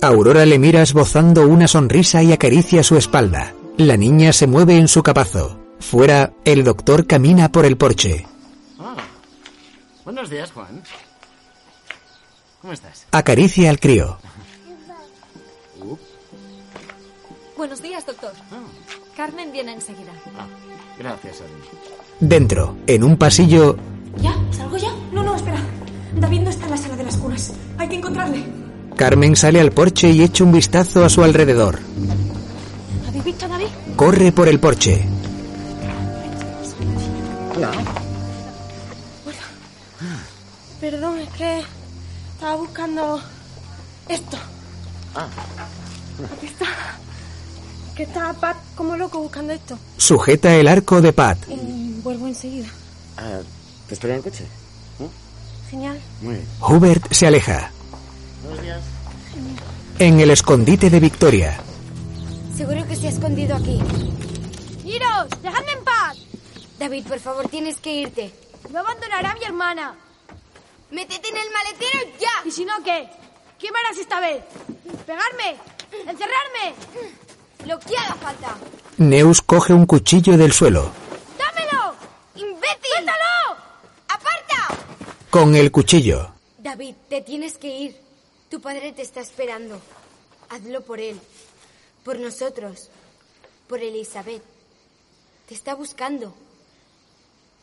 Aurora 0.00 0.44
le 0.44 0.58
mira 0.58 0.82
esbozando 0.82 1.46
una 1.46 1.68
sonrisa 1.68 2.20
y 2.20 2.32
acaricia 2.32 2.82
su 2.82 2.96
espalda. 2.96 3.54
La 3.76 3.96
niña 3.96 4.32
se 4.32 4.48
mueve 4.48 4.76
en 4.76 4.88
su 4.88 5.04
capazo. 5.04 5.61
Fuera, 5.82 6.32
el 6.44 6.64
doctor 6.64 7.06
camina 7.06 7.50
por 7.50 7.66
el 7.66 7.76
porche. 7.76 8.24
Ah. 8.78 8.96
Buenos 10.04 10.30
días, 10.30 10.50
Juan. 10.52 10.82
¿Cómo 12.60 12.72
estás? 12.72 13.06
Acaricia 13.10 13.68
al 13.68 13.80
crío. 13.80 14.16
Buenos 17.56 17.82
días, 17.82 18.06
doctor. 18.06 18.32
Ah. 18.52 18.62
Carmen 19.16 19.52
viene 19.52 19.74
enseguida. 19.74 20.12
Gracias, 20.98 21.40
Adi. 21.40 21.52
Dentro, 22.20 22.76
en 22.86 23.04
un 23.04 23.16
pasillo, 23.16 23.76
¿Ya? 24.20 24.34
¿Salgo 24.52 24.76
ya? 24.76 24.94
No, 25.12 25.22
no, 25.22 25.34
espera. 25.34 25.60
David 26.16 26.40
no 26.42 26.50
está 26.50 26.64
en 26.66 26.70
la 26.70 26.76
sala 26.76 26.96
de 26.96 27.04
las 27.04 27.16
cunas. 27.16 27.52
Hay 27.78 27.88
que 27.88 27.96
encontrarle. 27.96 28.44
Carmen 28.96 29.36
sale 29.36 29.60
al 29.60 29.72
porche 29.72 30.10
y 30.10 30.22
echa 30.22 30.44
un 30.44 30.52
vistazo 30.52 31.04
a 31.04 31.08
su 31.08 31.24
alrededor. 31.24 31.80
¿Habéis 33.08 33.24
visto 33.24 33.46
a 33.46 33.48
David? 33.48 33.66
Corre 33.96 34.32
por 34.32 34.48
el 34.48 34.60
porche. 34.60 35.04
Hola. 37.54 37.70
Perdón, 40.80 41.18
es 41.18 41.28
que 41.30 41.62
estaba 42.34 42.56
buscando 42.56 43.20
esto. 44.08 44.36
Ah. 45.14 45.28
Aquí 46.36 46.46
está. 46.46 46.66
Que 47.94 48.02
está 48.04 48.32
Pat 48.32 48.56
como 48.74 48.96
loco 48.96 49.18
buscando 49.18 49.52
esto. 49.52 49.78
Sujeta 49.96 50.54
el 50.54 50.66
arco 50.66 51.00
de 51.00 51.12
Pat. 51.12 51.38
Y 51.48 52.00
vuelvo 52.02 52.26
enseguida. 52.26 52.68
Ah, 53.18 53.40
¿Te 53.86 53.94
espero 53.94 54.14
en 54.14 54.18
el 54.18 54.24
coche? 54.24 54.46
Genial. 55.70 56.00
Muy 56.20 56.34
bien. 56.34 56.46
Hubert 56.60 57.12
se 57.12 57.26
aleja. 57.26 57.70
Buenos 58.42 58.62
días. 58.62 58.80
En 59.98 60.20
el 60.20 60.30
escondite 60.30 60.90
de 60.90 61.00
Victoria, 61.00 61.60
Seguro 62.56 62.86
que 62.86 62.96
se 62.96 63.06
ha 63.06 63.10
escondido 63.10 63.56
aquí. 63.56 63.80
¡Iros! 64.84 65.42
¡Dejadme 65.42 65.72
en 65.72 65.84
paz! 65.84 66.18
David, 66.82 67.06
por 67.06 67.20
favor, 67.20 67.48
tienes 67.48 67.78
que 67.78 67.94
irte. 67.94 68.32
No 68.70 68.80
abandonará 68.80 69.30
a 69.30 69.34
mi 69.36 69.44
hermana. 69.44 69.94
¡Métete 70.90 71.28
en 71.28 71.36
el 71.36 71.50
maletero 71.52 72.18
ya! 72.18 72.42
¿Y 72.44 72.50
si 72.50 72.64
no 72.64 72.74
qué? 72.82 73.08
¿Qué 73.56 73.70
me 73.70 73.78
harás 73.78 73.98
esta 73.98 74.18
vez? 74.18 74.42
¿Pegarme? 75.06 75.58
¿Encerrarme? 75.92 76.74
Lo 77.66 77.78
que 77.78 77.96
haga 77.96 78.16
falta. 78.16 78.56
Neus 78.96 79.42
coge 79.42 79.72
un 79.72 79.86
cuchillo 79.86 80.36
del 80.36 80.52
suelo. 80.52 80.90
¡Dámelo! 81.38 81.94
¡Imbécil! 82.34 82.90
¡Suéltalo! 82.94 83.62
¡Aparta! 84.08 84.84
Con 85.30 85.54
el 85.54 85.70
cuchillo, 85.70 86.34
David, 86.58 86.96
te 87.08 87.20
tienes 87.20 87.58
que 87.58 87.68
ir. 87.68 87.96
Tu 88.50 88.60
padre 88.60 88.90
te 88.90 89.02
está 89.02 89.20
esperando. 89.20 89.80
Hazlo 90.50 90.80
por 90.80 90.98
él. 90.98 91.20
Por 92.04 92.18
nosotros. 92.18 92.90
Por 93.68 93.78
Elizabeth. 93.78 94.42
Te 95.46 95.54
está 95.54 95.76
buscando. 95.76 96.34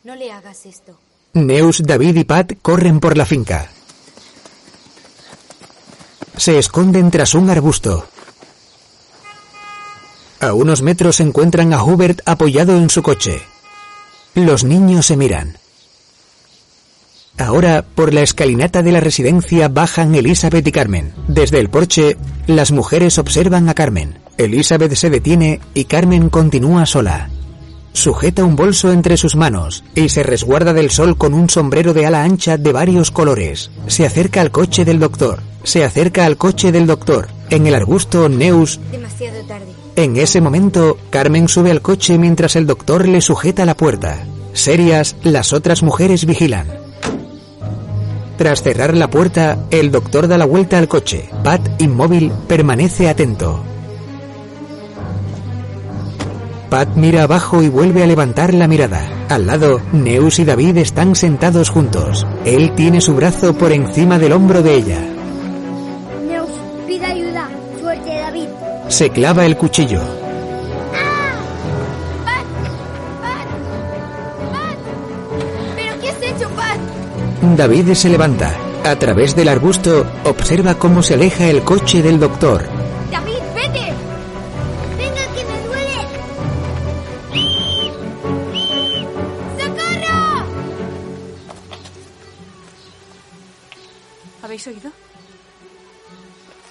No 0.04 0.16
le 0.16 0.32
hagas 0.32 0.66
esto. 0.66 0.98
Neus, 1.34 1.84
David 1.84 2.16
y 2.16 2.24
Pat 2.24 2.54
corren 2.62 3.00
por 3.00 3.18
la 3.18 3.26
finca. 3.26 3.70
Se 6.38 6.58
esconden 6.58 7.12
tras 7.12 7.36
un 7.36 7.50
arbusto. 7.50 8.08
A 10.40 10.54
unos 10.54 10.82
metros 10.82 11.20
encuentran 11.20 11.74
a 11.74 11.84
Hubert 11.84 12.22
apoyado 12.26 12.78
en 12.78 12.90
su 12.90 13.04
coche. 13.04 13.42
Los 14.36 14.64
niños 14.64 15.06
se 15.06 15.18
miran. 15.18 15.58
Ahora, 17.38 17.84
por 17.84 18.14
la 18.14 18.22
escalinata 18.22 18.82
de 18.82 18.94
la 18.94 19.02
residencia 19.02 19.68
bajan 19.68 20.16
Elizabeth 20.16 20.66
y 20.66 20.72
Carmen. 20.72 21.14
Desde 21.28 21.60
el 21.60 21.70
porche, 21.70 22.18
las 22.48 22.72
mujeres 22.72 23.18
observan 23.18 23.68
a 23.68 23.74
Carmen. 23.74 24.20
Elizabeth 24.38 24.94
se 24.96 25.10
detiene 25.10 25.60
y 25.74 25.86
Carmen 25.86 26.30
continúa 26.30 26.86
sola. 26.86 27.30
Sujeta 27.94 28.46
un 28.46 28.56
bolso 28.56 28.92
entre 28.92 29.18
sus 29.18 29.36
manos 29.36 29.84
y 29.96 30.10
se 30.10 30.24
resguarda 30.24 30.74
del 30.74 30.90
sol 30.92 31.18
con 31.18 31.34
un 31.34 31.50
sombrero 31.50 31.94
de 31.94 32.06
ala 32.06 32.24
ancha 32.24 32.58
de 32.58 32.72
varios 32.72 33.12
colores. 33.12 33.72
Se 33.88 34.06
acerca 34.06 34.42
al 34.42 34.52
coche 34.52 34.86
del 34.86 35.00
doctor. 35.00 35.40
Se 35.64 35.84
acerca 35.84 36.26
al 36.26 36.38
coche 36.38 36.72
del 36.72 36.88
doctor. 36.88 37.28
En 37.50 37.68
el 37.68 37.76
arbusto, 37.76 38.30
Neus 38.30 38.80
Demasiado 38.92 39.42
tarde. 39.48 39.74
en 39.96 40.18
ese 40.18 40.40
momento, 40.40 40.98
Carmen 41.10 41.48
sube 41.48 41.72
al 41.72 41.82
coche 41.82 42.18
mientras 42.18 42.56
el 42.56 42.68
doctor 42.68 43.08
le 43.08 43.22
sujeta 43.22 43.66
la 43.66 43.76
puerta. 43.76 44.24
Serias, 44.54 45.16
las 45.24 45.52
otras 45.52 45.84
mujeres 45.84 46.26
vigilan. 46.26 46.68
Tras 48.38 48.64
cerrar 48.64 48.96
la 48.96 49.10
puerta, 49.10 49.66
el 49.70 49.92
doctor 49.92 50.30
da 50.30 50.38
la 50.38 50.46
vuelta 50.46 50.78
al 50.78 50.88
coche. 50.88 51.30
Pat, 51.44 51.82
inmóvil, 51.82 52.32
permanece 52.48 53.10
atento. 53.10 53.62
Pat 56.70 56.90
mira 56.96 57.24
abajo 57.24 57.64
y 57.64 57.70
vuelve 57.70 58.04
a 58.04 58.06
levantar 58.06 58.54
la 58.54 58.68
mirada. 58.68 59.02
Al 59.28 59.48
lado, 59.48 59.82
Neus 59.92 60.38
y 60.38 60.46
David 60.46 60.78
están 60.78 61.16
sentados 61.16 61.70
juntos. 61.70 62.28
Él 62.46 62.74
tiene 62.76 63.02
su 63.02 63.16
brazo 63.16 63.56
por 63.56 63.72
encima 63.72 64.20
del 64.20 64.34
hombro 64.34 64.62
de 64.62 64.76
ella. 64.76 65.00
Neus, 66.28 66.50
pide 66.86 67.06
ayuda. 67.06 67.50
Suerte, 67.82 68.16
David. 68.16 68.48
Se 68.88 69.10
clava 69.10 69.48
el 69.48 69.58
cuchillo. 69.58 70.02
¿Pero 75.76 76.00
qué 76.02 76.10
has 76.10 76.22
hecho, 76.22 76.50
Pat? 76.50 76.78
David 77.58 77.94
se 77.94 78.10
levanta. 78.10 78.56
A 78.84 78.96
través 78.96 79.36
del 79.36 79.50
arbusto, 79.50 80.06
observa 80.24 80.76
cómo 80.76 81.02
se 81.02 81.16
aleja 81.16 81.48
el 81.48 81.64
coche 81.64 82.04
del 82.04 82.20
doctor. 82.20 82.79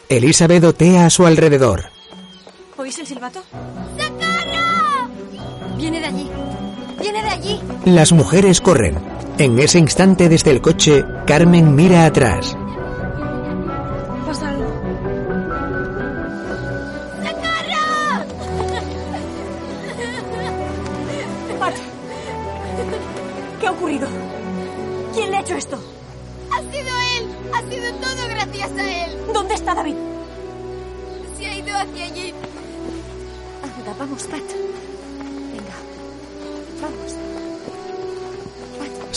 Elizabeth 0.09 0.65
otea 0.65 1.07
a 1.07 1.11
su 1.11 1.27
alrededor. 1.27 1.91
¿Oís 2.77 2.99
el 2.99 3.07
silbato? 3.07 3.43
Viene 5.77 6.01
de 6.01 6.07
allí. 6.07 6.31
Viene 7.01 7.23
de 7.23 7.29
allí. 7.29 7.61
Las 7.85 8.13
mujeres 8.13 8.61
corren. 8.61 8.99
En 9.39 9.59
ese 9.59 9.79
instante 9.79 10.29
desde 10.29 10.51
el 10.51 10.61
coche, 10.61 11.05
Carmen 11.27 11.75
mira 11.75 12.07
atrás. 12.07 12.58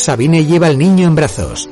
Sabine 0.01 0.43
lleva 0.43 0.65
al 0.65 0.79
niño 0.79 1.07
en 1.07 1.13
brazos. 1.13 1.69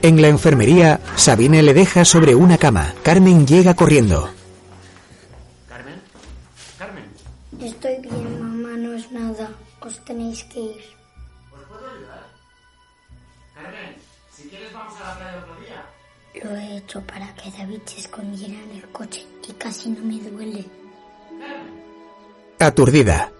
En 0.00 0.22
la 0.22 0.28
enfermería, 0.28 1.00
Sabine 1.16 1.62
le 1.62 1.74
deja 1.74 2.06
sobre 2.06 2.34
una 2.34 2.56
cama. 2.56 2.94
Carmen 3.02 3.46
llega 3.46 3.74
corriendo. 3.74 4.30
Carmen. 5.68 6.00
Carmen. 6.78 7.04
Estoy 7.60 7.98
bien, 8.00 8.40
mamá, 8.40 8.78
no 8.78 8.94
es 8.94 9.12
nada. 9.12 9.50
Os 9.80 10.02
tenéis 10.02 10.44
que 10.44 10.60
ir. 10.60 10.82
¿Os 11.52 11.60
puedo 11.68 11.86
ayudar? 11.86 12.26
Carmen, 13.54 13.94
si 14.34 14.48
quieres 14.48 14.72
vamos 14.72 14.94
a 14.98 15.08
la 15.08 15.18
playa 15.18 15.38
otro 15.42 15.60
día. 15.60 15.84
Lo 16.42 16.56
he 16.56 16.78
hecho 16.78 17.02
para 17.02 17.34
que 17.34 17.50
David 17.50 17.80
se 17.84 18.00
escondiera 18.00 18.54
en 18.54 18.70
el 18.78 18.88
coche 18.88 19.26
y 19.46 19.52
casi 19.52 19.90
no 19.90 20.02
me 20.02 20.18
duele. 20.18 20.64
Aturdida. 22.58 23.30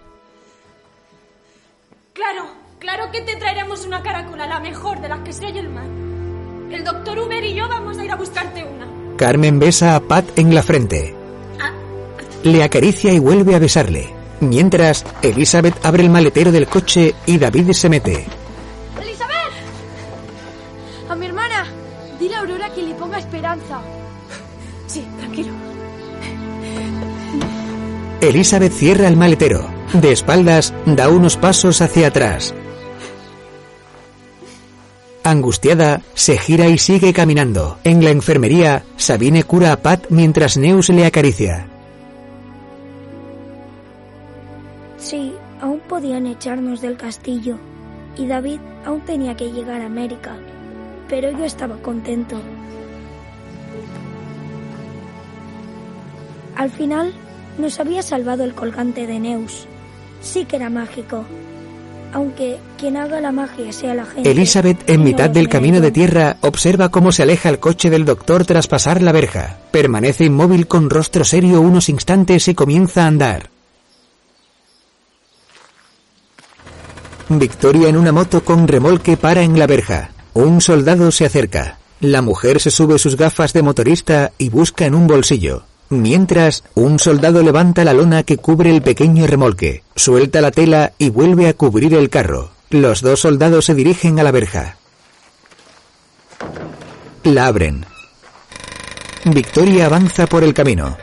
Claro, 2.15 2.45
claro 2.79 3.11
que 3.11 3.23
te 3.23 3.37
traeremos 3.37 3.87
una 3.87 4.03
caracola, 4.03 4.47
la 4.47 4.61
mejor 4.61 5.01
de 5.01 5.09
las 5.09 5.21
que 5.21 5.33
se 5.33 5.47
hay 5.47 5.57
el 5.57 5.71
mar. 5.71 5.87
El 6.71 6.85
doctor 6.85 7.19
Uber 7.19 7.43
y 7.43 7.55
yo 7.55 7.67
vamos 7.69 7.97
a 7.97 8.05
ir 8.05 8.11
a 8.11 8.17
buscarte 8.17 8.63
una. 8.63 8.87
Carmen 9.17 9.59
besa 9.59 9.97
a 9.97 10.01
Pat 10.01 10.39
en 10.39 10.55
la 10.55 10.63
frente. 10.63 11.17
Le 12.43 12.63
acaricia 12.63 13.15
y 13.15 13.19
vuelve 13.19 13.55
a 13.55 13.59
besarle. 13.59 14.13
Mientras, 14.41 15.07
Elizabeth 15.23 15.75
abre 15.87 16.03
el 16.03 16.11
maletero 16.11 16.53
del 16.53 16.67
coche 16.67 17.15
y 17.25 17.39
David 17.39 17.73
se 17.73 17.89
mete. 17.89 18.27
¡Elizabeth! 19.01 19.53
A 21.09 21.15
mi 21.15 21.27
hermana, 21.27 21.67
dile 22.21 22.35
a 22.35 22.41
Aurora 22.41 22.75
que 22.75 22.83
le 22.83 22.95
ponga 22.95 23.19
esperanza. 23.21 23.81
Sí, 24.87 25.03
tranquilo. 25.19 25.53
Elizabeth 28.21 28.73
cierra 28.73 29.09
el 29.09 29.17
maletero. 29.17 29.82
De 29.93 30.11
espaldas, 30.11 30.73
da 30.87 31.11
unos 31.11 31.37
pasos 31.37 31.83
hacia 31.83 32.09
atrás. 32.09 32.55
Angustiada, 35.23 36.01
se 36.15 36.39
gira 36.39 36.67
y 36.69 36.79
sigue 36.79 37.13
caminando. 37.13 37.79
En 37.85 38.03
la 38.03 38.11
enfermería, 38.11 38.85
Sabine 38.97 39.45
cura 39.45 39.73
a 39.73 39.77
Pat 39.77 40.07
mientras 40.09 40.57
Neus 40.57 40.89
le 40.89 41.07
acaricia. 41.07 41.69
Sí, 44.97 45.35
aún 45.61 45.81
podían 45.81 46.27
echarnos 46.27 46.81
del 46.81 46.97
castillo. 46.97 47.59
Y 48.17 48.27
David 48.27 48.61
aún 48.85 49.03
tenía 49.03 49.37
que 49.37 49.53
llegar 49.53 49.83
a 49.83 49.87
América. 49.87 50.37
Pero 51.09 51.31
yo 51.31 51.45
estaba 51.45 51.77
contento. 51.77 52.41
Al 56.57 56.71
final, 56.71 57.13
nos 57.59 57.79
había 57.79 58.03
salvado 58.03 58.43
el 58.43 58.55
colgante 58.55 59.07
de 59.07 59.21
Neus. 59.21 59.69
Sí 60.23 60.45
que 60.45 60.57
era 60.57 60.71
mágico. 60.71 61.25
Aunque 62.15 62.59
quien 62.79 62.97
haga 62.97 63.21
la 63.21 63.33
magia 63.33 63.73
sea 63.73 63.95
la 63.95 64.05
gente. 64.05 64.31
Elizabeth, 64.31 64.89
en 64.89 65.03
mitad 65.03 65.31
del 65.31 65.49
camino 65.49 65.81
de 65.81 65.91
tierra, 65.91 66.37
observa 66.43 66.91
cómo 66.91 67.11
se 67.11 67.23
aleja 67.23 67.49
el 67.49 67.59
coche 67.59 67.89
del 67.91 68.05
doctor 68.05 68.45
tras 68.45 68.69
pasar 68.69 69.01
la 69.01 69.13
verja. 69.13 69.59
Permanece 69.71 70.25
inmóvil 70.25 70.67
con 70.67 70.91
rostro 70.91 71.25
serio 71.25 71.61
unos 71.61 71.89
instantes 71.89 72.49
y 72.49 72.55
comienza 72.55 73.05
a 73.05 73.07
andar. 73.07 73.51
Victoria 77.31 77.89
en 77.89 77.97
una 77.97 78.13
moto 78.13 78.45
con 78.45 78.69
remolque 78.69 79.17
para 79.17 79.43
en 79.43 79.59
la 79.59 79.67
verja. 79.67 80.11
Un 80.35 80.61
soldado 80.61 81.11
se 81.11 81.25
acerca. 81.25 81.79
La 82.01 82.21
mujer 82.21 82.61
se 82.61 82.71
sube 82.71 82.99
sus 82.99 83.17
gafas 83.17 83.55
de 83.55 83.63
motorista 83.63 84.33
y 84.37 84.51
busca 84.51 84.85
en 84.85 84.95
un 84.95 85.07
bolsillo. 85.07 85.65
Mientras, 85.93 86.65
un 86.75 86.99
soldado 86.99 87.43
levanta 87.43 87.85
la 87.85 87.93
lona 87.93 88.23
que 88.23 88.39
cubre 88.39 88.75
el 88.75 88.81
pequeño 88.81 89.27
remolque, 89.27 89.83
suelta 89.95 90.41
la 90.41 90.51
tela 90.51 90.95
y 90.97 91.11
vuelve 91.11 91.49
a 91.49 91.53
cubrir 91.53 91.93
el 91.93 92.09
carro. 92.09 92.49
Los 92.71 93.03
dos 93.03 93.21
soldados 93.21 93.67
se 93.67 93.75
dirigen 93.75 94.19
a 94.19 94.23
la 94.23 94.31
verja. 94.31 94.79
La 97.25 97.45
abren. 97.45 97.85
Victoria 99.27 99.85
avanza 99.85 100.27
por 100.27 100.45
el 100.45 100.55
camino. 100.55 100.97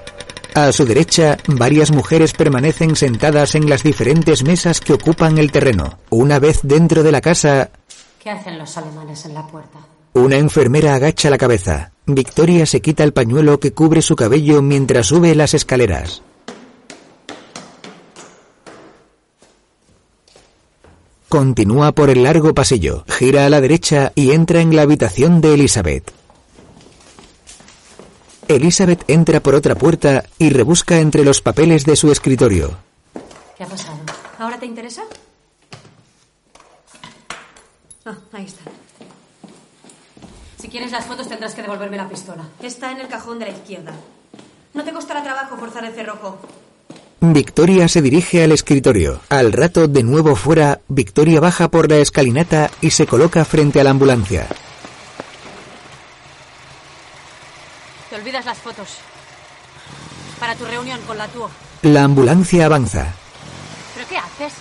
A 0.56 0.72
su 0.72 0.86
derecha, 0.86 1.38
varias 1.46 1.92
mujeres 1.92 2.34
permanecen 2.34 2.96
sentadas 2.96 3.54
en 3.54 3.70
las 3.70 3.84
diferentes 3.84 4.44
mesas 4.44 4.80
que 4.80 4.94
ocupan 4.94 5.38
el 5.38 5.52
terreno. 5.52 6.00
Una 6.10 6.40
vez 6.40 6.62
dentro 6.64 7.04
de 7.04 7.12
la 7.12 7.22
casa, 7.22 7.70
¿Qué 8.20 8.32
hacen 8.32 8.58
los 8.58 8.76
alemanes 8.76 9.24
en 9.26 9.36
la 9.36 9.46
puerta? 9.46 9.78
Una 10.14 10.38
enfermera 10.38 10.96
agacha 10.96 11.30
la 11.30 11.38
cabeza. 11.38 11.92
Victoria 12.06 12.66
se 12.66 12.82
quita 12.82 13.04
el 13.04 13.14
pañuelo 13.14 13.60
que 13.60 13.74
cubre 13.74 14.02
su 14.02 14.16
cabello 14.16 14.62
mientras 14.62 15.08
sube 15.08 15.36
las 15.36 15.54
escaleras. 15.54 16.24
Continúa 21.30 21.92
por 21.92 22.10
el 22.10 22.24
largo 22.24 22.56
pasillo, 22.56 23.06
gira 23.08 23.46
a 23.46 23.50
la 23.50 23.62
derecha 23.62 24.12
y 24.16 24.32
entra 24.32 24.62
en 24.62 24.76
la 24.76 24.82
habitación 24.82 25.42
de 25.42 25.54
Elizabeth. 25.54 26.12
Elizabeth 28.48 29.04
entra 29.08 29.40
por 29.40 29.54
otra 29.54 29.76
puerta 29.76 30.24
y 30.40 30.50
rebusca 30.50 30.98
entre 30.98 31.24
los 31.24 31.40
papeles 31.42 31.86
de 31.86 31.96
su 31.96 32.12
escritorio. 32.12 32.80
¿Qué 33.56 33.64
ha 33.64 33.68
pasado? 33.68 34.00
¿Ahora 34.40 34.60
te 34.60 34.66
interesa? 34.66 35.04
Ah, 38.06 38.18
ahí 38.34 38.46
está. 38.46 38.64
Si 40.60 40.68
quieres 40.68 40.92
las 40.92 41.06
fotos 41.06 41.30
tendrás 41.30 41.56
que 41.56 41.62
devolverme 41.62 41.96
la 41.96 42.10
pistola. 42.10 42.44
Está 42.62 42.92
en 42.92 43.00
el 43.00 43.08
cajón 43.08 43.40
de 43.40 43.46
la 43.46 43.52
izquierda. 43.52 43.94
No 44.74 44.84
te 44.84 44.92
costará 44.92 45.24
trabajo 45.24 45.58
forzar 45.58 45.86
el 45.86 45.94
cerrojo. 45.94 46.38
Victoria 47.22 47.88
se 47.88 48.02
dirige 48.02 48.44
al 48.44 48.52
escritorio. 48.52 49.22
Al 49.30 49.54
rato, 49.54 49.88
de 49.88 50.04
nuevo 50.04 50.36
fuera, 50.36 50.82
Victoria 50.90 51.40
baja 51.40 51.70
por 51.70 51.90
la 51.90 51.98
escalinata 51.98 52.72
y 52.82 52.92
se 52.92 53.08
coloca 53.08 53.46
frente 53.46 53.80
a 53.80 53.84
la 53.84 53.92
ambulancia. 53.92 54.48
Te 58.10 58.16
olvidas 58.16 58.46
las 58.46 58.58
fotos. 58.58 58.98
Para 60.40 60.56
tu 60.56 60.66
reunión 60.66 61.00
con 61.08 61.18
la 61.18 61.28
TUO. 61.28 61.50
La 61.84 62.04
ambulancia 62.04 62.66
avanza. 62.66 63.14
¿Pero 63.96 64.08
qué 64.08 64.18
haces? 64.18 64.54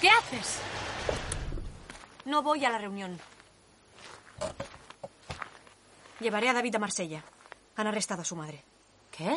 ¿Qué 0.00 0.08
haces? 0.10 0.58
No 2.24 2.42
voy 2.42 2.64
a 2.64 2.70
la 2.70 2.78
reunión. 2.78 3.18
Llevaré 6.20 6.48
a 6.48 6.52
David 6.52 6.76
a 6.76 6.78
Marsella. 6.78 7.24
Han 7.76 7.86
arrestado 7.86 8.22
a 8.22 8.24
su 8.24 8.36
madre. 8.36 8.62
¿Qué? 9.10 9.36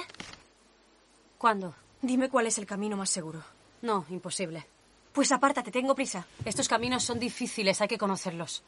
¿Cuándo? 1.37 1.73
Dime 2.01 2.29
cuál 2.29 2.47
es 2.47 2.57
el 2.57 2.65
camino 2.65 2.97
más 2.97 3.09
seguro. 3.09 3.43
No, 3.81 4.05
imposible. 4.09 4.65
Pues 5.13 5.31
apártate, 5.31 5.71
tengo 5.71 5.95
prisa. 5.95 6.25
Estos 6.43 6.67
caminos 6.67 7.03
son 7.03 7.19
difíciles, 7.19 7.79
hay 7.81 7.87
que 7.87 7.97
conocerlos. 7.97 8.63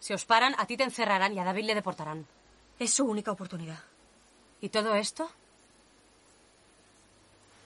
Si 0.00 0.12
os 0.12 0.24
paran, 0.24 0.54
a 0.58 0.66
ti 0.66 0.76
te 0.76 0.84
encerrarán 0.84 1.32
y 1.32 1.38
a 1.38 1.44
David 1.44 1.64
le 1.64 1.74
deportarán. 1.74 2.26
Es 2.78 2.92
su 2.92 3.04
única 3.04 3.32
oportunidad. 3.32 3.78
¿Y 4.60 4.68
todo 4.68 4.94
esto? 4.94 5.30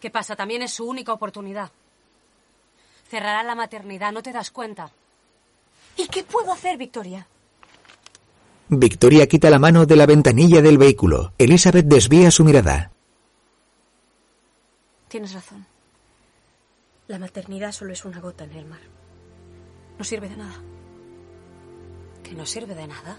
¿Qué 0.01 0.11
pasa? 0.11 0.37
También 0.37 0.63
es 0.63 0.73
su 0.73 0.85
única 0.85 1.13
oportunidad. 1.13 1.71
Cerrará 3.09 3.43
la 3.43 3.55
maternidad, 3.55 4.13
¿no 4.13 4.23
te 4.23 4.33
das 4.33 4.51
cuenta? 4.51 4.91
¿Y 5.97 6.09
qué 6.09 6.25
puedo 6.25 6.53
hacer, 6.53 6.77
Victoria? 6.79 7.27
Victoria 8.79 9.27
quita 9.27 9.51
la 9.51 9.59
mano 9.59 9.85
de 9.85 9.97
la 9.97 10.07
ventanilla 10.07 10.63
del 10.63 10.79
vehículo. 10.79 11.35
Elizabeth 11.37 11.85
desvía 11.85 12.31
su 12.31 12.43
mirada. 12.43 12.91
Tienes 15.09 15.35
razón. 15.35 15.67
La 17.07 17.19
maternidad 17.19 17.73
solo 17.73 17.93
es 17.93 18.05
una 18.07 18.21
gota 18.21 18.45
en 18.45 18.53
el 18.53 18.65
mar. 18.65 18.81
No 19.99 20.05
sirve 20.05 20.31
de 20.31 20.37
nada. 20.37 20.55
¿Que 22.23 22.33
no 22.33 22.47
sirve 22.47 22.75
de 22.75 22.87
nada? 22.87 23.19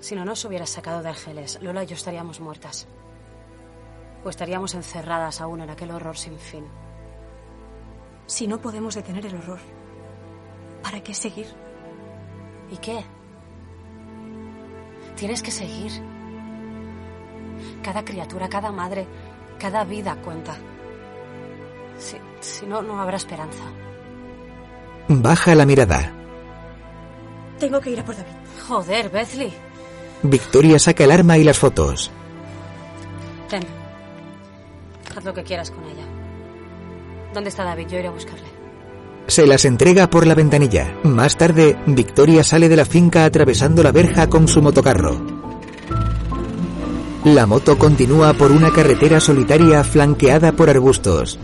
Si 0.00 0.14
no 0.14 0.24
nos 0.24 0.42
hubieras 0.46 0.70
sacado 0.70 1.02
de 1.02 1.10
Argeles, 1.10 1.58
Lola 1.60 1.84
y 1.84 1.86
yo 1.86 1.96
estaríamos 1.96 2.40
muertas. 2.40 2.88
O 4.24 4.30
estaríamos 4.30 4.74
encerradas 4.74 5.42
aún 5.42 5.60
en 5.60 5.68
aquel 5.68 5.90
horror 5.90 6.16
sin 6.16 6.38
fin. 6.38 6.64
Si 8.26 8.46
no 8.46 8.58
podemos 8.62 8.94
detener 8.94 9.26
el 9.26 9.34
horror, 9.34 9.60
¿para 10.82 11.02
qué 11.02 11.12
seguir? 11.12 11.48
¿Y 12.70 12.78
qué? 12.78 13.04
Tienes 15.18 15.42
que 15.42 15.50
seguir. 15.50 15.90
Cada 17.82 18.04
criatura, 18.04 18.48
cada 18.48 18.70
madre, 18.70 19.06
cada 19.58 19.82
vida 19.84 20.16
cuenta. 20.22 20.56
Si, 21.98 22.16
si 22.40 22.66
no, 22.66 22.82
no 22.82 23.00
habrá 23.00 23.16
esperanza. 23.16 23.64
Baja 25.08 25.54
la 25.56 25.66
mirada. 25.66 26.12
Tengo 27.58 27.80
que 27.80 27.90
ir 27.90 28.00
a 28.00 28.04
por 28.04 28.16
David. 28.16 28.30
Joder, 28.68 29.10
Bethley. 29.10 29.52
Victoria 30.22 30.78
saca 30.78 31.02
el 31.02 31.10
arma 31.10 31.36
y 31.36 31.42
las 31.42 31.58
fotos. 31.58 32.12
Ten. 33.48 33.62
Haz 35.16 35.24
lo 35.24 35.34
que 35.34 35.42
quieras 35.42 35.70
con 35.72 35.82
ella. 35.84 36.04
¿Dónde 37.34 37.50
está 37.50 37.64
David? 37.64 37.88
Yo 37.88 37.98
iré 37.98 38.08
a 38.08 38.12
buscarle. 38.12 38.57
Se 39.28 39.46
las 39.46 39.66
entrega 39.66 40.08
por 40.08 40.26
la 40.26 40.34
ventanilla. 40.34 40.96
Más 41.02 41.36
tarde, 41.36 41.76
Victoria 41.86 42.42
sale 42.42 42.70
de 42.70 42.76
la 42.76 42.86
finca 42.86 43.26
atravesando 43.26 43.82
la 43.82 43.92
verja 43.92 44.26
con 44.30 44.48
su 44.48 44.62
motocarro. 44.62 45.20
La 47.24 47.46
moto 47.46 47.76
continúa 47.76 48.32
por 48.32 48.50
una 48.50 48.72
carretera 48.72 49.20
solitaria 49.20 49.84
flanqueada 49.84 50.52
por 50.52 50.70
arbustos. 50.70 51.38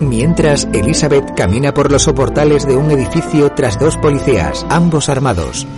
Mientras, 0.00 0.66
Elizabeth 0.72 1.36
camina 1.36 1.72
por 1.72 1.92
los 1.92 2.02
soportales 2.02 2.66
de 2.66 2.76
un 2.76 2.90
edificio 2.90 3.52
tras 3.52 3.78
dos 3.78 3.96
policías, 3.96 4.66
ambos 4.70 5.08
armados. 5.08 5.68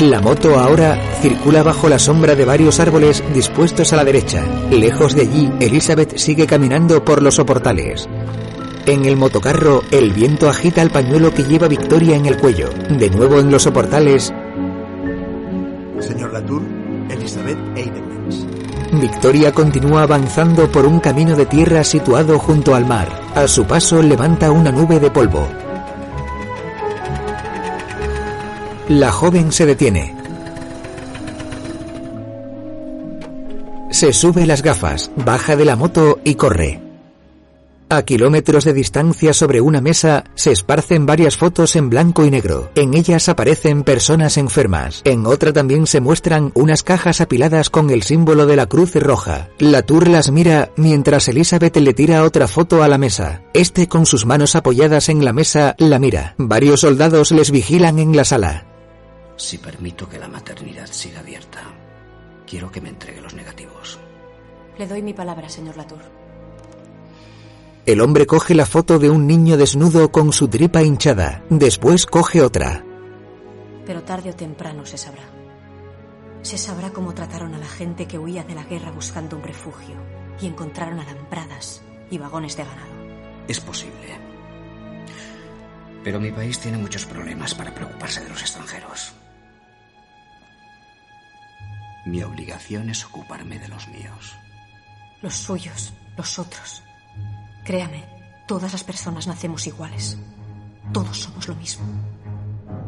La 0.00 0.22
moto 0.22 0.58
ahora 0.58 0.98
circula 1.20 1.62
bajo 1.62 1.90
la 1.90 1.98
sombra 1.98 2.34
de 2.34 2.46
varios 2.46 2.80
árboles 2.80 3.22
dispuestos 3.34 3.92
a 3.92 3.96
la 3.96 4.04
derecha. 4.04 4.46
Lejos 4.70 5.14
de 5.14 5.22
allí, 5.22 5.52
Elizabeth 5.60 6.16
sigue 6.16 6.46
caminando 6.46 7.04
por 7.04 7.20
los 7.20 7.34
soportales. 7.34 8.08
En 8.88 9.04
el 9.04 9.18
motocarro, 9.18 9.84
el 9.90 10.14
viento 10.14 10.48
agita 10.48 10.80
el 10.80 10.88
pañuelo 10.88 11.34
que 11.34 11.44
lleva 11.44 11.68
Victoria 11.68 12.16
en 12.16 12.24
el 12.24 12.38
cuello. 12.38 12.70
De 12.88 13.10
nuevo 13.10 13.38
en 13.38 13.50
los 13.50 13.64
soportales, 13.64 14.32
Señor 16.00 16.32
Latour, 16.32 16.62
Elizabeth. 17.10 17.58
Victoria 18.92 19.52
continúa 19.52 20.04
avanzando 20.04 20.72
por 20.72 20.86
un 20.86 21.00
camino 21.00 21.36
de 21.36 21.44
tierra 21.44 21.84
situado 21.84 22.38
junto 22.38 22.74
al 22.74 22.86
mar. 22.86 23.10
A 23.34 23.46
su 23.46 23.66
paso 23.66 24.00
levanta 24.00 24.50
una 24.50 24.72
nube 24.72 24.98
de 24.98 25.10
polvo. 25.10 25.46
La 28.88 29.12
joven 29.12 29.52
se 29.52 29.66
detiene. 29.66 30.16
Se 33.90 34.14
sube 34.14 34.46
las 34.46 34.62
gafas, 34.62 35.10
baja 35.14 35.56
de 35.56 35.66
la 35.66 35.76
moto 35.76 36.20
y 36.24 36.36
corre. 36.36 36.87
A 37.90 38.02
kilómetros 38.02 38.64
de 38.64 38.74
distancia 38.74 39.32
sobre 39.32 39.62
una 39.62 39.80
mesa 39.80 40.24
se 40.34 40.52
esparcen 40.52 41.06
varias 41.06 41.38
fotos 41.38 41.74
en 41.74 41.88
blanco 41.88 42.26
y 42.26 42.30
negro. 42.30 42.70
En 42.74 42.92
ellas 42.92 43.30
aparecen 43.30 43.82
personas 43.82 44.36
enfermas. 44.36 45.00
En 45.04 45.24
otra 45.24 45.54
también 45.54 45.86
se 45.86 46.02
muestran 46.02 46.52
unas 46.54 46.82
cajas 46.82 47.22
apiladas 47.22 47.70
con 47.70 47.88
el 47.88 48.02
símbolo 48.02 48.44
de 48.44 48.56
la 48.56 48.66
Cruz 48.66 48.94
Roja. 48.96 49.48
La 49.58 49.80
Tour 49.80 50.08
las 50.08 50.30
mira 50.30 50.70
mientras 50.76 51.28
Elizabeth 51.28 51.78
le 51.78 51.94
tira 51.94 52.24
otra 52.24 52.46
foto 52.46 52.82
a 52.82 52.88
la 52.88 52.98
mesa. 52.98 53.40
Este 53.54 53.88
con 53.88 54.04
sus 54.04 54.26
manos 54.26 54.54
apoyadas 54.54 55.08
en 55.08 55.24
la 55.24 55.32
mesa 55.32 55.74
la 55.78 55.98
mira. 55.98 56.34
Varios 56.36 56.80
soldados 56.80 57.32
les 57.32 57.50
vigilan 57.50 57.98
en 57.98 58.14
la 58.14 58.24
sala. 58.24 58.66
Si 59.36 59.56
permito 59.56 60.06
que 60.06 60.18
la 60.18 60.28
maternidad 60.28 60.88
siga 60.90 61.20
abierta, 61.20 61.60
quiero 62.46 62.70
que 62.70 62.82
me 62.82 62.90
entregue 62.90 63.22
los 63.22 63.32
negativos. 63.32 63.98
Le 64.76 64.86
doy 64.86 65.00
mi 65.00 65.14
palabra, 65.14 65.48
señor 65.48 65.78
Latour. 65.78 66.17
El 67.88 68.02
hombre 68.02 68.26
coge 68.26 68.54
la 68.54 68.66
foto 68.66 68.98
de 68.98 69.08
un 69.08 69.26
niño 69.26 69.56
desnudo 69.56 70.12
con 70.12 70.30
su 70.30 70.46
tripa 70.48 70.82
hinchada. 70.82 71.42
Después 71.48 72.04
coge 72.04 72.42
otra. 72.42 72.84
Pero 73.86 74.02
tarde 74.02 74.28
o 74.28 74.34
temprano 74.34 74.84
se 74.84 74.98
sabrá. 74.98 75.22
Se 76.42 76.58
sabrá 76.58 76.90
cómo 76.90 77.14
trataron 77.14 77.54
a 77.54 77.58
la 77.58 77.66
gente 77.66 78.04
que 78.04 78.18
huía 78.18 78.44
de 78.44 78.54
la 78.54 78.64
guerra 78.64 78.90
buscando 78.90 79.38
un 79.38 79.42
refugio 79.42 79.96
y 80.38 80.48
encontraron 80.48 81.00
alambradas 81.00 81.80
y 82.10 82.18
vagones 82.18 82.58
de 82.58 82.64
ganado. 82.64 82.92
Es 83.48 83.58
posible. 83.58 84.20
Pero 86.04 86.20
mi 86.20 86.30
país 86.30 86.60
tiene 86.60 86.76
muchos 86.76 87.06
problemas 87.06 87.54
para 87.54 87.74
preocuparse 87.74 88.22
de 88.22 88.28
los 88.28 88.42
extranjeros. 88.42 89.14
Mi 92.04 92.22
obligación 92.22 92.90
es 92.90 93.02
ocuparme 93.06 93.58
de 93.58 93.68
los 93.68 93.88
míos. 93.88 94.36
Los 95.22 95.36
suyos, 95.36 95.94
los 96.18 96.38
otros. 96.38 96.82
Créame, 97.68 98.02
todas 98.46 98.72
las 98.72 98.82
personas 98.82 99.26
nacemos 99.26 99.66
iguales. 99.66 100.16
Todos 100.90 101.18
somos 101.18 101.46
lo 101.48 101.54
mismo. 101.54 101.84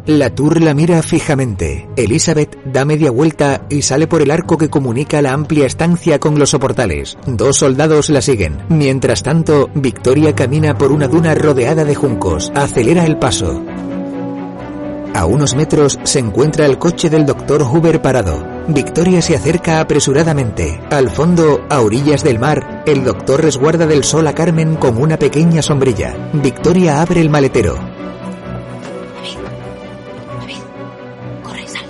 La 0.06 0.34
Tour 0.34 0.62
la 0.62 0.72
mira 0.72 1.02
fijamente. 1.02 1.86
Elizabeth 1.96 2.56
da 2.64 2.86
media 2.86 3.10
vuelta 3.10 3.66
y 3.68 3.82
sale 3.82 4.06
por 4.06 4.22
el 4.22 4.30
arco 4.30 4.56
que 4.56 4.70
comunica 4.70 5.20
la 5.20 5.34
amplia 5.34 5.66
estancia 5.66 6.18
con 6.18 6.38
los 6.38 6.48
soportales. 6.48 7.18
Dos 7.26 7.58
soldados 7.58 8.08
la 8.08 8.22
siguen. 8.22 8.56
Mientras 8.70 9.22
tanto, 9.22 9.68
Victoria 9.74 10.34
camina 10.34 10.78
por 10.78 10.92
una 10.92 11.08
duna 11.08 11.34
rodeada 11.34 11.84
de 11.84 11.94
juncos. 11.94 12.50
Acelera 12.54 13.04
el 13.04 13.18
paso. 13.18 13.62
A 15.12 15.26
unos 15.26 15.56
metros 15.56 15.98
se 16.04 16.20
encuentra 16.20 16.66
el 16.66 16.78
coche 16.78 17.10
del 17.10 17.26
doctor 17.26 17.62
Huber 17.62 18.00
parado. 18.00 18.46
Victoria 18.68 19.20
se 19.20 19.34
acerca 19.34 19.80
apresuradamente. 19.80 20.80
Al 20.90 21.10
fondo, 21.10 21.62
a 21.68 21.80
orillas 21.80 22.22
del 22.22 22.38
mar, 22.38 22.84
el 22.86 23.02
doctor 23.02 23.42
resguarda 23.42 23.86
del 23.86 24.04
sol 24.04 24.28
a 24.28 24.34
Carmen 24.34 24.76
con 24.76 24.96
una 24.96 25.18
pequeña 25.18 25.62
sombrilla. 25.62 26.14
Victoria 26.32 27.02
abre 27.02 27.20
el 27.20 27.28
maletero. 27.28 27.74
Corre, 31.42 31.66
sal. 31.66 31.84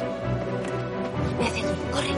Ve 1.39 1.45
hacia 1.45 1.63
allí, 1.63 1.75
corre. 1.93 2.09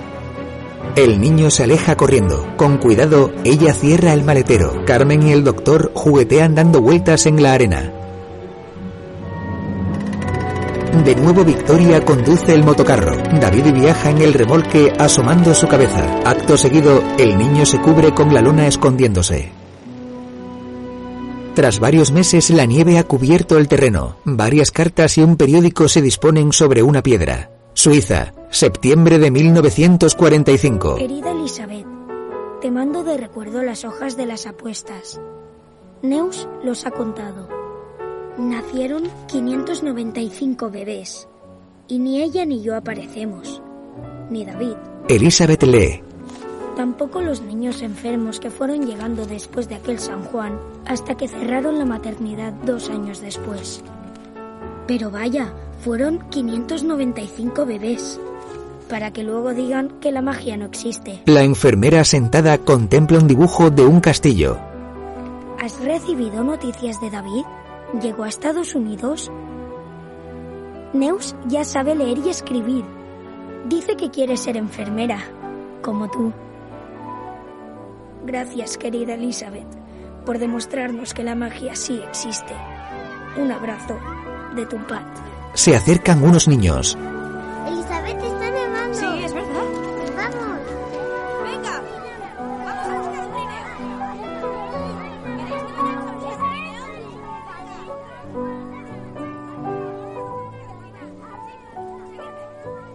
El 0.94 1.20
niño 1.20 1.50
se 1.50 1.64
aleja 1.64 1.96
corriendo. 1.96 2.46
Con 2.56 2.78
cuidado, 2.78 3.32
ella 3.42 3.74
cierra 3.74 4.12
el 4.12 4.22
maletero. 4.22 4.84
Carmen 4.86 5.26
y 5.26 5.32
el 5.32 5.42
doctor 5.42 5.90
juguetean 5.94 6.54
dando 6.54 6.80
vueltas 6.80 7.26
en 7.26 7.42
la 7.42 7.54
arena. 7.54 7.92
De 10.92 11.16
nuevo 11.16 11.42
Victoria 11.42 12.04
conduce 12.04 12.54
el 12.54 12.64
motocarro. 12.64 13.16
David 13.40 13.72
viaja 13.72 14.10
en 14.10 14.18
el 14.18 14.34
remolque 14.34 14.92
asomando 14.98 15.54
su 15.54 15.66
cabeza. 15.66 16.20
Acto 16.24 16.56
seguido, 16.56 17.02
el 17.18 17.36
niño 17.38 17.64
se 17.66 17.80
cubre 17.80 18.14
con 18.14 18.32
la 18.32 18.42
luna 18.42 18.66
escondiéndose. 18.66 19.50
Tras 21.54 21.80
varios 21.80 22.12
meses 22.12 22.50
la 22.50 22.66
nieve 22.66 22.98
ha 22.98 23.04
cubierto 23.04 23.58
el 23.58 23.68
terreno. 23.68 24.16
Varias 24.24 24.70
cartas 24.70 25.18
y 25.18 25.22
un 25.22 25.36
periódico 25.36 25.88
se 25.88 26.02
disponen 26.02 26.52
sobre 26.52 26.82
una 26.82 27.02
piedra. 27.02 27.50
Suiza, 27.74 28.34
septiembre 28.50 29.18
de 29.18 29.30
1945. 29.30 30.96
Querida 30.96 31.30
Elizabeth, 31.32 31.86
te 32.60 32.70
mando 32.70 33.02
de 33.02 33.16
recuerdo 33.16 33.62
las 33.62 33.84
hojas 33.84 34.16
de 34.16 34.26
las 34.26 34.46
apuestas. 34.46 35.20
Neus 36.02 36.48
los 36.62 36.86
ha 36.86 36.90
contado. 36.90 37.48
Nacieron 38.38 39.04
595 39.26 40.70
bebés. 40.70 41.28
Y 41.86 41.98
ni 41.98 42.22
ella 42.22 42.46
ni 42.46 42.62
yo 42.62 42.74
aparecemos. 42.74 43.60
Ni 44.30 44.44
David. 44.44 44.76
Elizabeth 45.08 45.62
lee. 45.64 46.02
Tampoco 46.74 47.20
los 47.20 47.42
niños 47.42 47.82
enfermos 47.82 48.40
que 48.40 48.50
fueron 48.50 48.86
llegando 48.86 49.26
después 49.26 49.68
de 49.68 49.74
aquel 49.74 49.98
San 49.98 50.24
Juan 50.24 50.58
hasta 50.86 51.14
que 51.14 51.28
cerraron 51.28 51.78
la 51.78 51.84
maternidad 51.84 52.54
dos 52.64 52.88
años 52.88 53.20
después. 53.20 53.82
Pero 54.86 55.10
vaya, 55.10 55.52
fueron 55.82 56.20
595 56.30 57.66
bebés. 57.66 58.18
Para 58.88 59.12
que 59.12 59.24
luego 59.24 59.52
digan 59.52 59.90
que 60.00 60.10
la 60.10 60.22
magia 60.22 60.56
no 60.56 60.64
existe. 60.64 61.22
La 61.26 61.42
enfermera 61.42 62.02
sentada 62.04 62.56
contempla 62.56 63.18
un 63.18 63.28
dibujo 63.28 63.68
de 63.68 63.84
un 63.84 64.00
castillo. 64.00 64.58
¿Has 65.60 65.78
recibido 65.84 66.42
noticias 66.42 66.98
de 67.00 67.10
David? 67.10 67.44
¿Llegó 68.00 68.24
a 68.24 68.28
Estados 68.28 68.74
Unidos? 68.74 69.30
Neus 70.94 71.36
ya 71.46 71.64
sabe 71.64 71.94
leer 71.94 72.18
y 72.18 72.30
escribir. 72.30 72.84
Dice 73.68 73.96
que 73.96 74.10
quiere 74.10 74.36
ser 74.36 74.56
enfermera, 74.56 75.18
como 75.82 76.10
tú. 76.10 76.32
Gracias, 78.24 78.78
querida 78.78 79.14
Elizabeth, 79.14 79.68
por 80.24 80.38
demostrarnos 80.38 81.12
que 81.12 81.22
la 81.22 81.34
magia 81.34 81.76
sí 81.76 82.00
existe. 82.08 82.54
Un 83.36 83.50
abrazo 83.52 83.98
de 84.56 84.66
tu 84.66 84.76
Pat. 84.86 85.06
Se 85.54 85.76
acercan 85.76 86.24
unos 86.24 86.48
niños. 86.48 86.96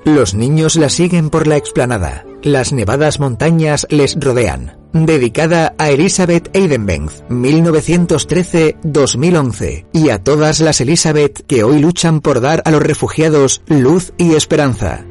Los 0.07 0.33
niños 0.33 0.75
la 0.77 0.89
siguen 0.89 1.29
por 1.29 1.45
la 1.47 1.57
explanada. 1.57 2.25
Las 2.41 2.71
nevadas 2.71 3.19
montañas 3.19 3.85
les 3.89 4.17
rodean. 4.17 4.77
Dedicada 4.93 5.75
a 5.77 5.89
Elizabeth 5.89 6.49
Eidenbenz, 6.55 7.25
1913-2011. 7.27 9.87
Y 9.91 10.11
a 10.11 10.23
todas 10.23 10.61
las 10.61 10.79
Elizabeth 10.79 11.45
que 11.45 11.65
hoy 11.65 11.79
luchan 11.79 12.21
por 12.21 12.39
dar 12.39 12.61
a 12.63 12.71
los 12.71 12.81
refugiados 12.81 13.63
luz 13.67 14.13
y 14.17 14.35
esperanza. 14.35 15.03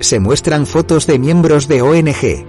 Se 0.00 0.20
muestran 0.20 0.66
fotos 0.66 1.06
de 1.06 1.18
miembros 1.18 1.66
de 1.66 1.80
ONG, 1.80 2.44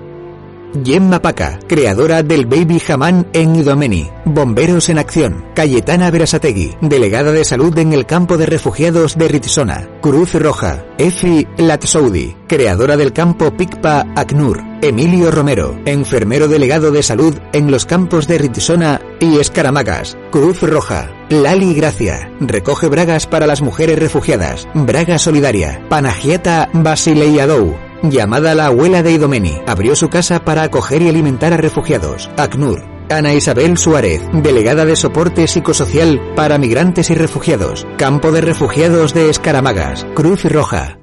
Gemma 0.84 1.22
Paca, 1.22 1.60
creadora 1.68 2.24
del 2.24 2.46
Baby 2.46 2.82
Haman 2.88 3.28
en 3.34 3.56
Idomeni. 3.56 4.10
Bomberos 4.26 4.90
en 4.90 4.98
acción. 4.98 5.46
Cayetana 5.54 6.10
Verasategui, 6.12 6.76
delegada 6.82 7.32
de 7.32 7.44
salud 7.44 7.78
en 7.78 7.94
el 7.94 8.06
campo 8.06 8.38
de 8.38 8.46
refugiados 8.46 9.18
de 9.18 9.28
Ritsona. 9.28 9.90
Cruz 10.02 10.34
Roja. 10.34 10.86
Efi 10.98 11.48
Latsoudi, 11.58 12.36
creadora 12.48 12.98
del 12.98 13.14
campo 13.14 13.52
Pikpa 13.52 14.06
Acnur. 14.16 14.62
Emilio 14.82 15.30
Romero, 15.30 15.80
enfermero 15.86 16.48
delegado 16.48 16.92
de 16.92 17.04
salud 17.04 17.36
en 17.54 17.70
los 17.70 17.86
campos 17.86 18.28
de 18.28 18.38
Ritsona 18.38 19.02
y 19.20 19.40
Escaramagas. 19.40 20.18
Cruz 20.32 20.62
Roja. 20.62 21.12
Lali 21.30 21.74
Gracia, 21.74 22.32
recoge 22.40 22.88
bragas 22.88 23.28
para 23.28 23.48
las 23.48 23.62
mujeres 23.62 24.00
refugiadas. 24.00 24.68
Braga 24.74 25.18
Solidaria. 25.18 25.86
Panagiata 25.88 26.70
Basileiadou, 26.74 27.76
Llamada 28.04 28.56
la 28.56 28.66
abuela 28.66 29.04
de 29.04 29.12
Idomeni, 29.12 29.62
abrió 29.68 29.96
su 29.96 30.10
casa 30.10 30.44
para 30.44 30.64
acoger 30.64 31.04
y 31.04 31.10
alimentar 31.10 31.54
a 31.54 31.58
refugiados. 31.58 32.32
ACNUR. 32.36 32.84
Ana 33.12 33.34
Isabel 33.34 33.78
Suárez, 33.78 34.24
delegada 34.34 34.86
de 34.86 34.96
soporte 34.96 35.46
psicosocial 35.46 36.34
para 36.36 36.58
migrantes 36.58 37.10
y 37.10 37.16
refugiados. 37.16 37.86
Campo 37.98 38.32
de 38.32 38.42
refugiados 38.42 39.14
de 39.14 39.30
Escaramagas. 39.30 40.08
Cruz 40.16 40.46
Roja. 40.46 41.00